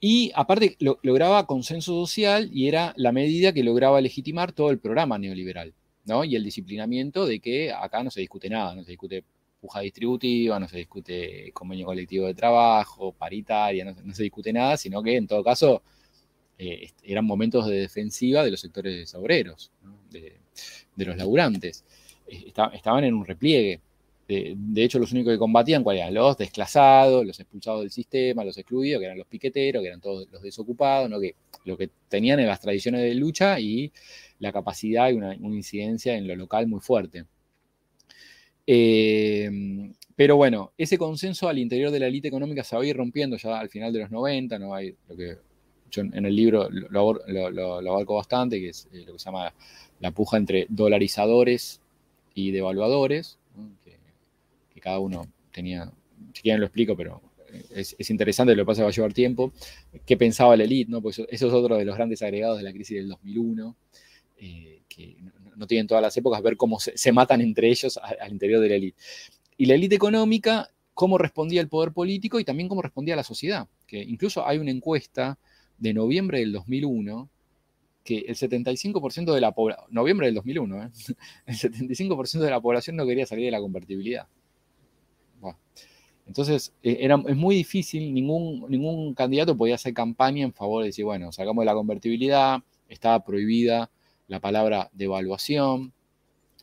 Y 0.00 0.32
aparte 0.34 0.76
lograba 0.78 1.46
consenso 1.46 1.92
social 1.92 2.50
y 2.52 2.68
era 2.68 2.92
la 2.96 3.12
medida 3.12 3.52
que 3.54 3.64
lograba 3.64 4.00
legitimar 4.02 4.52
todo 4.52 4.70
el 4.70 4.78
programa 4.78 5.18
neoliberal, 5.18 5.72
¿no? 6.04 6.24
Y 6.24 6.36
el 6.36 6.44
disciplinamiento 6.44 7.24
de 7.24 7.40
que 7.40 7.72
acá 7.72 8.02
no 8.02 8.10
se 8.10 8.20
discute 8.20 8.50
nada, 8.50 8.74
no 8.74 8.84
se 8.84 8.90
discute 8.90 9.24
puja 9.60 9.80
distributiva, 9.80 10.60
no 10.60 10.68
se 10.68 10.78
discute 10.78 11.50
convenio 11.54 11.86
colectivo 11.86 12.26
de 12.26 12.34
trabajo, 12.34 13.12
paritaria, 13.12 13.84
no, 13.86 14.14
se 14.14 14.24
discute 14.24 14.52
nada, 14.52 14.76
sino 14.76 15.02
que 15.02 15.16
en 15.16 15.26
todo 15.26 15.42
caso 15.42 15.82
eh, 16.58 16.90
eran 17.02 17.24
momentos 17.24 17.66
de 17.66 17.76
defensiva 17.80 18.44
de 18.44 18.50
los 18.50 18.60
sectores 18.60 19.14
obreros, 19.14 19.70
de, 20.10 20.36
los 20.96 21.16
laburantes. 21.16 21.84
Eh, 22.28 22.52
estaban 22.72 23.04
en 23.04 23.14
un 23.14 23.24
repliegue. 23.24 23.80
De, 24.26 24.82
hecho, 24.82 24.98
los 24.98 25.12
únicos 25.12 25.34
que 25.34 25.38
combatían, 25.38 25.84
¿cuáles 25.84 26.00
eran? 26.02 26.14
Los 26.14 26.38
desclasados, 26.38 27.26
los 27.26 27.38
expulsados 27.38 27.82
del 27.82 27.90
sistema, 27.90 28.42
los 28.42 28.56
excluidos, 28.56 29.00
que 29.00 29.04
eran 29.04 29.18
los 29.18 29.26
piqueteros, 29.26 29.82
que 29.82 29.88
eran 29.88 30.00
todos 30.00 30.26
los 30.32 30.40
desocupados, 30.40 31.10
lo 31.10 31.76
que 31.76 31.90
tenían 32.08 32.40
en 32.40 32.46
las 32.46 32.60
tradiciones 32.60 33.02
de 33.02 33.14
lucha 33.14 33.60
y 33.60 33.92
la 34.38 34.50
capacidad 34.52 35.10
y 35.10 35.14
una, 35.14 35.34
incidencia 35.34 36.14
en 36.16 36.26
lo 36.26 36.36
local 36.36 36.66
muy 36.66 36.80
fuerte. 36.80 37.26
Eh, 38.66 39.50
pero 40.16 40.36
bueno, 40.36 40.72
ese 40.78 40.96
consenso 40.96 41.48
al 41.48 41.58
interior 41.58 41.90
de 41.90 42.00
la 42.00 42.06
élite 42.06 42.28
económica 42.28 42.62
se 42.62 42.76
va 42.76 42.82
a 42.82 42.86
ir 42.86 42.96
rompiendo 42.96 43.36
ya 43.36 43.58
al 43.58 43.68
final 43.68 43.92
de 43.92 44.00
los 44.00 44.10
90, 44.10 44.58
¿no? 44.58 44.74
Hay 44.74 44.94
lo 45.08 45.16
que 45.16 45.36
yo 45.94 46.02
en 46.02 46.26
el 46.26 46.34
libro 46.34 46.68
lo, 46.70 47.90
abarco 47.90 48.14
bastante, 48.14 48.60
que 48.60 48.70
es 48.70 48.88
lo 48.92 49.12
que 49.12 49.18
se 49.18 49.24
llama 49.26 49.52
la 50.00 50.10
puja 50.10 50.36
entre 50.36 50.66
dolarizadores 50.68 51.80
y 52.34 52.50
devaluadores, 52.50 53.38
que, 53.84 54.80
cada 54.80 54.98
uno 54.98 55.26
tenía, 55.50 55.90
si 56.34 56.42
quieren 56.42 56.60
lo 56.60 56.66
explico, 56.66 56.94
pero 56.94 57.22
es, 57.74 58.10
interesante, 58.10 58.54
lo 58.54 58.62
que 58.62 58.66
pasa 58.66 58.80
que 58.80 58.84
va 58.84 58.88
a 58.90 58.92
llevar 58.92 59.12
tiempo. 59.14 59.52
¿Qué 60.04 60.16
pensaba 60.16 60.56
la 60.56 60.64
élite? 60.64 60.90
¿no? 60.90 61.00
Pues 61.00 61.18
eso 61.18 61.46
es 61.46 61.52
otro 61.52 61.76
de 61.76 61.84
los 61.84 61.96
grandes 61.96 62.20
agregados 62.22 62.58
de 62.58 62.64
la 62.64 62.72
crisis 62.72 62.98
del 62.98 63.08
2001, 63.08 63.76
eh, 64.38 64.82
que 64.88 65.16
no, 65.56 65.66
tienen 65.66 65.86
todas 65.86 66.02
las 66.02 66.14
épocas, 66.16 66.42
ver 66.42 66.56
cómo 66.56 66.78
se, 66.80 67.12
matan 67.12 67.40
entre 67.40 67.68
ellos 67.68 67.98
al 67.98 68.32
interior 68.32 68.60
de 68.60 68.68
la 68.68 68.74
élite. 68.74 68.98
Y 69.56 69.66
la 69.66 69.74
élite 69.74 69.94
económica, 69.94 70.70
cómo 70.92 71.16
respondía 71.16 71.60
el 71.60 71.68
poder 71.68 71.92
político 71.92 72.38
y 72.40 72.44
también 72.44 72.68
cómo 72.68 72.82
respondía 72.82 73.16
la 73.16 73.24
sociedad. 73.24 73.68
Que 73.86 74.02
incluso 74.02 74.46
hay 74.46 74.58
una 74.58 74.70
encuesta 74.70 75.38
de 75.78 75.94
noviembre 75.94 76.40
del 76.40 76.52
2001 76.52 77.28
que 78.04 78.18
el 78.18 78.36
75% 78.36 79.32
de 79.32 79.40
la 79.40 79.52
población, 79.52 79.86
noviembre 79.90 80.26
del 80.26 80.34
2001, 80.34 80.84
¿eh? 80.84 80.90
el 81.46 81.54
75% 81.54 82.40
de 82.40 82.50
la 82.50 82.60
población 82.60 82.96
no 82.96 83.06
quería 83.06 83.26
salir 83.26 83.46
de 83.46 83.50
la 83.50 83.60
convertibilidad. 83.60 84.28
Entonces, 86.26 86.72
e, 86.82 86.98
era, 87.00 87.22
es 87.26 87.36
muy 87.36 87.54
difícil, 87.54 88.14
ningún, 88.14 88.64
ningún 88.70 89.14
candidato 89.14 89.56
podía 89.56 89.74
hacer 89.74 89.92
campaña 89.92 90.44
en 90.44 90.54
favor 90.54 90.82
de 90.82 90.88
decir, 90.88 91.04
bueno, 91.04 91.32
sacamos 91.32 91.62
de 91.62 91.66
la 91.66 91.74
convertibilidad, 91.74 92.60
estaba 92.88 93.22
prohibida 93.24 93.90
la 94.28 94.40
palabra 94.40 94.90
devaluación 94.94 95.92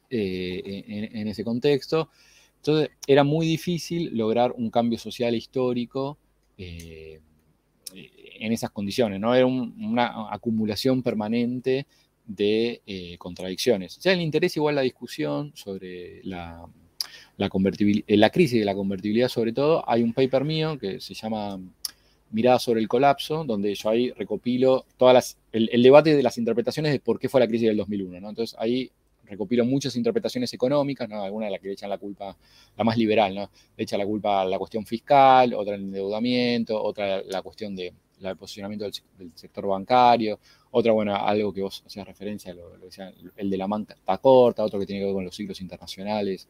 eh, 0.09 1.09
en, 1.13 1.27
ese 1.27 1.43
contexto. 1.43 2.09
Entonces, 2.57 2.89
era 3.07 3.23
muy 3.23 3.45
difícil 3.45 4.17
lograr 4.17 4.51
un 4.51 4.71
cambio 4.71 4.97
social 4.97 5.35
histórico 5.35 6.17
eh, 6.57 7.21
en 7.93 8.51
esas 8.51 8.71
condiciones, 8.71 9.19
¿no? 9.19 9.33
Era 9.35 9.45
una 9.45 10.33
acumulación 10.33 11.03
permanente 11.03 11.85
de 12.25 12.81
eh, 12.85 13.17
contradicciones. 13.17 13.97
Ya 13.99 14.15
le 14.15 14.23
interesa 14.23 14.59
igual 14.59 14.75
la 14.75 14.81
discusión 14.81 15.51
sobre 15.55 16.23
la, 16.23 16.65
la, 17.37 17.49
la 17.49 18.29
crisis 18.29 18.59
de 18.59 18.65
la 18.65 18.75
convertibilidad 18.75 19.29
sobre 19.29 19.53
todo, 19.53 19.87
hay 19.89 20.03
un 20.03 20.13
paper 20.13 20.43
mío 20.43 20.77
que 20.79 20.99
se 21.01 21.13
llama 21.13 21.59
Mirada 22.31 22.59
sobre 22.59 22.79
el 22.79 22.87
colapso, 22.87 23.43
donde 23.43 23.75
yo 23.75 23.89
ahí 23.89 24.11
recopilo 24.11 24.85
todas 24.97 25.13
las, 25.13 25.37
el, 25.51 25.83
debate 25.83 26.15
de 26.15 26.23
las 26.23 26.37
interpretaciones 26.37 26.93
de 26.93 26.99
por 26.99 27.19
qué 27.19 27.27
fue 27.27 27.41
la 27.41 27.47
crisis 27.47 27.67
del 27.67 27.77
2001. 27.77 28.21
¿no? 28.21 28.29
Entonces 28.29 28.57
ahí 28.57 28.89
recopilo 29.31 29.65
muchas 29.65 29.95
interpretaciones 29.95 30.53
económicas, 30.53 31.09
¿no? 31.09 31.23
algunas 31.23 31.47
de 31.47 31.51
las 31.51 31.61
que 31.61 31.67
le 31.67 31.73
echan 31.73 31.89
la 31.89 31.97
culpa, 31.97 32.37
la 32.77 32.83
más 32.83 32.97
liberal, 32.97 33.33
¿no? 33.33 33.49
le 33.75 33.83
echa 33.83 33.97
la 33.97 34.05
culpa 34.05 34.41
a 34.41 34.45
la 34.45 34.59
cuestión 34.59 34.85
fiscal, 34.85 35.53
otra 35.53 35.75
el 35.75 35.81
endeudamiento, 35.81 36.81
otra 36.81 37.21
la 37.23 37.41
cuestión 37.41 37.75
de 37.75 37.93
el 38.21 38.37
posicionamiento 38.37 38.85
del, 38.85 39.31
sector 39.33 39.65
bancario, 39.65 40.39
otra, 40.71 40.91
bueno, 40.91 41.15
algo 41.15 41.51
que 41.51 41.61
vos 41.61 41.83
hacías 41.85 42.05
referencia, 42.05 42.53
lo, 42.53 42.73
el 43.35 43.49
de 43.49 43.57
la 43.57 43.67
manta 43.67 43.95
corta, 44.21 44.63
otro 44.63 44.79
que 44.79 44.85
tiene 44.85 45.01
que 45.01 45.05
ver 45.05 45.15
con 45.15 45.25
los 45.25 45.35
ciclos 45.35 45.59
internacionales 45.59 46.47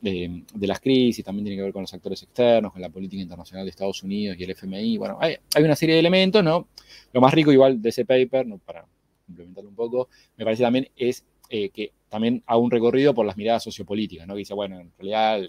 de, 0.00 0.42
las 0.60 0.80
crisis, 0.80 1.24
también 1.24 1.44
tiene 1.44 1.56
que 1.56 1.62
ver 1.62 1.72
con 1.72 1.82
los 1.82 1.94
actores 1.94 2.22
externos, 2.22 2.72
con 2.72 2.82
la 2.82 2.88
política 2.88 3.22
internacional 3.22 3.64
de 3.64 3.70
Estados 3.70 4.02
Unidos 4.02 4.36
y 4.38 4.44
el 4.44 4.50
FMI. 4.50 4.98
Bueno, 4.98 5.18
hay, 5.20 5.38
una 5.58 5.76
serie 5.76 5.94
de 5.94 6.00
elementos, 6.00 6.42
¿no? 6.44 6.68
Lo 7.12 7.20
más 7.20 7.32
rico 7.32 7.52
igual 7.52 7.80
de 7.80 7.88
ese 7.88 8.04
paper, 8.04 8.46
para 8.64 8.86
implementarlo 9.28 9.70
un 9.70 9.76
poco, 9.76 10.08
me 10.36 10.44
parece 10.44 10.62
también 10.62 10.88
es 10.96 11.24
eh, 11.48 11.70
que 11.70 11.92
también 12.08 12.42
hago 12.46 12.60
un 12.60 12.70
recorrido 12.70 13.14
por 13.14 13.26
las 13.26 13.36
miradas 13.36 13.64
sociopolíticas, 13.64 14.26
¿no? 14.26 14.34
Que 14.34 14.40
dice, 14.40 14.54
bueno, 14.54 14.80
en 14.80 14.92
realidad 14.98 15.40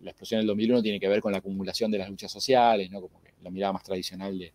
la, 0.00 0.10
explosión 0.10 0.40
del 0.40 0.46
2001 0.48 0.82
tiene 0.82 1.00
que 1.00 1.08
ver 1.08 1.20
con 1.20 1.32
la 1.32 1.38
acumulación 1.38 1.90
de 1.90 1.98
las 1.98 2.08
luchas 2.08 2.32
sociales, 2.32 2.90
¿no? 2.90 3.00
Como 3.00 3.22
que 3.22 3.32
la 3.42 3.50
mirada 3.50 3.72
más 3.72 3.82
tradicional 3.82 4.38
de, 4.38 4.52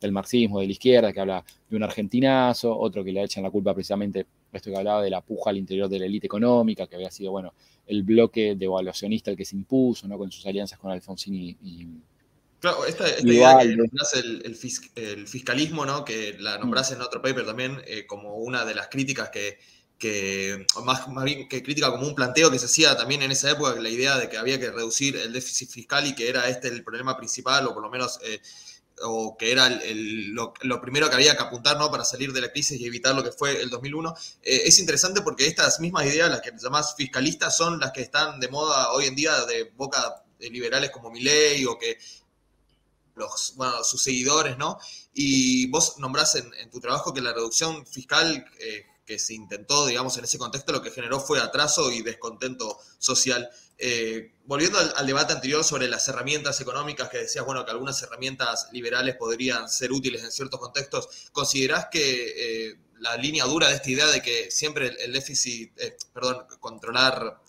del 0.00 0.12
marxismo, 0.12 0.60
de 0.60 0.66
la 0.66 0.72
izquierda, 0.72 1.12
que 1.12 1.20
habla 1.20 1.44
de 1.68 1.76
un 1.76 1.82
argentinazo, 1.82 2.76
otro 2.76 3.04
que 3.04 3.12
le 3.12 3.22
echan 3.22 3.42
la 3.42 3.50
culpa 3.50 3.74
precisamente, 3.74 4.26
esto 4.52 4.70
que 4.70 4.76
hablaba 4.76 5.02
de 5.02 5.10
la 5.10 5.20
puja 5.20 5.50
al 5.50 5.56
interior 5.56 5.88
de 5.88 5.98
la 5.98 6.06
élite 6.06 6.26
económica, 6.26 6.86
que 6.86 6.96
había 6.96 7.10
sido, 7.10 7.32
bueno, 7.32 7.52
el 7.86 8.02
bloque 8.02 8.54
de 8.54 8.64
evaluacionista 8.64 9.30
el 9.30 9.36
que 9.36 9.44
se 9.44 9.56
impuso, 9.56 10.06
¿no? 10.06 10.16
Con 10.16 10.30
sus 10.30 10.46
alianzas 10.46 10.78
con 10.78 10.90
Alfonsín 10.90 11.34
y... 11.34 11.86
Claro, 12.60 12.84
esta, 12.86 13.04
idea 13.20 13.58
que 13.60 13.76
nombrás 13.76 14.14
el, 14.14 14.56
fiscalismo, 15.26 15.86
¿no? 15.86 16.04
Que 16.04 16.36
la 16.40 16.58
nombrás 16.58 16.90
en 16.90 17.00
otro 17.00 17.22
paper 17.22 17.46
también 17.46 17.80
eh, 17.86 18.04
como 18.04 18.34
una 18.34 18.64
de 18.64 18.74
las 18.74 18.88
críticas 18.88 19.30
que, 19.30 19.58
que 19.98 20.64
más, 20.84 21.08
más, 21.08 21.24
bien 21.24 21.48
que 21.48 21.62
crítica 21.62 21.90
como 21.90 22.06
un 22.06 22.14
planteo 22.14 22.50
que 22.50 22.58
se 22.58 22.66
hacía 22.66 22.96
también 22.96 23.22
en 23.22 23.32
esa 23.32 23.50
época, 23.50 23.74
la 23.80 23.88
idea 23.88 24.16
de 24.16 24.28
que 24.28 24.38
había 24.38 24.58
que 24.58 24.70
reducir 24.70 25.16
el 25.16 25.32
déficit 25.32 25.70
fiscal 25.70 26.06
y 26.06 26.14
que 26.14 26.28
era 26.28 26.48
este 26.48 26.68
el 26.68 26.84
problema 26.84 27.16
principal, 27.16 27.66
o 27.66 27.74
por 27.74 27.82
lo 27.82 27.90
menos 27.90 28.20
eh, 28.22 28.40
o 29.02 29.36
que 29.36 29.52
era 29.52 29.68
lo, 29.68 30.80
primero 30.80 31.08
que 31.08 31.14
había 31.14 31.36
que 31.36 31.42
apuntar 31.42 31.76
¿no? 31.78 31.90
para 31.90 32.04
salir 32.04 32.32
de 32.32 32.40
la 32.40 32.50
crisis 32.50 32.80
y 32.80 32.86
evitar 32.86 33.14
lo 33.14 33.22
que 33.22 33.32
fue 33.32 33.60
el 33.60 33.70
2001, 33.70 34.14
eh, 34.42 34.62
es 34.64 34.78
interesante 34.78 35.22
porque 35.22 35.46
estas 35.46 35.80
mismas 35.80 36.06
ideas, 36.06 36.30
las 36.30 36.40
que 36.40 36.52
llamás 36.56 36.94
fiscalistas, 36.96 37.56
son 37.56 37.80
las 37.80 37.92
que 37.92 38.02
están 38.02 38.40
de 38.40 38.48
moda 38.48 38.92
hoy 38.92 39.06
en 39.06 39.16
día 39.16 39.44
de 39.46 39.72
boca 39.76 40.24
de 40.38 40.50
liberales 40.50 40.90
como 40.90 41.10
Milley 41.10 41.64
o 41.66 41.76
que 41.78 41.98
los, 43.16 43.54
bueno, 43.56 43.82
sus 43.82 44.02
seguidores, 44.02 44.56
¿no? 44.56 44.78
Y 45.12 45.68
vos 45.70 45.98
nombrás 45.98 46.36
en, 46.36 46.70
tu 46.70 46.78
trabajo 46.78 47.12
que 47.12 47.20
la 47.20 47.32
reducción 47.32 47.84
fiscal 47.84 48.46
eh, 48.60 48.86
que 49.08 49.18
se 49.18 49.32
intentó, 49.32 49.86
digamos, 49.86 50.18
en 50.18 50.24
ese 50.24 50.36
contexto, 50.36 50.70
lo 50.70 50.82
que 50.82 50.90
generó 50.90 51.18
fue 51.18 51.40
atraso 51.40 51.90
y 51.90 52.02
descontento 52.02 52.78
social. 52.98 53.48
Eh, 53.78 54.34
volviendo 54.44 54.78
al, 54.78 55.06
debate 55.06 55.32
anterior 55.32 55.64
sobre 55.64 55.88
las 55.88 56.06
herramientas 56.08 56.60
económicas, 56.60 57.08
que 57.08 57.16
decías, 57.16 57.46
bueno, 57.46 57.64
que 57.64 57.70
algunas 57.70 58.02
herramientas 58.02 58.68
liberales 58.70 59.16
podrían 59.16 59.66
ser 59.70 59.92
útiles 59.92 60.22
en 60.22 60.30
ciertos 60.30 60.60
contextos, 60.60 61.08
¿considerás 61.32 61.86
que 61.90 62.68
eh, 62.68 62.78
la 62.98 63.16
línea 63.16 63.46
dura 63.46 63.68
de 63.68 63.76
esta 63.76 63.90
idea 63.90 64.06
de 64.08 64.20
que 64.20 64.50
siempre 64.50 64.94
el, 65.02 65.10
déficit, 65.10 65.72
eh, 65.80 65.96
perdón, 66.12 66.44
controlar 66.60 67.40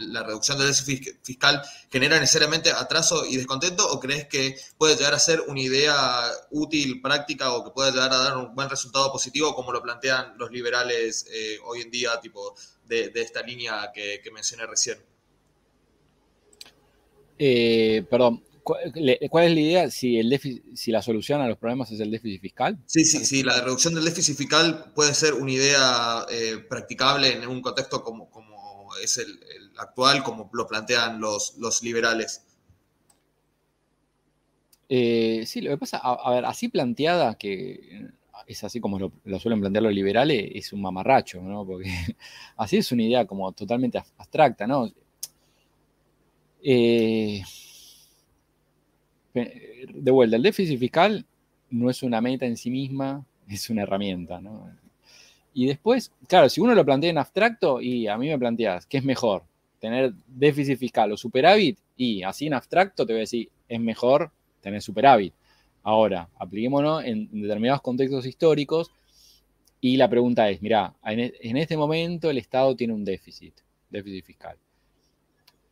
la 0.00 0.22
reducción 0.22 0.58
del 0.58 0.68
déficit 0.68 1.18
fiscal 1.24 1.60
genera 1.90 2.20
necesariamente 2.20 2.70
atraso 2.70 3.26
y 3.26 3.36
descontento 3.36 3.86
o 3.90 3.98
crees 3.98 4.26
que 4.26 4.56
puede 4.78 4.96
llegar 4.96 5.14
a 5.14 5.18
ser 5.18 5.40
una 5.48 5.60
idea 5.60 5.96
útil, 6.50 7.02
práctica 7.02 7.52
o 7.52 7.64
que 7.64 7.70
puede 7.70 7.90
llegar 7.92 8.12
a 8.12 8.18
dar 8.18 8.36
un 8.36 8.54
buen 8.54 8.70
resultado 8.70 9.10
positivo 9.10 9.54
como 9.54 9.72
lo 9.72 9.82
plantean 9.82 10.38
los 10.38 10.50
liberales 10.50 11.26
hoy 11.64 11.80
en 11.80 11.90
día, 11.90 12.20
tipo 12.20 12.54
de, 12.86 13.10
esta 13.14 13.42
línea 13.42 13.90
que 13.92 14.30
mencioné 14.32 14.66
recién? 14.66 14.98
Eh, 17.38 18.04
perdón, 18.08 18.42
¿cuál, 18.62 18.80
es 18.84 19.54
la 19.54 19.60
idea? 19.60 19.90
Si, 19.90 20.18
el 20.18 20.40
si 20.74 20.90
la 20.90 21.02
solución 21.02 21.40
a 21.40 21.48
los 21.48 21.58
problemas 21.58 21.90
es 21.90 22.00
el 22.00 22.10
déficit 22.10 22.40
fiscal. 22.40 22.78
Sí, 22.86 23.04
sí, 23.04 23.24
sí. 23.24 23.42
La 23.42 23.60
reducción 23.60 23.94
del 23.94 24.04
déficit 24.04 24.36
fiscal 24.36 24.92
puede 24.94 25.14
ser 25.14 25.34
una 25.34 25.50
idea 25.50 26.26
eh, 26.30 26.58
practicable 26.68 27.32
en 27.32 27.48
un 27.48 27.60
contexto 27.60 28.02
como, 28.02 28.30
como 28.30 28.53
es 29.02 29.18
el, 29.18 29.40
actual, 29.78 30.22
como 30.22 30.50
lo 30.52 30.66
plantean 30.66 31.20
los, 31.20 31.56
los 31.58 31.82
liberales. 31.82 32.44
Eh, 34.88 35.44
sí, 35.46 35.60
lo 35.60 35.70
que 35.70 35.78
pasa, 35.78 35.98
a, 35.98 36.30
ver, 36.30 36.44
así 36.44 36.68
planteada, 36.68 37.36
que 37.36 38.08
es 38.46 38.64
así 38.64 38.80
como 38.80 38.98
lo, 38.98 39.12
lo, 39.24 39.40
suelen 39.40 39.60
plantear 39.60 39.82
los 39.82 39.94
liberales, 39.94 40.50
es 40.54 40.72
un 40.72 40.82
mamarracho, 40.82 41.40
¿no? 41.40 41.64
Porque 41.66 41.90
así 42.56 42.76
es 42.76 42.92
una 42.92 43.02
idea 43.02 43.26
como 43.26 43.50
totalmente 43.52 43.98
abstracta, 44.18 44.66
¿no? 44.66 44.92
Eh, 46.62 47.42
de 49.34 50.10
vuelta, 50.10 50.36
el 50.36 50.42
déficit 50.42 50.78
fiscal 50.78 51.26
no 51.70 51.90
es 51.90 52.02
una 52.02 52.20
meta 52.20 52.46
en 52.46 52.56
sí 52.56 52.70
misma, 52.70 53.26
es 53.48 53.68
una 53.68 53.82
herramienta. 53.82 54.40
Y 55.54 55.66
después, 55.66 56.12
claro, 56.28 56.48
si 56.48 56.60
uno 56.60 56.74
lo 56.74 56.84
plantea 56.84 57.10
en 57.10 57.18
abstracto, 57.18 57.80
y 57.80 58.08
a 58.08 58.18
mí 58.18 58.28
me 58.28 58.38
planteas, 58.38 58.86
¿qué 58.86 58.98
es 58.98 59.04
mejor? 59.04 59.44
¿Tener 59.78 60.12
déficit 60.26 60.78
fiscal 60.78 61.12
o 61.12 61.16
superávit? 61.16 61.78
Y 61.96 62.22
así 62.22 62.46
en 62.46 62.54
abstracto 62.54 63.06
te 63.06 63.12
voy 63.12 63.20
a 63.20 63.20
decir, 63.20 63.48
es 63.68 63.80
mejor 63.80 64.30
tener 64.60 64.82
superávit. 64.82 65.32
Ahora, 65.82 66.28
apliquémonos 66.38 67.04
en, 67.04 67.28
determinados 67.30 67.82
contextos 67.82 68.26
históricos 68.26 68.90
y 69.80 69.96
la 69.96 70.08
pregunta 70.08 70.48
es, 70.50 70.60
mira, 70.60 70.94
en 71.04 71.56
este 71.56 71.76
momento 71.76 72.30
el 72.30 72.38
Estado 72.38 72.74
tiene 72.74 72.94
un 72.94 73.04
déficit, 73.04 73.54
déficit 73.90 74.24
fiscal. 74.24 74.56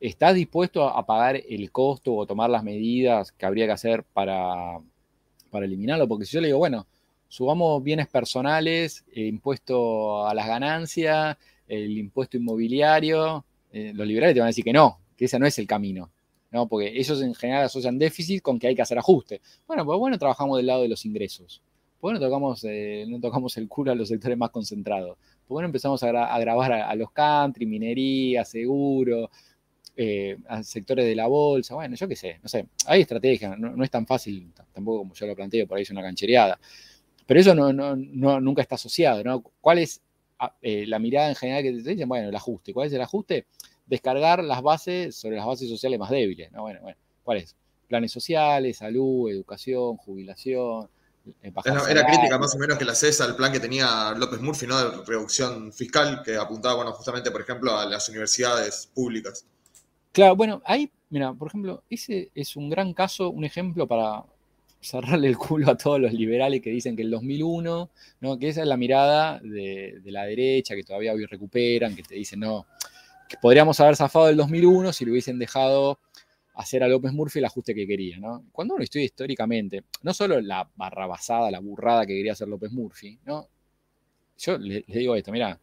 ¿Estás 0.02 0.34
dispuesto 0.34 0.88
a 0.88 1.06
pagar 1.06 1.40
el 1.48 1.70
costo 1.70 2.16
o 2.16 2.26
tomar 2.26 2.50
las 2.50 2.64
medidas 2.64 3.30
que 3.30 3.46
habría 3.46 3.66
que 3.66 3.72
hacer 3.72 4.02
para, 4.02 4.80
eliminarlo? 5.52 6.08
Porque 6.08 6.24
si 6.24 6.32
yo 6.32 6.40
le 6.40 6.48
digo, 6.48 6.58
bueno, 6.58 6.88
subamos 7.32 7.82
bienes 7.82 8.08
personales, 8.08 9.06
el 9.10 9.24
impuesto 9.24 10.26
a 10.26 10.34
las 10.34 10.46
ganancias, 10.46 11.38
el 11.66 11.96
impuesto 11.96 12.36
inmobiliario, 12.36 13.46
eh, 13.72 13.92
los 13.94 14.06
liberales 14.06 14.34
te 14.34 14.40
van 14.40 14.48
a 14.48 14.50
decir 14.50 14.64
que 14.64 14.74
no, 14.74 15.00
que 15.16 15.24
ese 15.24 15.38
no 15.38 15.46
es 15.46 15.58
el 15.58 15.66
camino. 15.66 16.12
¿no? 16.50 16.68
Porque 16.68 16.88
ellos 16.94 17.22
en 17.22 17.34
general 17.34 17.64
asocian 17.64 17.98
déficit 17.98 18.42
con 18.42 18.58
que 18.58 18.66
hay 18.66 18.74
que 18.74 18.82
hacer 18.82 18.98
ajustes. 18.98 19.40
Bueno, 19.66 19.86
pues 19.86 19.98
bueno, 19.98 20.18
trabajamos 20.18 20.58
del 20.58 20.66
lado 20.66 20.82
de 20.82 20.88
los 20.88 21.06
ingresos. 21.06 21.62
Pues 21.98 22.12
bueno, 22.12 22.20
tocamos, 22.20 22.64
eh, 22.64 23.06
no 23.08 23.18
tocamos 23.18 23.56
el 23.56 23.66
culo 23.66 23.92
a 23.92 23.94
los 23.94 24.08
sectores 24.08 24.36
más 24.36 24.50
concentrados. 24.50 25.16
Pues 25.16 25.48
bueno, 25.48 25.64
empezamos 25.64 26.02
a, 26.02 26.38
grabar 26.38 26.72
a, 26.72 26.94
los 26.94 27.12
country, 27.12 27.64
minería, 27.64 28.44
seguro, 28.44 29.30
eh, 29.96 30.36
a 30.48 30.62
sectores 30.62 31.06
de 31.06 31.14
la 31.14 31.28
bolsa, 31.28 31.76
bueno, 31.76 31.96
yo 31.96 32.06
qué 32.06 32.16
sé, 32.16 32.40
no 32.42 32.48
sé, 32.50 32.66
hay 32.86 33.00
estrategia, 33.00 33.56
no, 33.56 33.82
es 33.82 33.90
tan 33.90 34.06
fácil, 34.06 34.52
tampoco 34.72 34.98
como 34.98 35.14
yo 35.14 35.26
lo 35.26 35.34
planteo, 35.34 35.66
por 35.66 35.76
ahí 35.76 35.82
es 35.82 35.90
una 35.90 36.00
canchereada, 36.00 36.58
pero 37.32 37.40
eso 37.40 37.54
no, 37.54 38.40
nunca 38.42 38.60
está 38.60 38.74
asociado, 38.74 39.24
¿no? 39.24 39.42
¿Cuál 39.62 39.78
es 39.78 40.02
ah, 40.38 40.54
eh, 40.60 40.84
la 40.86 40.98
mirada 40.98 41.30
en 41.30 41.34
general 41.34 41.62
que 41.62 41.72
te 41.82 41.90
dicen? 41.92 42.06
Bueno, 42.06 42.28
el 42.28 42.36
ajuste, 42.36 42.74
¿cuál 42.74 42.88
es 42.88 42.92
el 42.92 43.00
ajuste? 43.00 43.46
Descargar 43.86 44.44
las 44.44 44.60
bases 44.60 45.16
sobre 45.16 45.36
las 45.36 45.46
bases 45.46 45.66
sociales 45.70 45.98
más 45.98 46.10
débiles, 46.10 46.52
¿no? 46.52 46.60
Bueno, 46.60 46.80
bueno, 46.82 46.98
¿cuál 47.22 47.38
es? 47.38 47.56
Planes 47.88 48.12
sociales, 48.12 48.76
salud, 48.76 49.30
educación, 49.30 49.96
jubilación, 49.96 50.90
era, 51.42 52.04
crítica 52.04 52.38
más 52.38 52.54
o 52.54 52.58
menos 52.58 52.76
que 52.76 52.84
la 52.84 52.94
CESA, 52.94 53.24
el 53.24 53.34
plan 53.34 53.50
que 53.50 53.60
tenía 53.60 54.12
López 54.14 54.42
Murphy, 54.42 54.66
¿no? 54.66 54.90
De 54.90 55.02
reducción 55.06 55.72
fiscal, 55.72 56.20
que 56.22 56.36
apuntaba, 56.36 56.74
bueno, 56.74 56.92
justamente, 56.92 57.30
por 57.30 57.40
ejemplo, 57.40 57.74
a 57.74 57.86
las 57.86 58.06
universidades 58.10 58.90
públicas. 58.94 59.46
Claro, 60.12 60.36
bueno, 60.36 60.60
ahí, 60.66 60.92
mira, 61.08 61.32
por 61.32 61.48
ejemplo, 61.48 61.82
ese 61.88 62.30
es 62.34 62.56
un 62.56 62.68
gran 62.68 62.92
caso, 62.92 63.30
un 63.30 63.46
ejemplo 63.46 63.88
para 63.88 64.22
cerrarle 64.82 65.28
el 65.28 65.38
culo 65.38 65.70
a 65.70 65.76
todos 65.76 66.00
los 66.00 66.12
liberales 66.12 66.60
que 66.60 66.70
dicen 66.70 66.96
que 66.96 67.02
el 67.02 67.10
2001, 67.10 67.90
¿no? 68.20 68.38
que 68.38 68.48
esa 68.48 68.62
es 68.62 68.66
la 68.66 68.76
mirada 68.76 69.38
de, 69.38 70.00
la 70.06 70.24
derecha, 70.24 70.74
que 70.74 70.82
todavía 70.82 71.12
hoy 71.12 71.24
recuperan, 71.24 71.94
que 71.94 72.02
te 72.02 72.16
dicen, 72.16 72.40
no, 72.40 72.66
que 73.28 73.36
podríamos 73.40 73.78
haber 73.80 73.96
zafado 73.96 74.28
el 74.28 74.36
2001 74.36 74.92
si 74.92 75.04
lo 75.04 75.12
hubiesen 75.12 75.38
dejado 75.38 76.00
hacer 76.54 76.82
a 76.82 76.88
López 76.88 77.12
Murphy 77.12 77.38
el 77.38 77.46
ajuste 77.46 77.74
que 77.74 77.86
quería, 77.86 78.18
¿no? 78.18 78.44
Cuando 78.52 78.74
uno 78.74 78.84
estudia 78.84 79.06
históricamente, 79.06 79.84
no 80.02 80.12
solo 80.12 80.40
la 80.40 80.68
barrabasada, 80.76 81.50
la 81.50 81.60
burrada 81.60 82.04
que 82.04 82.14
quería 82.14 82.32
hacer 82.32 82.48
López 82.48 82.72
Murphy, 82.72 83.18
¿no? 83.24 83.48
Yo 84.38 84.58
le, 84.58 84.84
digo 84.86 85.14
esto, 85.14 85.32
mira, 85.32 85.58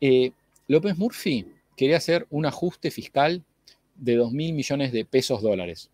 eh, 0.00 0.32
López 0.68 0.96
Murphy 0.96 1.44
quería 1.76 1.96
hacer 1.96 2.26
un 2.30 2.46
ajuste 2.46 2.90
fiscal 2.90 3.42
de 3.96 4.14
2 4.14 4.32
mil 4.32 4.54
millones 4.54 4.92
de 4.92 5.04
pesos 5.04 5.42
dólares. 5.42 5.90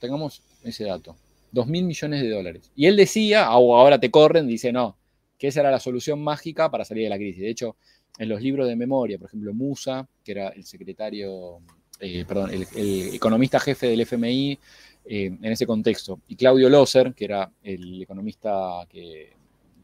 Tengamos 0.00 0.42
ese 0.64 0.84
dato. 0.84 1.16
2 1.52 1.66
mil 1.66 1.84
millones 1.84 2.22
de 2.22 2.30
dólares. 2.30 2.70
Y 2.74 2.86
él 2.86 2.96
decía, 2.96 3.50
o 3.56 3.76
ahora 3.76 3.98
te 3.98 4.10
corren, 4.10 4.46
dice, 4.46 4.72
no, 4.72 4.96
que 5.38 5.48
esa 5.48 5.60
era 5.60 5.70
la 5.70 5.80
solución 5.80 6.22
mágica 6.22 6.70
para 6.70 6.84
salir 6.84 7.04
de 7.04 7.10
la 7.10 7.16
crisis. 7.16 7.42
De 7.42 7.50
hecho, 7.50 7.76
en 8.18 8.28
los 8.28 8.42
libros 8.42 8.68
de 8.68 8.76
memoria, 8.76 9.18
por 9.18 9.28
ejemplo, 9.28 9.54
Musa, 9.54 10.08
que 10.24 10.32
era 10.32 10.48
el 10.48 10.64
secretario 10.64 11.60
eh, 12.00 12.24
perdón, 12.26 12.50
el, 12.50 13.14
economista 13.14 13.60
jefe 13.60 13.88
del 13.88 14.00
FMI 14.00 14.58
eh, 15.04 15.26
en 15.26 15.44
ese 15.44 15.66
contexto, 15.66 16.20
y 16.28 16.36
Claudio 16.36 16.70
Loser, 16.70 17.12
que 17.14 17.26
era 17.26 17.52
el 17.62 18.02
economista 18.02 18.86
que, 18.88 19.34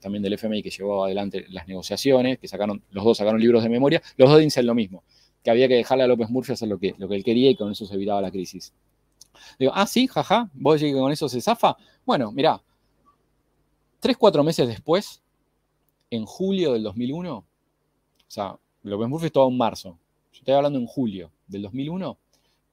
también 0.01 0.23
del 0.23 0.33
FMI 0.33 0.63
que 0.63 0.71
llevó 0.71 1.05
adelante 1.05 1.45
las 1.51 1.69
negociaciones, 1.69 2.39
que 2.39 2.49
sacaron, 2.49 2.83
los 2.91 3.05
dos 3.05 3.19
sacaron 3.19 3.39
libros 3.39 3.63
de 3.63 3.69
memoria, 3.69 4.03
los 4.17 4.31
dos 4.31 4.41
dicen 4.41 4.65
lo 4.65 4.75
mismo, 4.75 5.05
que 5.45 5.51
había 5.51 5.69
que 5.69 5.75
dejarle 5.75 6.05
a 6.05 6.07
López 6.07 6.31
Murphy 6.31 6.53
hacer 6.53 6.69
lo 6.69 6.79
que, 6.79 6.95
lo 6.97 7.07
que 7.07 7.17
él 7.17 7.25
quería 7.25 7.51
y 7.51 7.55
con 7.55 7.71
eso 7.71 7.85
se 7.85 7.95
evitaba 7.95 8.23
la 8.23 8.31
crisis. 8.31 8.73
Digo, 9.59 9.73
ah, 9.75 9.87
sí, 9.87 10.07
jaja, 10.07 10.51
vos 10.55 10.81
decís 10.81 10.95
que 10.95 11.01
con 11.01 11.13
eso 11.13 11.29
se 11.29 11.41
zafa. 11.41 11.77
Bueno, 12.05 12.33
mirá, 12.33 12.63
tres, 14.01 14.17
cuatro 14.17 14.43
meses 14.45 14.69
después, 14.69 15.23
en 16.11 16.25
julio 16.25 16.73
del 16.73 16.83
2001, 16.83 17.37
o 17.37 17.45
sea, 18.27 18.59
López 18.83 19.09
Murphy 19.09 19.27
estaba 19.27 19.49
en 19.49 19.57
marzo, 19.57 19.99
yo 20.33 20.39
estoy 20.39 20.55
hablando 20.55 20.79
en 20.79 20.87
julio, 20.87 21.31
del 21.47 21.63
2001, 21.63 22.19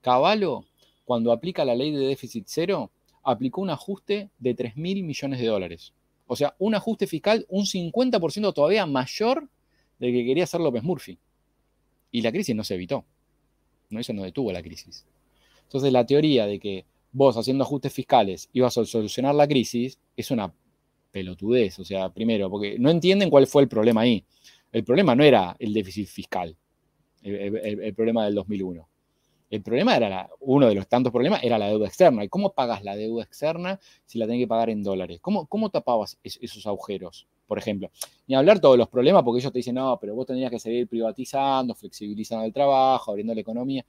Caballo, 0.02 0.66
cuando 1.06 1.32
aplica 1.32 1.66
la 1.66 1.76
ley 1.76 1.92
de 1.92 2.08
déficit 2.08 2.46
cero, 2.48 2.92
aplicó 3.24 3.62
un 3.62 3.70
ajuste 3.70 4.30
de 4.38 4.54
3 4.54 4.76
mil 4.76 5.04
millones 5.04 5.40
de 5.40 5.48
dólares. 5.48 5.94
O 6.28 6.36
sea, 6.36 6.56
un 6.60 6.76
ajuste 6.76 7.08
fiscal 7.08 7.46
un 7.50 7.66
50% 7.66 8.54
todavía 8.54 8.86
mayor 8.86 9.50
del 10.00 10.12
que 10.12 10.26
quería 10.26 10.44
hacer 10.44 10.62
López 10.62 10.84
Murphy. 10.84 11.18
Y 12.12 12.22
la 12.22 12.32
crisis 12.32 12.56
no 12.56 12.64
se 12.64 12.76
evitó. 12.76 13.06
No, 13.90 14.00
eso 14.00 14.14
no 14.14 14.24
detuvo 14.24 14.52
la 14.52 14.62
crisis. 14.62 15.06
Entonces, 15.74 15.92
la 15.92 16.06
teoría 16.06 16.46
de 16.46 16.60
que 16.60 16.86
vos 17.12 17.36
haciendo 17.36 17.64
ajustes 17.64 17.92
fiscales 17.92 18.50
ibas 18.54 18.78
a 18.78 18.86
solucionar 18.86 19.34
la 19.36 19.48
crisis 19.48 20.00
es 20.16 20.32
una 20.32 20.54
pelotudez. 21.12 21.80
O 21.80 21.86
sea, 21.86 22.14
primero, 22.14 22.50
porque 22.50 22.78
no 22.80 22.90
entienden 22.90 23.30
cuál 23.30 23.48
fue 23.48 23.64
el 23.64 23.68
problema 23.68 24.02
ahí. 24.02 24.24
El 24.72 24.84
problema 24.84 25.16
no 25.16 25.24
era 25.24 25.56
el 25.60 25.74
déficit 25.74 26.08
fiscal 26.08 26.56
el, 27.24 27.94
problema 27.96 28.26
del 28.26 28.36
2001. 28.36 28.88
El 29.50 29.62
problema 29.62 29.96
era, 29.96 30.30
uno 30.40 30.68
de 30.68 30.76
los 30.76 30.88
tantos 30.88 31.12
problemas 31.12 31.44
era 31.44 31.58
la 31.58 31.68
deuda 31.68 31.88
externa. 31.88 32.24
¿Y 32.24 32.30
cómo 32.30 32.54
pagas 32.54 32.84
la 32.84 32.96
deuda 32.96 33.24
externa 33.24 33.80
si 34.06 34.18
la 34.18 34.26
tenés 34.26 34.42
que 34.42 34.48
pagar 34.48 34.70
en 34.70 34.82
dólares? 34.82 35.20
¿Cómo, 35.22 35.46
cómo 35.46 35.70
tapabas 35.70 36.18
esos 36.24 36.66
agujeros, 36.66 37.28
por 37.46 37.60
ejemplo? 37.60 37.92
Ni 38.28 38.36
hablar 38.36 38.60
todos 38.60 38.78
los 38.78 38.90
problemas, 38.90 39.24
porque 39.24 39.40
ellos 39.40 39.52
te 39.52 39.60
dicen, 39.60 39.76
no, 39.76 39.98
pero 40.00 40.16
vos 40.16 40.26
tenías 40.26 40.50
que 40.50 40.60
seguir 40.60 40.88
privatizando, 40.88 41.76
flexibilizando 41.76 42.46
el 42.46 42.54
trabajo, 42.54 43.12
abriendo 43.12 43.36
la 43.36 43.42
economía. 43.42 43.86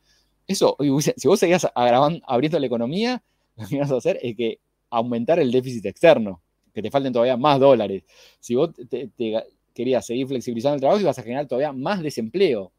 Eso, 0.47 0.77
si 1.17 1.29
vos 1.29 1.41
seguías 1.41 1.67
abriendo 1.75 2.59
la 2.59 2.67
economía, 2.67 3.23
lo 3.57 3.67
que 3.67 3.77
ibas 3.77 3.91
a 3.91 3.97
hacer 3.97 4.19
es 4.23 4.37
que 4.37 4.59
aumentar 4.91 5.39
el 5.39 5.51
déficit 5.51 5.87
externo, 5.87 6.41
que 6.73 6.83
te 6.83 6.91
falten 6.91 7.13
todavía 7.13 7.37
más 7.37 7.59
dólares. 7.59 8.05
Si 8.41 8.55
vos 8.55 8.71
te, 8.89 9.11
querías 9.73 10.07
seguir 10.07 10.27
flexibilizando 10.27 10.75
el 10.75 10.81
trabajo, 10.81 11.01
ibas 11.01 11.19
a 11.19 11.23
generar 11.23 11.47
todavía 11.47 11.73
más 11.73 12.03
desempleo 12.03 12.73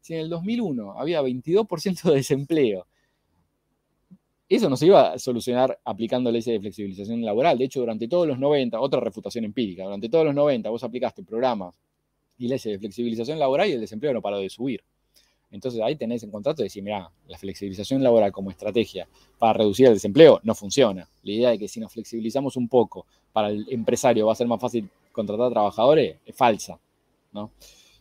si 0.00 0.14
en 0.14 0.20
el 0.20 0.28
2001 0.28 0.98
había 0.98 1.22
22% 1.22 2.02
de 2.02 2.14
desempleo, 2.16 2.86
eso 4.48 4.70
no 4.70 4.76
se 4.76 4.86
iba 4.86 5.12
a 5.12 5.18
solucionar 5.18 5.78
aplicando 5.84 6.30
leyes 6.30 6.46
de 6.46 6.60
flexibilización 6.60 7.22
laboral. 7.22 7.58
De 7.58 7.64
hecho, 7.64 7.80
durante 7.80 8.08
todos 8.08 8.26
los 8.26 8.38
90, 8.38 8.80
otra 8.80 9.00
refutación 9.00 9.44
empírica, 9.44 9.84
durante 9.84 10.08
todos 10.08 10.24
los 10.24 10.34
90 10.34 10.70
vos 10.70 10.82
aplicaste 10.84 11.22
programas 11.22 11.74
y 12.38 12.48
leyes 12.48 12.64
de 12.64 12.78
flexibilización 12.78 13.38
laboral 13.38 13.68
y 13.68 13.72
el 13.72 13.80
desempleo 13.80 14.14
no 14.14 14.22
paró 14.22 14.38
de 14.38 14.48
subir. 14.48 14.82
Entonces 15.50 15.80
ahí 15.80 15.96
tenés 15.96 16.22
en 16.22 16.30
contrato 16.30 16.58
de 16.58 16.64
decir, 16.64 16.82
mira, 16.82 17.10
la 17.26 17.38
flexibilización 17.38 18.02
laboral 18.02 18.32
como 18.32 18.50
estrategia 18.50 19.08
para 19.38 19.54
reducir 19.54 19.86
el 19.86 19.94
desempleo 19.94 20.40
no 20.42 20.54
funciona. 20.54 21.08
La 21.22 21.32
idea 21.32 21.50
de 21.50 21.58
que 21.58 21.68
si 21.68 21.80
nos 21.80 21.92
flexibilizamos 21.92 22.56
un 22.56 22.68
poco 22.68 23.06
para 23.32 23.48
el 23.48 23.66
empresario 23.70 24.26
va 24.26 24.32
a 24.32 24.36
ser 24.36 24.46
más 24.46 24.60
fácil 24.60 24.88
contratar 25.12 25.50
trabajadores 25.50 26.16
es 26.26 26.36
falsa. 26.36 26.78
¿no? 27.32 27.50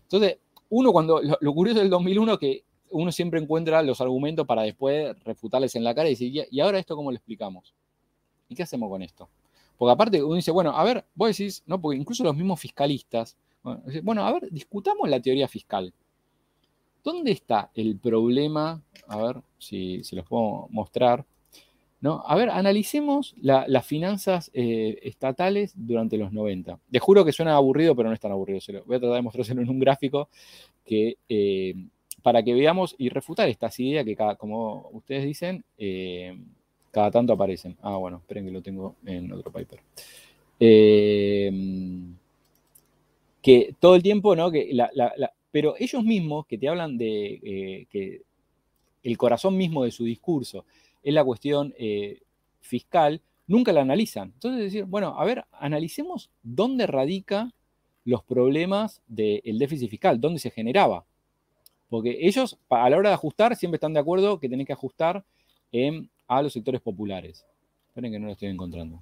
Entonces, 0.04 0.38
uno 0.70 0.92
cuando, 0.92 1.22
lo, 1.40 1.54
curioso 1.54 1.80
del 1.80 1.90
2001 1.90 2.34
es 2.34 2.40
que 2.40 2.64
uno 2.92 3.12
siempre 3.12 3.40
encuentra 3.40 3.82
los 3.82 4.02
argumentos 4.02 4.46
para 4.46 4.64
después 4.64 5.16
refutarles 5.24 5.76
en 5.76 5.84
la 5.84 5.96
cara 5.96 6.08
y 6.08 6.12
decir, 6.12 6.48
¿y 6.50 6.60
ahora 6.60 6.80
esto 6.80 6.96
cómo 6.96 7.12
lo 7.12 7.18
explicamos? 7.18 7.74
¿Y 8.50 8.56
qué 8.56 8.64
hacemos 8.64 8.90
con 8.90 9.02
esto? 9.02 9.30
Porque 9.78 9.92
aparte 9.92 10.24
uno 10.24 10.36
dice, 10.36 10.52
bueno, 10.52 10.72
a 10.72 10.84
ver, 10.84 11.06
vos 11.14 11.30
decís, 11.30 11.64
no, 11.66 11.80
porque 11.80 11.98
incluso 11.98 12.24
los 12.24 12.36
mismos 12.36 12.60
fiscalistas, 12.60 13.38
bueno, 14.04 14.26
a 14.26 14.32
ver, 14.34 14.50
discutamos 14.52 15.10
la 15.10 15.22
teoría 15.22 15.48
fiscal. 15.48 15.94
¿Dónde 17.04 17.32
está 17.32 17.72
el 17.76 17.98
problema? 17.98 18.82
A 19.08 19.18
ver 19.18 19.42
si 19.58 20.04
se 20.04 20.16
los 20.16 20.26
puedo 20.26 20.68
mostrar. 20.70 21.26
¿no? 22.00 22.24
A 22.28 22.36
ver, 22.36 22.50
analicemos 22.50 23.34
las 23.42 23.86
finanzas 23.86 24.52
eh, 24.54 25.00
estatales 25.02 25.74
durante 25.76 26.18
los 26.18 26.32
90. 26.32 26.80
Les 26.92 27.02
juro 27.02 27.26
que 27.26 27.32
suena 27.32 27.56
aburrido, 27.56 27.96
pero 27.96 28.10
no 28.10 28.14
es 28.14 28.20
tan 28.20 28.32
aburrido. 28.32 28.60
voy 28.86 28.98
a 28.98 29.00
tratar 29.00 29.16
de 29.16 29.22
mostrárselo 29.22 29.62
en 29.62 29.70
un 29.70 29.80
gráfico 29.80 30.30
que, 30.86 31.18
eh, 31.28 31.74
para 32.22 32.44
que 32.44 32.54
veamos 32.54 32.96
y 32.98 33.10
refutar 33.10 33.50
estas 33.50 33.80
ideas 33.80 34.06
que, 34.06 34.16
cada, 34.16 34.36
como 34.36 34.90
ustedes 34.92 35.26
dicen, 35.26 35.64
eh, 35.78 36.38
cada 36.92 37.10
tanto 37.12 37.34
aparecen. 37.34 37.78
Ah, 37.82 37.98
bueno, 37.98 38.18
esperen 38.18 38.46
que 38.46 38.52
lo 38.52 38.62
tengo 38.62 38.96
en 39.06 39.32
otro 39.32 39.52
paper. 39.52 39.80
que 43.42 43.76
todo 43.80 43.96
el 43.96 44.04
tiempo, 44.04 44.36
¿no? 44.36 44.52
Que 44.52 44.72
pero 45.58 45.74
ellos 45.80 46.04
mismos 46.04 46.46
que 46.46 46.56
te 46.56 46.70
hablan 46.70 47.00
de 47.00 47.88
que 47.90 48.22
el 49.02 49.18
corazón 49.18 49.58
mismo 49.58 49.86
de 49.86 49.90
su 49.90 50.04
discurso 50.04 50.66
es 51.02 51.12
la 51.16 51.24
cuestión 51.24 51.74
eh, 51.80 52.22
fiscal, 52.60 53.24
nunca 53.48 53.74
la 53.74 53.82
analizan. 53.82 54.34
Entonces, 54.36 54.62
decir, 54.62 54.86
bueno, 54.86 55.20
a 55.20 55.26
ver, 55.26 55.46
analicemos 55.54 56.30
dónde 56.44 56.86
radica 56.86 57.56
los 58.06 58.22
problemas 58.24 59.02
del 59.08 59.58
déficit 59.58 59.90
fiscal, 59.90 60.22
dónde 60.22 60.38
se 60.38 60.52
generaba. 60.52 61.06
Porque 61.90 62.20
ellos, 62.20 62.60
a 62.70 62.88
la 62.92 62.98
hora 62.98 63.10
de 63.10 63.16
ajustar, 63.16 63.56
siempre 63.56 63.78
están 63.78 63.96
de 63.96 64.00
acuerdo 64.00 64.40
que 64.40 64.50
tienen 64.50 64.68
que 64.68 64.74
ajustar 64.74 65.26
a 66.28 66.42
los 66.44 66.54
sectores 66.54 66.82
populares. 66.82 67.48
Esperen 67.88 68.12
que 68.12 68.20
no 68.20 68.28
lo 68.28 68.34
estoy 68.34 68.50
encontrando. 68.50 69.02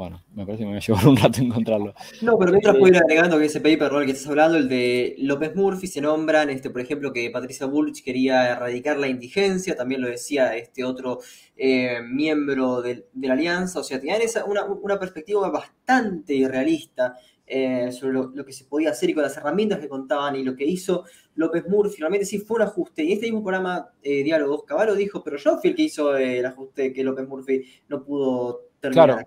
Bueno, 0.00 0.24
me 0.34 0.46
parece 0.46 0.64
que 0.64 0.70
me 0.70 0.80
llevar 0.80 1.06
un 1.06 1.14
rato 1.14 1.42
encontrarlo. 1.42 1.92
No, 2.22 2.38
pero 2.38 2.52
mientras 2.52 2.74
puedo 2.78 2.88
ir 2.90 2.96
agregando 2.96 3.38
que 3.38 3.44
ese 3.44 3.60
paper 3.60 3.92
el 3.92 4.06
que 4.06 4.12
estás 4.12 4.28
hablando, 4.28 4.56
el 4.56 4.66
de 4.66 5.14
López 5.18 5.54
Murphy, 5.54 5.88
se 5.88 6.00
nombran, 6.00 6.48
este, 6.48 6.70
por 6.70 6.80
ejemplo, 6.80 7.12
que 7.12 7.28
Patricia 7.28 7.66
Bullrich 7.66 8.02
quería 8.02 8.52
erradicar 8.52 8.96
la 8.96 9.08
indigencia, 9.08 9.76
también 9.76 10.00
lo 10.00 10.08
decía 10.08 10.56
este 10.56 10.84
otro 10.84 11.18
eh, 11.54 12.00
miembro 12.02 12.80
de, 12.80 13.08
la 13.20 13.34
alianza, 13.34 13.80
o 13.80 13.82
sea, 13.82 14.00
tenían 14.00 14.22
esa, 14.22 14.46
una, 14.46 14.98
perspectiva 14.98 15.50
bastante 15.50 16.32
irrealista 16.32 17.16
eh, 17.46 17.92
sobre 17.92 18.14
lo, 18.14 18.46
que 18.46 18.54
se 18.54 18.64
podía 18.64 18.92
hacer 18.92 19.10
y 19.10 19.12
con 19.12 19.22
las 19.22 19.36
herramientas 19.36 19.80
que 19.80 19.88
contaban 19.90 20.34
y 20.34 20.44
lo 20.44 20.56
que 20.56 20.64
hizo 20.64 21.04
López 21.34 21.68
Murphy, 21.68 21.98
realmente 21.98 22.24
sí 22.24 22.38
fue 22.38 22.56
un 22.56 22.62
ajuste. 22.62 23.04
Y 23.04 23.12
este 23.12 23.26
mismo 23.26 23.42
programa, 23.42 23.90
eh, 24.02 24.22
Diálogos, 24.22 24.64
Caballo 24.64 24.94
dijo, 24.94 25.22
pero 25.22 25.36
yo 25.36 25.58
fui 25.58 25.68
el 25.68 25.76
que 25.76 25.82
hizo 25.82 26.16
el 26.16 26.46
ajuste 26.46 26.94
que 26.94 27.04
López 27.04 27.28
Murphy 27.28 27.66
no 27.90 28.02
pudo 28.02 28.69
Claro. 28.80 29.18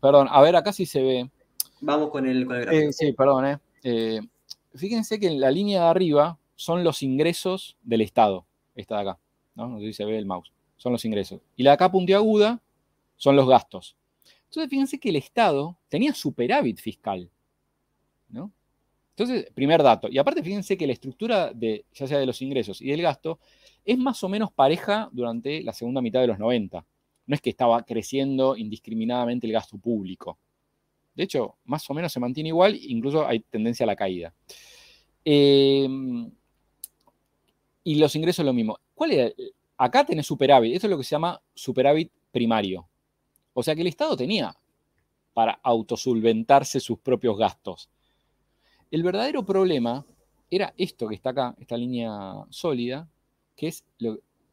Perdón, 0.00 0.28
a 0.30 0.40
ver, 0.42 0.56
acá 0.56 0.72
sí 0.72 0.86
se 0.86 1.02
ve. 1.02 1.30
Vamos 1.80 2.10
con 2.10 2.26
el, 2.26 2.46
gráfico. 2.46 2.72
Eh, 2.72 2.92
sí, 2.92 3.12
perdón. 3.12 3.46
Eh. 3.46 3.58
eh. 3.82 4.20
Fíjense 4.74 5.18
que 5.18 5.26
en 5.26 5.40
la 5.40 5.50
línea 5.50 5.82
de 5.82 5.88
arriba 5.88 6.38
son 6.54 6.84
los 6.84 7.02
ingresos 7.02 7.76
del 7.82 8.02
Estado. 8.02 8.46
esta 8.74 8.96
de 8.96 9.02
acá, 9.02 9.18
¿no? 9.54 9.68
No 9.68 9.80
sé 9.80 9.86
si 9.86 9.92
se 9.94 10.04
ve 10.04 10.18
el 10.18 10.26
mouse, 10.26 10.52
son 10.76 10.92
los 10.92 11.04
ingresos. 11.04 11.40
Y 11.56 11.62
la 11.62 11.70
de 11.70 11.74
acá 11.74 11.90
puntiaguda 11.90 12.60
son 13.16 13.36
los 13.36 13.48
gastos. 13.48 13.96
Entonces, 14.44 14.70
fíjense 14.70 14.98
que 14.98 15.08
el 15.10 15.16
Estado 15.16 15.76
tenía 15.88 16.14
superávit 16.14 16.80
fiscal, 16.80 17.30
¿no? 18.28 18.52
Entonces, 19.10 19.50
primer 19.52 19.82
dato. 19.82 20.08
Y 20.08 20.18
aparte, 20.18 20.42
fíjense 20.42 20.76
que 20.76 20.86
la 20.86 20.92
estructura 20.92 21.52
de, 21.52 21.84
ya 21.92 22.06
sea 22.06 22.18
de 22.18 22.26
los 22.26 22.40
ingresos 22.40 22.80
y 22.80 22.90
del 22.90 23.02
gasto, 23.02 23.40
es 23.84 23.98
más 23.98 24.22
o 24.22 24.28
menos 24.28 24.52
pareja 24.52 25.08
durante 25.12 25.62
la 25.62 25.72
segunda 25.72 26.00
mitad 26.00 26.20
de 26.20 26.28
los 26.28 26.38
90. 26.38 26.84
No 27.28 27.36
es 27.36 27.40
que 27.40 27.50
estaba 27.50 27.84
creciendo 27.84 28.56
indiscriminadamente 28.56 29.46
el 29.46 29.52
gasto 29.52 29.78
público. 29.78 30.38
De 31.14 31.22
hecho, 31.22 31.58
más 31.64 31.88
o 31.88 31.94
menos 31.94 32.12
se 32.12 32.18
mantiene 32.18 32.48
igual, 32.48 32.74
incluso 32.74 33.24
hay 33.24 33.40
tendencia 33.40 33.84
a 33.84 33.86
la 33.86 33.94
caída. 33.94 34.34
Em, 35.24 36.30
y 37.84 37.94
los 37.94 38.16
ingresos 38.16 38.44
lo 38.44 38.52
mismo. 38.52 38.78
¿Cuál? 38.94 39.34
Acá 39.76 40.04
tenés 40.04 40.26
superávit. 40.26 40.74
Esto 40.74 40.88
es 40.88 40.90
lo 40.90 40.98
que 40.98 41.04
se 41.04 41.10
llama 41.10 41.40
superávit 41.54 42.10
primario. 42.32 42.88
O 43.52 43.62
sea 43.62 43.74
que 43.74 43.82
el 43.82 43.86
Estado 43.86 44.16
tenía 44.16 44.56
para 45.34 45.60
autosolventarse 45.62 46.80
sus 46.80 46.98
propios 46.98 47.36
gastos. 47.38 47.88
El 48.90 49.02
verdadero 49.02 49.44
problema 49.44 50.04
era 50.50 50.72
esto 50.76 51.08
que 51.08 51.14
está 51.14 51.30
acá, 51.30 51.54
esta 51.58 51.76
línea 51.76 52.12
sólida, 52.50 53.08
que 53.54 53.68
es 53.68 53.84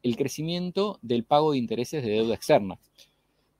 el 0.06 0.16
crecimiento 0.16 0.98
del 1.02 1.24
pago 1.24 1.52
de 1.52 1.58
intereses 1.58 2.02
de 2.04 2.10
deuda 2.10 2.34
externa. 2.34 2.78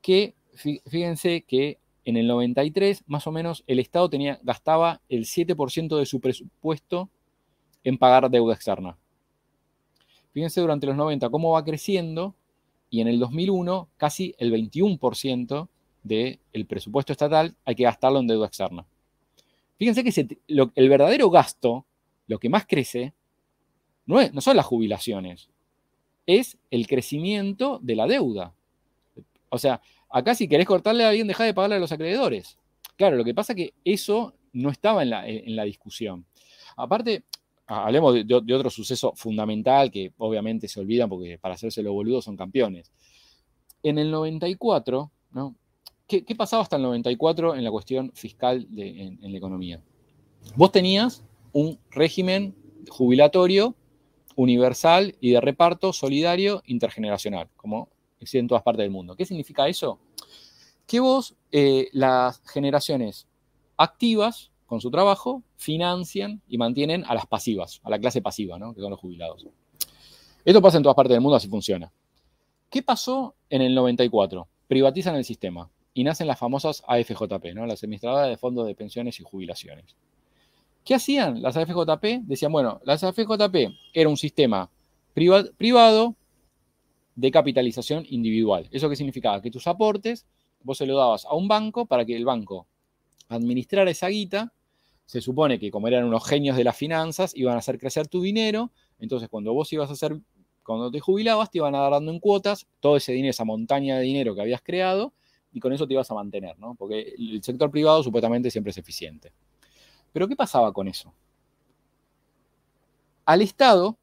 Que 0.01 0.35
fíjense 0.55 1.43
que 1.43 1.79
en 2.05 2.17
el 2.17 2.29
93, 2.29 3.03
más 3.09 3.27
o 3.27 3.33
menos, 3.33 3.65
el 3.67 3.81
Estado 3.81 4.09
tenía, 4.09 4.39
gastaba 4.45 5.03
el 5.09 5.25
7% 5.25 5.99
de 5.99 6.07
su 6.07 6.21
presupuesto 6.21 7.11
en 7.83 7.99
pagar 7.99 8.31
deuda 8.31 8.55
externa. 8.55 8.97
Fíjense 10.33 10.61
durante 10.61 10.87
los 10.87 10.97
90 10.97 11.29
cómo 11.31 11.51
va 11.51 11.65
creciendo 11.65 12.37
y 12.91 13.01
en 13.01 13.09
el 13.09 13.19
2001 13.19 13.89
casi 13.97 14.37
el 14.39 14.53
21% 14.53 15.69
del 16.05 16.67
presupuesto 16.69 17.13
estatal 17.13 17.57
hay 17.65 17.75
que 17.75 17.83
gastarlo 17.83 18.21
en 18.21 18.29
deuda 18.29 18.47
externa. 18.47 18.87
Fíjense 19.79 20.05
que 20.05 20.39
el 20.47 20.89
verdadero 20.89 21.29
gasto, 21.29 21.87
lo 22.29 22.39
que 22.39 22.49
más 22.49 22.67
crece, 22.67 23.15
no, 24.07 24.21
no 24.31 24.41
son 24.41 24.57
las 24.57 24.65
jubilaciones, 24.65 25.51
es 26.27 26.59
el 26.71 26.87
crecimiento 26.87 27.79
de 27.83 27.97
la 27.97 28.07
deuda. 28.07 28.55
O 29.49 29.59
sea, 29.59 29.81
acá 30.11 30.35
si 30.35 30.49
querés 30.49 30.67
cortarle 30.67 31.05
a 31.05 31.11
alguien, 31.11 31.27
deja 31.27 31.45
de 31.45 31.55
pagarle 31.55 31.77
a 31.77 31.81
los 31.81 31.93
acreedores. 31.93 32.59
Claro, 32.97 33.17
lo 33.17 33.25
que 33.25 33.35
pasa 33.35 33.53
es 33.53 33.57
que 33.57 33.75
eso 33.85 34.35
no 34.53 34.71
estaba 34.71 35.03
en 35.03 35.57
la, 35.57 35.65
discusión. 35.65 36.25
Aparte, 36.77 37.25
hablemos 37.67 38.15
de, 38.27 38.35
otro 38.55 38.71
suceso 38.71 39.13
fundamental 39.15 39.91
que 39.91 40.13
obviamente 40.19 40.67
se 40.69 40.81
olvidan 40.81 41.09
porque 41.09 41.39
para 41.39 41.55
hacerse 41.55 41.83
los 41.83 41.93
boludos 41.93 42.25
son 42.25 42.37
campeones. 42.37 42.91
En 43.83 43.99
el 43.99 44.11
94, 44.11 45.11
¿no? 45.33 45.55
¿Qué, 46.07 46.23
pasaba 46.37 46.63
hasta 46.63 46.77
el 46.77 46.83
94 46.83 47.57
en 47.57 47.65
la 47.65 47.71
cuestión 47.71 48.13
fiscal 48.15 48.67
en, 48.77 49.19
la 49.21 49.37
economía? 49.37 49.83
Vos 50.55 50.71
tenías 50.71 51.25
un 51.53 51.79
régimen 51.91 52.55
jubilatorio 52.89 53.75
universal 54.37 55.17
y 55.21 55.31
de 55.31 55.41
reparto 55.41 55.93
solidario 55.93 56.63
intergeneracional, 56.67 57.49
como 57.57 57.89
existe 58.21 58.39
en 58.39 58.49
todas 58.49 58.63
partes 58.63 58.85
del 58.85 58.91
mundo. 58.91 59.17
¿Qué 59.17 59.25
significa 59.25 59.67
eso? 59.67 59.99
Que 60.87 61.01
vos, 61.01 61.35
eh, 61.51 61.89
las 61.93 62.41
generaciones 62.47 63.27
activas, 63.77 64.53
con 64.67 64.81
su 64.81 64.91
trabajo, 64.91 65.43
financian 65.57 66.43
y 66.49 66.59
mantienen 66.59 67.05
a 67.07 67.15
las 67.15 67.27
pasivas, 67.27 67.81
a 67.85 67.91
la 67.91 67.99
clase 67.99 68.23
pasiva, 68.23 68.59
¿no? 68.59 68.75
que 68.75 68.81
son 68.81 68.91
los 68.91 69.01
jubilados. 69.01 69.47
Esto 70.45 70.63
pasa 70.63 70.77
en 70.77 70.83
todas 70.83 70.97
partes 70.97 71.15
del 71.15 71.21
mundo, 71.21 71.37
así 71.37 71.49
funciona. 71.49 71.93
¿Qué 72.71 72.83
pasó 72.83 73.35
en 73.49 73.63
el 73.63 73.75
94? 73.75 74.47
Privatizan 74.69 75.17
el 75.17 75.25
sistema 75.25 75.71
y 75.95 76.05
nacen 76.05 76.27
las 76.27 76.39
famosas 76.39 76.83
AFJP, 76.87 77.55
¿no? 77.55 77.67
las 77.67 77.83
administradoras 77.83 78.29
de 78.29 78.37
fondos 78.37 78.67
de 78.67 78.75
pensiones 78.75 79.19
y 79.21 79.23
jubilaciones. 79.23 79.97
¿Qué 80.87 80.95
hacían 80.95 81.43
las 81.43 81.57
AFJP? 81.57 82.23
Decían, 82.23 82.53
bueno, 82.53 82.81
las 82.85 83.03
AFJP 83.03 83.75
era 83.93 84.09
un 84.09 84.17
sistema 84.17 84.71
privado 85.13 86.15
de 87.17 87.31
capitalización 87.33 88.07
individual. 88.09 88.69
¿Eso 88.71 88.89
qué 88.89 88.95
significaba? 88.95 89.43
Que 89.43 89.51
tus 89.51 89.67
aportes 89.67 90.27
vos 90.63 90.79
se 90.79 90.87
lo 90.87 90.97
dabas 90.97 91.25
a 91.25 91.35
un 91.35 91.49
banco 91.49 91.87
para 91.87 92.05
que 92.05 92.15
el 92.15 92.25
banco 92.25 92.69
administrara 93.29 93.91
esa 93.91 94.07
guita. 94.07 94.53
Se 95.07 95.21
supone 95.21 95.59
que 95.59 95.73
como 95.73 95.89
eran 95.89 96.05
unos 96.05 96.25
genios 96.25 96.57
de 96.57 96.63
las 96.63 96.77
finanzas, 96.77 97.35
iban 97.35 97.57
a 97.57 97.59
hacer 97.59 97.81
crecer 97.81 98.07
tu 98.07 98.23
dinero. 98.23 98.71
Entonces, 99.01 99.29
cuando 99.29 99.53
vos 99.53 99.73
ibas 99.73 99.91
a 99.91 99.95
hacer, 99.95 100.21
cuando 100.63 100.93
te 100.93 101.01
jubilabas, 101.01 101.51
te 101.51 101.59
iban 101.59 101.75
a 101.75 101.81
dar 101.81 101.93
dando 101.95 102.13
en 102.13 102.21
cuotas 102.21 102.65
todo 102.79 102.97
ese 102.97 103.11
dinero, 103.11 103.31
esa 103.31 103.45
montaña 103.45 103.97
de 103.99 104.05
dinero 104.05 104.37
que 104.37 104.41
habías 104.41 104.63
creado, 104.63 105.13
y 105.53 105.59
con 105.59 105.73
eso 105.73 105.85
te 105.89 105.95
ibas 105.95 106.09
a 106.13 106.15
mantener, 106.15 106.57
¿no? 106.61 106.77
Porque 106.77 107.15
el 107.19 107.43
sector 107.43 107.73
privado 107.73 108.05
supuestamente 108.05 108.53
siempre 108.53 108.71
es 108.71 108.79
eficiente. 108.79 109.33
Pero 110.17 110.29
¿qué 110.29 110.35
pasaba 110.35 110.73
con 110.73 110.89
eso? 110.89 111.13
Al 113.27 113.43
Estado 113.43 113.99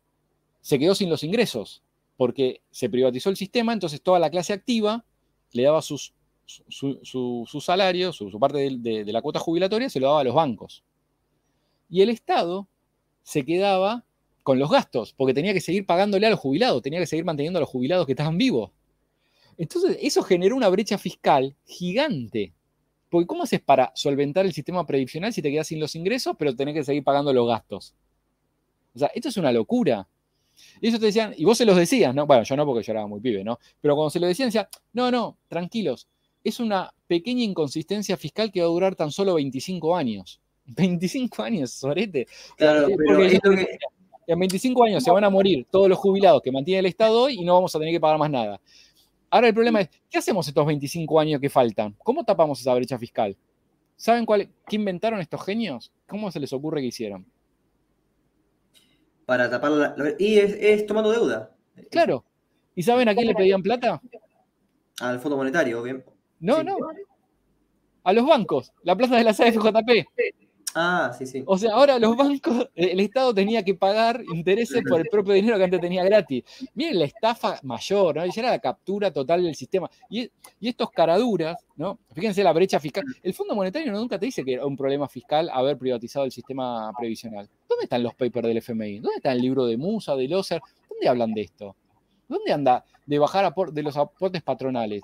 se 0.61 0.77
quedó 0.77 0.94
sin 0.94 1.10
los 1.10 1.23
ingresos, 1.23 1.81
porque 2.18 2.61
se 2.69 2.88
privatizó 2.88 3.31
el 3.31 3.35
sistema, 3.35 3.73
entonces 3.73 3.99
toda 3.99 4.19
la 4.19 4.30
clase 4.30 4.53
activa 4.53 5.03
le 5.53 5.64
daba 5.64 5.81
sus, 5.81 6.14
su, 6.45 7.48
salario, 7.60 8.14
su, 8.14 8.30
parte 8.40 8.69
de, 8.69 9.03
de 9.03 9.11
la 9.11 9.23
cuota 9.23 9.40
jubilatoria, 9.40 9.90
se 9.90 9.99
lo 9.99 10.06
daba 10.06 10.19
a 10.19 10.23
los 10.23 10.35
bancos. 10.35 10.84
Y 11.90 12.03
el 12.03 12.10
Estado 12.10 12.68
se 13.23 13.44
quedaba 13.44 14.06
con 14.44 14.60
los 14.60 14.69
gastos, 14.69 15.14
porque 15.18 15.34
tenía 15.34 15.53
que 15.53 15.61
seguir 15.61 15.88
pagándole 15.88 16.27
a 16.27 16.30
los 16.30 16.40
jubilados, 16.40 16.84
tenía 16.84 16.99
que 16.99 17.07
seguir 17.07 17.26
manteniendo 17.26 17.57
a 17.57 17.61
los 17.61 17.69
jubilados 17.69 18.06
que 18.06 18.11
estaban 18.11 18.38
vivos. 18.38 18.69
Entonces, 19.57 19.98
eso 19.99 20.22
generó 20.22 20.56
una 20.56 20.69
brecha 20.69 20.99
fiscal 20.99 21.56
gigante. 21.65 22.53
Porque 23.14 23.27
¿cómo 23.27 23.44
haces 23.44 23.61
para 23.61 23.91
solventar 23.94 24.44
el 24.44 24.53
sistema 24.53 24.88
previsional 24.88 25.31
si 25.31 25.44
te 25.44 25.52
quedas 25.52 25.68
sin 25.68 25.80
los 25.80 25.94
ingresos, 25.94 26.35
pero 26.35 26.56
tenés 26.56 26.73
que 26.73 26.84
seguir 26.84 27.03
pagando 27.03 27.31
los 27.31 27.48
gastos? 27.48 27.94
O 28.95 28.98
sea, 28.98 29.11
esto 29.14 29.30
es 29.30 29.38
una 29.38 29.52
locura. 29.52 30.07
Y 30.81 30.88
eso 30.88 30.98
te 30.98 31.06
decían, 31.06 31.31
y 31.38 31.45
vos 31.45 31.56
se 31.56 31.64
los 31.64 31.77
decías, 31.77 32.15
¿no? 32.15 32.26
Bueno, 32.26 32.41
yo 32.41 32.57
no 32.57 32.65
porque 32.65 32.81
yo 32.81 32.91
era 32.91 33.06
muy 33.06 33.22
pibe, 33.22 33.44
¿no? 33.44 33.60
Pero 33.80 33.94
cuando 33.94 34.10
se 34.10 34.19
lo 34.19 34.26
decían, 34.26 34.48
decían, 34.48 34.65
no, 34.94 35.11
no, 35.11 35.38
tranquilos, 35.48 36.07
es 36.44 36.60
una 36.60 36.91
pequeña 37.06 37.44
inconsistencia 37.44 38.18
fiscal 38.18 38.52
que 38.52 38.61
va 38.61 38.65
a 38.65 38.69
durar 38.69 38.95
tan 38.95 39.11
solo 39.11 39.35
25 39.35 39.95
años. 39.95 40.41
25 40.65 41.44
años, 41.44 41.69
sorete. 41.69 42.26
Claro, 42.57 42.88
pero 42.98 43.22
en 44.26 44.40
25 44.40 44.85
años 44.85 45.03
se 45.03 45.11
van 45.11 45.23
a 45.23 45.30
morir 45.30 45.68
todos 45.69 45.88
los 45.88 45.99
jubilados 45.99 46.41
que 46.41 46.52
mantiene 46.52 46.80
el 46.80 46.88
Estado 46.88 47.22
hoy 47.22 47.35
y 47.40 47.45
no 47.45 47.53
vamos 47.53 47.76
a 47.76 47.77
tener 47.77 47.94
que 47.94 47.99
pagar 47.99 48.18
más 48.18 48.31
nada. 48.31 48.60
Ahora 49.34 49.48
el 49.48 49.54
problema 49.56 49.82
es, 49.82 49.90
¿qué 50.12 50.20
hacemos 50.20 50.48
estos 50.48 50.64
25 50.64 51.20
años 51.20 51.42
que 51.42 51.50
faltan? 51.50 51.96
¿Cómo 52.04 52.24
tapamos 52.24 52.62
esa 52.62 52.72
brecha 52.76 53.00
fiscal? 53.00 53.36
¿Saben 53.96 54.28
cuál, 54.28 54.48
qué 54.68 54.76
inventaron 54.76 55.20
estos 55.20 55.44
genios? 55.44 55.92
¿Cómo 56.08 56.30
se 56.30 56.40
les 56.40 56.54
ocurre 56.54 56.82
que 56.82 56.88
hicieron? 56.88 57.26
Para 59.26 59.50
tapar 59.50 59.72
la... 59.72 59.96
Y 60.20 60.38
es, 60.38 60.86
tomando 60.86 61.12
deuda. 61.12 61.52
Claro. 61.90 62.24
¿Y 62.76 62.84
saben 62.84 63.10
a 63.10 63.16
quién 63.16 63.26
le 63.26 63.34
pedían 63.34 63.64
plata? 63.64 64.00
Al 65.00 65.20
Fondo 65.20 65.36
Monetario, 65.36 65.82
bien. 65.82 66.06
No, 66.40 66.62
no. 66.64 66.78
A 68.04 68.14
los 68.14 68.28
bancos. 68.28 68.72
La 68.84 68.96
plaza 68.96 69.16
de 69.16 69.24
la 69.24 69.34
CFJP. 69.34 70.10
Ah, 70.76 71.12
sí, 71.18 71.26
sí. 71.26 71.44
O 71.45 71.58
sea, 71.58 71.74
ahora 71.74 72.00
los 72.00 72.16
bancos, 72.16 72.70
el 72.76 73.00
Estado 73.00 73.34
tenía 73.34 73.64
que 73.64 73.76
pagar 73.76 74.24
intereses 74.34 74.82
por 74.88 75.00
el 75.00 75.08
propio 75.08 75.34
dinero 75.34 75.58
que 75.58 75.64
antes 75.66 75.82
tenía 75.82 76.04
gratis. 76.04 76.44
Miren 76.74 77.00
la 77.00 77.06
estafa 77.06 77.60
mayor, 77.64 78.16
¿no? 78.16 78.26
Ya 78.26 78.41
era 78.41 78.50
la 78.50 78.60
captura 78.60 79.12
total 79.12 79.44
del 79.44 79.56
sistema. 79.56 79.90
Y, 80.10 80.30
estos 80.62 80.90
caraduras, 80.91 81.58
¿no? 81.76 82.00
Fíjense 82.14 82.44
la 82.44 82.54
brecha 82.54 82.80
fiscal. 82.80 83.04
El 83.22 83.34
Fondo 83.34 83.56
Monetario 83.56 83.91
nunca 83.91 84.18
te 84.18 84.26
dice 84.26 84.44
que 84.44 84.54
era 84.54 84.66
un 84.66 84.76
problema 84.76 85.08
fiscal 85.08 85.50
haber 85.54 85.78
privatizado 85.78 86.26
el 86.26 86.32
sistema 86.32 86.91
previsional. 86.98 87.48
¿Dónde 87.70 87.84
están 87.84 88.02
los 88.02 88.16
papers 88.16 88.48
del 88.48 88.58
FMI? 88.58 89.00
¿Dónde 89.00 89.18
está 89.18 89.32
el 89.32 89.41
libro 89.41 89.66
de 89.66 89.78
Musa, 89.78 90.16
de 90.16 90.28
Loser? 90.28 90.62
¿Dónde 90.90 91.08
hablan 91.08 91.34
de 91.34 91.41
esto? 91.41 91.76
¿Dónde 92.28 92.52
anda 92.52 92.84
de 93.06 93.20
bajar 93.20 93.54
de 93.54 93.84
los 93.84 93.98
aportes 93.98 94.41
patronales 94.41 95.02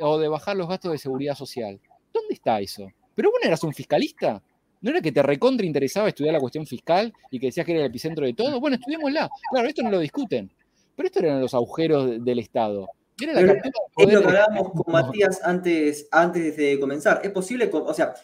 o 0.00 0.18
de 0.18 0.28
bajar 0.28 0.56
los 0.56 0.68
gastos 0.68 0.92
de 0.92 0.98
seguridad 0.98 1.34
social? 1.34 1.78
¿Dónde 2.12 2.34
está 2.34 2.60
eso? 2.60 2.90
¿Pero 3.14 3.30
vos 3.30 3.40
no 3.42 3.48
eras 3.48 3.62
un 3.64 3.74
fiscalista? 3.74 4.42
¿No 4.80 4.90
era 4.90 5.00
que 5.00 5.12
te 5.12 5.22
recontra 5.22 5.66
interesaba 5.66 6.08
estudiar 6.08 6.34
la 6.34 6.40
cuestión 6.40 6.66
fiscal 6.66 7.12
y 7.30 7.40
que 7.40 7.46
decías 7.46 7.66
que 7.66 7.72
era 7.72 7.80
el 7.82 7.86
epicentro 7.86 8.24
de 8.24 8.34
todo? 8.34 8.60
Bueno, 8.60 8.76
estudiémosla. 8.76 9.28
Claro, 9.50 9.68
esto 9.68 9.82
no 9.82 9.90
lo 9.90 9.98
discuten. 9.98 10.50
Pero 10.94 11.06
estos 11.06 11.22
eran 11.22 11.40
los 11.40 11.54
agujeros 11.54 12.24
del 12.24 12.38
Estado. 12.38 12.88
Era 13.20 13.32
la 13.32 13.40
es 13.40 14.12
lo 14.12 14.20
que 14.20 14.26
hablábamos 14.26 14.72
con 14.72 14.92
Matías 14.92 15.40
antes, 15.42 16.08
antes 16.12 16.56
de 16.56 16.78
comenzar. 16.78 17.20
¿Es 17.24 17.32
posible, 17.32 17.68
o 17.72 17.94
sea, 17.94 18.14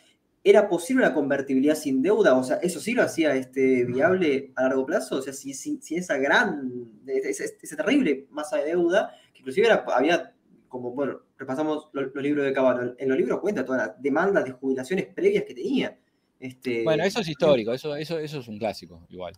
era 0.45 0.69
posible 0.69 1.05
una 1.05 1.15
convertibilidad 1.15 1.75
sin 1.75 2.03
deuda? 2.03 2.37
O 2.37 2.45
sea, 2.45 2.57
¿eso 2.57 2.79
sí 2.79 2.93
lo 2.93 3.03
hacía 3.03 3.35
este, 3.35 3.85
viable 3.85 4.53
a 4.55 4.63
largo 4.65 4.87
plazo? 4.87 5.17
O 5.17 5.23
sea, 5.23 5.33
si, 5.33 5.81
esa 5.97 6.19
gran, 6.19 7.01
esa, 7.07 7.77
terrible 7.77 8.27
masa 8.31 8.59
de 8.59 8.67
deuda, 8.67 9.11
que 9.33 9.41
inclusive 9.41 9.69
había, 9.71 10.33
como, 10.69 10.93
bueno, 10.93 11.23
repasamos 11.39 11.89
los, 11.93 12.15
libros 12.17 12.45
de 12.45 12.53
Caballo, 12.53 12.95
en 12.97 13.09
los 13.09 13.19
libros 13.19 13.41
cuenta 13.41 13.65
todas 13.65 13.89
las 13.89 14.03
demandas 14.03 14.45
de 14.45 14.53
jubilaciones 14.53 15.07
previas 15.07 15.45
que 15.45 15.55
tenía. 15.55 15.99
Este, 16.45 16.85
bueno, 16.85 17.05
eso 17.05 17.21
es 17.21 17.29
histórico, 17.29 17.73
eso, 17.73 17.97
eso, 17.97 18.19
eso 18.19 18.41
es 18.41 18.49
un 18.49 18.59
clásico, 18.59 19.07
igual. 19.09 19.33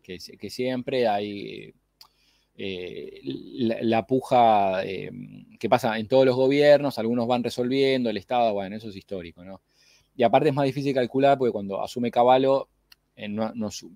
Que, 0.00 0.18
que 0.18 0.50
siempre 0.50 1.08
hay. 1.08 1.74
eh, 2.56 3.20
la, 3.82 4.06
puja 4.06 4.84
eh, 4.84 5.10
que 5.58 5.68
pasa 5.68 5.98
en 5.98 6.06
todos 6.06 6.24
los 6.24 6.36
gobiernos, 6.36 6.96
algunos 7.00 7.26
van 7.26 7.42
resolviendo, 7.42 8.08
el 8.08 8.18
Estado, 8.18 8.52
bueno, 8.52 8.76
eso 8.76 8.88
es 8.88 8.94
histórico, 8.94 9.44
¿no? 9.44 9.62
Y 10.14 10.22
aparte 10.22 10.50
es 10.50 10.54
más 10.54 10.66
difícil 10.66 10.94
calcular 10.94 11.38
porque 11.38 11.50
cuando 11.50 11.82
asume 11.82 12.12
Caballo, 12.12 12.68
eh, 13.16 13.28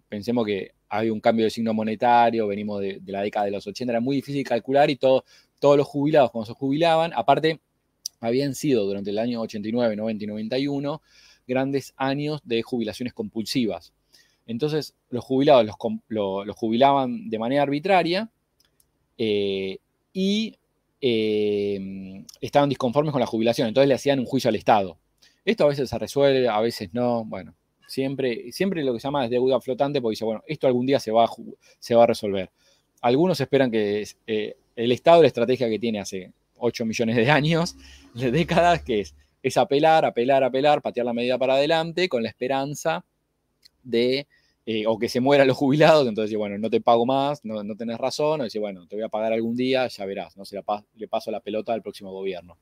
pensemos 0.09 0.45
que 0.45 0.73
hay 0.89 1.11
un 1.11 1.21
cambio 1.21 1.45
de 1.45 1.51
signo 1.51 1.73
monetario, 1.73 2.49
venimos 2.49 2.81
de, 2.81 3.01
la 3.07 3.23
década 3.23 3.47
de 3.47 3.53
los 3.53 3.65
80, 3.69 3.93
era 3.93 4.01
muy 4.01 4.17
difícil 4.17 4.43
calcular 4.43 4.91
y 4.91 4.97
todos 4.97 5.23
los 5.61 5.87
jubilados 5.87 6.33
cuando 6.33 6.47
se 6.47 6.55
jubilaban, 6.55 7.13
aparte 7.15 7.61
habían 8.19 8.57
sido 8.57 8.85
durante 8.85 9.11
el 9.11 9.19
año 9.21 9.41
89, 9.43 9.95
90 9.95 10.25
y 10.25 10.27
91 10.27 11.03
grandes 11.47 11.95
años 11.97 12.41
de 12.45 12.63
jubilaciones 12.63 13.13
compulsivas. 13.13 13.93
Entonces 14.47 14.95
los 15.11 15.25
jubilados 15.25 15.67
los 16.09 16.57
jubilaban 16.57 17.31
de 17.31 17.39
manera 17.39 17.63
arbitraria 17.63 18.31
eh, 19.19 19.79
y 20.13 20.59
eh, 21.01 22.25
estaban 22.41 22.69
disconformes 22.69 23.13
con 23.13 23.21
la 23.21 23.27
jubilación, 23.27 23.69
entonces 23.69 23.89
le 23.89 23.95
hacían 23.95 24.19
un 24.19 24.27
juicio 24.27 24.49
al 24.49 24.57
Estado. 24.57 24.99
Esto 25.45 25.65
a 25.65 25.69
veces 25.69 25.91
se 25.91 25.99
resuelve, 25.99 26.49
a 26.49 26.61
veces 26.61 26.91
no, 26.93 27.25
bueno, 27.25 27.55
siempre, 27.89 28.53
siempre 28.53 28.83
lo 28.85 28.93
que 28.93 29.01
se 29.01 29.09
llama 29.09 29.25
es 29.25 29.31
deuda 29.31 29.61
flotante 29.61 30.01
porque 30.01 30.13
dice, 30.13 30.25
bueno, 30.25 30.43
esto 30.47 30.67
algún 30.67 30.87
día 30.87 31.01
se 31.01 31.11
va 31.11 31.25
a, 31.25 31.31
se 31.79 31.95
va 31.95 32.05
a 32.05 32.07
resolver. 32.07 32.51
Algunos 33.01 33.41
esperan 33.41 33.71
que 33.71 34.07
eh, 34.27 34.57
el 34.77 34.93
Estado, 34.93 35.23
la 35.23 35.29
estrategia 35.29 35.69
que 35.69 35.79
tiene 35.79 36.01
hace 36.01 36.33
8 36.57 36.85
millones 36.85 37.17
de 37.17 37.31
años, 37.31 37.77
de 38.15 38.31
décadas, 38.31 38.83
que 38.83 39.01
es, 39.01 39.15
es 39.43 39.57
apelar, 39.57 40.05
apelar, 40.05 40.45
apelar, 40.45 40.83
patear 40.83 41.07
la 41.07 41.13
medida 41.13 41.39
para 41.39 41.55
adelante 41.55 42.09
con 42.09 42.23
la 42.23 42.29
esperanza 42.29 43.05
de 43.83 44.27
eh, 44.65 44.87
o 44.87 44.97
que 44.97 45.09
se 45.09 45.21
mueran 45.21 45.49
los 45.49 45.57
jubilados, 45.57 46.07
entonces, 46.07 46.37
bueno, 46.39 46.57
no 46.57 46.71
te 46.71 46.81
pago 46.81 47.05
más, 47.05 47.45
no, 47.45 47.65
no 47.65 47.75
tenés 47.75 47.99
razón, 47.99 48.41
o 48.41 48.45
decir, 48.45 48.61
bueno, 48.61 48.87
te 48.87 48.95
voy 48.95 49.05
a 49.05 49.09
pagar 49.09 49.33
algún 49.33 49.57
día, 49.57 49.89
ya 49.89 50.07
verás, 50.07 50.37
¿no? 50.37 50.45
Se 50.45 50.57
le 50.95 51.09
paso 51.09 51.31
la 51.33 51.41
pelota 51.41 51.73
al 51.73 51.83
próximo 51.83 52.13
gobierno. 52.13 52.57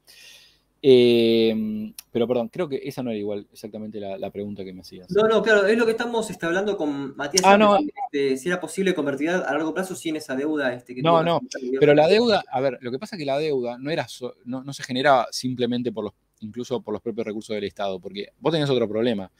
Eh, 0.82 1.92
pero 2.10 2.26
perdón, 2.26 2.48
creo 2.48 2.66
que 2.66 2.80
esa 2.82 3.02
no 3.02 3.10
era 3.10 3.18
igual 3.18 3.46
exactamente 3.52 4.00
la, 4.00 4.30
pregunta 4.30 4.64
que 4.64 4.72
me 4.72 4.80
hacías. 4.80 5.10
No, 5.10 5.28
no, 5.28 5.42
claro, 5.42 5.66
es 5.66 5.76
lo 5.76 5.84
que 5.84 5.90
estamos 5.90 6.30
este, 6.30 6.46
hablando 6.46 6.76
con 6.78 7.14
Matías. 7.16 7.44
Ah, 7.44 7.58
no. 7.58 7.76
Este, 7.76 8.38
si 8.38 8.48
era 8.48 8.58
posible 8.58 8.94
convertir 8.94 9.28
a 9.28 9.52
largo 9.52 9.74
plazo 9.74 9.94
sin 9.94 10.16
esa 10.16 10.34
deuda. 10.34 10.72
Este, 10.72 10.94
que 10.94 11.02
no, 11.02 11.22
no, 11.22 11.42
pero 11.78 11.94
la 11.94 12.08
deuda, 12.08 12.42
a 12.50 12.60
ver, 12.60 12.78
lo 12.80 12.90
que 12.90 12.98
pasa 12.98 13.16
es 13.16 13.18
que 13.18 13.26
la 13.26 13.38
deuda 13.38 13.76
no, 13.76 13.90
era 13.90 14.06
no, 14.46 14.64
no 14.64 14.72
se 14.72 14.82
generaba 14.82 15.26
simplemente 15.30 15.92
por 15.92 16.04
los, 16.04 16.14
incluso 16.40 16.80
por 16.82 16.92
los 16.92 17.02
propios 17.02 17.26
recursos 17.26 17.54
del 17.54 17.64
Estado, 17.64 18.00
porque 18.00 18.28
vos 18.40 18.52
tenés 18.52 18.68
otro 18.68 18.88
problema 18.88 19.30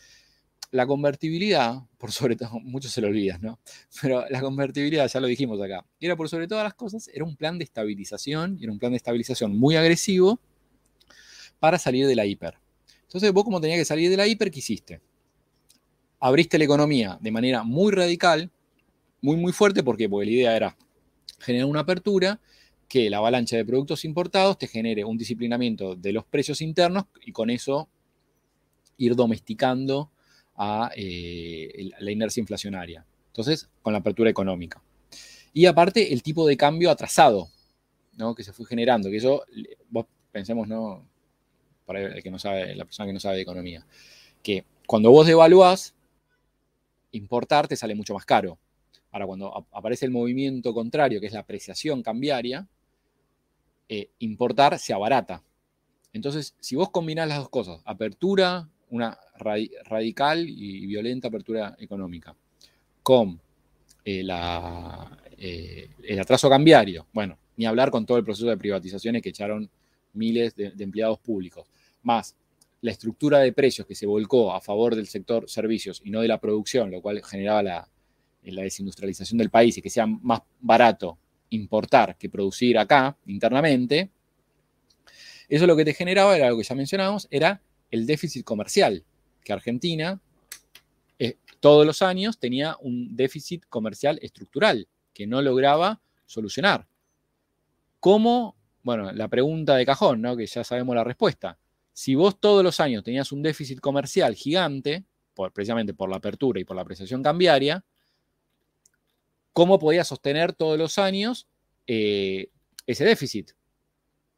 la 0.71 0.87
convertibilidad, 0.87 1.83
por 1.99 2.13
sobre 2.13 2.37
todo, 2.37 2.51
muchos 2.63 2.93
se 2.93 3.01
lo 3.01 3.09
olvidan, 3.09 3.41
¿no? 3.43 3.59
Pero 4.01 4.25
la 4.29 4.41
convertibilidad, 4.41 5.09
ya 5.09 5.21
lo 5.21 5.27
dijimos 5.27 5.61
acá, 5.61 5.85
era 6.01 6.17
por 6.17 6.29
sobre 6.29 6.47
todas 6.47 6.65
las 6.65 6.75
cosas, 6.75 7.09
era 7.13 7.25
un 7.25 7.37
plan 7.37 7.59
de 7.59 7.65
estabilización, 7.65 8.59
era 8.61 8.71
un 8.71 8.79
plan 8.79 8.93
de 8.93 8.97
estabilización 8.97 9.57
muy 9.57 9.77
agresivo 9.77 10.39
para 11.59 11.79
salir 11.79 12.07
de 12.07 12.15
la 12.15 12.25
hiper. 12.25 12.55
Entonces, 13.03 13.33
vos 13.33 13.45
como 13.45 13.61
tenías 13.61 13.79
que 13.79 13.85
salir 13.85 14.09
de 14.11 14.17
la 14.17 14.27
hiper, 14.27 14.51
¿qué 14.51 14.61
hiciste? 14.61 15.01
Abriste 16.21 16.59
la 16.59 16.65
economía 16.65 17.19
de 17.21 17.31
manera 17.31 17.63
muy 17.65 17.93
radical, 17.93 18.51
muy, 19.21 19.37
muy 19.37 19.53
fuerte, 19.53 19.83
¿por 19.83 19.97
qué? 19.97 20.09
Porque 20.09 20.27
la 20.27 20.33
idea 20.33 20.57
era 20.57 20.77
generar 21.41 21.67
una 21.67 21.81
apertura 21.81 22.41
que 22.91 23.09
la 23.09 23.19
avalancha 23.19 23.57
de 23.57 23.65
productos 23.65 24.05
importados 24.05 24.59
te 24.59 24.67
genere 24.67 25.05
un 25.05 25.17
disciplinamiento 25.17 25.95
de 25.95 26.13
los 26.13 26.25
precios 26.25 26.61
internos 26.61 27.05
y 27.25 27.31
con 27.31 27.49
eso 27.49 27.89
ir 28.97 29.15
domesticando 29.15 30.11
a 30.57 30.91
eh, 30.97 31.91
la 32.01 32.11
inercia 32.11 32.41
inflacionaria. 32.41 33.07
Entonces, 33.29 33.71
con 33.81 33.93
la 33.93 34.01
apertura 34.01 34.29
económica. 34.29 34.83
Y 35.53 35.67
aparte, 35.67 36.13
el 36.13 36.25
tipo 36.25 36.45
de 36.49 36.57
cambio 36.57 36.91
atrasado, 36.91 37.49
¿no? 38.19 38.35
Que 38.35 38.43
se 38.43 38.53
fue 38.53 38.67
generando, 38.67 39.09
que 39.09 39.19
eso, 39.19 39.45
vos 39.89 40.07
pensemos, 40.33 40.67
¿no? 40.67 41.07
Para 41.87 42.17
el 42.17 42.23
que 42.25 42.31
no 42.33 42.41
sabe, 42.41 42.75
la 42.75 42.85
persona 42.85 43.07
que 43.07 43.13
no 43.13 43.21
sabe 43.21 43.37
de 43.37 43.43
economía, 43.43 43.87
que 44.43 44.65
cuando 44.89 45.13
vos 45.13 45.29
devaluás, 45.29 45.95
importar 47.13 47.69
te 47.69 47.77
sale 47.77 47.95
mucho 47.95 48.15
más 48.15 48.25
caro. 48.25 48.59
Ahora, 49.13 49.27
cuando 49.27 49.69
aparece 49.71 50.07
el 50.07 50.11
movimiento 50.11 50.75
contrario, 50.75 51.21
que 51.21 51.29
es 51.29 51.33
la 51.33 51.41
apreciación 51.41 52.03
cambiaria, 52.03 52.67
eh, 53.93 54.11
importar 54.21 54.79
se 54.79 54.93
abarata. 54.93 55.43
Entonces, 56.13 56.55
si 56.61 56.77
vos 56.77 56.91
combinás 56.91 57.27
las 57.27 57.39
dos 57.39 57.49
cosas, 57.49 57.83
apertura 57.85 58.69
una 58.91 59.19
radical 59.89 60.49
y 60.49 60.87
violenta 60.87 61.27
apertura 61.27 61.75
económica, 61.77 62.37
con 63.03 63.41
eh, 64.05 64.25
eh, 65.39 65.91
el 66.05 66.21
atraso 66.21 66.49
cambiario, 66.49 67.09
bueno, 67.13 67.37
ni 67.57 67.67
hablar 67.67 67.91
con 67.91 68.07
todo 68.07 68.17
el 68.17 68.25
proceso 68.25 68.47
de 68.47 68.57
privatizaciones 68.57 69.23
que 69.23 69.31
echaron 69.31 69.69
miles 70.13 70.55
de, 70.55 70.73
empleados 70.79 71.19
públicos, 71.19 71.67
más 72.05 72.37
la 72.83 72.93
estructura 72.93 73.41
de 73.41 73.53
precios 73.53 73.89
que 73.89 73.97
se 73.97 74.07
volcó 74.07 74.53
a 74.53 74.61
favor 74.61 74.95
del 74.95 75.09
sector 75.09 75.51
servicios 75.51 76.01
y 76.05 76.11
no 76.11 76.21
de 76.21 76.29
la 76.29 76.41
producción, 76.41 76.93
lo 76.93 77.03
cual 77.03 77.25
generaba 77.25 77.65
la, 77.65 77.89
la 78.45 78.63
desindustrialización 78.63 79.37
del 79.37 79.51
país 79.51 79.77
y 79.79 79.83
que 79.83 79.91
sea 79.91 80.07
más 80.07 80.43
barato 80.61 81.19
importar 81.51 82.17
que 82.17 82.29
producir 82.29 82.79
acá 82.79 83.17
internamente, 83.27 84.11
eso 85.49 85.67
lo 85.67 85.77
que 85.77 85.85
te 85.85 85.95
generaba 85.95 86.37
era 86.37 86.49
lo 86.49 86.57
que 86.57 86.63
ya 86.63 86.75
mencionábamos, 86.75 87.27
era 87.31 87.61
el 87.91 88.07
déficit 88.07 88.45
comercial, 88.45 89.05
que 89.43 89.53
Argentina 89.53 90.21
eh, 91.19 91.37
todos 91.61 91.85
los 91.85 92.03
años 92.03 92.39
tenía 92.39 92.77
un 92.81 93.17
déficit 93.17 93.65
comercial 93.69 94.19
estructural 94.23 94.89
que 95.13 95.27
no 95.27 95.43
lograba 95.43 96.01
solucionar. 96.25 96.87
¿Cómo? 97.99 98.57
Bueno, 98.83 99.13
la 99.13 99.29
pregunta 99.29 99.77
de 99.77 99.85
cajón, 99.85 100.23
¿no? 100.23 100.37
que 100.37 100.47
ya 100.47 100.65
sabemos 100.65 100.95
la 100.95 101.05
respuesta. 101.05 101.59
Si 101.93 102.15
vos 102.15 102.41
todos 102.41 102.65
los 102.65 102.81
años 102.81 103.05
tenías 103.05 103.31
un 103.33 103.43
déficit 103.43 103.81
comercial 103.81 104.35
gigante, 104.35 105.05
por, 105.35 105.53
precisamente 105.53 105.93
por 105.93 106.09
la 106.09 106.17
apertura 106.17 106.61
y 106.61 106.65
por 106.65 106.77
la 106.77 106.83
apreciación 106.83 107.23
cambiaria, 107.23 107.85
¿cómo 109.53 109.79
podías 109.79 110.09
sostener 110.09 110.53
todos 110.53 110.79
los 110.79 110.99
años 110.99 111.47
eh, 111.87 112.51
ese 112.87 113.05
déficit? 113.05 113.53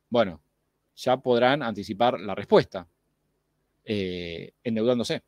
Bueno, 0.09 0.43
ya 0.97 1.16
podrán 1.16 1.62
anticipar 1.62 2.20
la 2.20 2.34
respuesta. 2.34 2.86
Eh, 3.84 4.52
endeudándose. 4.62 5.22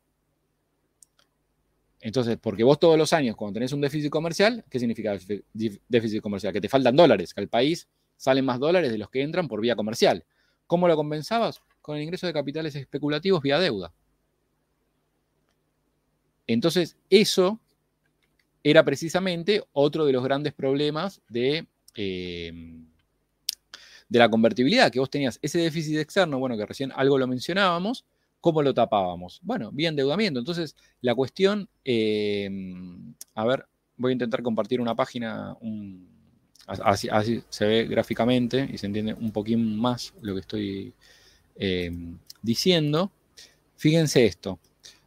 Entonces, 1.99 2.37
porque 2.39 2.63
vos 2.63 2.79
todos 2.79 2.97
los 2.97 3.11
años, 3.13 3.35
cuando 3.35 3.55
tenés 3.55 3.73
un 3.73 3.81
déficit 3.81 4.11
comercial, 4.11 4.63
¿qué 4.69 4.79
significa 4.79 5.17
déficit 5.53 6.21
comercial? 6.21 6.53
Que 6.53 6.61
te 6.61 6.69
faltan 6.69 6.95
dólares, 6.95 7.33
que 7.33 7.41
al 7.41 7.47
país 7.47 7.87
salen 8.15 8.45
más 8.45 8.59
dólares 8.59 8.91
de 8.91 8.97
los 8.97 9.09
que 9.09 9.21
entran 9.21 9.47
por 9.47 9.59
vía 9.59 9.75
comercial. 9.75 10.23
¿Cómo 10.67 10.87
lo 10.87 10.95
compensabas? 10.95 11.61
Con 11.81 11.97
el 11.97 12.03
ingreso 12.03 12.27
de 12.27 12.33
capitales 12.33 12.75
especulativos 12.75 13.41
vía 13.41 13.59
deuda. 13.59 13.93
Entonces, 16.47 16.95
eso 17.09 17.59
era 18.65 18.83
precisamente 18.83 19.63
otro 19.73 20.05
de 20.05 20.13
los 20.13 20.23
grandes 20.23 20.51
problemas 20.51 21.21
de, 21.29 21.67
eh, 21.95 22.51
de 24.09 24.19
la 24.19 24.27
convertibilidad, 24.27 24.91
que 24.91 24.99
vos 24.99 25.09
tenías 25.11 25.37
ese 25.43 25.59
déficit 25.59 25.99
externo, 25.99 26.39
bueno, 26.39 26.57
que 26.57 26.65
recién 26.65 26.91
algo 26.95 27.19
lo 27.19 27.27
mencionábamos, 27.27 28.05
¿Cómo 28.41 28.61
lo 28.61 28.75
tapábamos? 28.75 29.39
Bueno, 29.41 29.71
vía 29.73 29.89
endeudamiento. 29.89 30.39
Entonces, 30.39 30.75
la 31.01 31.15
cuestión, 31.15 31.67
eh, 31.83 32.47
a 33.33 33.43
ver, 33.43 33.65
voy 33.97 34.11
a 34.11 34.13
intentar 34.13 34.43
compartir 34.43 34.79
una 34.79 34.93
página, 34.93 35.57
así, 36.67 37.43
se 37.49 37.65
ve 37.65 37.85
gráficamente 37.85 38.69
y 38.71 38.77
se 38.77 38.85
entiende 38.85 39.15
un 39.15 39.31
poquín 39.31 39.75
más 39.75 40.13
lo 40.21 40.35
que 40.35 40.41
estoy 40.41 40.93
eh, 41.55 41.91
diciendo. 42.43 43.11
Fíjense 43.77 44.27
esto. 44.27 44.59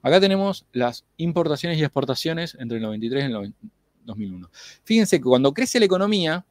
Acá 0.03 0.21
tenemos 0.21 0.67
las 0.73 1.05
importaciones 1.17 1.79
y 1.79 1.83
exportaciones 1.83 2.57
entre 2.61 2.77
el 2.77 2.83
93 2.83 3.23
y 3.23 3.33
el 3.33 3.55
2001. 4.05 4.51
Fíjense 4.85 5.19
que 5.19 5.25
cuando 5.25 5.53
crece 5.53 5.79
la 5.79 5.87
economía, 5.87 6.47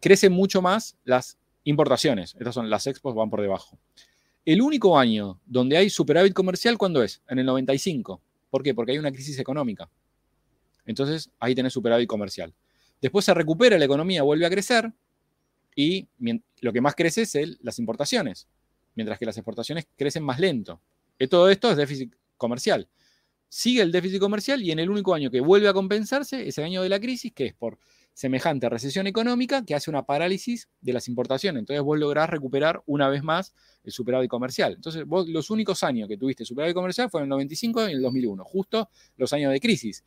crecen 0.00 0.32
mucho 0.32 0.62
más 0.62 0.96
las 1.04 1.38
importaciones. 1.64 2.34
Estas 2.38 2.54
son 2.54 2.70
las 2.70 2.86
expos, 2.86 3.14
van 3.14 3.30
por 3.30 3.40
debajo. 3.42 3.78
El 4.44 4.62
único 4.62 4.98
año 4.98 5.40
donde 5.44 5.76
hay 5.76 5.90
superávit 5.90 6.32
comercial, 6.32 6.78
¿cuándo 6.78 7.02
es? 7.02 7.20
En 7.28 7.38
el 7.38 7.46
95. 7.46 8.22
¿Por 8.50 8.62
qué? 8.62 8.74
Porque 8.74 8.92
hay 8.92 8.98
una 8.98 9.12
crisis 9.12 9.38
económica. 9.38 9.90
Entonces, 10.86 11.30
ahí 11.38 11.54
tenés 11.54 11.72
superávit 11.72 12.08
comercial. 12.08 12.54
Después 13.02 13.24
se 13.24 13.34
recupera 13.34 13.76
la 13.76 13.84
economía, 13.84 14.22
vuelve 14.22 14.46
a 14.46 14.50
crecer 14.50 14.90
y 15.76 16.08
lo 16.60 16.72
que 16.72 16.80
más 16.80 16.94
crece 16.94 17.22
es 17.22 17.36
las 17.60 17.78
importaciones, 17.78 18.48
mientras 18.94 19.18
que 19.18 19.26
las 19.26 19.36
exportaciones 19.36 19.86
crecen 19.96 20.24
más 20.24 20.40
lento. 20.40 20.80
Y 21.18 21.26
todo 21.26 21.50
esto 21.50 21.70
es 21.70 21.76
déficit 21.76 22.14
comercial. 22.38 22.88
Sigue 23.50 23.82
el 23.82 23.92
déficit 23.92 24.20
comercial 24.20 24.62
y 24.62 24.70
en 24.70 24.78
el 24.78 24.90
único 24.90 25.14
año 25.14 25.30
que 25.30 25.40
vuelve 25.40 25.68
a 25.68 25.72
compensarse 25.72 26.48
es 26.48 26.58
el 26.58 26.64
año 26.64 26.82
de 26.82 26.88
la 26.88 27.00
crisis, 27.00 27.32
que 27.32 27.46
es 27.46 27.54
por 27.54 27.78
semejante 28.18 28.68
recesión 28.68 29.06
económica 29.06 29.64
que 29.64 29.76
hace 29.76 29.90
una 29.90 30.04
parálisis 30.04 30.68
de 30.80 30.92
las 30.92 31.06
importaciones. 31.06 31.60
Entonces 31.60 31.82
vos 31.84 31.96
lográs 31.96 32.28
recuperar 32.28 32.82
una 32.84 33.08
vez 33.08 33.22
más 33.22 33.54
el 33.84 33.92
superávit 33.92 34.28
comercial. 34.28 34.74
Entonces 34.74 35.04
vos 35.06 35.28
los 35.28 35.50
únicos 35.50 35.84
años 35.84 36.08
que 36.08 36.16
tuviste 36.16 36.44
superávit 36.44 36.74
comercial 36.74 37.10
fueron 37.10 37.26
el 37.26 37.30
95 37.30 37.88
y 37.88 37.92
el 37.92 38.02
2001, 38.02 38.44
justo 38.44 38.90
los 39.16 39.32
años 39.32 39.52
de 39.52 39.60
crisis. 39.60 40.04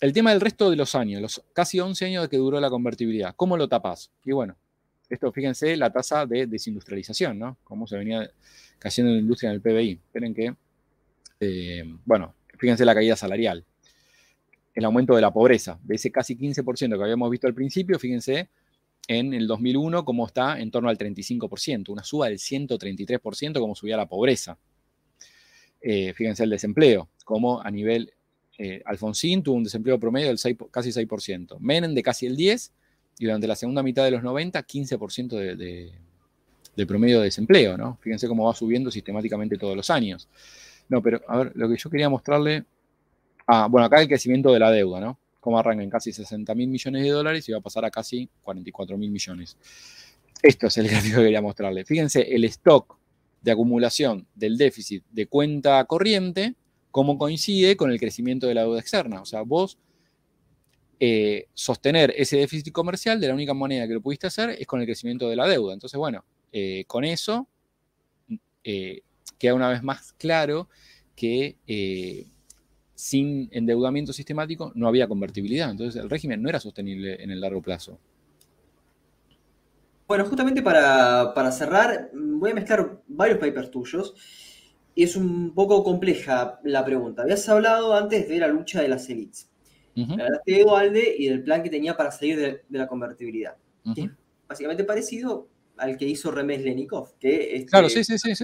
el 0.00 0.12
tema 0.12 0.30
del 0.30 0.40
resto 0.40 0.70
de 0.70 0.76
los 0.76 0.94
años, 0.94 1.20
los 1.20 1.42
casi 1.52 1.80
11 1.80 2.06
años 2.06 2.22
de 2.22 2.28
que 2.28 2.36
duró 2.36 2.60
la 2.60 2.70
convertibilidad, 2.70 3.34
¿cómo 3.36 3.56
lo 3.56 3.68
tapas? 3.68 4.10
Y 4.24 4.32
bueno, 4.32 4.56
esto 5.08 5.30
fíjense 5.32 5.76
la 5.76 5.92
tasa 5.92 6.26
de 6.26 6.46
desindustrialización, 6.46 7.38
¿no? 7.38 7.58
Cómo 7.64 7.86
se 7.86 7.96
venía 7.96 8.30
cayendo 8.78 9.12
la 9.12 9.18
industria 9.18 9.50
en 9.50 9.54
el 9.56 9.60
PBI. 9.60 10.00
Esperen 10.06 10.32
que, 10.32 10.54
eh, 11.44 11.82
bueno, 12.04 12.36
fíjense 12.56 12.84
la 12.84 12.94
caída 12.94 13.16
salarial, 13.16 13.64
el 14.74 14.84
aumento 14.84 15.16
de 15.16 15.20
la 15.20 15.32
pobreza, 15.32 15.80
de 15.82 15.96
ese 15.96 16.12
casi 16.12 16.36
15% 16.36 16.96
que 16.96 17.02
habíamos 17.02 17.28
visto 17.30 17.48
al 17.48 17.54
principio, 17.54 17.98
fíjense 17.98 18.48
en 19.08 19.34
el 19.34 19.48
2001 19.48 20.04
cómo 20.04 20.24
está 20.24 20.60
en 20.60 20.70
torno 20.70 20.88
al 20.88 20.96
35%, 20.96 21.88
una 21.88 22.04
suba 22.04 22.28
del 22.28 22.38
133% 22.38 23.58
como 23.58 23.74
subía 23.74 23.96
la 23.96 24.06
pobreza. 24.06 24.56
Eh, 25.80 26.12
fíjense 26.14 26.44
el 26.44 26.50
desempleo, 26.50 27.08
como 27.24 27.60
a 27.60 27.68
nivel, 27.72 28.12
eh, 28.56 28.80
Alfonsín 28.84 29.42
tuvo 29.42 29.56
un 29.56 29.64
desempleo 29.64 29.98
promedio 29.98 30.28
del 30.28 30.38
casi 30.70 30.90
6%, 30.90 31.58
Menem 31.58 31.92
de 31.92 32.02
casi 32.04 32.26
el 32.26 32.36
10%, 32.36 32.70
y 33.18 33.24
durante 33.24 33.48
la 33.48 33.56
segunda 33.56 33.82
mitad 33.82 34.04
de 34.04 34.12
los 34.12 34.22
90, 34.22 34.64
15% 34.64 35.56
de, 35.56 35.92
de, 36.76 36.86
promedio 36.86 37.18
de 37.18 37.24
desempleo, 37.24 37.76
¿no? 37.76 37.98
Fíjense 38.00 38.28
cómo 38.28 38.46
va 38.46 38.54
subiendo 38.54 38.92
sistemáticamente 38.92 39.58
todos 39.58 39.76
los 39.76 39.90
años. 39.90 40.28
No, 40.92 41.02
pero 41.02 41.22
a 41.26 41.38
ver, 41.38 41.52
lo 41.54 41.70
que 41.70 41.78
yo 41.78 41.88
quería 41.88 42.10
mostrarle, 42.10 42.66
ah, 43.46 43.66
bueno, 43.70 43.86
acá 43.86 44.02
el 44.02 44.08
crecimiento 44.08 44.52
de 44.52 44.58
la 44.58 44.70
deuda, 44.70 45.00
¿no? 45.00 45.18
Cómo 45.40 45.58
arranca 45.58 45.82
en 45.82 45.88
casi 45.88 46.12
60 46.12 46.54
mil 46.54 46.68
millones 46.68 47.02
de 47.02 47.08
dólares 47.08 47.48
y 47.48 47.52
va 47.52 47.58
a 47.58 47.60
pasar 47.62 47.86
a 47.86 47.90
casi 47.90 48.28
44 48.42 48.98
mil 48.98 49.10
millones. 49.10 49.56
Esto 50.42 50.66
es 50.66 50.76
el 50.76 50.88
gráfico 50.88 51.16
que 51.20 51.22
quería 51.22 51.40
mostrarle. 51.40 51.86
Fíjense, 51.86 52.20
el 52.20 52.44
stock 52.44 52.98
de 53.40 53.52
acumulación 53.52 54.26
del 54.34 54.58
déficit 54.58 55.02
de 55.10 55.26
cuenta 55.28 55.82
corriente, 55.86 56.56
cómo 56.90 57.16
coincide 57.16 57.74
con 57.74 57.90
el 57.90 57.98
crecimiento 57.98 58.46
de 58.46 58.52
la 58.52 58.60
deuda 58.60 58.80
externa. 58.80 59.22
O 59.22 59.24
sea, 59.24 59.40
vos 59.40 59.78
eh, 61.00 61.46
sostener 61.54 62.12
ese 62.18 62.36
déficit 62.36 62.70
comercial 62.70 63.18
de 63.18 63.28
la 63.28 63.34
única 63.34 63.54
manera 63.54 63.88
que 63.88 63.94
lo 63.94 64.02
pudiste 64.02 64.26
hacer 64.26 64.50
es 64.50 64.66
con 64.66 64.78
el 64.78 64.86
crecimiento 64.86 65.26
de 65.30 65.36
la 65.36 65.48
deuda. 65.48 65.72
Entonces, 65.72 65.96
bueno, 65.96 66.22
eh, 66.52 66.84
con 66.86 67.02
eso 67.02 67.48
eh, 68.62 69.00
queda 69.42 69.54
una 69.54 69.68
vez 69.68 69.82
más 69.82 70.12
claro 70.12 70.68
que 71.14 71.56
sin 72.94 73.48
endeudamiento 73.50 74.12
sistemático 74.12 74.70
no 74.76 74.86
había 74.86 75.08
convertibilidad. 75.08 75.70
Entonces, 75.70 76.00
el 76.00 76.08
régimen 76.08 76.40
no 76.40 76.48
era 76.48 76.60
sostenible 76.60 77.20
en 77.20 77.32
el 77.32 77.40
largo 77.40 77.60
plazo. 77.60 77.98
Bueno, 80.06 80.24
justamente 80.24 80.62
para, 80.62 81.34
para 81.34 81.50
cerrar, 81.50 82.10
voy 82.14 82.52
a 82.52 82.54
mezclar 82.54 83.00
varios 83.08 83.38
papers 83.38 83.72
tuyos. 83.72 84.14
Y 84.94 85.02
es 85.02 85.16
un 85.16 85.52
poco 85.52 85.82
compleja 85.82 86.60
la 86.62 86.84
pregunta. 86.84 87.22
Habías 87.22 87.48
hablado 87.48 87.92
antes 87.92 88.28
de 88.28 88.38
la 88.38 88.46
lucha 88.46 88.80
de 88.80 88.88
las 88.88 89.08
élites 89.08 89.50
de 89.94 90.62
Dualde 90.62 91.16
y 91.18 91.28
del 91.28 91.42
plan 91.42 91.62
que 91.62 91.70
tenía 91.70 91.96
para 91.96 92.10
salir 92.10 92.38
de, 92.38 92.62
la 92.70 92.86
convertibilidad. 92.86 93.56
básicamente 94.48 94.84
parecido 94.84 95.48
al 95.76 95.96
que 95.96 96.06
hizo 96.06 96.30
Remes 96.30 96.62
Lenikov, 96.62 97.18
que 97.18 97.56
este, 97.56 97.70
claro, 97.70 97.88
sí, 97.88 98.04
sí, 98.04 98.18
sí, 98.18 98.34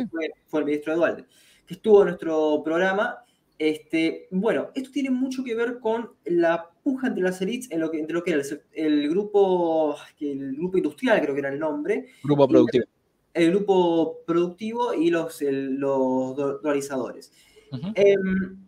Fue, 0.46 0.60
el 0.60 0.66
ministro 0.66 0.92
de 0.92 0.96
Dualde, 0.96 1.24
que 1.66 1.74
estuvo 1.74 2.00
en 2.00 2.08
nuestro 2.08 2.62
programa. 2.64 3.24
Este, 3.58 4.28
bueno, 4.30 4.68
esto 4.74 4.90
tiene 4.92 5.10
mucho 5.10 5.42
que 5.42 5.54
ver 5.54 5.80
con 5.80 6.12
la 6.24 6.70
puja 6.82 7.08
entre 7.08 7.24
las 7.24 7.40
elites, 7.42 7.70
en 7.72 7.80
lo 7.80 7.90
que, 7.90 7.98
entre 7.98 8.14
lo 8.14 8.22
que 8.22 8.32
era 8.32 8.42
el, 8.72 9.08
grupo, 9.08 9.96
el 10.20 10.56
grupo 10.56 10.76
industrial, 10.76 11.20
creo 11.20 11.34
que 11.34 11.40
era 11.40 11.52
el 11.52 11.58
nombre. 11.58 12.06
Grupo 12.22 12.46
productivo. 12.46 12.84
El, 13.34 13.50
grupo 13.50 14.20
productivo 14.24 14.94
y 14.94 15.10
los, 15.10 15.42
los 15.42 16.36
dualizadores. 16.62 17.32
Em, 17.94 18.58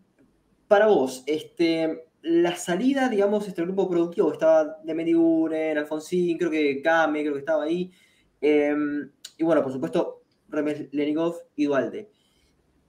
para 0.66 0.86
vos, 0.86 1.22
este, 1.26 2.04
la 2.22 2.54
salida, 2.56 3.08
digamos, 3.08 3.48
este 3.48 3.62
grupo 3.62 3.88
productivo 3.88 4.32
estaba 4.32 4.78
de 4.84 4.94
Mediguren, 4.94 5.78
Alfonsín, 5.78 6.36
creo 6.36 6.50
que 6.50 6.82
Kame, 6.82 7.22
creo 7.22 7.32
que 7.34 7.38
estaba 7.40 7.64
ahí. 7.64 7.90
Em, 8.40 9.10
y 9.38 9.44
bueno, 9.44 9.62
por 9.62 9.72
supuesto, 9.72 10.22
Remes 10.48 10.88
Lenigov 10.92 11.36
y 11.56 11.66
Dualde. 11.66 12.10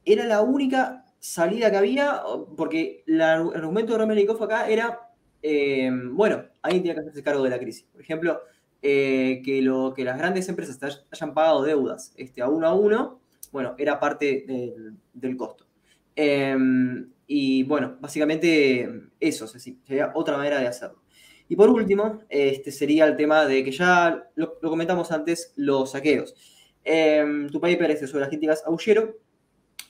Era 0.05 0.25
la 0.25 0.41
única 0.41 1.05
salida 1.19 1.69
que 1.69 1.77
había, 1.77 2.21
porque 2.57 3.03
el 3.07 3.21
argumento 3.21 3.93
de 3.93 3.99
Remes 3.99 4.15
Lenigov 4.15 4.43
acá 4.43 4.69
era, 4.69 4.99
em, 5.41 6.15
bueno, 6.15 6.43
alguien 6.61 6.83
tiene 6.83 6.95
que 6.95 7.01
hacerse 7.01 7.23
cargo 7.23 7.43
de 7.43 7.49
la 7.49 7.59
crisis. 7.59 7.85
Por 7.91 8.01
ejemplo, 8.01 8.41
eh, 8.81 9.41
que, 9.45 9.61
lo, 9.61 9.93
que 9.93 10.03
las 10.03 10.17
grandes 10.17 10.49
empresas 10.49 10.79
hayan 11.11 11.33
pagado 11.33 11.63
deudas 11.63 12.13
este, 12.17 12.41
a 12.41 12.49
uno 12.49 12.67
a 12.67 12.73
uno, 12.73 13.21
bueno, 13.51 13.75
era 13.77 13.99
parte 13.99 14.45
del, 15.13 15.37
costo. 15.37 15.67
Em, 16.15 17.11
y 17.27 17.63
bueno, 17.63 17.97
básicamente 17.99 18.89
eso, 19.19 19.47
sería 19.47 20.11
otra 20.15 20.37
manera 20.37 20.59
de 20.59 20.67
hacerlo. 20.67 21.00
Y 21.51 21.55
por 21.57 21.69
último, 21.69 22.21
este 22.29 22.71
sería 22.71 23.03
el 23.03 23.17
tema 23.17 23.45
de 23.45 23.61
que 23.61 23.73
ya 23.73 24.25
lo, 24.35 24.57
comentamos 24.61 25.11
antes, 25.11 25.51
los 25.57 25.91
saqueos. 25.91 26.33
Em, 26.81 27.49
tu 27.49 27.59
paper 27.59 27.91
es 27.91 28.09
sobre 28.09 28.23
agentes 28.23 28.63
Aullero, 28.65 29.17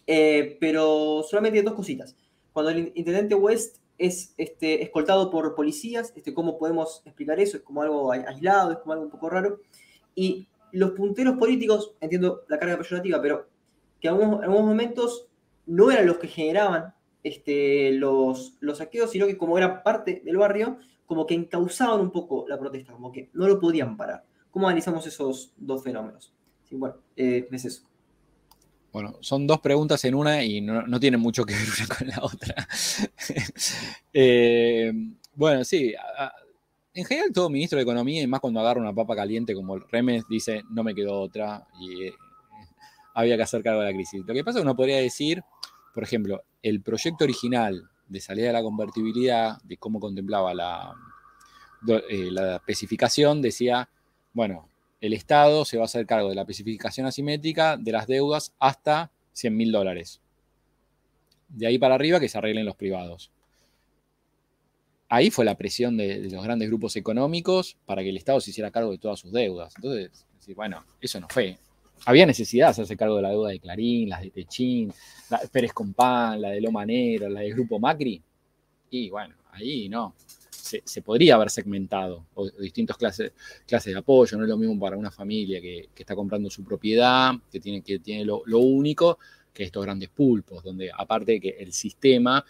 eh, 0.08 0.58
pero 0.60 1.22
solamente 1.22 1.62
dos 1.62 1.76
cositas. 1.76 2.16
Cuando 2.52 2.72
el 2.72 2.92
intendente 2.96 3.36
West 3.36 3.78
es 4.00 4.34
este, 4.38 4.82
escoltado 4.82 5.30
por 5.30 5.54
policías, 5.54 6.12
este, 6.16 6.34
¿cómo 6.34 6.58
podemos 6.58 7.04
explicar 7.06 7.40
eso? 7.40 7.58
¿Es 7.58 7.64
como 7.64 7.84
algo 7.84 8.12
aislado? 8.12 8.72
¿Es 8.72 8.80
como 8.80 8.94
algo 8.94 9.06
un 9.06 9.12
poco 9.12 9.30
raro? 9.30 9.60
Y 10.16 10.48
los 10.72 10.94
punteros 10.94 11.38
políticos, 11.38 11.94
entiendo 12.02 12.42
la 12.48 12.58
carga 12.58 12.80
peyorativa, 12.80 13.22
pero 13.22 13.46
que 14.00 14.08
en 14.08 14.16
algunos 14.16 14.66
momentos 14.66 15.28
no 15.68 15.92
eran 15.92 16.08
los 16.08 16.18
que 16.18 16.28
generaban 16.28 16.96
este, 17.22 17.92
los, 17.92 18.58
los 18.62 18.80
saqueos, 18.80 19.12
sino 19.12 19.28
que 19.28 19.38
como 19.38 19.60
era 19.60 19.84
parte 19.84 20.24
del 20.26 20.38
barrio, 20.38 20.80
como 21.12 21.28
que 21.28 21.34
encauzaban 21.34 22.00
un 22.00 22.10
poco 22.10 22.46
la 22.48 22.58
protesta, 22.58 22.94
como 22.94 23.12
que 23.12 23.30
no 23.34 23.46
lo 23.46 23.60
podían 23.60 23.98
parar. 23.98 24.24
¿Cómo 24.50 24.70
analizamos 24.70 25.06
esos 25.06 25.52
dos 25.58 25.84
fenómenos? 25.84 26.32
Sí, 26.64 26.78
bueno, 26.78 26.96
eh, 27.18 27.50
es 27.52 27.66
eso. 27.66 27.84
Bueno, 28.94 29.18
son 29.20 29.46
dos 29.46 29.60
preguntas 29.60 30.06
en 30.06 30.16
una 30.16 30.42
y 30.42 30.62
no, 30.62 31.00
tienen 31.02 31.20
mucho 31.20 31.44
que 31.44 31.54
ver 31.56 31.68
una 31.78 31.96
con 31.98 32.08
la 32.08 32.24
otra. 32.24 32.66
Eh, 34.14 34.94
bueno, 35.36 35.66
sí. 35.66 35.94
en 36.94 37.04
general, 37.04 37.34
todo 37.34 37.50
ministro 37.50 37.76
de 37.76 37.84
Economía, 37.84 38.22
y 38.22 38.28
más 38.28 38.40
cuando 38.40 38.62
agarra 38.62 38.80
una 38.80 38.96
papa 38.96 39.14
caliente 39.14 39.54
como 39.54 39.76
el 39.76 39.82
Remes, 39.92 40.24
dice, 40.30 40.64
no 40.70 40.82
me 40.82 40.96
quedó 40.96 41.20
otra 41.20 41.68
y 41.78 42.06
eh, 42.06 42.14
había 43.16 43.36
que 43.36 43.44
hacer 43.44 43.62
cargo 43.64 43.82
de 43.82 43.88
la 43.88 43.94
crisis. 43.94 44.24
Lo 44.26 44.34
que 44.34 44.46
pasa 44.46 44.60
es 44.60 44.62
que 44.62 44.68
uno 44.68 44.78
podría 44.78 45.00
decir, 45.00 45.44
por 45.94 46.04
ejemplo, 46.04 46.42
el 46.64 46.82
proyecto 46.82 47.26
original 47.26 47.91
de 48.12 48.20
salida 48.20 48.48
de 48.48 48.54
la 48.54 48.62
convertibilidad, 48.62 49.62
de 49.64 49.78
cómo 49.78 50.00
contemplaba 50.00 50.54
la, 50.54 50.94
eh, 51.88 52.30
la 52.30 52.58
especificación, 52.58 53.42
decía, 53.42 53.90
bueno, 54.34 54.68
el 55.00 55.14
Estado 55.14 55.64
se 55.64 55.78
va 55.78 55.84
a 55.84 55.86
hacer 55.86 56.06
cargo 56.06 56.30
de 56.30 56.36
la 56.36 56.42
especificación 56.42 57.08
asimétrica 57.08 57.78
de 57.78 57.92
las 57.92 58.08
deudas 58.08 58.54
hasta 58.60 59.12
100 59.32 59.56
mil 59.56 59.72
dólares. 59.72 60.20
De 61.48 61.68
ahí 61.68 61.80
para 61.80 61.96
arriba 61.96 62.20
que 62.20 62.28
se 62.28 62.38
arreglen 62.38 62.66
los 62.66 62.76
privados. 62.76 63.32
Ahí 65.08 65.32
fue 65.32 65.46
la 65.46 65.56
presión 65.56 65.98
de, 65.98 66.30
los 66.30 66.44
grandes 66.44 66.68
grupos 66.68 66.96
económicos 66.98 67.78
para 67.86 68.04
que 68.04 68.10
el 68.10 68.18
Estado 68.18 68.42
se 68.42 68.52
hiciera 68.52 68.72
cargo 68.72 68.92
de 68.92 68.98
todas 68.98 69.20
sus 69.20 69.32
deudas. 69.32 69.74
Entonces, 69.78 70.26
bueno, 70.56 70.84
eso 71.00 71.20
no 71.20 71.28
fue 71.30 71.58
había 72.06 72.26
necesidad 72.26 72.68
de 72.68 72.72
hacerse 72.72 72.98
cargo 72.98 73.18
de 73.18 73.22
la 73.22 73.30
deuda 73.30 73.50
de 73.50 73.60
Clarín, 73.60 74.10
las 74.10 74.22
de 74.22 74.32
Techín, 74.32 74.92
la 75.30 75.40
de 75.40 75.48
Pérez 75.48 75.74
Compán, 75.74 76.42
la 76.42 76.50
de 76.50 76.62
Loma 76.62 76.86
Negra, 76.86 77.30
la 77.30 77.42
del 77.42 77.54
Grupo 77.54 77.80
Macri. 77.80 78.22
Y 78.90 79.10
bueno, 79.10 79.36
ahí 79.52 79.88
no. 79.90 80.16
Se, 80.50 81.02
podría 81.02 81.36
haber 81.36 81.50
segmentado, 81.50 82.28
o, 82.34 82.50
distintas 82.50 82.96
clases, 82.96 83.34
clases 83.68 83.94
de 83.94 84.00
apoyo. 84.00 84.38
No 84.38 84.46
es 84.46 84.50
lo 84.50 84.58
mismo 84.58 84.80
para 84.80 84.96
una 84.96 85.12
familia 85.12 85.60
que, 85.60 85.90
está 85.96 86.16
comprando 86.16 86.50
su 86.50 86.64
propiedad, 86.64 87.34
que 87.52 87.60
tiene, 87.60 87.82
que 87.82 88.00
tiene 88.00 88.24
lo, 88.24 88.42
único, 88.60 89.20
que 89.54 89.64
estos 89.64 89.84
grandes 89.84 90.10
pulpos, 90.10 90.64
donde 90.64 90.90
aparte 90.96 91.42
que 91.42 91.50
el 91.60 91.74
sistema 91.74 92.46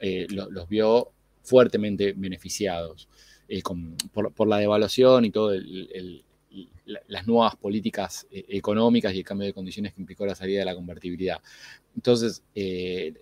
eh, 0.00 0.26
los 0.30 0.68
vio 0.68 1.12
fuertemente 1.42 2.14
beneficiados 2.16 3.08
eh, 3.48 3.62
por, 4.12 4.48
la 4.48 4.56
devaluación 4.56 5.26
y 5.26 5.30
todo 5.30 5.52
el 5.52 6.25
las 6.86 7.26
nuevas 7.26 7.56
políticas 7.56 8.26
eh, 8.30 8.44
económicas 8.48 9.12
y 9.14 9.18
el 9.18 9.24
cambio 9.24 9.46
de 9.46 9.52
condiciones 9.52 9.92
que 9.92 10.00
implicó 10.00 10.24
la 10.24 10.34
salida 10.34 10.60
de 10.60 10.64
la 10.64 10.74
convertibilidad. 10.74 11.40
Entonces, 11.94 12.42
eh, 12.54 13.14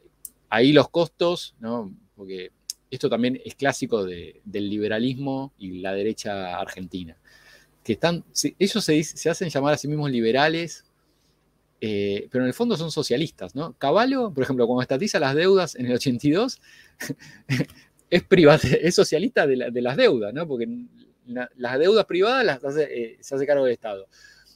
ahí 0.51 0.73
los 0.73 0.89
costos, 0.91 1.55
¿no? 1.61 1.93
porque 2.15 2.53
esto 2.91 3.09
también 3.09 3.41
es 3.45 3.55
clásico 3.55 4.05
del 4.05 4.71
liberalismo 4.71 5.53
y 5.59 5.81
la 5.81 5.93
derecha 5.93 6.59
argentina, 6.59 7.17
que 7.83 7.95
están, 7.95 8.25
ellos 8.59 8.85
se, 8.85 9.31
hacen 9.31 9.49
llamar 9.49 9.75
a 9.75 9.79
sí 9.79 9.89
mismos 9.89 10.11
liberales, 10.11 10.85
eh, 11.81 12.29
pero 12.31 12.45
en 12.45 12.49
el 12.49 12.55
fondo 12.55 12.77
son 12.77 12.91
socialistas, 12.91 13.55
¿no? 13.55 13.75
Caballo, 13.75 14.33
por 14.33 14.45
ejemplo, 14.45 14.67
cuando 14.67 14.83
estatiza 14.83 15.19
las 15.19 15.35
deudas 15.35 15.75
en 15.75 15.87
el 15.87 15.95
82, 15.95 16.61
es, 18.11 18.25
es 18.81 18.95
socialista 18.95 19.47
de, 19.47 19.71
de, 19.71 19.83
las 19.83 19.97
deudas, 19.97 20.33
¿no? 20.33 20.47
Porque 20.47 20.69
las 21.27 21.79
deudas 21.79 22.05
privadas 22.07 22.45
las 22.45 22.77
eh, 22.77 23.19
se 23.21 23.35
hace 23.35 23.47
cargo 23.47 23.65
del 23.65 23.75
Estado. 23.75 24.07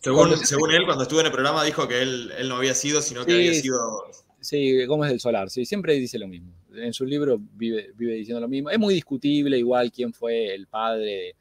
Según, 0.00 0.36
según, 0.38 0.72
él, 0.72 0.84
cuando 0.84 1.02
estuvo 1.02 1.20
en 1.20 1.26
el 1.26 1.32
programa, 1.32 1.64
dijo 1.64 1.88
que 1.88 2.02
él, 2.02 2.32
él 2.38 2.48
no 2.48 2.56
había 2.56 2.74
sido, 2.74 3.02
sino 3.02 3.24
que 3.24 3.34
había 3.34 3.54
sido. 3.54 4.04
Sí, 4.40 4.84
Gómez 4.86 5.10
del 5.10 5.18
Solar, 5.18 5.50
sí, 5.50 5.66
siempre 5.66 5.94
dice 5.94 6.18
lo 6.18 6.28
mismo. 6.28 6.52
en 6.74 6.92
su 6.92 7.04
libro 7.04 7.40
vive, 7.40 7.90
vive 7.96 8.14
diciendo 8.14 8.40
lo 8.40 8.48
mismo. 8.48 8.70
Es 8.70 8.78
muy 8.78 8.94
discutible 8.94 9.58
igual 9.58 9.90
quién 9.90 10.12
fue 10.12 10.54
el 10.54 10.68
padre 10.68 11.34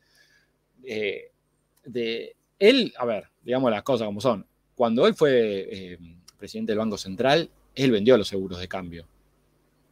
de, 0.80 1.32
de 1.86 2.36
él, 2.60 2.94
a 2.98 3.06
ver, 3.06 3.26
digamos 3.44 3.72
las 3.72 3.84
cosas 3.84 4.06
como 4.08 4.22
son. 4.22 4.45
Cuando 4.76 5.08
él 5.08 5.16
fue 5.16 5.68
eh, 5.72 5.99
presidente 6.38 6.72
del 6.72 6.80
Banco 6.80 6.98
Central, 6.98 7.49
él 7.76 7.91
vendió 7.91 8.18
los 8.18 8.28
seguros 8.28 8.60
de 8.60 8.68
cambio, 8.68 9.08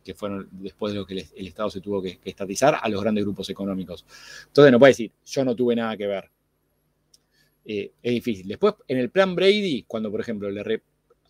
que 0.06 0.14
fueron 0.14 0.48
después 0.52 0.94
de 0.94 1.00
lo 1.00 1.06
que 1.06 1.14
el, 1.36 1.48
Estado 1.48 1.72
se 1.72 1.82
tuvo 1.82 2.00
que, 2.00 2.20
estatizar 2.24 2.78
a 2.80 2.88
los 2.90 3.02
grandes 3.02 3.26
grupos 3.26 3.50
económicos. 3.50 4.06
Entonces 4.46 4.72
no 4.72 4.78
puede 4.78 4.92
decir, 4.92 5.12
yo 5.26 5.44
no 5.44 5.56
tuve 5.56 5.76
nada 5.76 5.98
que 5.98 6.06
ver. 6.06 6.30
Eh, 7.66 7.92
es 8.04 8.12
difícil. 8.12 8.48
Después, 8.48 8.76
en 8.88 9.00
el 9.00 9.10
plan 9.10 9.34
Brady, 9.34 9.84
cuando 9.88 10.12
por 10.12 10.22
ejemplo 10.22 10.52
le 10.52 10.84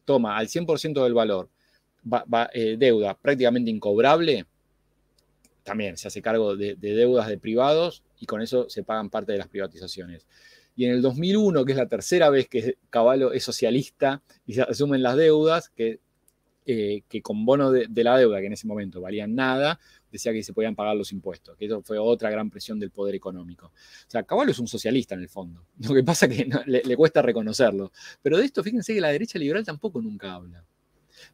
toma 0.04 0.38
al 0.38 0.50
100% 0.50 1.02
del 1.02 1.14
valor 1.14 1.50
eh, 2.54 2.76
deuda 2.78 3.18
prácticamente 3.18 3.72
incobrable, 3.72 4.46
también 5.64 5.96
se 5.96 6.10
hace 6.10 6.22
cargo 6.22 6.58
de, 6.58 6.76
de 6.76 6.96
deudas 6.96 7.30
de 7.30 7.38
privados 7.38 8.04
y 8.20 8.26
con 8.26 8.42
eso 8.42 8.70
se 8.70 8.84
pagan 8.84 9.10
parte 9.10 9.32
de 9.32 9.38
las 9.38 9.48
privatizaciones. 9.48 10.28
Y 10.76 10.84
en 10.84 10.92
el 10.92 11.02
2001, 11.02 11.64
que 11.64 11.72
es 11.72 11.78
la 11.78 11.88
tercera 11.88 12.30
vez 12.30 12.50
que 12.50 12.78
Caballo 12.90 13.32
es 13.32 13.46
socialista 13.46 14.22
y 14.46 14.56
se 14.56 14.64
asumen 14.64 15.02
las 15.02 15.16
deudas, 15.16 15.70
que, 15.70 16.02
eh, 16.68 17.04
que 17.08 17.22
con 17.22 17.46
bono 17.46 17.72
de, 17.72 18.04
la 18.04 18.18
deuda, 18.18 18.40
que 18.40 18.48
en 18.48 18.54
ese 18.54 18.66
momento 18.66 19.00
valían 19.00 19.36
nada, 19.36 19.80
decía 20.12 20.34
que 20.34 20.42
se 20.42 20.52
podían 20.52 20.76
pagar 20.76 20.96
los 20.96 21.12
impuestos, 21.12 21.56
que 21.58 21.66
eso 21.66 21.84
fue 21.84 22.00
otra 22.00 22.32
gran 22.32 22.50
presión 22.50 22.80
del 22.80 22.90
poder 22.90 23.14
económico. 23.14 23.68
O 23.68 24.10
sea, 24.10 24.24
Caballo 24.24 24.50
es 24.50 24.58
un 24.58 24.68
socialista 24.68 25.14
en 25.14 25.22
el 25.22 25.30
fondo. 25.30 25.64
Lo 25.80 25.94
que 25.94 26.04
pasa 26.04 26.26
es 26.26 26.36
que 26.36 26.50
le, 26.66 26.98
cuesta 26.98 27.22
reconocerlo. 27.22 27.92
Pero 28.22 28.38
de 28.38 28.46
esto, 28.46 28.64
fíjense 28.64 28.96
que 28.96 29.02
la 29.02 29.10
derecha 29.10 29.38
liberal 29.38 29.64
tampoco 29.64 30.02
nunca 30.02 30.34
habla. 30.34 30.66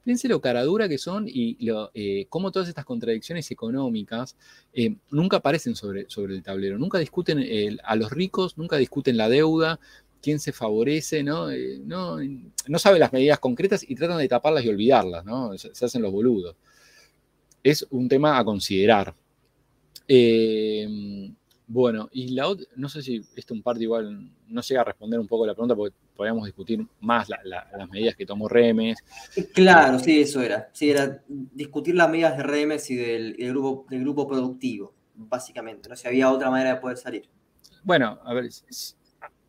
Fíjense 0.04 0.28
lo 0.28 0.42
caradura 0.42 0.88
que 0.88 0.98
son 0.98 1.26
y 1.28 1.58
eh, 1.94 2.26
cómo 2.30 2.52
todas 2.52 2.70
estas 2.70 2.86
contradicciones 2.86 3.50
económicas 3.52 4.38
eh, 4.74 4.96
nunca 5.10 5.38
aparecen 5.38 5.76
sobre, 5.76 6.10
sobre 6.10 6.36
el 6.36 6.44
tablero, 6.44 6.78
nunca 6.78 7.00
discuten 7.00 7.44
a 7.84 7.96
los 7.96 8.12
ricos, 8.12 8.58
nunca 8.58 8.78
discuten 8.78 9.18
la 9.18 9.28
deuda, 9.28 9.80
quién 10.22 10.40
se 10.40 10.52
favorece, 10.52 11.24
¿no? 11.24 11.50
Eh, 11.50 11.80
no, 11.84 12.18
no 12.68 12.80
sabe 12.80 13.00
las 13.00 13.12
medidas 13.12 13.40
concretas 13.40 13.84
y 13.88 13.96
tratan 13.96 14.18
de 14.18 14.28
taparlas 14.28 14.64
y 14.64 14.70
olvidarlas, 14.70 15.26
¿no? 15.26 15.58
Se, 15.58 15.86
hacen 15.86 16.02
los 16.02 16.12
boludos. 16.12 16.56
Es 17.64 17.86
un 17.90 18.08
tema 18.08 18.38
a 18.38 18.46
considerar. 18.46 19.14
bueno, 21.68 22.10
y 22.12 22.30
la 22.30 22.48
otra, 22.48 22.66
no 22.76 22.90
sé 22.90 23.02
si 23.02 23.22
esto 23.36 23.54
un 23.54 23.62
parte 23.62 23.84
igual 23.84 24.32
no 24.48 24.62
llega 24.62 24.82
a 24.82 24.84
responder 24.84 25.20
un 25.20 25.28
poco 25.28 25.46
la 25.46 25.54
pregunta 25.54 25.76
porque 25.76 25.96
podríamos 26.16 26.46
discutir 26.46 26.86
más 27.00 27.28
las 27.30 27.90
medidas 27.90 28.16
que 28.16 28.26
tomó 28.26 28.48
Remes. 28.48 29.00
Claro, 29.54 29.98
sí, 30.00 30.22
eso 30.22 30.42
era. 30.42 30.70
Sí, 30.74 30.92
era 30.92 31.24
discutir 31.28 31.96
las 31.96 32.10
medidas 32.10 32.38
de 32.38 32.44
Remes 32.44 32.90
y 32.92 32.96
del, 32.96 33.36
grupo, 33.50 33.86
del 33.90 34.02
grupo 34.02 34.28
productivo, 34.28 34.94
básicamente. 35.16 35.90
No 35.90 35.96
sé, 35.96 36.08
había 36.08 36.32
otra 36.32 36.52
manera 36.52 36.76
de 36.76 36.82
poder 36.82 36.98
salir. 36.98 37.28
Bueno, 37.84 38.20
a 38.24 38.34
ver, 38.34 38.50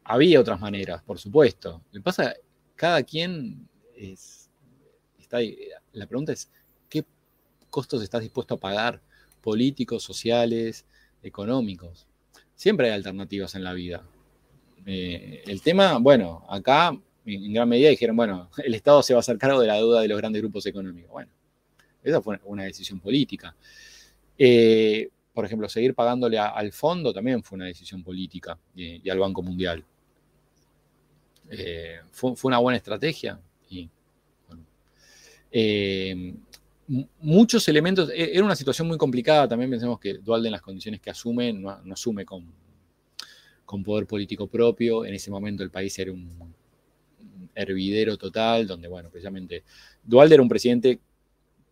había 0.04 0.40
otras 0.40 0.60
maneras, 0.60 1.02
por 1.02 1.18
supuesto. 1.18 1.82
Lo 1.90 2.00
que 2.00 2.04
pasa, 2.04 2.34
cada 2.74 3.02
quien 3.02 3.68
es, 3.96 4.50
está 5.18 5.38
ahí. 5.38 5.56
La 5.92 6.06
pregunta 6.06 6.32
es, 6.32 6.50
¿qué 6.88 7.04
costos 7.70 8.02
estás 8.02 8.22
dispuesto 8.22 8.54
a 8.54 8.60
pagar? 8.60 9.00
Políticos, 9.40 10.02
sociales, 10.02 10.84
económicos. 11.22 12.06
Siempre 12.54 12.86
hay 12.88 12.92
alternativas 12.92 13.54
en 13.54 13.64
la 13.64 13.72
vida. 13.72 14.04
Eh, 14.86 15.42
el 15.46 15.62
tema, 15.62 15.98
bueno, 15.98 16.44
acá 16.48 16.96
en 17.24 17.52
gran 17.52 17.68
medida 17.68 17.90
dijeron, 17.90 18.16
bueno, 18.16 18.50
el 18.64 18.74
Estado 18.74 19.02
se 19.02 19.14
va 19.14 19.18
a 19.18 19.20
hacer 19.20 19.38
cargo 19.38 19.60
de 19.60 19.66
la 19.66 19.76
deuda 19.76 20.00
de 20.00 20.08
los 20.08 20.18
grandes 20.18 20.42
grupos 20.42 20.66
económicos. 20.66 21.10
Bueno, 21.10 21.30
esa 22.02 22.20
fue 22.20 22.40
una 22.44 22.64
decisión 22.64 23.00
política. 23.00 23.54
Eh, 24.36 25.08
por 25.32 25.44
ejemplo, 25.44 25.68
seguir 25.68 25.94
pagándole 25.94 26.38
al 26.38 26.72
fondo 26.72 27.12
también 27.12 27.42
fue 27.42 27.56
una 27.56 27.66
decisión 27.66 28.02
política 28.02 28.58
y, 28.74 29.08
al 29.08 29.18
Banco 29.18 29.42
Mundial. 29.42 29.84
Eh, 31.52 32.00
fue, 32.10 32.34
una 32.44 32.58
buena 32.58 32.76
estrategia. 32.76 33.38
Y, 33.70 33.88
muchos 37.20 37.68
elementos, 37.68 38.10
e, 38.10 38.32
era 38.34 38.44
una 38.44 38.56
situación 38.56 38.88
muy 38.88 38.96
complicada, 38.96 39.48
también 39.48 39.70
pensemos 39.70 40.00
que 40.00 40.14
Dualde 40.14 40.48
en 40.48 40.52
las 40.52 40.62
condiciones 40.62 41.00
que 41.00 41.10
asume, 41.10 41.52
no 41.52 41.80
asume 41.92 42.24
con, 42.24 42.50
con 43.64 43.82
poder 43.82 44.06
político 44.06 44.46
propio. 44.46 45.04
En 45.04 45.14
ese 45.14 45.30
momento 45.30 45.62
el 45.62 45.70
país 45.70 45.98
era 45.98 46.12
un 46.12 46.54
hervidero 47.54 48.16
total, 48.16 48.66
donde, 48.66 48.88
bueno, 48.88 49.10
precisamente 49.10 49.64
Dualde 50.02 50.34
era 50.34 50.42
un 50.42 50.48
presidente 50.48 51.00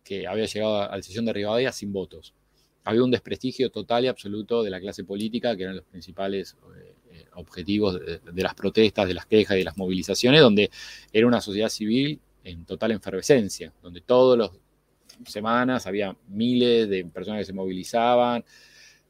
que 0.03 0.27
había 0.27 0.45
llegado 0.45 0.81
a 0.81 0.95
la 0.95 1.03
sesión 1.03 1.25
de 1.25 1.33
Rivadavia 1.33 1.71
sin 1.71 1.93
votos. 1.93 2.33
Había 2.83 3.03
un 3.03 3.11
desprestigio 3.11 3.69
total 3.69 4.05
y 4.05 4.07
absoluto 4.07 4.63
de 4.63 4.71
la 4.71 4.79
clase 4.79 5.03
política, 5.03 5.55
que 5.55 5.63
eran 5.63 5.75
los 5.75 5.85
principales 5.85 6.57
eh, 6.75 6.95
eh, 7.00 7.00
objetivos 7.35 7.99
de, 7.99 8.43
las 8.43 8.53
protestas, 8.53 9.07
de 9.07 9.13
las 9.13 9.25
quejas 9.25 9.55
y 9.55 9.59
de 9.59 9.65
las 9.65 9.77
movilizaciones, 9.77 10.41
donde 10.41 10.69
era 11.11 11.27
una 11.27 11.41
sociedad 11.41 11.69
civil 11.69 12.19
en 12.43 12.65
total 12.65 12.91
efervescencia, 12.91 13.71
donde 13.81 14.01
todas 14.01 14.37
las 14.37 14.51
semanas 15.31 15.85
había 15.87 16.15
miles 16.29 16.89
de 16.89 17.05
personas 17.05 17.41
que 17.41 17.45
se 17.45 17.53
movilizaban, 17.53 18.43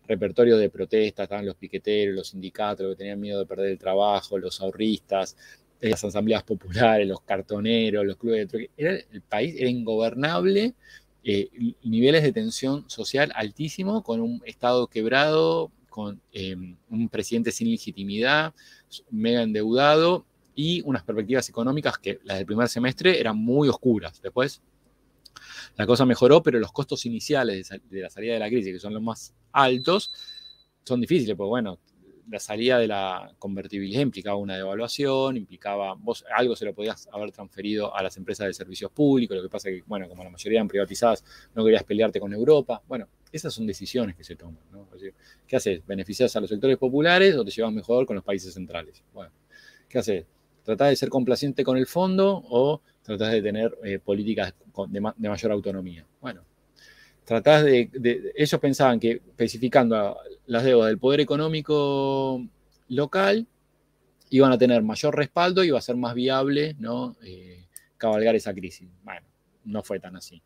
repertorio 0.08 0.58
de 0.58 0.70
protestas, 0.70 1.24
estaban 1.26 1.46
los 1.46 1.56
piqueteros, 1.56 2.16
los 2.16 2.28
sindicatos, 2.30 2.86
los 2.86 2.96
que 2.96 3.00
tenían 3.00 3.20
miedo 3.20 3.40
de 3.40 3.46
perder 3.46 3.72
el 3.72 3.78
trabajo, 3.78 4.38
los 4.38 4.60
ahorristas, 4.60 5.38
las 5.80 6.04
asambleas 6.04 6.44
populares, 6.44 7.08
los 7.08 7.22
cartoneros, 7.22 8.06
los 8.06 8.18
clubes 8.18 8.50
de. 8.50 8.70
Era, 8.78 8.94
el 8.94 9.22
país 9.22 9.56
era 9.58 9.70
ingobernable, 9.70 10.74
eh, 11.24 11.50
niveles 11.84 12.24
de 12.24 12.34
tensión 12.34 12.90
social 12.90 13.32
altísimo, 13.36 14.04
con 14.04 14.22
un 14.22 14.42
Estado 14.46 14.88
quebrado, 14.88 15.72
con 15.92 16.22
eh, 16.32 16.56
un 16.90 17.10
presidente 17.10 17.52
sin 17.52 17.70
legitimidad, 17.70 18.56
mega 19.12 19.44
endeudado 19.44 20.26
y 20.56 20.82
unas 20.86 21.04
perspectivas 21.04 21.48
económicas 21.50 21.98
que 21.98 22.20
las 22.24 22.38
del 22.38 22.46
primer 22.46 22.70
semestre 22.70 23.20
eran 23.20 23.38
muy 23.38 23.68
oscuras. 23.68 24.22
Después 24.22 24.62
la 25.76 25.86
cosa 25.86 26.06
mejoró, 26.06 26.42
pero 26.42 26.60
los 26.60 26.72
costos 26.72 27.06
iniciales 27.06 27.70
de, 27.90 28.02
la 28.02 28.10
salida 28.10 28.34
de 28.34 28.40
la 28.40 28.48
crisis, 28.48 28.74
que 28.74 28.80
son 28.80 28.94
los 28.94 29.04
más 29.04 29.34
altos, 29.52 30.12
son 30.84 31.02
difíciles, 31.02 31.36
porque 31.36 31.50
bueno, 31.50 31.80
la 32.30 32.40
salida 32.40 32.80
de 32.80 32.88
la 32.88 33.34
convertibilidad 33.38 34.02
implicaba 34.02 34.38
una 34.38 34.56
devaluación, 34.56 35.36
implicaba, 35.36 35.96
vos 35.96 36.24
algo 36.34 36.56
se 36.56 36.64
lo 36.64 36.74
podías 36.74 37.10
haber 37.12 37.32
transferido 37.32 37.94
a 37.94 38.02
las 38.02 38.16
empresas 38.16 38.48
de 38.48 38.54
servicios 38.54 38.92
públicos, 38.92 39.36
lo 39.36 39.44
que 39.44 39.50
pasa 39.50 39.70
que, 39.70 39.84
bueno, 39.86 40.08
como 40.08 40.24
la 40.24 40.30
mayoría 40.30 40.60
eran 40.60 40.70
privatizadas, 40.70 41.24
no 41.54 41.66
querías 41.66 41.84
pelearte 41.84 42.20
con 42.20 42.34
Europa. 42.34 42.82
Bueno, 42.88 43.10
esas 43.32 43.54
son 43.54 43.66
decisiones 43.66 44.16
que 44.16 44.24
se 44.24 44.36
toman, 44.36 44.64
¿no? 44.72 44.88
¿Qué 45.48 45.56
haces? 45.56 45.86
¿Beneficias 45.86 46.36
a 46.36 46.42
los 46.42 46.50
sectores 46.50 46.78
populares 46.78 47.36
o 47.36 47.46
te 47.46 47.52
llevas 47.52 47.72
mejor 47.72 48.06
con 48.06 48.16
los 48.16 48.26
países 48.26 48.54
centrales? 48.54 49.04
Bueno, 49.14 49.32
¿qué 49.88 50.00
haces? 50.00 50.26
¿Tratás 50.64 50.90
de 50.90 50.96
ser 50.96 51.10
complaciente 51.10 51.64
con 51.64 51.78
el 51.78 51.88
fondo 51.88 52.44
o 52.50 52.82
tratás 53.04 53.32
de 53.32 53.42
tener 53.42 53.78
eh, 53.84 54.00
políticas 54.00 54.54
de, 54.88 55.30
mayor 55.30 55.52
autonomía. 55.52 56.06
Bueno, 56.20 56.42
tratás 57.26 57.64
de, 57.64 58.34
Ellos 58.36 58.60
pensaban 58.60 59.00
que 59.00 59.12
especificando 59.12 60.18
las 60.46 60.64
deudas 60.64 60.88
del 60.88 60.98
poder 60.98 61.20
económico 61.20 62.46
local 62.90 63.48
iban 64.30 64.52
a 64.52 64.58
tener 64.58 64.82
mayor 64.82 65.16
respaldo 65.16 65.64
y 65.64 65.68
iba 65.68 65.78
a 65.78 65.82
ser 65.82 65.98
más 65.98 66.14
viable 66.16 66.76
¿no? 66.80 67.16
Eh, 67.24 67.66
cabalgar 67.98 68.36
esa 68.36 68.54
crisis. 68.54 68.88
Bueno, 69.04 69.28
no 69.66 69.84
fue 69.84 70.00
tan 70.00 70.16
así. 70.16 70.42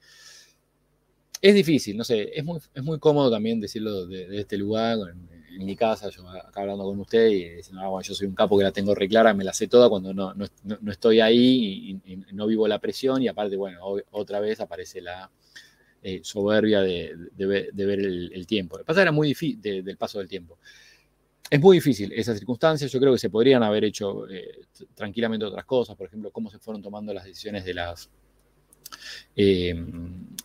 Es 1.45 1.53
difícil, 1.53 1.95
no 1.95 2.03
sé, 2.03 2.31
es 2.33 2.43
muy, 2.43 2.59
es 2.73 2.83
muy 2.83 2.97
cómodo 2.97 3.29
también 3.29 3.59
decirlo 3.59 4.07
de, 4.07 4.39
este 4.39 4.57
lugar, 4.57 4.97
en 5.55 5.63
mi 5.63 5.75
casa, 5.75 6.09
yo 6.09 6.27
acá 6.27 6.61
hablando 6.61 6.83
con 6.85 6.99
usted 6.99 7.27
y 7.27 7.49
diciendo, 7.57 7.83
ah, 7.83 8.01
yo 8.01 8.15
soy 8.15 8.25
un 8.25 8.33
capo 8.33 8.57
que 8.57 8.63
la 8.63 8.71
tengo 8.71 8.95
reclara, 8.95 9.31
me 9.35 9.43
la 9.43 9.53
sé 9.53 9.67
toda 9.67 9.87
cuando 9.87 10.11
no, 10.11 10.33
no, 10.33 10.91
estoy 10.91 11.19
ahí 11.19 12.01
y, 12.03 12.33
no 12.33 12.47
vivo 12.47 12.67
la 12.67 12.79
presión 12.79 13.21
y 13.21 13.27
aparte, 13.27 13.57
bueno, 13.57 13.79
otra 14.09 14.39
vez 14.39 14.59
aparece 14.59 15.01
la 15.01 15.29
eh, 16.01 16.21
soberbia 16.23 16.81
de, 16.81 17.15
ver 17.37 17.99
el, 17.99 18.47
tiempo. 18.47 18.77
Lo 18.77 18.83
que 18.83 18.87
pasa 18.87 19.03
era 19.03 19.11
muy 19.11 19.27
difícil 19.27 19.61
del 19.61 19.97
paso 19.97 20.17
del 20.17 20.27
tiempo. 20.27 20.57
Es 21.47 21.61
muy 21.61 21.77
difícil 21.77 22.11
esas 22.13 22.39
circunstancias, 22.39 22.91
yo 22.91 22.99
creo 22.99 23.13
que 23.13 23.19
se 23.19 23.29
podrían 23.29 23.61
haber 23.61 23.83
hecho 23.83 24.27
eh, 24.27 24.61
tranquilamente 24.95 25.45
otras 25.45 25.65
cosas, 25.65 25.95
por 25.95 26.07
ejemplo, 26.07 26.31
cómo 26.31 26.49
se 26.49 26.57
fueron 26.57 26.81
tomando 26.81 27.13
las 27.13 27.23
decisiones 27.23 27.63
de 27.65 27.75
las 27.75 28.09
eh, 29.35 29.75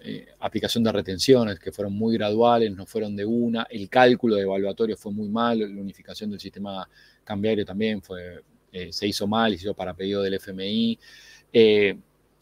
eh, 0.03 0.27
aplicación 0.41 0.83
de 0.83 0.93
retenciones 0.93 1.59
que 1.61 1.71
fueron 1.71 1.93
muy 1.93 2.15
graduales, 2.15 2.75
no 2.75 2.87
fueron 2.87 3.15
de 3.15 3.25
una, 3.25 3.67
el 3.71 3.89
cálculo 3.89 4.37
de 4.37 4.43
evaluatorio 4.43 4.97
fue 4.97 5.13
muy 5.13 5.29
malo, 5.29 5.67
la 5.67 5.81
unificación 5.81 6.31
del 6.31 6.41
sistema 6.41 6.89
cambiario 7.23 7.65
también 7.65 8.03
fue, 8.03 8.43
eh, 8.73 8.93
se 8.93 9.07
hizo 9.07 9.27
mal, 9.27 9.53
hizo 9.53 9.75
para 9.75 9.95
pedido 9.95 10.23
del 10.23 10.35
FMI. 10.35 10.99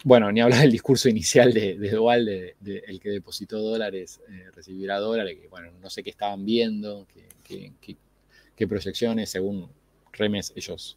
bueno, 0.05 0.31
ni 0.31 0.41
hablar 0.41 0.61
del 0.61 0.73
discurso 0.73 1.09
inicial 1.11 1.53
de, 1.53 1.77
de 1.77 1.91
Dual, 1.91 2.29
el 2.29 3.01
que 3.01 3.11
depositó 3.11 3.59
dólares 3.59 4.21
recibirá 4.55 4.99
dólares, 4.99 5.39
que 5.41 5.49
bueno, 5.49 5.73
no 5.81 5.91
sé 5.91 6.03
qué 6.03 6.11
estaban 6.11 6.45
viendo, 6.45 7.07
qué, 7.45 8.67
proyecciones, 8.67 9.31
según 9.31 9.69
Remes, 10.13 10.53
ellos 10.57 10.97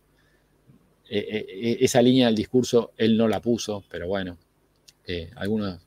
esa 1.13 2.01
línea 2.01 2.27
del 2.27 2.35
discurso 2.35 2.93
él 2.97 3.17
no 3.17 3.27
la 3.27 3.41
puso, 3.41 3.83
pero 3.89 4.07
bueno, 4.07 4.37
algunos 5.35 5.79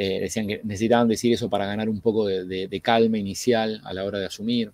Eh, 0.00 0.20
decían 0.20 0.46
que 0.46 0.60
necesitaban 0.62 1.08
decir 1.08 1.32
eso 1.32 1.50
para 1.50 1.66
ganar 1.66 1.88
un 1.88 2.00
poco 2.00 2.26
de, 2.26 2.80
calma 2.80 3.18
inicial 3.18 3.80
a 3.82 3.92
la 3.92 4.04
hora 4.04 4.20
de 4.20 4.26
asumir. 4.26 4.70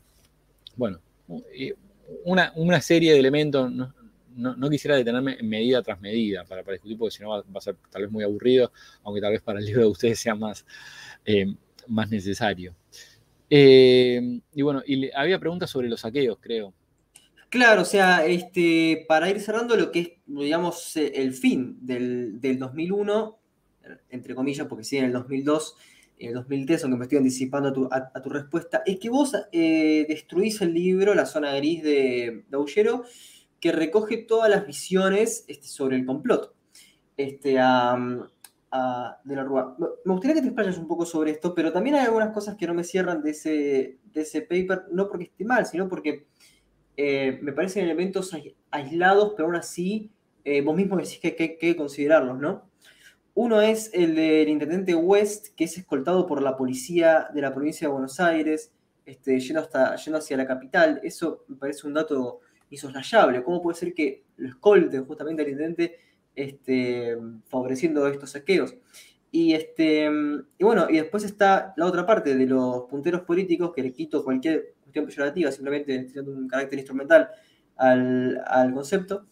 Bueno, 0.76 1.00
una, 2.24 2.52
una 2.56 2.80
serie 2.82 3.12
de 3.12 3.20
elementos, 3.20 3.72
no, 4.36 4.70
quisiera 4.70 4.96
detenerme 4.96 5.36
en 5.38 5.48
medida 5.48 5.82
tras 5.82 6.00
medida 6.00 6.44
para, 6.44 6.62
discutir, 6.62 6.98
porque 6.98 7.16
si 7.16 7.22
no 7.22 7.30
va, 7.30 7.42
a 7.54 7.60
ser 7.60 7.76
tal 7.90 8.02
vez 8.02 8.10
muy 8.10 8.24
aburrido, 8.24 8.70
aunque 9.02 9.22
tal 9.22 9.32
vez 9.32 9.40
para 9.40 9.60
el 9.60 9.64
libro 9.64 9.82
de 9.82 9.88
ustedes 9.88 10.18
sea 10.18 10.34
más, 10.34 10.66
eh, 11.24 11.54
más 11.88 12.10
necesario. 12.10 12.74
Eh, 13.48 14.40
y 14.54 14.62
bueno, 14.62 14.82
y 14.86 15.10
había 15.14 15.38
preguntas 15.38 15.70
sobre 15.70 15.88
los 15.88 16.00
saqueos, 16.00 16.38
creo. 16.40 16.74
Claro, 17.48 17.82
o 17.82 17.84
sea, 17.84 18.26
este, 18.26 19.04
para 19.06 19.30
ir 19.30 19.40
cerrando 19.40 19.76
lo 19.76 19.92
que 19.92 20.00
es, 20.00 20.08
digamos, 20.26 20.96
el 20.96 21.32
fin 21.32 21.78
del, 21.80 22.40
2001, 22.58 23.38
entre 24.10 24.34
comillas, 24.34 24.66
porque 24.66 24.84
sí, 24.84 24.96
en 24.96 25.06
el 25.06 25.12
2002, 25.12 25.76
en 26.18 26.28
el 26.28 26.34
2003, 26.34 26.84
aunque 26.84 26.98
me 26.98 27.04
estoy 27.04 27.18
anticipando 27.18 27.88
a 27.90 28.22
tu, 28.22 28.30
respuesta, 28.30 28.82
es 28.86 28.98
que 28.98 29.10
vos 29.10 29.34
eh, 29.52 30.06
destruís 30.08 30.60
el 30.62 30.72
libro, 30.72 31.14
la 31.14 31.26
zona 31.26 31.54
gris 31.56 31.82
de, 31.82 32.44
de 32.48 33.00
que 33.60 33.72
recoge 33.72 34.18
todas 34.18 34.50
las 34.50 34.66
visiones 34.66 35.44
este, 35.48 35.66
sobre 35.66 35.96
el 35.96 36.04
complot 36.04 36.54
este, 37.16 37.50
de 37.50 37.54
la 37.54 39.44
Rúa. 39.44 39.76
Me 40.04 40.12
gustaría 40.12 40.34
que 40.34 40.42
te 40.42 40.48
explayes 40.48 40.78
un 40.78 40.88
poco 40.88 41.06
sobre 41.06 41.30
esto, 41.30 41.54
pero 41.54 41.72
también 41.72 41.96
hay 41.96 42.06
algunas 42.06 42.30
cosas 42.30 42.56
que 42.56 42.66
no 42.66 42.74
me 42.74 42.84
cierran 42.84 43.22
de 43.22 43.30
ese, 43.30 43.98
de 44.12 44.20
ese 44.20 44.42
paper, 44.42 44.84
no 44.92 45.08
porque 45.08 45.24
esté 45.24 45.44
mal, 45.44 45.64
sino 45.66 45.88
porque 45.88 46.26
eh, 46.96 47.38
me 47.42 47.52
parecen 47.52 47.84
elementos 47.84 48.36
aislados, 48.70 49.32
pero 49.36 49.46
aún 49.46 49.56
así 49.56 50.10
eh, 50.44 50.60
vos 50.60 50.76
mismo 50.76 50.96
decís 50.96 51.18
que 51.18 51.36
hay 51.38 51.56
que, 51.56 51.76
considerarlos, 51.76 52.38
¿no? 52.38 52.68
Uno 53.34 53.60
es 53.60 53.90
el 53.92 54.14
del 54.14 54.48
intendente 54.48 54.94
West, 54.94 55.48
que 55.56 55.64
es 55.64 55.76
escoltado 55.76 56.26
por 56.26 56.40
la 56.40 56.56
policía 56.56 57.28
de 57.34 57.40
la 57.42 57.52
provincia 57.52 57.88
de 57.88 57.92
Buenos 57.92 58.20
Aires, 58.20 58.72
este, 59.04 59.40
yendo, 59.40 59.60
hasta, 59.60 59.96
yendo 59.96 60.18
hacia 60.18 60.36
la 60.36 60.46
capital. 60.46 61.00
Eso 61.02 61.44
me 61.48 61.56
parece 61.56 61.86
un 61.86 61.94
dato 61.94 62.40
insoslayable. 62.70 63.42
¿Cómo 63.42 63.60
puede 63.60 63.76
ser 63.76 63.92
que 63.92 64.22
lo 64.36 64.48
escolten 64.48 65.04
justamente 65.04 65.42
al 65.42 65.48
intendente 65.48 65.96
este, 66.34 67.16
favoreciendo 67.46 68.06
estos 68.06 68.30
saqueos? 68.30 68.74
Y, 69.32 69.52
este, 69.52 70.08
y 70.58 70.64
bueno, 70.64 70.86
y 70.88 70.94
después 70.94 71.24
está 71.24 71.74
la 71.76 71.86
otra 71.86 72.06
parte 72.06 72.36
de 72.36 72.46
los 72.46 72.84
punteros 72.84 73.22
políticos, 73.22 73.72
que 73.74 73.82
le 73.82 73.92
quito 73.92 74.22
cualquier 74.22 74.74
cuestión 74.80 75.06
peyorativa, 75.06 75.50
simplemente 75.50 76.04
tirando 76.04 76.30
un 76.30 76.46
carácter 76.46 76.78
instrumental 76.78 77.28
al, 77.76 78.72
concepto. 78.72 79.26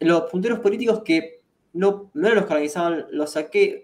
Los 0.00 0.30
punteros 0.30 0.60
políticos 0.60 1.02
que 1.02 1.37
no, 1.72 2.10
no 2.14 2.26
eran 2.26 2.36
los 2.36 2.46
que 2.46 2.52
organizaban 2.52 3.06
los 3.10 3.32
saqueos, 3.32 3.82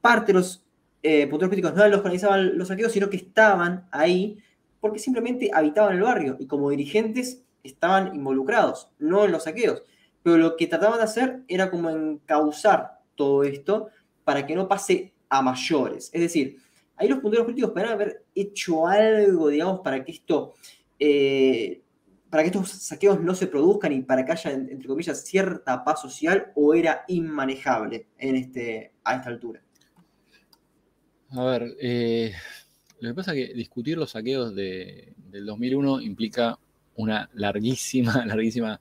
parte 0.00 0.32
de 0.32 0.38
los 0.38 0.64
eh, 1.02 1.26
punteros 1.28 1.50
políticos 1.50 1.74
no 1.74 1.80
eran 1.80 1.92
los 1.92 2.00
que 2.00 2.06
organizaban 2.08 2.58
los 2.58 2.68
saqueos, 2.68 2.92
sino 2.92 3.08
que 3.08 3.16
estaban 3.16 3.86
ahí 3.90 4.38
porque 4.80 4.98
simplemente 4.98 5.50
habitaban 5.52 5.94
el 5.94 6.02
barrio 6.02 6.36
y 6.38 6.46
como 6.46 6.70
dirigentes 6.70 7.42
estaban 7.62 8.14
involucrados, 8.14 8.90
no 8.98 9.24
en 9.24 9.32
los 9.32 9.44
saqueos. 9.44 9.82
Pero 10.22 10.38
lo 10.38 10.56
que 10.56 10.66
trataban 10.66 10.98
de 10.98 11.04
hacer 11.04 11.42
era 11.48 11.70
como 11.70 11.90
encauzar 11.90 13.00
todo 13.14 13.44
esto 13.44 13.88
para 14.24 14.46
que 14.46 14.54
no 14.54 14.68
pase 14.68 15.12
a 15.28 15.42
mayores. 15.42 16.10
Es 16.12 16.20
decir, 16.20 16.56
ahí 16.96 17.08
los 17.08 17.20
punteros 17.20 17.44
políticos 17.44 17.70
podrían 17.70 17.92
haber 17.92 18.24
hecho 18.34 18.86
algo, 18.86 19.48
digamos, 19.48 19.80
para 19.80 20.04
que 20.04 20.12
esto, 20.12 20.54
eh, 20.98 21.82
para 22.30 22.42
que 22.42 22.48
estos 22.48 22.70
saqueos 22.70 23.20
no 23.20 23.34
se 23.34 23.46
produzcan 23.46 23.92
y 23.92 24.02
para 24.02 24.24
que 24.24 24.32
haya, 24.32 24.50
entre 24.50 24.88
comillas, 24.88 25.24
cierta 25.24 25.84
paz 25.84 26.00
social, 26.00 26.52
o 26.54 26.74
era 26.74 27.04
inmanejable 27.08 28.08
en 28.18 28.36
este, 28.36 28.92
a 29.04 29.16
esta 29.16 29.30
altura. 29.30 29.62
A 31.30 31.44
ver, 31.44 31.76
eh, 31.80 32.32
lo 33.00 33.10
que 33.10 33.14
pasa 33.14 33.34
es 33.34 33.48
que 33.48 33.54
discutir 33.54 33.98
los 33.98 34.10
saqueos 34.10 34.54
del 34.54 35.14
2001 35.44 36.00
implica 36.00 36.58
una 36.96 37.28
larguísima, 37.34 38.24
larguísima 38.26 38.80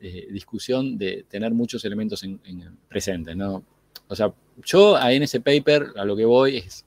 eh, 0.00 0.28
discusión 0.30 0.96
de 0.96 1.26
tener 1.28 1.52
muchos 1.52 1.84
elementos 1.84 2.22
en, 2.22 2.40
presentes, 2.88 3.36
¿no? 3.36 3.64
O 4.08 4.16
sea, 4.16 4.32
yo 4.64 4.98
en 4.98 5.22
ese 5.22 5.40
paper 5.40 5.88
a 5.96 6.04
lo 6.04 6.16
que 6.16 6.24
voy 6.24 6.56
es 6.58 6.84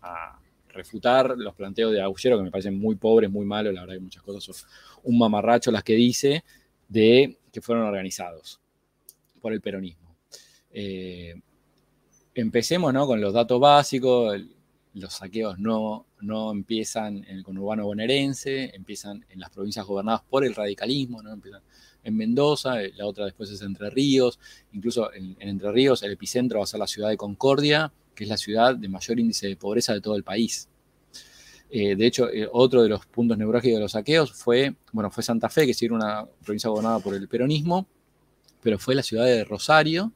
a 0.00 0.35
refutar 0.76 1.34
los 1.36 1.54
planteos 1.54 1.92
de 1.92 2.00
Agujero, 2.00 2.36
que 2.36 2.44
me 2.44 2.50
parecen 2.50 2.78
muy 2.78 2.96
pobres, 2.96 3.30
muy 3.30 3.44
malos, 3.44 3.74
la 3.74 3.80
verdad 3.80 3.94
que 3.94 4.00
muchas 4.00 4.22
cosas 4.22 4.44
son 4.44 4.70
un 5.02 5.18
mamarracho 5.18 5.70
las 5.70 5.82
que 5.82 5.94
dice, 5.94 6.44
de 6.88 7.38
que 7.52 7.60
fueron 7.60 7.84
organizados 7.84 8.60
por 9.40 9.52
el 9.52 9.60
peronismo. 9.60 10.16
Eh, 10.70 11.34
empecemos 12.34 12.92
¿no? 12.92 13.06
con 13.06 13.20
los 13.20 13.32
datos 13.32 13.58
básicos, 13.58 14.38
los 14.94 15.12
saqueos 15.12 15.58
no, 15.58 16.06
no 16.20 16.52
empiezan 16.52 17.18
en 17.24 17.38
el 17.38 17.44
conurbano 17.44 17.84
bonaerense, 17.84 18.74
empiezan 18.74 19.24
en 19.28 19.40
las 19.40 19.50
provincias 19.50 19.86
gobernadas 19.86 20.22
por 20.28 20.44
el 20.44 20.54
radicalismo, 20.54 21.22
¿no? 21.22 21.32
empiezan 21.32 21.62
en 22.02 22.16
Mendoza, 22.16 22.82
eh, 22.82 22.92
la 22.96 23.06
otra 23.06 23.24
después 23.24 23.50
es 23.50 23.62
Entre 23.62 23.90
Ríos, 23.90 24.38
incluso 24.72 25.12
en, 25.12 25.36
Entre 25.40 25.72
Ríos 25.72 26.02
el 26.02 26.12
epicentro 26.12 26.58
va 26.58 26.64
a 26.64 26.66
ser 26.66 26.80
la 26.80 26.86
ciudad 26.86 27.08
de 27.08 27.16
Concordia, 27.16 27.92
que 28.16 28.24
es 28.24 28.30
la 28.30 28.36
ciudad 28.36 28.74
de 28.74 28.88
mayor 28.88 29.20
índice 29.20 29.46
de 29.46 29.56
pobreza 29.56 29.92
de 29.92 30.00
todo 30.00 30.16
el 30.16 30.24
país. 30.24 30.68
Eh, 31.68 31.96
de 31.96 32.06
hecho, 32.06 32.28
eh, 32.30 32.48
otro 32.50 32.82
de 32.82 32.88
los 32.88 33.06
puntos 33.06 33.36
neurálgicos 33.36 33.76
de 33.76 33.82
los 33.82 33.92
saqueos 33.92 34.32
fue, 34.32 34.74
bueno, 34.92 35.10
fue 35.10 35.22
Santa 35.22 35.48
Fe, 35.48 35.66
que 35.66 35.74
sí 35.74 35.84
era 35.84 35.94
una 35.94 36.26
provincia 36.44 36.70
gobernada 36.70 37.00
por 37.00 37.14
el 37.14 37.28
peronismo, 37.28 37.86
pero 38.62 38.78
fue 38.78 38.94
la 38.94 39.02
ciudad 39.02 39.24
de 39.24 39.44
Rosario, 39.44 40.12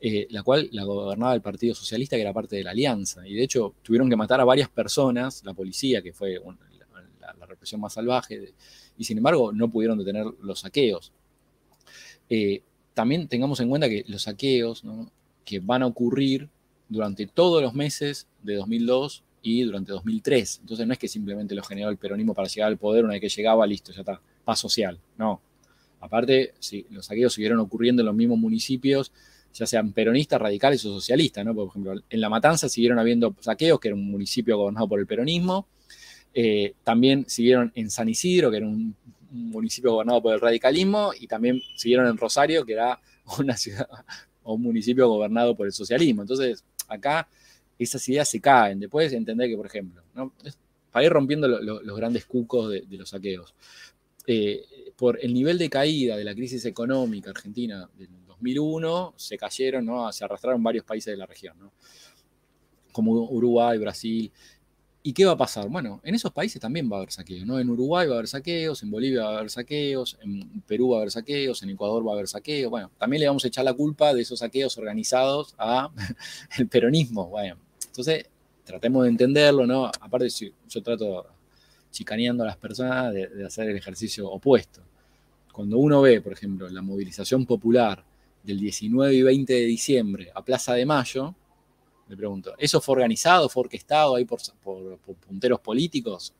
eh, 0.00 0.26
la 0.30 0.42
cual 0.42 0.68
la 0.72 0.84
gobernaba 0.84 1.34
el 1.34 1.42
Partido 1.42 1.74
Socialista, 1.74 2.16
que 2.16 2.22
era 2.22 2.32
parte 2.32 2.56
de 2.56 2.64
la 2.64 2.70
alianza. 2.70 3.26
Y 3.26 3.34
de 3.34 3.42
hecho 3.42 3.74
tuvieron 3.82 4.08
que 4.08 4.16
matar 4.16 4.40
a 4.40 4.44
varias 4.44 4.68
personas, 4.68 5.42
la 5.44 5.54
policía, 5.54 6.02
que 6.02 6.12
fue 6.12 6.38
la, 7.20 7.46
represión 7.46 7.80
más 7.80 7.92
salvaje, 7.92 8.54
y 8.96 9.04
sin 9.04 9.18
embargo 9.18 9.52
no 9.52 9.70
pudieron 9.70 9.98
detener 9.98 10.26
los 10.40 10.60
saqueos. 10.60 11.12
También 12.94 13.28
tengamos 13.28 13.60
en 13.60 13.68
cuenta 13.68 13.88
que 13.88 14.04
los 14.06 14.22
saqueos 14.22 14.82
que 15.44 15.60
van 15.60 15.82
a 15.82 15.86
ocurrir 15.86 16.48
durante 16.92 17.26
todos 17.26 17.62
los 17.62 17.74
meses 17.74 18.26
de 18.42 18.54
2002 18.56 19.24
y 19.42 19.62
durante 19.62 19.92
2003. 19.92 20.58
Entonces 20.60 20.86
no 20.86 20.92
es 20.92 20.98
que 20.98 21.08
simplemente 21.08 21.54
lo 21.54 21.62
generó 21.62 21.88
el 21.88 21.96
peronismo 21.96 22.34
para 22.34 22.48
llegar 22.48 22.68
al 22.68 22.78
poder 22.78 23.04
una 23.04 23.14
vez 23.14 23.20
que 23.20 23.28
llegaba, 23.28 23.66
listo, 23.66 23.92
ya 23.92 24.00
está, 24.00 24.20
paz 24.44 24.60
social. 24.60 24.98
No. 25.18 25.40
Aparte, 26.00 26.54
sí, 26.58 26.86
los 26.90 27.06
saqueos 27.06 27.32
siguieron 27.32 27.58
ocurriendo 27.60 28.02
en 28.02 28.06
los 28.06 28.14
mismos 28.14 28.38
municipios 28.38 29.12
ya 29.52 29.66
sean 29.66 29.92
peronistas, 29.92 30.40
radicales 30.40 30.84
o 30.84 30.94
socialistas, 30.94 31.44
¿no? 31.44 31.54
Por 31.54 31.68
ejemplo, 31.68 31.94
en 32.08 32.20
La 32.20 32.28
Matanza 32.28 32.68
siguieron 32.68 32.98
habiendo 32.98 33.34
saqueos, 33.40 33.78
que 33.80 33.88
era 33.88 33.94
un 33.94 34.10
municipio 34.10 34.56
gobernado 34.56 34.88
por 34.88 34.98
el 34.98 35.06
peronismo. 35.06 35.68
Eh, 36.34 36.74
también 36.82 37.24
siguieron 37.28 37.70
en 37.74 37.90
San 37.90 38.08
Isidro, 38.08 38.50
que 38.50 38.58
era 38.58 38.66
un, 38.66 38.96
municipio 39.30 39.92
gobernado 39.92 40.20
por 40.22 40.34
el 40.34 40.40
radicalismo, 40.40 41.12
y 41.18 41.26
también 41.26 41.62
siguieron 41.76 42.06
en 42.06 42.18
Rosario, 42.18 42.64
que 42.66 42.74
era 42.74 43.00
una 43.38 43.56
ciudad 43.56 43.88
o 44.42 44.54
un 44.54 44.62
municipio 44.62 45.08
gobernado 45.08 45.54
por 45.54 45.66
el 45.66 45.72
socialismo. 45.72 46.22
Entonces, 46.22 46.64
acá 46.92 47.28
esas 47.78 48.06
ideas 48.08 48.28
se 48.28 48.40
caen. 48.40 48.80
Después 48.80 49.12
entender 49.12 49.48
que, 49.48 49.56
por 49.56 49.66
ejemplo, 49.66 50.02
para 50.90 51.06
ir 51.06 51.12
rompiendo 51.12 51.48
los 51.48 51.96
grandes 51.96 52.24
cucos 52.26 52.70
de, 52.70 52.86
los 52.90 53.08
saqueos, 53.08 53.54
eh, 54.26 54.92
por 54.96 55.18
el 55.20 55.34
nivel 55.34 55.58
de 55.58 55.68
caída 55.68 56.16
de 56.16 56.24
la 56.24 56.34
crisis 56.34 56.64
económica 56.64 57.30
argentina 57.30 57.90
2001 58.28 59.14
se 59.16 59.36
cayeron, 59.36 59.86
¿no? 59.86 60.12
se 60.12 60.24
arrastraron 60.24 60.62
varios 60.62 60.84
países 60.84 61.12
de 61.12 61.16
la 61.16 61.26
región, 61.26 61.56
como 62.92 63.12
Uruguay, 63.12 63.78
Brasil. 63.78 64.30
¿Y 65.04 65.12
qué 65.12 65.24
va 65.24 65.32
a 65.32 65.36
pasar? 65.36 65.68
Bueno, 65.68 66.00
en 66.04 66.14
esos 66.14 66.32
países 66.32 66.60
también 66.60 66.90
va 66.90 66.96
a 66.96 66.98
haber 67.00 67.10
saqueos, 67.10 67.44
¿no? 67.44 67.58
En 67.58 67.68
Uruguay 67.68 68.06
va 68.06 68.14
a 68.14 68.18
haber 68.18 68.28
saqueos, 68.28 68.82
en 68.84 68.90
Bolivia 68.90 69.24
va 69.24 69.34
a 69.34 69.38
haber 69.38 69.50
saqueos, 69.50 70.16
en 70.22 70.62
Perú 70.62 70.90
va 70.90 70.98
a 70.98 71.00
haber 71.00 71.10
saqueos, 71.10 71.60
en 71.64 71.70
Ecuador 71.70 72.06
va 72.06 72.12
a 72.12 72.14
haber 72.14 72.28
saqueos. 72.28 72.70
Bueno, 72.70 72.90
también 72.98 73.20
le 73.20 73.26
vamos 73.26 73.44
a 73.44 73.48
echar 73.48 73.64
la 73.64 73.74
culpa 73.74 74.14
de 74.14 74.22
esos 74.22 74.38
saqueos 74.38 74.78
organizados 74.78 75.56
a 75.58 75.90
el 76.58 76.68
peronismo. 76.68 77.26
Bueno, 77.26 77.56
entonces 77.84 78.28
tratemos 78.64 79.02
de 79.02 79.08
entenderlo, 79.08 79.66
¿no? 79.66 79.86
Aparte, 79.86 80.28
yo 80.28 80.82
trato 80.82 81.26
chicaneando 81.90 82.44
a 82.44 82.46
las 82.46 82.56
personas 82.56 83.12
de 83.12 83.44
hacer 83.44 83.68
el 83.68 83.76
ejercicio 83.76 84.30
opuesto. 84.30 84.82
Cuando 85.52 85.78
uno 85.78 86.00
ve, 86.00 86.20
por 86.20 86.32
ejemplo, 86.32 86.68
la 86.68 86.80
movilización 86.80 87.44
popular 87.44 88.02
del 88.42 88.58
19 88.58 89.14
y 89.14 89.22
20 89.22 89.52
de 89.52 89.64
diciembre 89.66 90.30
a 90.34 90.42
Plaza 90.42 90.74
de 90.74 90.86
Mayo, 90.86 91.34
me 92.12 92.16
pregunto, 92.16 92.54
¿eso 92.58 92.80
fue 92.80 92.94
organizado, 92.94 93.48
fue 93.48 93.62
orquestado 93.62 94.16
ahí 94.16 94.24
por, 94.24 94.40
punteros 95.26 95.60
políticos? 95.60 96.34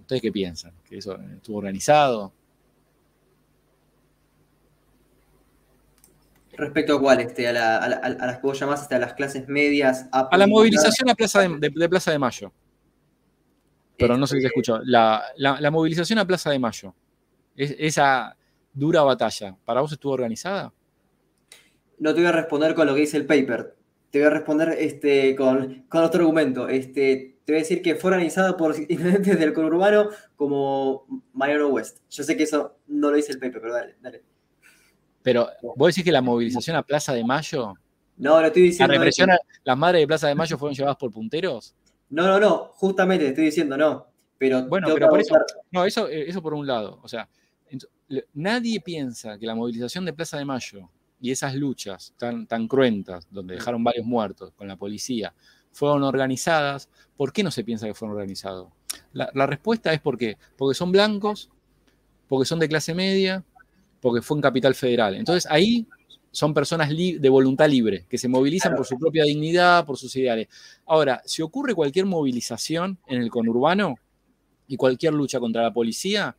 ¿Ustedes 0.00 0.22
qué 0.22 0.32
piensan? 0.32 0.72
¿Que 0.88 0.98
eso 0.98 1.18
estuvo 1.36 1.58
organizado? 1.58 2.32
¿Respecto 6.52 6.96
a 6.96 7.00
cuál? 7.00 7.20
Este, 7.20 7.46
a, 7.46 7.54
las 7.54 8.38
que 8.38 8.46
vos 8.46 8.58
llamás, 8.58 8.82
este, 8.82 8.94
a 8.94 8.98
las 8.98 9.12
clases 9.14 9.46
medias. 9.46 10.08
A, 10.10 10.36
la 10.36 10.46
movilización 10.46 11.10
a 11.10 11.14
Plaza 11.14 11.40
de, 11.46 11.88
Plaza 11.88 12.10
de 12.10 12.18
Mayo. 12.18 12.52
Pero 13.96 14.16
no 14.16 14.26
sé 14.26 14.36
si 14.36 14.40
se 14.40 14.46
este, 14.46 14.60
escuchó. 14.60 14.80
La, 14.84 15.70
movilización 15.70 16.18
a 16.18 16.26
Plaza 16.26 16.50
de 16.50 16.58
Mayo. 16.58 16.94
esa, 17.54 18.36
dura 18.72 19.02
batalla, 19.02 19.56
¿para 19.64 19.82
vos 19.82 19.92
estuvo 19.92 20.12
organizada? 20.12 20.72
No 21.98 22.14
te 22.14 22.20
voy 22.20 22.28
a 22.28 22.32
responder 22.32 22.74
con 22.74 22.86
lo 22.86 22.94
que 22.94 23.00
dice 23.02 23.16
el 23.16 23.26
paper, 23.26 23.76
te 24.10 24.18
voy 24.18 24.26
a 24.26 24.30
responder 24.30 24.76
este, 24.78 25.34
con, 25.36 25.84
con 25.88 26.02
otro 26.02 26.20
argumento. 26.22 26.68
Este, 26.68 27.38
te 27.44 27.52
voy 27.52 27.60
a 27.60 27.62
decir 27.62 27.82
que 27.82 27.94
fue 27.94 28.10
organizado 28.10 28.56
por 28.56 28.74
intendentes 28.88 29.38
del 29.38 29.52
conurbano 29.52 30.08
como 30.36 31.06
Mariano 31.32 31.68
West. 31.68 31.98
Yo 32.10 32.24
sé 32.24 32.36
que 32.36 32.44
eso 32.44 32.76
no 32.86 33.10
lo 33.10 33.16
dice 33.16 33.32
el 33.32 33.38
Pepe, 33.38 33.60
pero 33.60 33.72
dale, 33.72 33.96
dale. 34.00 34.22
Pero, 35.22 35.48
¿vos 35.76 35.88
decís 35.88 36.04
que 36.04 36.12
la 36.12 36.22
movilización 36.22 36.76
a 36.76 36.82
Plaza 36.82 37.12
de 37.12 37.24
Mayo? 37.24 37.74
No, 38.16 38.40
lo 38.40 38.46
estoy 38.46 38.62
diciendo. 38.62 38.92
¿La 38.92 38.98
represión 38.98 39.30
a 39.30 39.38
las 39.64 39.76
madres 39.76 40.02
de 40.02 40.06
Plaza 40.06 40.28
de 40.28 40.34
Mayo 40.34 40.56
fueron 40.56 40.74
llevadas 40.74 40.96
por 40.96 41.10
punteros? 41.10 41.74
No, 42.10 42.26
no, 42.26 42.40
no, 42.40 42.70
justamente 42.74 43.24
te 43.24 43.30
estoy 43.30 43.44
diciendo 43.46 43.76
no. 43.76 44.06
Pero 44.38 44.66
bueno, 44.68 44.88
pero 44.94 45.08
por 45.08 45.20
eso, 45.20 45.34
no, 45.72 45.84
eso, 45.84 46.08
eh, 46.08 46.28
eso 46.28 46.40
por 46.40 46.54
un 46.54 46.66
lado. 46.66 47.00
O 47.02 47.08
sea, 47.08 47.28
nadie 48.34 48.80
piensa 48.80 49.36
que 49.36 49.46
la 49.46 49.54
movilización 49.54 50.04
de 50.04 50.12
Plaza 50.12 50.38
de 50.38 50.44
Mayo 50.44 50.88
y 51.20 51.30
esas 51.30 51.54
luchas 51.54 52.14
tan, 52.16 52.46
tan 52.46 52.68
cruentas, 52.68 53.26
donde 53.30 53.54
dejaron 53.54 53.82
varios 53.82 54.06
muertos 54.06 54.52
con 54.56 54.68
la 54.68 54.76
policía, 54.76 55.34
fueron 55.72 56.02
organizadas. 56.02 56.88
¿Por 57.16 57.32
qué 57.32 57.42
no 57.42 57.50
se 57.50 57.64
piensa 57.64 57.86
que 57.86 57.94
fueron 57.94 58.16
organizados? 58.16 58.68
La, 59.12 59.30
la 59.34 59.46
respuesta 59.46 59.92
es 59.92 60.00
porque, 60.00 60.38
porque 60.56 60.74
son 60.74 60.92
blancos, 60.92 61.50
porque 62.28 62.46
son 62.46 62.58
de 62.58 62.68
clase 62.68 62.94
media, 62.94 63.44
porque 64.00 64.22
fue 64.22 64.36
en 64.36 64.42
Capital 64.42 64.74
Federal. 64.74 65.14
Entonces 65.14 65.50
ahí 65.50 65.86
son 66.30 66.54
personas 66.54 66.88
de 66.90 67.28
voluntad 67.28 67.68
libre, 67.68 68.06
que 68.08 68.18
se 68.18 68.28
movilizan 68.28 68.76
por 68.76 68.86
su 68.86 68.98
propia 68.98 69.24
dignidad, 69.24 69.84
por 69.84 69.96
sus 69.96 70.14
ideales. 70.16 70.48
Ahora, 70.86 71.22
si 71.24 71.42
ocurre 71.42 71.74
cualquier 71.74 72.06
movilización 72.06 72.98
en 73.06 73.22
el 73.22 73.30
conurbano 73.30 73.96
y 74.66 74.76
cualquier 74.76 75.14
lucha 75.14 75.40
contra 75.40 75.62
la 75.62 75.72
policía, 75.72 76.36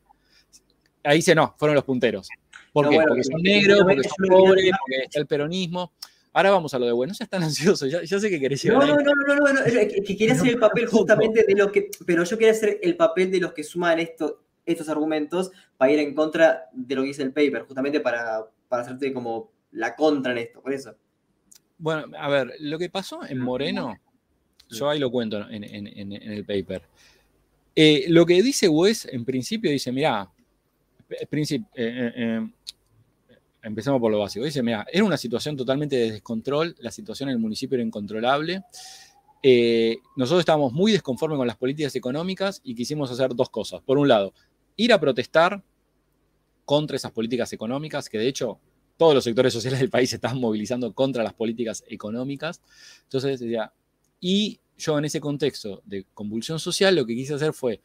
ahí 1.04 1.18
dice 1.18 1.36
no, 1.36 1.56
fueron 1.58 1.76
los 1.76 1.84
punteros. 1.84 2.30
¿Por 2.74 2.90
qué? 2.90 3.00
porque 3.08 3.24
son 3.24 3.42
negros, 3.42 3.82
porque 3.82 4.04
son 4.04 4.28
pobres, 4.28 4.72
porque 4.80 5.04
está 5.04 5.20
el 5.20 5.28
peronismo. 5.28 5.92
Ahora 6.32 6.52
vamos 6.52 6.74
a 6.74 6.80
lo 6.80 6.86
de 6.86 6.92
bueno, 6.92 7.12
no 7.12 7.16
seas 7.16 7.30
tan 7.30 7.44
ansioso, 7.44 7.88
ya, 7.88 8.06
sé 8.06 8.30
que 8.30 8.40
querés 8.40 8.62
llegar. 8.62 8.80
No, 8.80 8.96
no, 8.96 9.02
no, 9.02 9.36
no, 9.36 9.54
no, 9.54 9.64
que 9.66 10.16
quería 10.18 10.34
hacer 10.34 10.50
el 10.50 10.60
papel 10.60 10.86
justamente 10.86 11.44
de 11.44 11.56
lo 11.56 11.72
que, 11.72 11.90
pero 12.06 12.24
yo 12.24 12.38
quería 12.38 12.52
hacer 12.52 12.80
el 12.84 12.96
papel 12.96 13.32
de 13.32 13.40
los 13.40 13.54
que 13.54 13.64
suman 13.64 14.00
esto, 14.00 14.44
estos 14.66 14.90
argumentos 14.90 15.52
para 15.78 15.92
ir 15.92 16.00
en 16.00 16.14
contra 16.14 16.70
de 16.72 16.96
lo 16.96 17.02
que 17.02 17.08
dice 17.08 17.24
el 17.24 17.34
paper, 17.34 17.64
justamente 17.64 18.00
para, 18.00 18.46
para 18.68 18.84
hacerte 18.84 19.12
como 19.12 19.52
la 19.72 19.96
contra 19.96 20.32
en 20.32 20.38
esto, 20.38 20.62
por 20.62 20.72
eso. 20.72 20.96
Bueno, 21.80 22.16
a 22.18 22.30
ver, 22.30 22.54
lo 22.60 22.78
que 22.78 22.90
pasó 22.90 23.26
en 23.26 23.40
Moreno, 23.40 23.98
yo 24.70 24.90
ahí 24.90 25.00
lo 25.00 25.10
cuento 25.10 25.50
en, 25.50 25.64
el 25.64 26.46
paper. 26.46 26.84
Eh, 27.76 28.06
lo 28.10 28.26
que 28.26 28.44
dice 28.44 28.68
Wes, 28.68 29.06
en 29.06 29.26
principio, 29.26 29.72
dice, 29.72 29.92
mira, 29.92 30.30
eh, 31.10 31.26
eh, 31.76 32.50
empezamos 33.62 34.00
por 34.00 34.12
lo 34.12 34.20
básico. 34.20 34.46
Dice, 34.46 34.64
mira, 34.64 34.86
era 34.92 35.04
una 35.04 35.18
situación 35.18 35.56
totalmente 35.56 35.96
de 35.96 36.12
descontrol, 36.12 36.76
la 36.80 36.92
situación 36.92 37.30
en 37.30 37.34
el 37.34 37.40
municipio 37.40 37.76
era 37.76 37.84
incontrolable. 37.84 38.64
nosotros 40.16 40.40
estábamos 40.40 40.74
muy 40.74 40.92
desconformes 40.92 41.38
con 41.38 41.48
las 41.48 41.58
políticas 41.58 41.96
económicas 41.96 42.62
y 42.64 42.76
quisimos 42.76 43.12
hacer 43.12 43.36
dos 43.36 43.50
cosas. 43.50 43.82
Por 43.82 43.98
un 43.98 44.08
lado, 44.08 44.34
ir 44.76 44.94
a 44.94 45.00
protestar 45.00 45.64
contra 46.66 46.96
esas 46.96 47.12
políticas 47.12 47.52
económicas, 47.54 48.10
que 48.10 48.18
de 48.18 48.28
hecho 48.28 48.60
todos 48.96 49.16
los 49.16 49.24
sectores 49.24 49.54
sociales 49.54 49.80
del 49.80 49.90
país 49.90 50.10
se 50.10 50.18
estaban 50.18 50.40
movilizando 50.40 50.94
contra 50.94 51.24
las 51.24 51.34
políticas 51.34 51.84
económicas. 51.88 52.62
Entonces, 53.04 53.42
y 54.20 54.60
yo 54.78 54.98
en 54.98 55.06
ese 55.06 55.20
contexto 55.20 55.82
de 55.86 56.06
convulsión 56.14 56.60
social 56.60 56.96
lo 56.96 57.06
que 57.06 57.16
quise 57.16 57.34
hacer 57.34 57.54
fue 57.54 57.82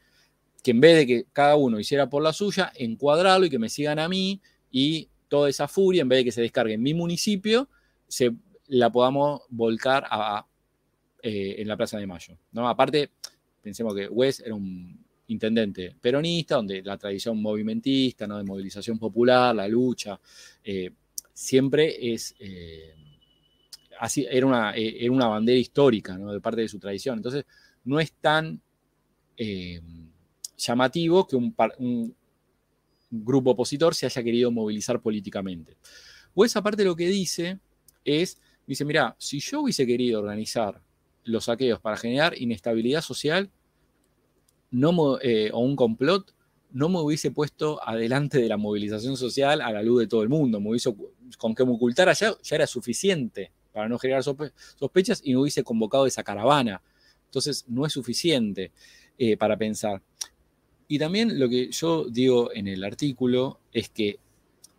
que 0.63 0.73
en 0.73 0.81
vez 0.81 0.97
de 0.97 1.07
que 1.07 1.27
cada 1.33 1.57
uno 1.57 1.79
hiciera 1.79 2.09
por 2.09 2.23
la 2.23 2.33
suya, 2.33 2.73
encuadrarlo 2.75 3.47
y 3.47 3.51
que 3.51 3.59
me 3.59 3.69
sigan 3.69 3.99
a 3.99 4.09
mí 4.09 4.41
y 4.71 5.09
toda 5.35 5.49
esa 5.49 5.67
furia, 5.67 6.03
en 6.03 6.09
vez 6.09 6.21
de 6.21 6.25
que 6.27 6.31
se 6.31 6.43
descargue 6.43 6.75
en 6.75 6.81
mi 6.81 6.95
municipio, 6.95 7.69
se 8.07 8.33
la 8.69 8.93
podamos 8.93 9.43
volcar 9.49 10.07
eh, 11.21 11.57
en 11.59 11.67
la 11.67 11.77
Plaza 11.77 11.99
de 11.99 12.07
Mayo. 12.07 12.39
¿no? 12.53 12.69
Aparte, 12.69 13.11
pensemos 13.61 13.97
que 13.97 14.07
Wes 14.07 14.39
era 14.39 14.55
un 14.55 15.05
intendente 15.27 15.97
peronista, 16.01 16.55
donde 16.55 16.83
la 16.83 16.97
tradición 16.97 17.43
movimentista, 17.43 18.29
¿no? 18.29 18.39
de 18.39 18.45
movilización 18.45 18.97
popular, 18.97 19.57
la 19.57 19.67
lucha, 19.67 20.21
eh, 20.63 20.93
siempre 21.33 22.13
es, 22.13 22.37
eh, 22.39 22.95
así, 23.99 24.25
era, 24.31 24.47
una, 24.47 24.73
era 24.77 25.11
una 25.11 25.27
bandera 25.27 25.59
histórica 25.59 26.17
¿no? 26.17 26.33
de 26.33 26.41
parte 26.41 26.61
de 26.61 26.69
su 26.69 26.79
tradición. 26.79 27.17
Entonces, 27.17 27.45
no 27.83 27.99
es 27.99 28.13
tan 28.13 28.61
llamativo 30.57 31.27
que 31.27 31.35
un, 31.35 31.53
un, 31.79 32.15
grupo 33.23 33.51
opositor 33.51 33.95
se 33.95 34.07
haya 34.07 34.23
querido 34.23 34.51
movilizar 34.51 35.01
políticamente. 35.01 35.77
O 36.35 36.45
esa 36.45 36.63
parte 36.63 36.85
lo 36.85 36.97
que 36.97 37.09
dice 37.09 37.59
es, 38.05 38.39
dice, 38.67 38.85
mira, 38.85 39.15
si 39.19 39.41
yo 39.41 39.61
hubiese 39.61 39.87
querido 39.87 40.21
organizar 40.21 40.81
los 41.25 41.45
saqueos 41.45 41.81
para 41.81 41.97
generar 41.97 42.37
inestabilidad 42.37 43.01
social, 43.01 43.51
no, 44.71 45.19
eh, 45.21 45.51
o 45.53 45.61
un 45.61 45.77
complot, 45.77 46.35
no 46.73 46.89
me 46.89 46.99
hubiese 46.99 47.31
puesto 47.31 47.81
adelante 47.87 48.39
de 48.39 48.49
la 48.49 48.57
movilización 48.57 49.17
social 49.17 49.61
a 49.61 49.71
la 49.71 49.83
luz 49.83 50.01
de 50.01 50.07
todo 50.09 50.23
el 50.25 50.29
mundo. 50.29 50.61
Me 50.61 50.71
hubiese, 50.71 50.93
con 51.39 51.55
que 51.55 51.65
me 51.65 51.71
ocultara 51.71 52.13
ya, 52.15 52.35
ya 52.43 52.57
era 52.57 52.67
suficiente 52.67 53.53
para 53.73 53.89
no 53.89 53.99
generar 53.99 54.25
sospechas 54.25 55.21
y 55.23 55.33
no 55.33 55.43
hubiese 55.43 55.63
convocado 55.63 56.07
esa 56.07 56.25
caravana. 56.25 56.83
Entonces 57.27 57.65
no 57.69 57.87
es 57.87 57.93
suficiente 57.93 58.73
eh, 59.17 59.37
para 59.37 59.57
pensar. 59.57 60.03
Y 60.89 60.99
también 60.99 61.39
lo 61.39 61.49
que 61.49 61.71
yo 61.71 62.05
digo 62.05 62.51
en 62.53 62.69
el 62.69 62.85
artículo 62.85 63.59
es 63.73 63.89
que 63.89 64.19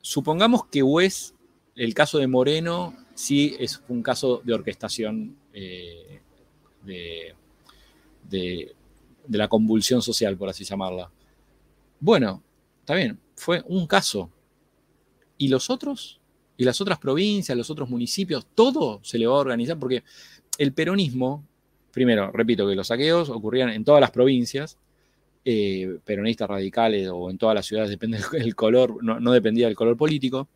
supongamos 0.02 0.65
que 0.68 0.84
Wes, 0.84 1.34
el 1.76 1.94
caso 1.94 2.19
de 2.19 2.27
Moreno, 2.27 2.95
sí 3.15 3.56
es 3.60 3.82
un 3.88 4.03
caso 4.03 4.41
de 4.44 4.53
orquestación 4.53 5.36
eh, 5.53 6.22
de, 6.84 7.34
de 8.30 9.38
la 9.38 9.48
convulsión 9.48 10.02
social, 10.02 10.38
por 10.38 10.49
así 10.49 10.64
llamarla. 10.64 11.11
Bueno, 11.99 12.44
está 12.82 12.95
bien, 12.95 13.19
fue 13.36 13.64
un 13.68 13.88
caso. 13.88 14.30
¿Y 15.38 15.48
los 15.48 15.69
otros? 15.69 16.22
¿Y 16.57 16.64
las 16.64 16.80
otras 16.80 16.99
provincias, 16.99 17.57
los 17.57 17.69
otros 17.69 17.90
municipios? 17.90 18.45
Todo 18.53 18.99
se 19.03 19.18
le 19.18 19.27
va 19.27 19.36
a 19.36 19.40
organizar 19.40 19.77
porque 19.77 20.03
el 20.57 20.72
peronismo, 20.72 21.44
primero, 21.91 22.32
repito 22.32 22.68
que 22.68 22.76
los 22.76 22.88
saqueos 22.88 23.30
ocurrían 23.30 23.69
en 23.69 23.84
todas 23.84 24.02
las 24.02 24.11
provincias, 24.11 24.77
eh, 25.45 25.99
peronistas 26.03 26.49
radicales 26.49 27.07
o 27.11 27.30
en 27.30 27.38
todas 27.38 27.55
las 27.55 27.65
ciudades, 27.65 27.89
depende 27.97 28.19
del 28.31 28.55
color, 28.55 29.03
no, 29.03 29.31
dependía 29.31 29.67
del 29.67 29.76
color 29.76 29.95
político, 29.95 30.47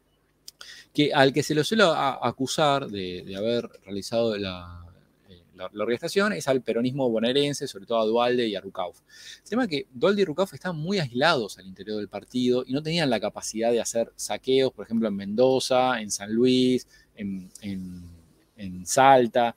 que 0.93 1.13
al 1.13 1.31
que 1.31 1.43
se 1.43 1.55
lo 1.55 1.63
suele 1.63 1.83
acusar 1.85 2.87
de 2.87 3.35
haber 3.37 3.69
realizado 3.85 4.35
la, 4.37 4.89
la, 5.73 5.83
organización 5.83 6.33
es 6.33 6.47
al 6.47 6.61
peronismo 6.61 7.09
bonaerense, 7.09 7.67
sobre 7.67 7.85
todo 7.85 7.99
a 7.99 8.05
Dualde 8.05 8.47
y 8.47 8.55
a 8.55 8.61
Rucauf. 8.61 8.99
El 9.43 9.49
tema 9.49 9.63
es 9.63 9.69
que 9.69 9.87
Dualde 9.93 10.21
y 10.21 10.25
Rucauf 10.25 10.53
estaban 10.53 10.77
muy 10.77 10.99
aislados 10.99 11.57
al 11.57 11.67
interior 11.67 11.97
del 11.97 12.07
partido 12.07 12.63
y 12.65 12.73
no 12.73 12.81
tenían 12.81 13.09
la 13.09 13.19
capacidad 13.19 13.71
de 13.71 13.81
hacer 13.81 14.11
saqueos, 14.15 14.71
por 14.71 14.85
ejemplo, 14.85 15.07
en 15.07 15.15
Mendoza, 15.15 15.99
en 16.01 16.11
San 16.11 16.33
Luis, 16.33 16.87
en, 17.15 17.49
Salta. 18.85 19.55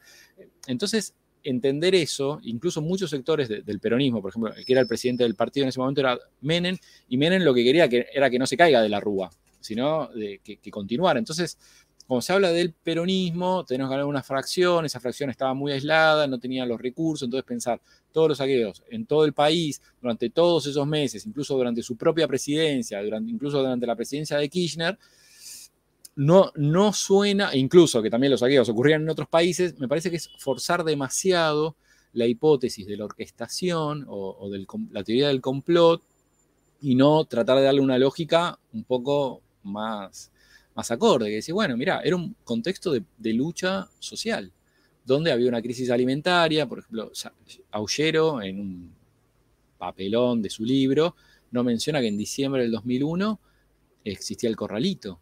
Entonces, 0.67 1.15
entender 1.45 1.95
eso, 1.95 2.41
incluso 2.43 2.81
muchos 2.81 3.11
sectores 3.11 3.49
del 3.49 3.81
peronismo, 3.81 4.21
por 4.21 4.31
ejemplo, 4.31 4.55
el 4.55 4.65
que 4.65 4.73
era 4.73 4.81
el 4.81 4.87
presidente 4.87 5.25
del 5.25 5.35
partido 5.35 5.65
en 5.65 5.69
ese 5.69 5.81
momento 5.81 6.01
era 6.01 6.19
Menem, 6.41 6.77
y 7.09 7.17
Menem 7.17 7.43
lo 7.43 7.55
que 7.55 7.65
quería 7.65 7.89
era 8.13 8.31
que 8.31 8.39
no 8.39 8.47
se 8.47 8.57
caiga 8.57 8.83
de 8.83 8.89
la 8.89 9.01
rúa, 9.01 9.31
sino 9.61 10.09
de, 10.09 10.41
que, 10.43 10.57
que 10.59 10.71
continuara. 10.71 11.19
Entonces, 11.19 11.59
cuando 12.07 12.23
se 12.23 12.33
habla 12.33 12.51
del 12.51 12.73
peronismo, 12.73 13.65
tenemos 13.65 13.89
que 13.89 13.95
hablar 13.95 14.05
de 14.05 14.11
una 14.11 14.23
fracción, 14.23 14.85
esa 14.85 15.01
fracción 15.01 15.31
estaba 15.31 15.55
muy 15.55 15.73
aislada, 15.73 16.27
no 16.27 16.39
tenía 16.39 16.67
los 16.67 16.81
recursos, 16.81 17.27
entonces 17.27 17.47
pensar 17.47 17.81
todos 18.13 18.29
los 18.29 18.39
saqueos 18.39 18.83
en 18.91 19.07
todo 19.07 19.25
el 19.25 19.33
país 19.33 19.81
durante 20.01 20.29
todos 20.31 20.67
esos 20.67 20.87
meses, 20.87 21.25
incluso 21.27 21.57
durante 21.57 21.83
su 21.83 21.97
propia 21.97 22.29
presidencia, 22.29 23.03
durante, 23.03 23.31
incluso 23.31 23.59
durante 23.59 23.87
la 23.87 23.97
presidencia 23.97 24.37
de 24.37 24.49
Kirchner, 24.49 24.99
no, 26.17 26.53
no 26.57 26.93
suena, 26.93 27.55
incluso 27.55 28.03
que 28.03 28.11
también 28.11 28.31
los 28.31 28.41
saqueos 28.41 28.69
ocurrían 28.69 29.03
en 29.03 29.11
otros 29.11 29.29
países, 29.29 29.79
me 29.79 29.89
parece 29.89 30.11
que 30.11 30.17
es 30.17 30.31
forzar 30.39 30.85
demasiado 30.85 31.77
la 32.13 32.27
hipótesis 32.27 32.87
de 32.87 32.97
la 32.97 33.07
orquestación 33.07 34.05
o, 34.09 34.51
de 34.51 34.67
la 34.91 35.03
teoría 35.03 35.29
del 35.29 35.41
complot 35.41 36.03
y 36.81 36.95
no 36.95 37.25
tratar 37.25 37.59
de 37.59 37.65
darle 37.65 37.81
una 37.81 37.99
lógica 37.99 38.59
un 38.73 38.85
poco 38.85 39.41
más 39.63 40.33
más 40.75 40.91
acorde, 40.91 41.27
que 41.27 41.37
decía, 41.37 41.55
bueno, 41.55 41.77
mira, 41.77 42.01
era 42.03 42.17
un 42.17 42.35
contexto 42.45 42.93
de, 42.93 43.33
lucha 43.33 43.89
social, 43.99 44.53
donde 45.05 45.33
había 45.33 45.49
una 45.49 45.63
crisis 45.63 45.91
alimentaria, 45.91 46.67
por 46.67 46.81
ejemplo, 46.81 47.13
Aullero, 47.71 48.43
en 48.43 48.61
un 48.61 48.95
papelón 49.79 50.41
de 50.43 50.51
su 50.51 50.65
libro, 50.65 51.15
no 51.51 51.65
menciona 51.65 52.01
que 52.01 52.09
en 52.09 52.17
diciembre 52.17 52.63
del 52.63 52.71
2001 52.71 53.39
existía 54.05 54.49
el 54.49 54.57
corralito, 54.57 55.21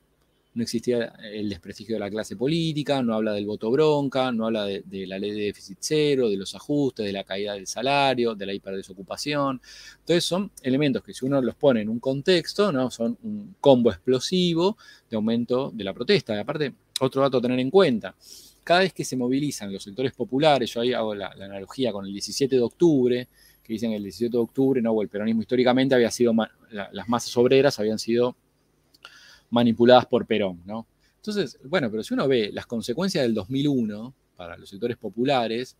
no 0.53 0.63
existía 0.65 1.13
el 1.33 1.49
desprestigio 1.49 1.95
de 1.95 2.01
la 2.01 2.11
clase 2.11 2.35
política, 2.35 3.03
no 3.03 3.15
habla 3.15 3.33
del 3.33 3.47
voto 3.47 3.71
bronca, 3.71 4.33
no 4.33 4.47
habla 4.47 4.65
de, 4.65 5.07
la 5.07 5.19
ley 5.19 5.31
de 5.31 5.43
déficit 5.43 5.79
cero, 5.81 6.29
de 6.29 6.37
los 6.37 6.55
ajustes, 6.55 7.07
de 7.07 7.13
la 7.13 7.23
caída 7.23 7.55
del 7.55 7.69
salario, 7.69 8.35
de 8.35 8.47
la 8.47 8.53
hiperdesocupación. 8.53 9.61
Entonces 10.01 10.25
son 10.25 10.51
elementos 10.63 11.05
que 11.05 11.15
si 11.15 11.25
uno 11.25 11.41
los 11.41 11.55
pone 11.55 11.83
en 11.83 11.89
un 11.89 12.01
contexto, 12.01 12.73
¿no? 12.73 12.91
son 12.91 13.17
un 13.23 13.55
combo 13.61 13.91
explosivo 13.91 14.77
de 15.09 15.17
aumento 15.17 15.71
de 15.73 15.85
la 15.85 15.95
protesta. 15.95 16.35
Y 16.35 16.39
aparte, 16.39 16.75
otro 17.01 17.23
dato 17.23 17.39
a 17.39 17.43
tener 17.43 17.61
en 17.61 17.71
cuenta, 17.71 18.15
cada 18.65 18.81
vez 18.81 18.93
que 18.93 19.05
se 19.05 19.17
movilizan 19.17 19.73
los 19.73 19.85
sectores 19.85 20.13
populares, 20.13 20.73
yo 20.75 20.81
ahí 20.81 20.93
hago 20.93 21.15
la, 21.15 21.29
analogía 21.29 21.93
con 21.93 22.07
el 22.07 22.13
17 22.13 22.57
de 22.57 22.63
octubre, 22.63 23.29
que 23.63 23.73
dicen 23.73 23.93
el 23.93 24.03
17 24.03 24.37
de 24.37 24.43
octubre, 24.43 24.83
no, 24.83 25.01
el 25.01 25.09
peronismo 25.09 25.43
históricamente 25.43 25.95
había 25.95 26.11
sido, 26.11 26.35
las 26.71 27.09
masas 27.09 27.37
obreras 27.37 27.79
habían 27.79 28.01
sido 28.01 28.35
manipuladas 29.51 30.07
por 30.07 30.27
Perón, 30.27 30.63
¿no? 30.65 30.87
Entonces, 31.17 31.59
bueno, 31.65 31.91
pero 31.91 32.03
si 32.03 32.15
uno 32.15 32.27
ve 32.27 32.51
las 32.53 32.67
consecuencias 32.67 33.23
del 33.23 33.35
2001 33.35 34.15
para 34.37 34.57
los 34.57 34.71
sectores 34.71 34.97
populares, 34.97 35.77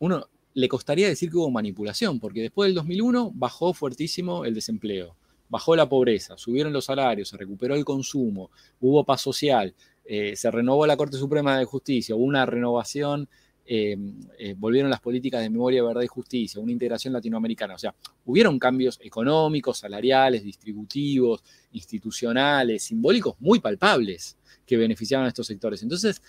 uno 0.00 0.26
le 0.54 0.68
costaría 0.68 1.08
decir 1.08 1.30
que 1.30 1.36
hubo 1.36 1.50
manipulación, 1.50 2.18
porque 2.18 2.40
después 2.40 2.68
del 2.68 2.74
2001 2.76 3.32
bajó 3.34 3.74
fuertísimo 3.74 4.44
el 4.44 4.54
desempleo, 4.54 5.16
bajó 5.48 5.76
la 5.76 5.88
pobreza, 5.88 6.38
subieron 6.38 6.72
los 6.72 6.86
salarios, 6.86 7.28
se 7.28 7.36
recuperó 7.36 7.74
el 7.74 7.84
consumo, 7.84 8.50
hubo 8.80 9.04
paz 9.04 9.20
social, 9.20 9.74
eh, 10.04 10.36
se 10.36 10.50
renovó 10.50 10.86
la 10.86 10.96
Corte 10.96 11.16
Suprema 11.16 11.58
de 11.58 11.64
Justicia, 11.64 12.14
hubo 12.14 12.24
una 12.24 12.46
renovación, 12.46 13.28
eh, 13.66 13.96
eh, 14.38 14.54
volvieron 14.56 14.90
las 14.90 15.00
políticas 15.00 15.42
de 15.42 15.50
memoria, 15.50 15.82
verdad 15.82 16.02
y 16.02 16.06
justicia, 16.06 16.60
una 16.60 16.72
integración 16.72 17.12
latinoamericana. 17.12 17.74
O 17.74 17.78
sea, 17.78 17.94
hubieron 18.24 18.58
cambios 18.58 18.98
económicos, 19.02 19.78
salariales, 19.78 20.44
distributivos, 20.44 21.42
institucionales, 21.72 22.84
simbólicos 22.84 23.36
muy 23.40 23.60
palpables 23.60 24.36
que 24.66 24.76
beneficiaban 24.76 25.26
a 25.26 25.28
estos 25.28 25.46
sectores. 25.46 25.82
Entonces, 25.82 26.22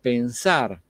pensar 0.00 0.82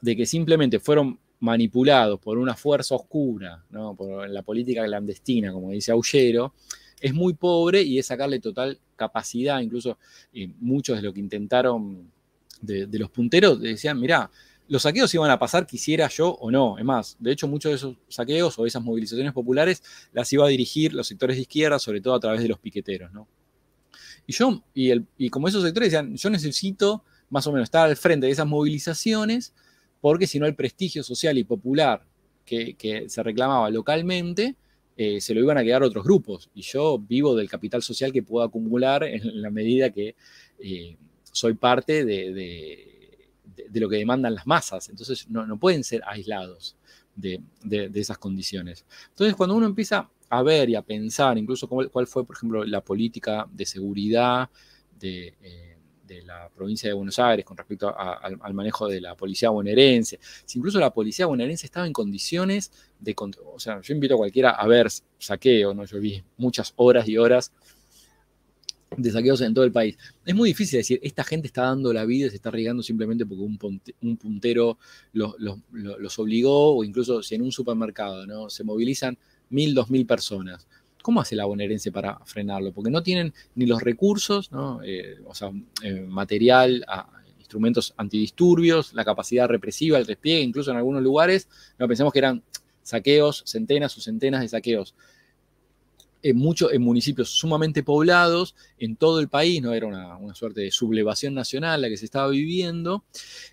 de 0.00 0.16
que 0.16 0.26
simplemente 0.26 0.78
fueron 0.78 1.18
manipulados 1.40 2.18
por 2.18 2.38
una 2.38 2.54
fuerza 2.54 2.94
oscura, 2.94 3.64
por 3.96 4.28
la 4.28 4.42
política 4.42 4.84
clandestina, 4.84 5.52
como 5.52 5.70
dice 5.70 5.92
Aullero, 5.92 6.54
es 7.00 7.14
muy 7.14 7.34
pobre 7.34 7.82
y 7.82 7.98
es 7.98 8.06
sacarle 8.06 8.40
total 8.40 8.78
capacidad, 8.96 9.60
incluso 9.60 9.98
eh, 10.32 10.48
muchos 10.58 10.96
de 10.96 11.02
lo 11.02 11.12
que 11.12 11.20
intentaron 11.20 12.10
de, 12.60 12.88
los 12.98 13.10
punteros 13.10 13.60
decían, 13.60 14.00
mirá, 14.00 14.28
los 14.68 14.82
saqueos 14.82 15.12
iban 15.14 15.30
a 15.30 15.38
pasar 15.38 15.66
quisiera 15.66 16.08
yo 16.08 16.30
o 16.30 16.50
no. 16.50 16.78
Es 16.78 16.84
más, 16.84 17.16
de 17.18 17.32
hecho 17.32 17.48
muchos 17.48 17.70
de 17.70 17.76
esos 17.76 17.96
saqueos 18.08 18.58
o 18.58 18.66
esas 18.66 18.82
movilizaciones 18.82 19.32
populares 19.32 19.82
las 20.12 20.32
iba 20.32 20.44
a 20.44 20.48
dirigir 20.48 20.94
los 20.94 21.06
sectores 21.06 21.36
de 21.36 21.42
izquierda, 21.42 21.78
sobre 21.78 22.00
todo 22.00 22.14
a 22.14 22.20
través 22.20 22.42
de 22.42 22.48
los 22.48 22.58
piqueteros. 22.58 23.12
¿no? 23.12 23.26
Y 24.26 24.32
yo, 24.32 24.62
y, 24.74 24.90
el, 24.90 25.06
y 25.16 25.30
como 25.30 25.48
esos 25.48 25.64
sectores 25.64 25.90
decían, 25.90 26.14
yo 26.16 26.30
necesito 26.30 27.02
más 27.30 27.46
o 27.46 27.52
menos 27.52 27.66
estar 27.66 27.88
al 27.88 27.96
frente 27.96 28.26
de 28.26 28.32
esas 28.32 28.46
movilizaciones 28.46 29.54
porque 30.00 30.26
si 30.26 30.38
no 30.38 30.46
el 30.46 30.54
prestigio 30.54 31.02
social 31.02 31.38
y 31.38 31.44
popular 31.44 32.04
que, 32.44 33.04
se 33.08 33.22
reclamaba 33.22 33.68
localmente, 33.70 34.56
eh, 34.96 35.20
se 35.20 35.34
lo 35.34 35.40
iban 35.40 35.58
a 35.58 35.64
quedar 35.64 35.82
otros 35.82 36.04
grupos. 36.04 36.50
Y 36.54 36.62
yo 36.62 36.98
vivo 36.98 37.36
del 37.36 37.48
capital 37.48 37.82
social 37.82 38.12
que 38.12 38.22
puedo 38.22 38.44
acumular 38.44 39.04
en 39.04 39.42
la 39.42 39.50
medida 39.50 39.90
que 39.90 40.14
eh, 40.58 40.96
soy 41.30 41.54
parte 41.54 42.04
de, 42.04 42.97
lo 43.72 43.88
que 43.88 43.96
demandan 43.96 44.34
las 44.34 44.46
masas. 44.46 44.88
Entonces 44.88 45.28
no, 45.28 45.58
pueden 45.58 45.84
ser 45.84 46.02
aislados 46.06 46.76
de, 47.14 47.40
esas 47.94 48.18
condiciones. 48.18 48.84
Entonces 49.10 49.34
cuando 49.34 49.56
uno 49.56 49.66
empieza 49.66 50.08
a 50.30 50.42
ver 50.42 50.70
y 50.70 50.74
a 50.74 50.82
pensar, 50.82 51.38
incluso 51.38 51.68
cuál, 51.68 52.06
fue, 52.06 52.24
por 52.24 52.36
ejemplo, 52.36 52.64
la 52.64 52.82
política 52.82 53.46
de 53.50 53.66
seguridad 53.66 54.50
de... 54.98 55.34
Eh, 55.42 55.68
de 56.08 56.22
la 56.22 56.48
provincia 56.48 56.88
de 56.88 56.94
Buenos 56.94 57.18
Aires 57.18 57.44
con 57.44 57.56
respecto 57.56 57.94
al, 57.96 58.54
manejo 58.54 58.88
de 58.88 59.00
la 59.00 59.14
policía 59.14 59.50
bonaerense. 59.50 60.18
Si 60.44 60.58
incluso 60.58 60.80
la 60.80 60.92
policía 60.92 61.26
bonaerense 61.26 61.66
estaba 61.66 61.86
en 61.86 61.92
condiciones 61.92 62.72
de... 62.98 63.14
O 63.44 63.60
sea, 63.60 63.80
yo 63.80 63.94
invito 63.94 64.14
a 64.14 64.16
cualquiera 64.16 64.50
a 64.52 64.66
ver 64.66 64.88
saqueo, 65.18 65.74
¿no? 65.74 65.84
Yo 65.84 66.00
vi 66.00 66.24
muchas 66.38 66.72
horas 66.76 67.06
y 67.06 67.18
horas 67.18 67.52
de 68.96 69.10
saqueos 69.10 69.40
en 69.40 69.54
todo 69.54 69.64
el 69.64 69.72
país. 69.72 69.96
Es 70.24 70.34
muy 70.34 70.50
difícil 70.50 70.78
decir, 70.78 70.98
esta 71.02 71.24
gente 71.24 71.46
está 71.46 71.62
dando 71.62 71.92
la 71.92 72.04
vida 72.04 72.28
se 72.30 72.36
está 72.36 72.48
arriesgando 72.48 72.82
simplemente 72.82 73.26
porque 73.26 73.42
un, 73.42 74.16
puntero 74.16 74.78
los, 75.12 76.18
obligó, 76.18 76.76
o 76.76 76.84
incluso 76.84 77.22
si 77.22 77.34
en 77.34 77.42
un 77.42 77.52
supermercado 77.52 78.26
¿no? 78.26 78.50
se 78.50 78.64
movilizan 78.64 79.18
mil, 79.50 79.74
dos 79.74 79.90
mil 79.90 80.06
personas. 80.06 80.66
¿Cómo 81.02 81.20
hace 81.20 81.36
la 81.36 81.44
bonaerense 81.44 81.92
para 81.92 82.18
frenarlo? 82.24 82.72
Porque 82.72 82.90
no 82.90 83.02
tienen 83.02 83.32
ni 83.54 83.66
los 83.66 83.80
recursos, 83.80 84.50
eh, 84.84 85.16
o 85.24 85.34
sea, 85.34 85.50
eh, 85.82 86.00
material, 86.00 86.84
instrumentos 87.38 87.94
antidisturbios, 87.96 88.92
la 88.92 89.04
capacidad 89.04 89.48
represiva, 89.48 89.96
el 89.96 90.06
despliegue, 90.06 90.42
incluso 90.42 90.70
en 90.70 90.76
algunos 90.76 91.02
lugares, 91.02 91.48
no 91.78 91.88
pensemos 91.88 92.12
que 92.12 92.18
eran 92.18 92.42
saqueos, 92.82 93.42
centenas 93.46 93.96
o 93.96 94.00
centenas 94.00 94.42
de 94.42 94.48
saqueos. 94.48 94.94
En, 96.22 96.36
muchos 96.36 96.72
en 96.72 96.82
municipios 96.82 97.30
sumamente 97.30 97.82
poblados, 97.82 98.54
en 98.78 98.96
todo 98.96 99.20
el 99.20 99.28
país, 99.28 99.62
no 99.62 99.72
era 99.72 99.86
una, 99.86 100.34
suerte 100.34 100.62
de 100.62 100.70
sublevación 100.70 101.34
nacional 101.34 101.80
la 101.80 101.88
que 101.88 101.96
se 101.96 102.04
estaba 102.04 102.28
viviendo, 102.28 103.04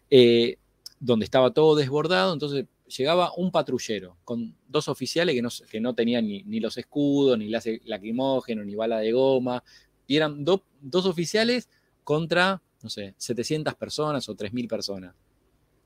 eh, 0.10 0.58
donde 1.00 1.26
estaba 1.26 1.52
todo 1.54 1.76
desbordado, 1.76 2.34
entonces 2.34 2.66
llegaba 2.88 3.32
un 3.36 3.52
patrullero 3.52 4.18
con 4.24 4.56
dos 4.68 4.88
oficiales 4.88 5.36
que 5.36 5.42
no, 5.42 5.50
que 5.70 5.80
no 5.80 5.94
tenían 5.94 6.28
ni, 6.28 6.60
los 6.60 6.78
escudos, 6.78 7.38
ni 7.38 7.50
lacrimógeno, 7.50 8.64
ni 8.64 8.76
bala 8.76 9.00
de 9.00 9.12
goma, 9.12 9.64
y 10.08 10.18
eran 10.18 10.44
dos 10.46 11.06
oficiales 11.06 11.70
contra, 12.04 12.62
no 12.82 12.90
sé, 12.90 13.16
700 13.18 13.74
personas 13.76 14.30
o 14.30 14.36
3.000 14.36 14.68
personas. 14.68 15.16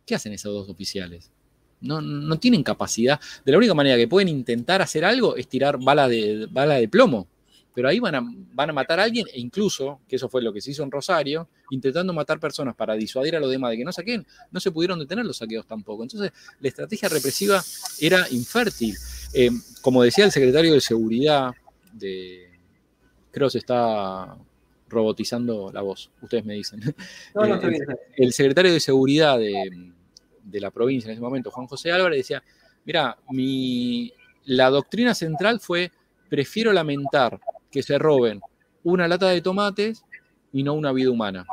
¿Qué 0.05 0.15
hacen 0.15 0.33
esos 0.33 0.53
dos 0.53 0.69
oficiales? 0.69 1.31
No, 1.81 2.01
no, 2.01 2.37
tienen 2.39 2.63
capacidad. 2.63 3.19
De 3.45 3.51
la 3.51 3.57
única 3.57 3.73
manera 3.73 3.95
que 3.95 4.07
pueden 4.07 4.27
intentar 4.27 4.81
hacer 4.81 5.05
algo 5.05 5.35
es 5.35 5.47
tirar 5.47 5.77
bala 5.79 6.07
de, 6.07 6.47
bala 6.51 6.75
de 6.75 6.87
plomo 6.87 7.27
pero 7.79 7.87
ahí 7.87 7.99
van 7.99 8.15
a, 8.15 8.21
van 8.53 8.69
a 8.69 8.73
matar 8.73 8.99
a 8.99 9.03
alguien 9.03 9.25
e 9.31 9.39
incluso, 9.39 10.01
que 10.05 10.17
eso 10.17 10.27
fue 10.27 10.41
lo 10.41 10.51
que 10.51 10.59
se 10.59 10.71
hizo 10.71 10.83
en 10.83 10.91
Rosario, 10.91 11.47
intentando 11.69 12.11
matar 12.11 12.37
personas 12.37 12.75
para 12.75 12.95
disuadir 12.95 13.37
a 13.37 13.39
los 13.39 13.49
demás 13.49 13.71
de 13.71 13.77
que 13.77 13.85
no 13.85 13.93
saquen, 13.93 14.27
no 14.51 14.59
se 14.59 14.71
pudieron 14.71 14.99
detener 14.99 15.25
los 15.25 15.37
saqueos 15.37 15.65
tampoco. 15.65 16.03
Entonces, 16.03 16.31
la 16.59 16.67
estrategia 16.67 17.07
represiva 17.07 17.63
era 18.01 18.27
infértil. 18.31 18.97
Eh, 19.33 19.51
como 19.81 20.03
decía 20.03 20.25
el 20.25 20.31
secretario 20.31 20.73
de 20.73 20.81
Seguridad 20.81 21.53
de... 21.93 22.49
Creo 23.31 23.47
que 23.47 23.51
se 23.51 23.57
está 23.59 24.35
robotizando 24.89 25.71
la 25.71 25.81
voz, 25.81 26.11
ustedes 26.21 26.43
me 26.43 26.55
dicen. 26.55 26.81
Eh, 26.83 27.87
el, 28.17 28.33
secretario 28.33 28.73
de 28.73 28.81
Seguridad 28.81 29.37
de, 29.37 29.93
de 30.49 30.59
la 30.59 30.71
provincia 30.71 31.07
en 31.07 31.13
ese 31.13 31.21
momento, 31.21 31.51
Juan 31.51 31.67
José 31.67 31.91
Álvarez, 31.91 32.19
decía, 32.19 32.43
mira, 32.85 33.17
mi, 33.29 34.11
la 34.45 34.69
doctrina 34.69 35.13
central 35.13 35.59
fue, 35.59 35.91
prefiero 36.29 36.73
lamentar 36.73 37.39
que 37.71 37.83
se 37.83 37.97
roben 37.97 38.41
una 38.83 39.07
lata 39.07 39.29
de 39.29 39.41
tomates 39.41 40.03
y 40.51 40.63
no 40.63 40.73
una 40.73 40.91
vida 40.91 41.11
humana. 41.11 41.45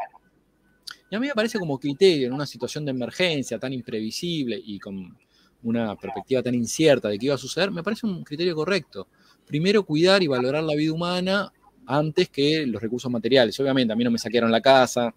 Y 1.11 1.15
a 1.15 1.21
mí 1.21 1.29
me 1.29 1.35
parece 1.35 1.59
como 1.59 1.79
criterio 1.79 2.27
en 2.27 2.33
una 2.33 2.47
situación 2.47 2.85
de 2.85 2.91
emergencia 2.91 3.59
tan 3.59 3.73
imprevisible 3.73 4.61
y 4.65 4.79
con 4.79 5.17
una 5.63 5.97
perspectiva 5.97 6.43
tan 6.43 6.55
incierta 6.55 7.09
de 7.09 7.19
qué 7.19 7.27
iba 7.27 7.35
a 7.35 7.39
suceder, 7.39 7.71
me 7.71 7.83
parece 7.83 8.07
un 8.07 8.23
criterio 8.25 8.55
correcto. 8.55 9.09
Primero 9.47 9.85
cuidar 9.85 10.23
y 10.23 10.27
valorar 10.27 10.63
la 10.63 10.75
vida 10.75 10.93
humana 10.93 11.53
antes 11.87 12.29
que 12.29 12.67
los 12.67 12.83
recursos 12.83 13.11
materiales. 13.11 13.59
Obviamente, 13.61 13.93
a 13.93 13.97
mí 13.97 14.05
no 14.05 14.11
me 14.11 14.19
saquearon 14.19 14.51
la 14.51 14.61
casa, 14.61 15.15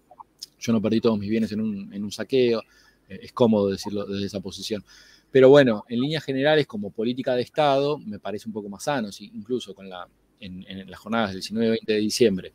yo 0.58 0.72
no 0.72 0.80
perdí 0.80 1.00
todos 1.00 1.18
mis 1.18 1.30
bienes 1.30 1.50
en 1.52 1.60
un, 1.60 1.92
en 1.92 2.04
un 2.04 2.12
saqueo, 2.12 2.62
es 3.10 3.32
cómodo 3.32 3.68
decirlo 3.68 4.06
desde 4.06 4.26
esa 4.26 4.40
posición. 4.40 4.84
Pero 5.30 5.48
bueno, 5.48 5.84
en 5.88 6.00
líneas 6.00 6.24
generales, 6.24 6.66
como 6.66 6.90
política 6.90 7.34
de 7.34 7.42
Estado, 7.42 7.98
me 7.98 8.18
parece 8.18 8.48
un 8.48 8.52
poco 8.52 8.68
más 8.68 8.84
sano, 8.84 9.08
incluso 9.20 9.74
con 9.74 9.88
la 9.88 10.08
en, 10.40 10.90
las 10.90 10.98
jornadas 10.98 11.30
del 11.30 11.40
19 11.40 11.66
y 11.66 11.70
20 11.70 11.92
de 11.92 11.98
diciembre 12.00 12.52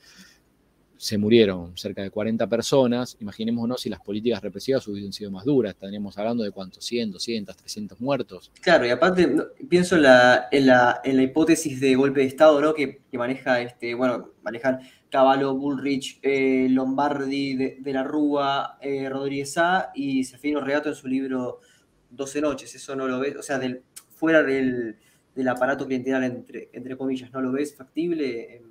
se 0.97 1.17
murieron 1.17 1.77
cerca 1.77 2.01
de 2.01 2.09
40 2.09 2.47
personas, 2.47 3.17
imaginémonos 3.19 3.81
si 3.81 3.89
las 3.89 4.01
políticas 4.01 4.41
represivas 4.41 4.87
hubiesen 4.87 5.13
sido 5.13 5.31
más 5.31 5.45
duras, 5.45 5.73
estaríamos 5.73 6.17
hablando 6.17 6.43
de 6.43 6.51
cuántos, 6.51 6.85
100, 6.85 7.11
200, 7.11 7.57
300 7.57 7.99
muertos. 7.99 8.51
Claro, 8.61 8.85
y 8.85 8.89
aparte 8.89 9.35
pienso 9.69 9.95
en 9.95 10.03
la, 10.03 10.47
en 10.51 10.67
la, 10.67 11.01
hipótesis 11.03 11.79
de 11.79 11.95
golpe 11.95 12.21
de 12.21 12.27
Estado, 12.27 12.61
¿no? 12.61 12.73
Que, 12.73 13.01
maneja, 13.13 13.61
este, 13.61 13.93
bueno, 13.93 14.31
manejan 14.43 14.79
Cavallo, 15.09 15.55
Bullrich, 15.55 16.19
eh, 16.21 16.67
Lombardi, 16.69 17.55
de, 17.55 17.93
la 17.93 18.03
Rúa, 18.03 18.77
eh, 18.81 19.09
Rodríguez 19.09 19.57
A 19.57 19.91
y 19.95 20.23
Serfino 20.23 20.61
Regato 20.61 20.89
en 20.89 20.95
su 20.95 21.07
libro 21.07 21.61
12 22.09 22.41
noches, 22.41 22.75
eso 22.75 22.95
no 22.95 23.07
lo 23.07 23.19
ves, 23.19 23.35
o 23.35 23.43
sea, 23.43 23.59
del, 23.59 23.81
fuera 24.09 24.43
del 24.43 24.97
del 25.35 25.49
aparato 25.49 25.85
clientelar, 25.85 26.23
entre, 26.23 26.69
entre 26.71 26.97
comillas, 26.97 27.31
¿no 27.31 27.41
lo 27.41 27.51
ves 27.51 27.75
factible? 27.75 28.61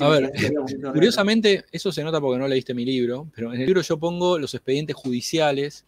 A 0.00 0.08
ver, 0.08 0.32
curiosamente, 0.92 1.64
eso 1.72 1.90
se 1.90 2.04
nota 2.04 2.20
porque 2.20 2.38
no 2.38 2.48
leíste 2.48 2.74
mi 2.74 2.84
libro, 2.84 3.28
pero 3.34 3.52
en 3.52 3.60
el 3.60 3.66
libro 3.66 3.82
yo 3.82 3.98
pongo 3.98 4.38
los 4.38 4.54
expedientes 4.54 4.94
judiciales 4.94 5.84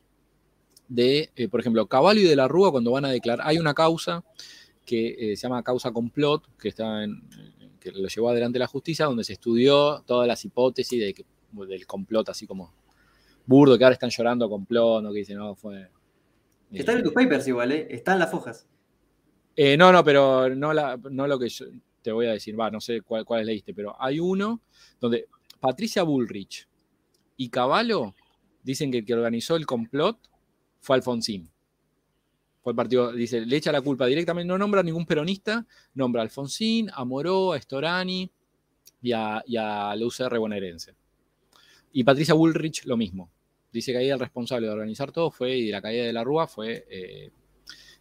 de, 0.89 1.31
eh, 1.37 1.49
por 1.49 1.61
ejemplo, 1.61 1.87
Caballo 1.87 2.21
y 2.21 2.25
de 2.25 2.37
la 2.37 2.49
Rúa 2.49 2.71
cuando 2.71 2.91
van 2.91 3.05
a 3.05 3.11
declarar. 3.11 3.47
Hay 3.47 3.59
una 3.59 3.75
causa 3.75 4.25
que 4.85 5.33
eh, 5.33 5.37
se 5.37 5.43
llama 5.43 5.63
causa 5.63 5.93
complot, 5.93 6.49
que, 6.59 6.69
está 6.69 7.05
en, 7.05 7.23
que 7.81 7.93
lo 7.93 8.09
llevó 8.09 8.31
adelante 8.31 8.59
la 8.59 8.67
justicia, 8.67 9.07
donde 9.07 9.25
se 9.25 9.35
estudió 9.35 10.03
todas 10.07 10.27
las 10.27 10.45
hipótesis 10.45 11.01
de 11.01 11.25
del 11.53 11.87
complot, 11.87 12.29
así 12.31 12.49
como 12.49 12.75
burdo, 13.47 13.79
que 13.79 13.85
ahora 13.85 13.95
están 13.95 14.11
llorando 14.11 14.49
complot, 14.49 15.05
¿no? 15.05 15.13
que 15.13 15.19
dicen, 15.19 15.39
no, 15.39 15.55
fue... 15.55 15.89
Están 16.73 16.97
en 16.97 17.05
tus 17.05 17.13
papers 17.13 17.47
igual, 17.47 17.71
¿eh? 17.71 17.87
Están 17.89 18.19
las 18.19 18.35
hojas. 18.35 18.67
Eh, 19.55 19.77
no, 19.77 19.93
no, 19.93 20.03
pero 20.03 20.53
no, 20.53 20.75
no 20.75 21.27
lo 21.29 21.39
que 21.39 21.49
yo 21.49 21.67
te 22.05 22.13
voy 22.13 22.27
a 22.27 22.33
decir, 22.33 22.59
va, 22.59 22.71
no 22.71 22.83
sé 22.83 23.01
cuál, 23.01 23.47
leíste, 23.47 23.73
pero 23.73 23.97
hay 23.99 24.21
uno 24.21 24.61
donde 25.01 25.27
Patricia 25.59 26.03
Bullrich 26.03 26.69
y 27.39 27.49
Caballo 27.49 28.15
dicen 28.63 28.93
que 28.93 28.99
el 28.99 29.07
que 29.07 29.15
organizó 29.15 29.57
el 29.57 29.65
complot 29.65 30.19
fue 30.81 30.97
Alfonsín. 30.97 31.51
Fue 32.61 32.73
el 32.73 32.77
partido, 32.77 33.11
dice, 33.11 33.41
le 33.47 33.57
echa 33.57 33.73
la 33.73 33.81
culpa 33.81 34.05
directamente, 34.05 34.47
no 34.47 34.59
nombra 34.59 34.81
a 34.81 34.83
ningún 34.83 35.07
peronista, 35.07 35.67
nombra 35.95 36.21
a 36.21 36.25
Alfonsín, 36.25 36.91
a 36.93 37.07
Moró, 37.07 37.55
a 37.55 37.61
Storani 37.61 38.31
y 39.01 39.13
a, 39.13 39.43
y 39.47 39.57
a 39.57 39.95
bonaerense. 40.39 40.95
Y 41.93 42.05
Patricia 42.05 42.35
Bullrich 42.35 42.85
lo 42.85 42.99
mismo. 42.99 43.31
Dice 43.73 43.93
que 43.93 43.99
ahí 43.99 44.11
el 44.11 44.21
responsable 44.21 44.67
de 44.67 44.73
organizar 44.75 45.11
todo 45.11 45.31
fue, 45.31 45.57
y 45.57 45.67
de 45.67 45.73
la 45.73 45.81
caída 45.81 46.05
de 46.05 46.13
la 46.13 46.23
Rúa 46.23 46.47
fue 46.47 46.87
eh, 46.91 47.31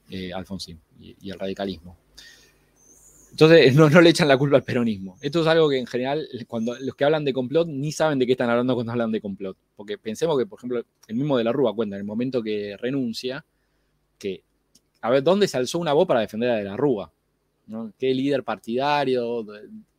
eh, 0.10 0.34
Alfonsín 0.34 0.82
y 1.00 1.32
el 1.32 1.40
radicalismo. 1.40 2.03
Entonces 3.34 3.74
no, 3.76 3.90
le 3.90 4.10
echan 4.12 4.28
la 4.28 4.38
culpa 4.38 4.58
al 4.58 4.64
peronismo. 4.64 5.18
Esto 5.20 5.42
es 5.42 5.48
algo 5.48 5.68
que 5.68 5.80
en 5.80 5.88
general, 5.88 6.28
cuando 6.48 6.76
los 6.80 6.96
que 6.96 7.04
hablan 7.04 7.26
de 7.26 7.34
complot 7.34 7.68
ni 7.68 7.92
saben 7.92 8.20
de 8.20 8.28
qué 8.28 8.34
están 8.34 8.50
hablando 8.50 8.76
cuando 8.76 8.92
hablan 8.92 9.12
de 9.12 9.22
complot. 9.22 9.58
Porque 9.76 9.98
pensemos 9.98 10.38
que, 10.38 10.46
por 10.46 10.60
ejemplo, 10.60 10.84
el 11.08 11.16
mismo 11.16 11.38
de 11.38 11.44
la 11.44 11.52
Rúa 11.52 11.74
cuenta 11.74 11.96
en 11.96 12.02
el 12.02 12.06
momento 12.06 12.44
que 12.44 12.78
renuncia, 12.78 13.44
que 14.20 14.44
a 15.02 15.10
ver, 15.10 15.24
¿dónde 15.24 15.48
se 15.48 15.58
alzó 15.58 15.80
una 15.80 15.94
voz 15.94 16.08
para 16.08 16.20
defender 16.20 16.52
a 16.52 16.58
de 16.58 16.64
la 16.64 16.78
Rúa? 16.78 17.12
¿no? 17.66 17.92
¿Qué 17.98 18.14
líder 18.14 18.44
partidario? 18.44 19.46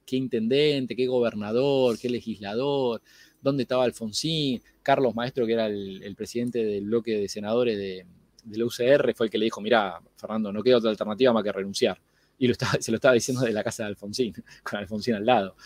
¿Qué 0.07 0.17
intendente? 0.17 0.95
¿Qué 0.95 1.07
gobernador? 1.09 1.99
¿Qué 1.99 2.09
legislador? 2.09 3.03
¿Dónde 3.43 3.65
estaba 3.65 3.83
Alfonsín? 3.83 4.63
Carlos 4.81 5.13
Maestro, 5.15 5.45
que 5.45 5.55
era 5.55 5.67
el, 5.67 6.15
presidente 6.17 6.65
del 6.65 6.85
bloque 6.85 7.17
de 7.19 7.29
senadores 7.29 7.77
de, 7.77 8.07
de 8.45 8.59
la 8.59 8.65
UCR, 8.65 9.13
fue 9.15 9.27
el 9.27 9.31
que 9.31 9.39
le 9.39 9.47
dijo, 9.47 9.61
mira, 9.61 10.01
Fernando, 10.17 10.53
no 10.53 10.63
queda 10.63 10.77
otra 10.77 10.91
alternativa 10.91 11.33
más 11.33 11.43
que 11.43 11.53
renunciar 11.53 11.99
y 12.45 12.47
lo 12.47 12.53
estaba, 12.53 12.73
se 12.81 12.91
lo 12.91 12.97
estaba 12.97 13.15
diciendo 13.15 13.43
de 13.43 13.53
la 13.53 13.65
casa 13.65 13.85
de 13.85 13.89
Alfonsín, 13.91 14.35
con 14.63 14.79
Alfonsín 14.79 15.15
al 15.15 15.25
lado. 15.25 15.57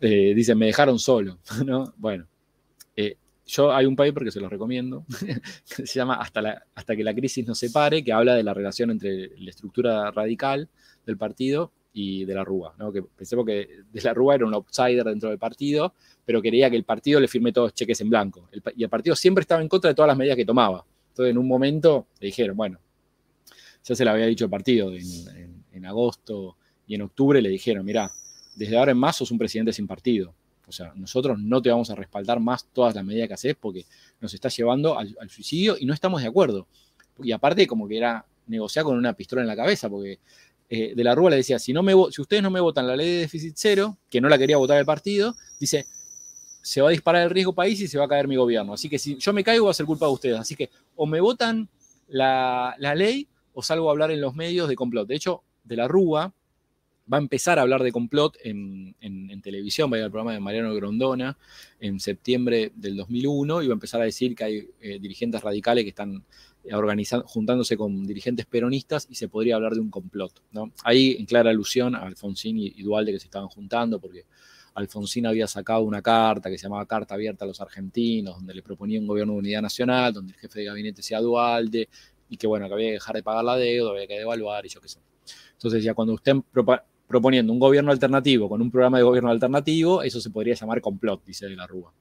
Eh, 0.00 0.34
dicen, 0.34 0.58
me 0.58 0.66
dejaron 0.66 0.98
solo, 0.98 1.38
¿no? 1.64 1.94
Bueno, 1.96 2.26
eh, 2.96 3.16
yo 3.46 3.72
hay 3.72 3.86
un 3.86 3.96
paper 3.96 4.24
que 4.24 4.30
se 4.30 4.40
los 4.40 4.50
recomiendo, 4.50 5.04
que 5.76 5.86
se 5.86 5.98
llama 5.98 6.16
Hasta, 6.16 6.64
Hasta 6.74 6.96
que 6.96 7.02
la 7.02 7.14
crisis 7.14 7.46
nos 7.46 7.58
separe, 7.58 8.04
que 8.04 8.12
habla 8.12 8.34
de 8.34 8.42
la 8.42 8.52
relación 8.52 8.90
entre 8.90 9.30
la 9.38 9.50
estructura 9.50 10.10
radical 10.10 10.68
del 11.06 11.16
partido 11.16 11.72
y 11.94 12.24
de 12.24 12.34
la 12.34 12.44
Rúa, 12.44 12.74
¿no? 12.78 12.90
que 12.90 13.02
pensemos 13.02 13.44
que 13.44 13.80
de 13.92 14.00
la 14.00 14.14
Rúa 14.14 14.36
era 14.36 14.46
un 14.46 14.54
outsider 14.54 15.04
dentro 15.04 15.28
del 15.28 15.38
partido, 15.38 15.94
pero 16.24 16.40
quería 16.40 16.70
que 16.70 16.76
el 16.76 16.84
partido 16.84 17.20
le 17.20 17.28
firme 17.28 17.52
todos 17.52 17.74
cheques 17.74 18.00
en 18.00 18.08
blanco. 18.08 18.48
Y 18.76 18.84
el 18.84 18.88
partido 18.88 19.14
siempre 19.14 19.42
estaba 19.42 19.60
en 19.60 19.68
contra 19.68 19.88
de 19.88 19.94
todas 19.94 20.08
las 20.08 20.16
medidas 20.16 20.36
que 20.36 20.46
tomaba. 20.46 20.84
Entonces, 21.10 21.32
en 21.32 21.38
un 21.38 21.46
momento 21.46 22.06
le 22.18 22.26
dijeron, 22.26 22.56
bueno, 22.56 22.78
ya 23.84 23.94
se 23.94 24.04
lo 24.04 24.12
había 24.12 24.26
dicho 24.26 24.44
el 24.44 24.50
partido 24.50 24.90
en 25.72 25.86
agosto 25.86 26.56
y 26.86 26.94
en 26.94 27.02
octubre, 27.02 27.40
le 27.40 27.48
dijeron, 27.48 27.84
mira, 27.84 28.12
desde 28.54 28.76
ahora 28.76 28.92
en 28.92 28.98
más 28.98 29.16
sos 29.16 29.30
un 29.30 29.38
presidente 29.38 29.72
sin 29.72 29.86
partido. 29.86 30.34
O 30.66 30.72
sea, 30.72 30.92
nosotros 30.94 31.38
no 31.38 31.60
te 31.60 31.70
vamos 31.70 31.90
a 31.90 31.94
respaldar 31.94 32.40
más 32.40 32.66
todas 32.72 32.94
las 32.94 33.04
medidas 33.04 33.28
que 33.28 33.34
haces 33.34 33.56
porque 33.58 33.84
nos 34.20 34.32
estás 34.32 34.56
llevando 34.56 34.98
al, 34.98 35.16
suicidio 35.28 35.76
y 35.78 35.86
no 35.86 35.94
estamos 35.94 36.22
de 36.22 36.28
acuerdo. 36.28 36.66
Y 37.22 37.32
aparte, 37.32 37.66
como 37.66 37.88
que 37.88 37.98
era 37.98 38.24
negociar 38.46 38.84
con 38.84 38.96
una 38.96 39.12
pistola 39.12 39.42
en 39.42 39.48
la 39.48 39.56
cabeza, 39.56 39.88
porque 39.88 40.18
eh, 40.70 40.94
de 40.94 41.04
la 41.04 41.14
Rúa 41.14 41.30
le 41.30 41.36
decía, 41.36 41.58
si, 41.58 41.72
no 41.72 41.82
me, 41.82 41.92
si 42.10 42.20
ustedes 42.20 42.42
no 42.42 42.50
me 42.50 42.60
votan 42.60 42.86
la 42.86 42.96
ley 42.96 43.10
de 43.10 43.18
déficit 43.18 43.54
cero, 43.56 43.98
que 44.08 44.20
no 44.20 44.28
la 44.28 44.38
quería 44.38 44.56
votar 44.56 44.78
el 44.78 44.86
partido, 44.86 45.34
dice, 45.60 45.86
se 46.62 46.80
va 46.80 46.88
a 46.88 46.92
disparar 46.92 47.22
el 47.22 47.30
riesgo 47.30 47.54
país 47.54 47.80
y 47.80 47.88
se 47.88 47.98
va 47.98 48.04
a 48.04 48.08
caer 48.08 48.28
mi 48.28 48.36
gobierno. 48.36 48.72
Así 48.72 48.88
que 48.88 48.98
si 48.98 49.16
yo 49.16 49.32
me 49.32 49.44
caigo 49.44 49.66
va 49.66 49.72
a 49.72 49.74
ser 49.74 49.84
culpa 49.84 50.06
de 50.06 50.12
ustedes. 50.12 50.38
Así 50.38 50.54
que 50.54 50.70
o 50.94 51.06
me 51.06 51.20
votan 51.20 51.68
la, 52.08 52.74
la 52.78 52.94
ley 52.94 53.28
o 53.52 53.62
salgo 53.62 53.88
a 53.88 53.92
hablar 53.92 54.10
en 54.10 54.20
los 54.20 54.34
medios 54.34 54.68
de 54.68 54.76
complot. 54.76 55.08
De 55.08 55.16
hecho, 55.16 55.42
de 55.64 55.76
la 55.76 55.88
Rúa 55.88 56.34
va 57.12 57.18
a 57.18 57.20
empezar 57.20 57.58
a 57.58 57.62
hablar 57.62 57.82
de 57.82 57.92
complot 57.92 58.36
en, 58.42 58.94
televisión, 59.42 59.90
va 59.90 59.96
a 59.96 59.98
ir 59.98 60.04
al 60.04 60.10
programa 60.10 60.32
de 60.32 60.40
Mariano 60.40 60.72
Grondona 60.72 61.36
en 61.80 61.98
septiembre 61.98 62.70
del 62.76 62.96
2001 62.96 63.62
y 63.62 63.66
va 63.66 63.72
a 63.72 63.74
empezar 63.74 64.00
a 64.00 64.04
decir 64.04 64.36
que 64.36 64.44
hay 64.44 64.68
eh, 64.80 65.00
dirigentes 65.00 65.42
radicales 65.42 65.82
que 65.82 65.90
están 65.90 66.24
organizando, 66.72 67.26
juntándose 67.26 67.76
con 67.76 68.06
dirigentes 68.06 68.46
peronistas 68.46 69.08
y 69.10 69.16
se 69.16 69.28
podría 69.28 69.56
hablar 69.56 69.74
de 69.74 69.80
un 69.80 69.90
complot. 69.90 70.32
¿no? 70.52 70.72
Ahí 70.84 71.16
en 71.18 71.26
clara 71.26 71.50
alusión 71.50 71.96
a 71.96 72.02
Alfonsín 72.02 72.56
y, 72.56 72.72
y 72.76 72.82
Dualde 72.84 73.10
que 73.10 73.18
se 73.18 73.26
estaban 73.26 73.48
juntando 73.48 73.98
porque 73.98 74.26
Alfonsín 74.74 75.26
había 75.26 75.46
sacado 75.46 75.82
una 75.82 76.02
carta 76.02 76.48
que 76.50 76.56
se 76.56 76.64
llamaba 76.64 76.86
Carta 76.86 77.14
Abierta 77.14 77.44
a 77.44 77.48
los 77.48 77.60
Argentinos, 77.60 78.36
donde 78.36 78.54
le 78.54 78.62
proponía 78.62 79.00
un 79.00 79.06
gobierno 79.06 79.34
de 79.34 79.38
unidad 79.40 79.62
nacional, 79.62 80.12
donde 80.12 80.32
el 80.32 80.38
jefe 80.38 80.60
de 80.60 80.66
gabinete 80.66 81.02
sea 81.02 81.20
Dualde, 81.20 81.88
y 82.28 82.36
que 82.36 82.46
bueno, 82.46 82.68
que 82.68 82.74
había 82.74 82.86
que 82.88 82.92
dejar 82.94 83.16
de 83.16 83.22
pagar 83.22 83.44
la 83.44 83.56
deuda, 83.56 83.90
había 83.90 84.06
que 84.06 84.18
devaluar 84.18 84.64
y 84.64 84.68
yo 84.68 84.80
qué 84.80 84.88
sé. 84.88 85.00
Entonces 85.52 85.84
ya 85.84 85.94
cuando 85.94 86.14
estén 86.14 86.44
proponiendo 87.06 87.52
un 87.52 87.58
gobierno 87.58 87.92
alternativo 87.92 88.48
con 88.48 88.60
un 88.62 88.70
programa 88.70 88.98
de 88.98 89.04
gobierno 89.04 89.30
alternativo, 89.30 90.02
eso 90.02 90.20
se 90.20 90.30
podría 90.30 90.54
llamar 90.54 90.80
complot, 90.80 91.24
dice 91.24 91.46
de 91.46 91.56
la 91.56 91.66
Rúa. 91.66 91.92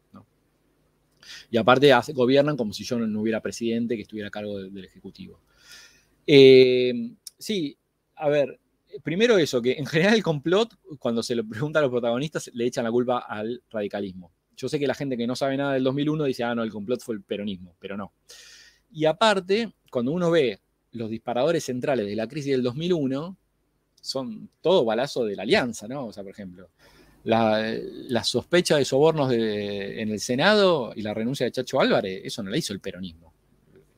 Y 1.50 1.58
aparte 1.58 1.92
gobiernan 2.14 2.58
como 2.58 2.74
si 2.74 2.84
yo 2.84 2.98
no, 2.98 3.22
hubiera 3.22 3.42
presidente 3.42 3.96
que 3.96 4.04
estuviera 4.04 4.30
a 4.30 4.32
cargo 4.32 4.58
del 4.60 4.86
Ejecutivo. 4.86 5.40
Eh, 6.26 7.14
sí, 7.38 7.78
a 8.16 8.30
ver, 8.30 8.60
primero 9.04 9.38
eso, 9.38 9.62
que 9.62 9.74
en 9.74 9.86
general 9.86 10.16
el 10.16 10.24
complot, 10.24 10.78
cuando 11.00 11.24
se 11.24 11.36
lo 11.36 11.48
pregunta 11.48 11.80
a 11.80 11.82
los 11.82 11.92
protagonistas, 11.92 12.50
le 12.54 12.66
echan 12.66 12.84
la 12.84 12.92
culpa 12.92 13.20
al 13.20 13.64
radicalismo. 13.70 14.32
Yo 14.56 14.70
sé 14.70 14.80
que 14.80 14.88
la 14.88 14.94
gente 14.94 15.18
que 15.18 15.28
no 15.28 15.36
sabe 15.36 15.58
nada 15.58 15.74
del 15.74 15.84
2001 15.84 16.24
dice, 16.26 16.44
ah, 16.44 16.54
no, 16.54 16.64
el 16.64 16.72
complot 16.72 17.02
fue 17.02 17.16
el 17.16 17.24
peronismo, 17.24 17.76
pero 17.80 17.98
no. 17.98 18.14
Y 18.92 19.06
aparte, 19.06 19.74
cuando 19.90 20.12
uno 20.12 20.30
ve 20.30 20.60
los 20.94 21.10
disparadores 21.10 21.66
centrales 21.66 22.06
de 22.06 22.16
la 22.16 22.28
crisis 22.28 22.52
del 22.52 22.64
2001, 22.64 23.38
son 24.02 24.50
todo 24.62 24.84
balazo 24.84 25.26
de 25.26 25.36
la 25.36 25.44
alianza, 25.44 25.88
¿no? 25.88 26.08
O 26.08 26.14
sea, 26.14 26.24
por 26.24 26.32
ejemplo, 26.32 26.70
la, 27.24 27.76
la 28.10 28.24
sospecha 28.24 28.78
de 28.78 28.86
sobornos 28.86 29.32
en 29.32 30.10
el 30.10 30.20
Senado 30.20 30.92
y 30.96 31.04
la 31.04 31.14
renuncia 31.14 31.46
de 31.46 31.52
Chacho 31.52 31.80
Álvarez, 31.80 32.22
eso 32.24 32.42
no 32.42 32.50
la 32.50 32.58
hizo 32.58 32.74
el 32.74 32.80
peronismo. 32.80 33.32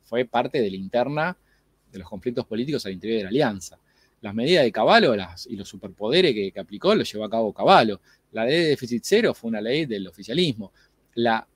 Fue 0.02 0.26
parte 0.26 0.60
de 0.60 0.70
la 0.70 0.76
interna 0.76 1.36
de 1.90 1.98
los 1.98 2.08
conflictos 2.08 2.44
políticos 2.44 2.84
al 2.84 2.92
interior 2.92 3.18
de 3.18 3.22
la 3.24 3.28
alianza. 3.30 3.78
Las 4.20 4.34
medidas 4.34 4.64
de 4.64 4.72
Caballo 4.72 5.14
y 5.48 5.56
los 5.56 5.68
superpoderes 5.68 6.34
que, 6.34 6.52
que 6.52 6.60
aplicó 6.60 6.94
los 6.94 7.10
llevó 7.10 7.24
a 7.24 7.30
cabo 7.30 7.52
Caballo. 7.52 8.00
La 8.32 8.44
ley 8.44 8.62
de 8.62 8.68
déficit 8.68 9.02
cero 9.04 9.34
fue 9.34 9.48
una 9.48 9.60
ley 9.60 9.86
del 9.86 10.06
oficialismo. 10.06 10.72
La 11.14 11.46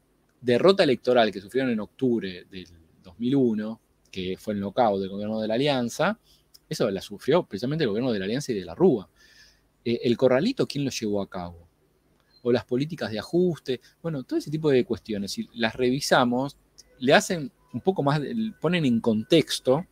derrota 0.40 0.84
electoral 0.84 1.32
que 1.32 1.40
sufrieron 1.40 1.70
en 1.70 1.80
octubre 1.80 2.46
del 2.50 2.66
2001, 3.02 3.80
que 4.10 4.36
fue 4.38 4.54
el 4.54 4.60
knockout 4.60 5.00
del 5.00 5.10
gobierno 5.10 5.40
de 5.40 5.48
la 5.48 5.54
Alianza, 5.54 6.18
eso 6.68 6.90
la 6.90 7.00
sufrió 7.00 7.44
precisamente 7.44 7.84
el 7.84 7.88
gobierno 7.88 8.12
de 8.12 8.18
la 8.18 8.26
Alianza 8.26 8.52
y 8.52 8.56
de 8.56 8.64
la 8.64 8.74
Rúa. 8.74 9.08
Eh, 9.84 10.00
el 10.02 10.16
corralito, 10.16 10.66
¿quién 10.66 10.84
lo 10.84 10.90
llevó 10.90 11.22
a 11.22 11.28
cabo? 11.28 11.68
O 12.42 12.52
las 12.52 12.64
políticas 12.64 13.10
de 13.10 13.18
ajuste, 13.18 13.80
bueno, 14.02 14.22
todo 14.22 14.38
ese 14.38 14.50
tipo 14.50 14.70
de 14.70 14.84
cuestiones, 14.84 15.32
si 15.32 15.48
las 15.54 15.74
revisamos, 15.74 16.56
le 16.98 17.14
hacen 17.14 17.50
un 17.72 17.80
poco 17.80 18.02
más, 18.02 18.20
ponen 18.60 18.84
en 18.84 19.00
contexto 19.00 19.86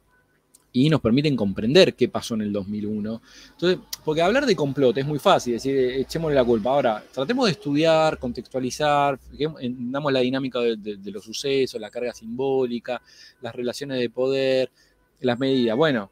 y 0.76 0.90
nos 0.90 1.00
permiten 1.00 1.34
comprender 1.36 1.94
qué 1.94 2.06
pasó 2.10 2.34
en 2.34 2.42
el 2.42 2.52
2001. 2.52 3.22
Entonces, 3.52 3.78
porque 4.04 4.20
hablar 4.20 4.44
de 4.44 4.54
complot 4.54 4.98
es 4.98 5.06
muy 5.06 5.18
fácil, 5.18 5.54
decir, 5.54 5.74
echémosle 5.74 6.34
la 6.34 6.44
culpa. 6.44 6.68
Ahora, 6.68 7.02
tratemos 7.14 7.46
de 7.46 7.52
estudiar, 7.52 8.18
contextualizar, 8.18 9.18
damos 9.58 10.12
la 10.12 10.20
dinámica 10.20 10.60
de 10.60 11.10
los 11.10 11.24
sucesos, 11.24 11.80
la 11.80 11.88
carga 11.88 12.12
simbólica, 12.12 13.00
las 13.40 13.54
relaciones 13.54 13.98
de 13.98 14.10
poder, 14.10 14.70
las 15.20 15.38
medidas. 15.38 15.76
Bueno, 15.76 16.10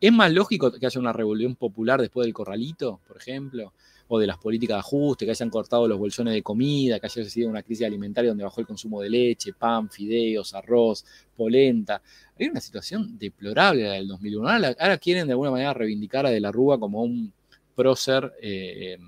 ¿Es 0.00 0.12
más 0.12 0.30
lógico 0.30 0.70
que 0.70 0.84
haya 0.84 1.00
una 1.00 1.14
revolución 1.14 1.54
popular 1.54 1.98
después 1.98 2.26
del 2.26 2.34
corralito, 2.34 3.00
por 3.08 3.16
ejemplo? 3.16 3.72
O 4.08 4.18
de 4.18 4.26
las 4.26 4.38
políticas 4.38 4.76
de 4.76 4.80
ajuste, 4.80 5.24
que 5.24 5.30
hayan 5.30 5.48
cortado 5.48 5.88
los 5.88 5.98
bolsones 5.98 6.34
de 6.34 6.42
comida, 6.42 7.00
que 7.00 7.06
haya 7.06 7.24
sido 7.24 7.48
una 7.48 7.62
crisis 7.62 7.86
alimentaria 7.86 8.30
donde 8.30 8.44
bajó 8.44 8.60
el 8.60 8.66
consumo 8.66 9.00
de 9.00 9.08
leche, 9.08 9.52
pan, 9.54 9.88
fideos, 9.88 10.54
arroz, 10.54 11.04
polenta. 11.36 12.02
Hay 12.38 12.48
una 12.48 12.60
situación 12.60 13.18
deplorable 13.18 13.84
la 13.84 13.94
del 13.94 14.08
2001. 14.08 14.48
Ahora, 14.48 14.76
ahora 14.78 14.98
quieren 14.98 15.26
de 15.26 15.32
alguna 15.32 15.50
manera 15.50 15.72
reivindicar 15.72 16.26
a 16.26 16.30
De 16.30 16.40
la 16.40 16.52
Rúa 16.52 16.78
como 16.78 17.02
un 17.02 17.32
prócer 17.74 18.34
eh, 18.40 18.98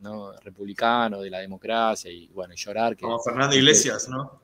¿no? 0.00 0.32
republicano 0.40 1.20
de 1.20 1.30
la 1.30 1.40
democracia 1.40 2.10
y 2.10 2.28
bueno, 2.28 2.54
y 2.54 2.56
llorar. 2.56 2.96
Que, 2.96 3.02
como 3.02 3.18
Fernando 3.18 3.56
Iglesias, 3.56 4.08
¿no? 4.08 4.40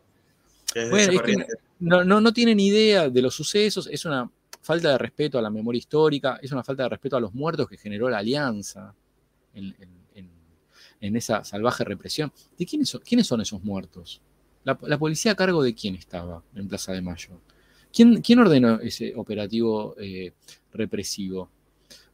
Que 0.72 0.88
bueno, 0.88 1.12
es 1.12 1.22
que 1.22 1.46
no, 1.80 2.04
no, 2.04 2.20
no 2.20 2.32
tienen 2.32 2.60
idea 2.60 3.08
de 3.08 3.22
los 3.22 3.34
sucesos, 3.34 3.88
es 3.90 4.04
una 4.04 4.30
falta 4.62 4.90
de 4.90 4.98
respeto 4.98 5.38
a 5.38 5.42
la 5.42 5.50
memoria 5.50 5.78
histórica, 5.78 6.38
es 6.40 6.52
una 6.52 6.62
falta 6.62 6.84
de 6.84 6.88
respeto 6.90 7.16
a 7.16 7.20
los 7.20 7.34
muertos 7.34 7.68
que 7.68 7.76
generó 7.76 8.08
la 8.08 8.18
alianza 8.18 8.94
en, 9.54 11.16
esa 11.16 11.44
salvaje 11.44 11.84
represión. 11.84 12.32
¿De 12.56 12.64
quiénes 12.64 12.90
son, 12.90 13.00
quiénes 13.00 13.26
son 13.26 13.40
esos 13.40 13.62
muertos? 13.62 14.22
La, 14.64 14.78
la, 14.82 14.98
policía 14.98 15.32
a 15.32 15.34
cargo 15.34 15.62
de 15.62 15.74
quién 15.74 15.96
estaba 15.96 16.42
en 16.54 16.68
Plaza 16.68 16.92
de 16.92 17.02
Mayo? 17.02 17.40
¿Quién, 17.92 18.22
quién 18.22 18.38
ordenó 18.38 18.80
ese 18.80 19.12
operativo 19.16 19.94
eh, 19.98 20.32
represivo? 20.72 21.50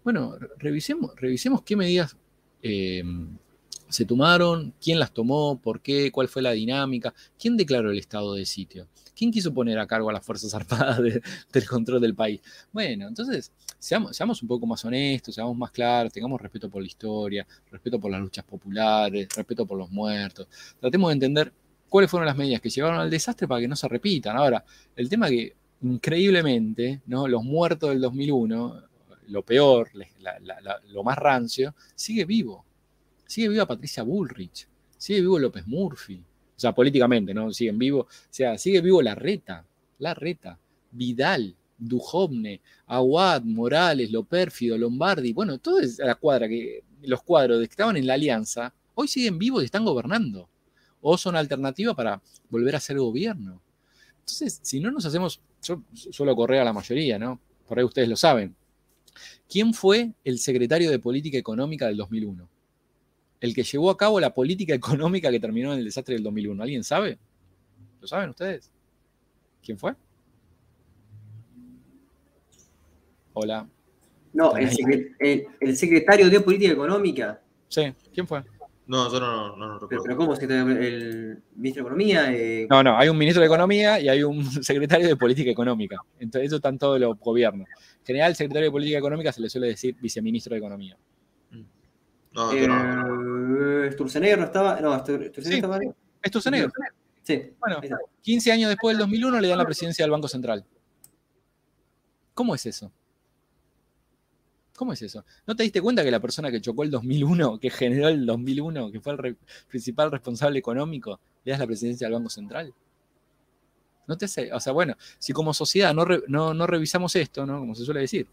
Bueno, 0.03 0.37
revisemos, 0.57 1.15
revisemos 1.17 1.63
qué 1.63 1.77
medidas 1.77 2.17
eh, 2.63 3.03
se 3.89 4.05
tomaron, 4.05 4.75
quién 4.81 4.99
las 4.99 5.13
tomó, 5.13 5.61
por 5.61 5.81
qué, 5.81 6.13
cuál 6.13 6.29
fue 6.29 6.43
la 6.43 6.53
dinámica, 6.53 7.15
quién 7.39 7.57
declaró 7.57 7.91
el 7.91 7.99
estado 7.99 8.35
de 8.35 8.45
sitio, 8.45 8.87
quién 9.17 9.31
quiso 9.31 9.53
poner 9.53 9.79
a 9.79 9.87
cargo 9.87 10.11
a 10.11 10.13
las 10.13 10.25
Fuerzas 10.25 10.55
Armadas 10.55 11.03
de, 11.03 11.23
del 11.53 11.67
control 11.67 12.01
del 12.01 12.15
país. 12.15 12.41
Bueno, 12.73 13.09
entonces, 13.09 13.53
seamos, 13.79 14.17
seamos, 14.17 14.43
un 14.43 14.49
poco 14.49 14.67
más 14.67 14.85
honestos, 14.85 15.35
seamos 15.35 15.57
más 15.57 15.71
claros, 15.71 16.13
tengamos 16.13 16.41
respeto 16.41 16.69
por 16.69 16.83
la 16.83 16.89
historia, 16.89 17.47
respeto 17.71 17.99
por 17.99 18.11
las 18.11 18.21
luchas 18.21 18.45
populares, 18.45 19.29
respeto 19.35 19.67
por 19.67 19.79
los 19.79 19.91
muertos. 19.91 20.47
Tratemos 20.81 21.11
de 21.11 21.13
entender 21.15 21.53
cuáles 21.89 22.11
fueron 22.11 22.27
las 22.27 22.37
medidas 22.37 22.61
que 22.61 22.71
llevaron 22.71 23.01
al 23.01 23.11
desastre 23.11 23.49
para 23.49 23.61
que 23.61 23.69
no 23.69 23.77
se 23.77 23.89
repitan. 23.89 24.37
Ahora, 24.37 24.65
el 24.95 25.09
tema 25.09 25.29
que 25.29 25.55
increíblemente, 25.83 27.03
¿no? 27.07 27.29
los 27.29 27.45
muertos 27.45 27.91
del 27.91 28.01
2001, 28.01 28.83
lo 29.29 29.43
peor, 29.43 29.91
lo 30.89 31.05
más 31.05 31.19
rancio, 31.19 31.75
sigue 31.95 32.25
vivo. 32.25 32.65
Sigue 33.29 33.51
viva 33.51 33.67
Patricia 33.67 34.03
Bullrich, 34.03 34.67
sigue 34.97 35.21
vivo 35.21 35.39
López 35.39 35.67
Murphy. 35.67 36.17
O 36.17 36.61
sea, 36.61 36.75
políticamente, 36.75 37.35
¿no? 37.35 37.53
Siguen 37.53 37.79
vivo. 37.79 38.01
O 38.01 38.09
sea, 38.31 38.57
sigue 38.57 38.81
vivo 38.81 39.03
la 39.03 39.15
reta, 39.15 39.67
la 39.99 40.15
reta, 40.15 40.59
Vidal, 40.91 41.55
Dujovne, 41.77 42.63
Aguad, 42.87 43.43
Morales, 43.43 44.11
Lo 44.11 44.25
Pérfido, 44.25 44.79
Lombardi, 44.79 45.35
bueno, 45.35 45.59
toda 45.59 45.83
la 45.99 46.15
cuadra 46.15 46.49
que, 46.49 46.83
los 47.03 47.23
cuadros 47.23 47.59
que 47.59 47.65
estaban 47.65 47.99
en 47.99 48.07
la 48.07 48.15
alianza, 48.15 48.73
hoy 48.95 49.09
siguen 49.09 49.39
vivos 49.39 49.63
y 49.63 49.67
están 49.67 49.85
gobernando. 49.85 50.49
O 51.03 51.19
son 51.19 51.37
alternativa 51.37 51.95
para 51.95 52.23
volver 52.49 52.77
a 52.77 52.81
ser 52.81 52.99
gobierno. 52.99 53.61
Entonces, 54.21 54.59
si 54.63 54.81
no 54.81 54.91
nos 54.91 55.05
hacemos, 55.05 55.41
yo 55.63 55.83
suelo 55.93 56.35
correr 56.35 56.63
a 56.63 56.65
la 56.65 56.73
mayoría, 56.73 57.19
¿no? 57.19 57.39
Por 57.69 57.79
ahí 57.79 57.85
ustedes 57.85 58.09
lo 58.09 58.17
saben. 58.17 58.57
¿Quién 59.49 59.75
fue 59.75 60.13
el 60.25 60.39
secretario 60.39 60.91
de 60.91 60.99
Política 60.99 61.37
Económica 61.37 61.87
del 61.87 61.99
2001? 61.99 62.49
El 63.41 63.55
que 63.55 63.63
llevó 63.63 63.91
a 63.91 63.97
cabo 63.97 64.21
la 64.21 64.35
política 64.35 64.75
económica 64.75 65.31
que 65.31 65.41
terminó 65.41 65.73
en 65.73 65.81
el 65.81 65.85
desastre 65.85 66.15
del 66.15 66.25
2001. 66.25 66.63
¿Alguien 66.63 66.85
sabe? 66.85 67.19
¿Lo 68.01 68.07
saben 68.09 68.31
ustedes? 68.31 68.71
¿Quién 69.63 69.79
fue? 69.79 69.95
Hola. 73.33 73.69
No, 74.33 74.55
el, 74.57 75.77
secretario 75.77 76.29
de 76.29 76.41
Política 76.41 76.73
Económica. 76.73 77.41
Sí, 77.69 77.93
¿quién 78.13 78.27
fue? 78.27 78.43
No, 78.87 79.13
yo 79.13 79.21
no, 79.21 79.57
no, 79.57 79.69
no 79.69 79.79
recuerdo. 79.79 80.03
¿Pero, 80.03 80.17
cómo 80.17 80.33
es 80.33 80.39
que 80.39 80.47
el 80.47 81.43
ministro 81.57 81.83
de 81.83 81.89
Economía? 81.89 82.33
Eh, 82.33 82.67
no, 82.71 82.83
no, 82.83 82.97
hay 82.97 83.09
un 83.09 83.19
ministro 83.19 83.41
de 83.41 83.47
Economía 83.47 84.01
y 84.01 84.09
hay 84.09 84.23
un 84.23 84.45
secretario 84.63 85.07
de 85.07 85.17
Política 85.17 85.51
Económica. 85.51 85.99
Entonces, 86.19 86.49
eso 86.49 86.57
están 86.57 86.79
todos 86.79 86.99
los 86.99 87.19
gobiernos. 87.19 87.69
En 88.01 88.07
general, 88.07 88.31
el 88.31 88.37
secretario 88.37 88.69
de 88.69 88.73
Política 88.73 88.99
Económica 88.99 89.33
se 89.33 89.41
le 89.41 89.51
suele 89.51 89.69
decir 89.69 89.95
viceministro 90.01 90.55
de 90.55 90.59
Economía. 90.59 90.97
No, 92.39 92.53
eh, 92.53 92.69
no. 92.69 93.91
Sturzenegger 93.93 94.39
no 94.39 94.45
estaba. 94.45 94.81
No, 94.81 94.97
Sturzenegger 95.01 95.45
sí, 95.45 95.55
estaba. 95.55 95.79
Sturzenegger. 96.25 96.71
Sí. 97.25 97.53
Bueno, 97.59 97.81
15 98.23 98.53
años 98.53 98.69
después 98.71 98.97
del 98.97 99.01
2001 99.01 99.41
le 99.41 99.49
dan 99.49 99.59
la 99.59 99.65
presidencia 99.65 100.05
del 100.05 100.13
Banco 100.13 100.29
Central. 100.29 100.65
¿Cómo 102.35 102.55
es 102.55 102.65
eso? 102.65 102.93
¿Cómo 104.77 104.93
es 104.93 105.03
eso? 105.03 105.25
¿No 105.45 105.57
te 105.57 105.65
diste 105.65 105.83
cuenta 105.83 106.05
que 106.05 106.11
la 106.13 106.21
persona 106.21 106.53
que 106.53 106.61
chocó 106.61 106.85
el 106.85 106.91
2001, 106.93 107.59
que 107.59 107.69
generó 107.69 108.07
el 108.07 108.25
2001, 108.25 108.93
que 108.93 109.01
fue 109.01 109.13
el 109.15 109.37
principal 109.67 110.13
responsable 110.13 110.61
económico, 110.61 111.19
le 111.45 111.51
das 111.51 111.59
la 111.59 111.67
presidencia 111.67 112.07
del 112.07 112.15
Banco 112.15 112.31
Central? 112.31 112.73
No 114.07 114.17
te 114.17 114.29
sé, 114.29 114.53
o 114.53 114.61
sea, 114.61 114.73
bueno, 114.73 114.95
si 115.19 115.33
como 115.33 115.53
sociedad 115.53 115.93
no, 115.93 116.07
no, 116.55 116.67
revisamos 116.69 117.17
esto, 117.17 117.45
¿no? 117.45 117.59
Como 117.59 117.75
se 117.75 117.85
suele 117.85 118.01
decir, 118.01 118.29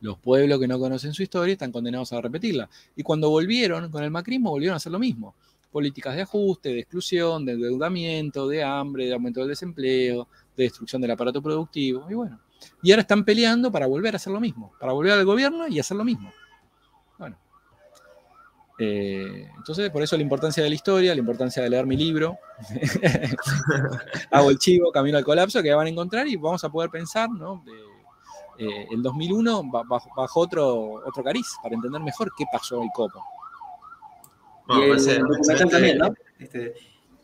los 0.00 0.18
pueblos 0.18 0.60
que 0.60 0.68
no 0.68 0.78
conocen 0.78 1.12
su 1.12 1.22
historia 1.22 1.52
están 1.52 1.72
condenados 1.72 2.12
a 2.12 2.20
repetirla. 2.20 2.68
Y 2.96 3.02
cuando 3.02 3.30
volvieron 3.30 3.90
con 3.90 4.04
el 4.04 4.10
macrismo, 4.10 4.50
volvieron 4.50 4.74
a 4.74 4.76
hacer 4.76 4.92
lo 4.92 4.98
mismo. 4.98 5.34
Políticas 5.70 6.16
de 6.16 6.22
ajuste, 6.22 6.70
de 6.70 6.80
exclusión, 6.80 7.44
de 7.44 7.52
endeudamiento, 7.52 8.48
de 8.48 8.62
hambre, 8.62 9.06
de 9.06 9.14
aumento 9.14 9.40
del 9.40 9.50
desempleo, 9.50 10.28
de 10.56 10.64
destrucción 10.64 11.02
del 11.02 11.10
aparato 11.10 11.42
productivo. 11.42 12.06
Y 12.08 12.14
bueno, 12.14 12.40
y 12.82 12.90
ahora 12.90 13.02
están 13.02 13.24
peleando 13.24 13.70
para 13.70 13.86
volver 13.86 14.14
a 14.14 14.16
hacer 14.16 14.32
lo 14.32 14.40
mismo, 14.40 14.72
para 14.80 14.92
volver 14.92 15.12
al 15.12 15.24
gobierno 15.24 15.68
y 15.68 15.78
hacer 15.78 15.96
lo 15.96 16.04
mismo. 16.04 16.32
Bueno. 17.18 17.36
Eh, 18.78 19.48
entonces, 19.56 19.90
por 19.90 20.02
eso 20.02 20.16
la 20.16 20.22
importancia 20.22 20.62
de 20.62 20.68
la 20.68 20.74
historia, 20.74 21.14
la 21.14 21.20
importancia 21.20 21.62
de 21.62 21.70
leer 21.70 21.86
mi 21.86 21.96
libro. 21.96 22.38
Hago 24.30 24.50
el 24.50 24.58
chivo, 24.58 24.92
Camino 24.92 25.18
al 25.18 25.24
Colapso, 25.24 25.62
que 25.62 25.74
van 25.74 25.86
a 25.86 25.90
encontrar 25.90 26.26
y 26.28 26.36
vamos 26.36 26.62
a 26.64 26.70
poder 26.70 26.88
pensar, 26.88 27.28
¿no? 27.28 27.64
Eh, 28.58 28.88
el 28.90 29.02
2001 29.02 29.62
bajo, 29.70 30.10
bajo, 30.16 30.40
otro, 30.40 30.94
otro 31.06 31.22
cariz, 31.22 31.46
para 31.62 31.74
entender 31.74 32.00
mejor 32.00 32.30
qué 32.36 32.44
pasó 32.50 32.82
el 32.82 32.90
copo. 32.92 33.22
y 34.70 34.82
el 34.82 35.22
documental 35.22 35.70
también, 35.70 35.98
¿no? 35.98 36.14
Este, 36.38 36.74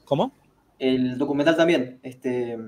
¿Cómo? 0.04 0.32
El 0.78 1.18
documental 1.18 1.56
también. 1.56 1.98
Este, 2.02 2.58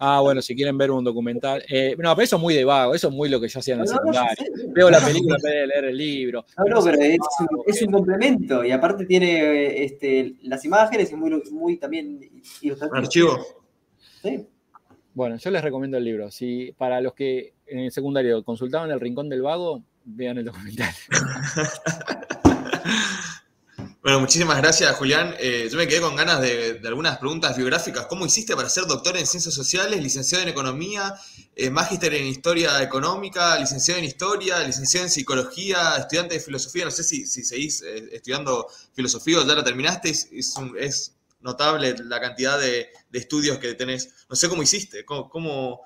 Ah, 0.00 0.20
bueno, 0.20 0.40
si 0.40 0.54
quieren 0.54 0.78
ver 0.78 0.92
un 0.92 1.02
documental. 1.02 1.64
Eh, 1.68 1.96
no, 1.98 2.14
pero 2.14 2.22
eso 2.22 2.36
es 2.36 2.42
muy 2.42 2.54
de 2.54 2.64
vago, 2.64 2.94
eso 2.94 3.08
es 3.08 3.14
muy 3.14 3.28
lo 3.28 3.40
que 3.40 3.48
yo 3.48 3.58
hacía 3.58 3.74
en 3.74 3.80
la 3.80 3.86
secundaria. 3.86 4.46
Veo 4.68 4.90
la 4.90 5.00
película 5.00 5.36
en 5.36 5.42
vez 5.42 5.54
de 5.54 5.66
leer 5.66 5.84
el 5.86 5.96
libro. 5.96 6.44
No, 6.56 6.64
no, 6.76 6.84
pero 6.84 6.98
es, 7.02 7.82
un, 7.82 7.92
complemento 7.92 8.64
y 8.64 8.70
aparte 8.70 9.04
tiene 9.06 9.82
este, 9.82 10.36
las 10.42 10.64
imágenes 10.64 11.10
y 11.10 11.16
muy, 11.16 11.42
muy 11.50 11.78
también 11.78 12.20
Archivo. 12.92 13.38
Sí. 14.22 14.46
Bueno, 15.18 15.36
yo 15.36 15.50
les 15.50 15.64
recomiendo 15.64 15.98
el 15.98 16.04
libro. 16.04 16.30
Si 16.30 16.70
para 16.78 17.00
los 17.00 17.12
que 17.12 17.54
en 17.66 17.80
el 17.80 17.90
secundario 17.90 18.44
consultaban 18.44 18.88
el 18.92 19.00
Rincón 19.00 19.28
del 19.28 19.42
Vago, 19.42 19.82
vean 20.04 20.38
el 20.38 20.44
documental. 20.44 20.94
Bueno, 24.00 24.20
muchísimas 24.20 24.56
gracias, 24.58 24.96
Julián. 24.96 25.34
Eh, 25.38 25.68
yo 25.70 25.76
me 25.76 25.86
quedé 25.86 26.00
con 26.00 26.16
ganas 26.16 26.40
de, 26.40 26.80
algunas 26.84 27.18
preguntas 27.18 27.54
biográficas. 27.56 28.06
¿Cómo 28.06 28.24
hiciste 28.24 28.56
para 28.56 28.68
ser 28.70 28.86
doctor 28.86 29.16
en 29.18 29.26
ciencias 29.26 29.52
sociales, 29.52 30.00
licenciado 30.00 30.44
en 30.44 30.48
economía, 30.48 31.14
eh, 31.54 31.68
magíster 31.68 32.14
en 32.14 32.26
historia 32.26 32.80
económica, 32.82 33.58
licenciado 33.58 33.98
en 33.98 34.06
historia, 34.06 34.60
licenciado 34.60 35.04
en 35.04 35.10
psicología, 35.10 35.96
estudiante 35.98 36.34
de 36.34 36.40
filosofía? 36.40 36.86
No 36.86 36.90
sé 36.90 37.02
si, 37.04 37.26
seguís 37.26 37.82
eh, 37.82 38.08
estudiando 38.12 38.68
filosofía 38.94 39.40
o 39.40 39.46
ya 39.46 39.54
la 39.54 39.64
terminaste. 39.64 40.10
Es, 40.10 41.14
notable 41.40 41.94
la 42.04 42.20
cantidad 42.20 42.58
de, 42.58 42.88
estudios 43.12 43.58
que 43.58 43.74
tenés. 43.74 44.26
No 44.28 44.36
sé 44.36 44.48
cómo 44.48 44.62
hiciste, 44.62 45.04
cómo, 45.04 45.80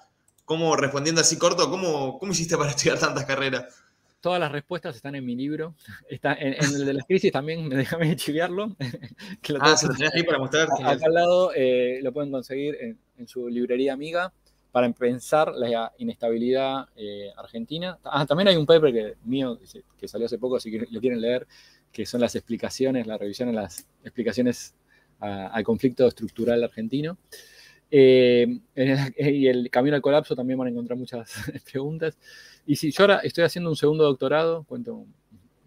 cómo, 0.44 0.76
respondiendo 0.76 1.20
así 1.20 1.38
corto, 1.38 1.70
cómo, 1.70 2.18
cómo 2.18 2.32
hiciste 2.32 2.56
para 2.56 2.70
estudiar 2.76 2.98
tantas 2.98 3.24
carreras. 3.24 3.82
Todas 4.20 4.38
las 4.38 4.52
respuestas 4.52 4.94
están 4.94 5.16
en 5.16 5.26
mi 5.26 5.34
libro. 5.34 5.74
Está 6.08 6.34
en, 6.34 6.54
el 6.54 6.86
de 6.86 6.94
las 6.94 7.06
crisis 7.06 7.32
también, 7.32 7.68
déjame 7.70 8.14
chiviarlo. 8.16 8.76
que 9.42 9.52
lo 9.52 9.58
ah, 9.62 9.76
se 9.76 9.88
lo 9.88 9.94
tenés 9.94 10.14
ahí 10.14 10.22
para 10.22 10.38
mostrar. 10.38 10.68
Acá 10.84 11.06
al 11.06 11.14
lado 11.14 11.52
eh, 11.54 11.98
lo 12.02 12.12
pueden 12.12 12.30
conseguir 12.30 12.76
en, 12.80 12.98
su 13.26 13.48
librería 13.48 13.92
amiga 13.92 14.32
para 14.72 14.90
pensar 14.92 15.52
la 15.54 15.92
inestabilidad 15.98 16.88
eh, 16.96 17.30
argentina. 17.36 17.98
Ah, 18.02 18.26
también 18.26 18.48
hay 18.48 18.56
un 18.56 18.66
paper 18.66 18.92
que, 18.92 19.14
mío 19.24 19.58
que, 19.96 20.08
salió 20.08 20.26
hace 20.26 20.38
poco, 20.38 20.58
si 20.58 20.76
lo 20.76 21.00
quieren 21.00 21.20
leer, 21.20 21.46
que 21.92 22.04
son 22.04 22.20
las 22.20 22.34
explicaciones, 22.34 23.06
la 23.06 23.16
revisión 23.16 23.48
de 23.50 23.54
las 23.54 23.86
explicaciones 24.02 24.74
al 25.22 25.62
conflicto 25.64 26.06
estructural 26.06 26.62
argentino. 26.64 27.16
Eh, 27.90 28.46
y 29.18 29.46
el 29.46 29.70
camino 29.70 29.94
al 29.94 30.02
colapso 30.02 30.34
también 30.34 30.58
van 30.58 30.68
a 30.68 30.70
encontrar 30.70 30.98
muchas 30.98 31.32
preguntas. 31.70 32.18
Y 32.66 32.76
si 32.76 32.90
yo 32.90 33.02
ahora 33.02 33.18
estoy 33.18 33.44
haciendo 33.44 33.70
un 33.70 33.76
segundo 33.76 34.04
doctorado, 34.04 34.64
cuento 34.64 35.04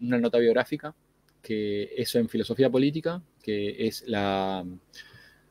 una 0.02 0.18
nota 0.18 0.38
biográfica, 0.40 0.94
que 1.42 1.94
es 1.96 2.16
en 2.16 2.28
filosofía 2.28 2.70
política, 2.70 3.22
que 3.44 3.88
es 3.88 4.04
la 4.08 4.66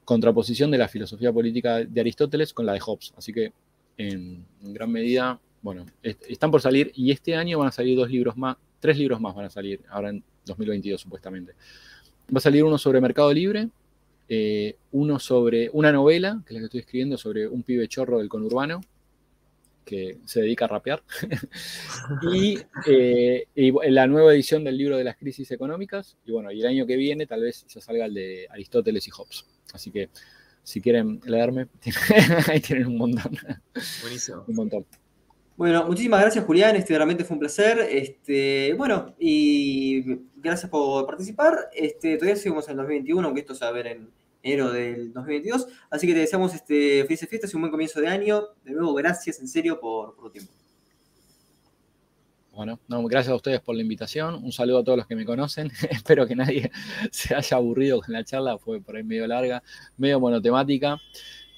contraposición 0.05 0.71
de 0.71 0.79
la 0.79 0.89
filosofía 0.89 1.33
política 1.33 1.85
de 1.85 2.01
Aristóteles 2.01 2.53
con 2.53 2.67
la 2.67 2.73
de 2.73 2.81
Hobbes. 2.81 3.15
Así 3.17 3.33
que 3.33 3.53
en, 3.97 4.45
gran 4.61 4.91
medida, 4.91 5.41
bueno, 5.63 5.87
están 6.03 6.51
por 6.51 6.61
salir 6.61 6.91
y 6.95 7.11
este 7.11 7.37
año 7.37 7.59
van 7.59 7.69
a 7.69 7.73
salir 7.73 7.97
dos 7.97 8.11
libros 8.11 8.37
más, 8.37 8.57
tres 8.81 8.99
libros 8.99 9.21
más 9.21 9.35
van 9.35 9.47
a 9.47 9.51
salir, 9.51 9.81
ahora 9.89 10.11
en 10.11 10.23
2022 10.45 11.01
supuestamente. 11.01 11.53
Va 12.35 12.39
a 12.39 12.41
salir 12.41 12.65
uno 12.65 12.77
sobre 12.77 13.01
mercado 13.01 13.33
libre, 13.33 13.69
eh, 14.29 14.77
uno 14.93 15.19
sobre 15.19 15.71
una 15.73 15.93
novela, 15.93 16.43
que 16.47 16.53
es 16.53 16.55
la 16.55 16.61
que 16.61 16.65
estoy 16.67 16.81
escribiendo, 16.81 17.19
sobre 17.19 17.47
un 17.47 17.63
pibe 17.63 17.89
chorro 17.89 18.19
del 18.19 18.29
conurbano, 18.29 18.81
que 19.85 20.19
se 20.25 20.41
dedica 20.41 20.65
a 20.65 20.69
rapear, 20.69 21.03
eh, 22.87 23.47
y, 23.55 23.91
la 23.91 24.07
nueva 24.07 24.33
edición 24.33 24.65
del 24.65 24.79
libro 24.79 24.97
de 24.97 25.05
las 25.05 25.17
crisis 25.17 25.51
económicas, 25.51 26.17
y 26.25 26.33
bueno, 26.33 26.51
y 26.51 26.61
el 26.61 26.67
año 26.67 26.87
que 26.87 26.97
viene 26.97 27.27
tal 27.27 27.43
vez 27.43 27.67
ya 27.69 27.81
salga 27.81 28.07
el 28.07 28.15
de 28.15 28.47
Aristóteles 28.51 29.07
y 29.07 29.11
Hobbes. 29.11 29.45
Así 29.73 29.91
que 29.91 30.09
si 30.63 30.81
quieren 30.81 31.21
leerme, 31.27 31.69
ahí 32.49 32.61
tienen 32.61 32.87
un 32.87 32.97
montón. 32.97 33.37
Buenísimo. 34.03 34.45
un 34.47 34.55
montón. 34.55 34.87
Bueno, 35.57 35.87
muchísimas 35.87 36.21
gracias 36.21 36.45
Julián, 36.45 36.75
este 36.75 36.97
realmente 36.97 37.25
fue 37.25 37.35
un 37.35 37.41
placer. 37.41 37.79
Este, 37.89 38.75
bueno, 38.75 39.15
y 39.21 40.03
gracias 40.35 40.69
por 40.69 41.07
participar. 41.07 41.71
Este, 41.73 42.17
todavía 42.17 42.37
seguimos 42.37 42.67
en 42.67 42.73
el 42.73 42.77
2021, 42.79 43.25
aunque 43.25 43.41
esto 43.41 43.55
se 43.55 43.65
va 43.65 43.71
a 43.71 43.75
ver 43.75 43.87
en 43.87 44.11
enero 44.43 44.73
del 44.73 45.13
2022. 45.13 45.69
Así 45.91 46.07
que 46.09 46.13
te 46.13 46.19
deseamos 46.21 46.55
este, 46.55 47.05
felices 47.05 47.29
fiestas 47.29 47.53
y 47.53 47.57
un 47.57 47.63
buen 47.63 47.71
comienzo 47.71 48.01
de 48.01 48.09
año. 48.09 48.49
De 48.65 48.73
nuevo, 48.73 48.95
gracias 48.95 49.39
en 49.39 49.47
serio 49.47 49.79
por, 49.79 50.17
tu 50.17 50.31
tiempo. 50.31 50.53
Bueno, 52.53 52.79
gracias 52.89 53.33
a 53.33 53.37
ustedes 53.37 53.61
por 53.61 53.77
la 53.77 53.83
invitación. 53.83 54.35
Un 54.35 54.53
saludo 54.53 54.79
a 54.79 54.85
todos 54.85 54.99
los 54.99 55.07
que 55.07 55.15
me 55.15 55.25
conocen. 55.25 55.71
Espero 55.91 56.27
que 56.27 56.35
nadie 56.35 56.71
se 57.13 57.35
haya 57.35 57.57
aburrido 57.57 58.01
con 58.01 58.13
la 58.13 58.25
charla. 58.25 58.59
Fue 58.59 58.81
por 58.81 58.97
ahí 58.97 59.05
medio 59.05 59.27
larga, 59.29 59.63
medio 59.97 60.19
monotemática. 60.19 60.99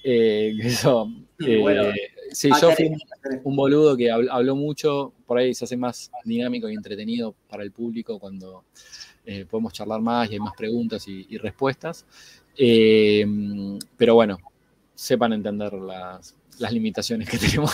Eh, 0.05 0.55
eso, 0.63 1.11
eh, 1.41 1.95
Sí, 2.37 2.51
yo 2.61 2.71
fui 2.73 2.93
un, 3.45 3.57
boludo 3.57 3.97
que 3.97 4.11
habló 4.11 4.55
mucho, 4.55 5.15
por 5.25 5.39
ahí 5.39 5.55
se 5.55 5.65
hace 5.65 5.75
más 5.75 6.11
dinámico 6.23 6.69
y 6.69 6.75
entretenido 6.75 7.35
para 7.49 7.63
el 7.63 7.73
público 7.73 8.19
cuando 8.19 8.65
eh, 9.25 9.47
podemos 9.49 9.73
charlar 9.73 10.03
más 10.03 10.29
y 10.29 10.35
hay 10.35 10.41
más 10.41 10.53
preguntas 10.55 11.09
y, 11.09 11.39
respuestas. 11.39 12.05
Eh, 12.59 13.25
pero 13.97 14.17
bueno, 14.17 14.37
sepan 14.95 15.33
entender 15.33 15.73
las, 15.73 16.35
limitaciones 16.71 17.27
que 17.27 17.39
tenemos. 17.39 17.73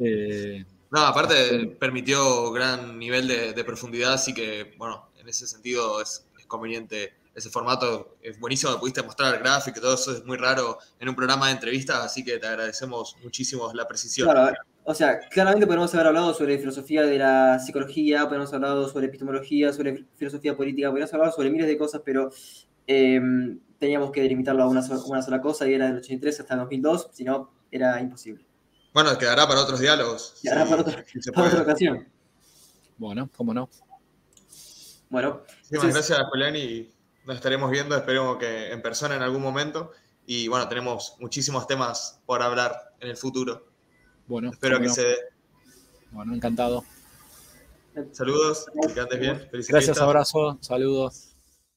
Eh, 0.00 0.64
no, 0.90 1.00
aparte 1.00 1.66
permitió 1.78 2.50
gran 2.50 2.98
nivel 2.98 3.28
de, 3.28 3.62
profundidad, 3.62 4.14
así 4.14 4.32
que, 4.32 4.72
bueno, 4.78 5.10
en 5.18 5.28
ese 5.28 5.46
sentido 5.46 6.00
es, 6.00 6.26
conveniente 6.46 7.12
ese 7.38 7.50
formato. 7.50 8.16
Es 8.20 8.38
buenísimo, 8.38 8.72
me 8.72 8.78
pudiste 8.78 9.02
mostrar 9.02 9.38
gráfico 9.38 9.78
y 9.78 9.82
todo 9.82 9.94
eso 9.94 10.12
es 10.12 10.24
muy 10.24 10.36
raro 10.36 10.78
en 11.00 11.08
un 11.08 11.14
programa 11.14 11.46
de 11.46 11.52
entrevistas, 11.52 12.04
así 12.04 12.24
que 12.24 12.38
te 12.38 12.46
agradecemos 12.46 13.16
muchísimo 13.22 13.72
la 13.72 13.86
precisión. 13.86 14.28
Claro, 14.28 14.54
o 14.90 14.94
sea, 14.94 15.20
claramente 15.20 15.66
podemos 15.66 15.92
haber 15.94 16.06
hablado 16.06 16.32
sobre 16.32 16.58
filosofía 16.58 17.02
de 17.02 17.18
la 17.18 17.58
psicología, 17.58 18.26
podemos 18.26 18.50
haber 18.54 18.70
hablado 18.70 18.88
sobre 18.88 19.08
epistemología, 19.08 19.70
sobre 19.70 20.06
filosofía 20.16 20.56
política, 20.56 20.88
podemos 20.88 21.10
haber 21.10 21.20
hablado 21.20 21.36
sobre 21.36 21.50
miles 21.50 21.66
de 21.66 21.76
cosas, 21.76 22.00
pero 22.02 22.30
em, 22.86 23.60
teníamos 23.78 24.10
que 24.10 24.22
delimitarlo 24.22 24.62
a 24.62 24.66
una, 24.66 24.80
sola 24.82 25.42
cosa 25.42 25.68
y 25.68 25.74
era 25.74 25.88
del 25.88 25.98
83 25.98 26.40
hasta 26.40 26.54
el 26.54 26.60
2002, 26.60 27.10
si 27.12 27.22
no, 27.24 27.52
era 27.70 28.00
imposible. 28.00 28.46
Bueno, 28.94 29.16
quedará 29.18 29.46
para 29.46 29.60
otros 29.60 29.78
diálogos. 29.78 30.40
Quedará 30.42 30.64
para, 30.64 30.80
otra 30.80 31.62
ocasión. 31.62 32.08
Bueno, 32.96 33.28
cómo 33.36 33.52
no. 33.52 33.68
Bueno. 35.10 35.42
Muchísimas 35.70 35.94
gracias, 36.08 36.18
Julián, 36.30 36.56
y 36.56 36.90
nos 37.28 37.36
estaremos 37.36 37.70
viendo, 37.70 37.94
esperemos 37.94 38.38
que 38.38 38.72
en 38.72 38.80
persona 38.80 39.14
en 39.14 39.20
algún 39.20 39.42
momento. 39.42 39.92
Y 40.24 40.48
bueno, 40.48 40.66
tenemos 40.66 41.14
muchísimos 41.20 41.66
temas 41.66 42.22
por 42.24 42.42
hablar 42.42 42.94
en 43.00 43.10
el 43.10 43.18
futuro. 43.18 43.66
Bueno, 44.26 44.50
espero 44.50 44.80
que 44.80 44.88
se 44.88 45.02
dé. 45.02 45.16
Bueno, 46.10 46.34
encantado. 46.34 46.84
Saludos, 48.12 48.64
que 48.94 49.00
andes 49.00 49.20
bien. 49.20 49.48
Gracias, 49.68 50.00
abrazo, 50.00 50.56
saludos. 50.62 51.27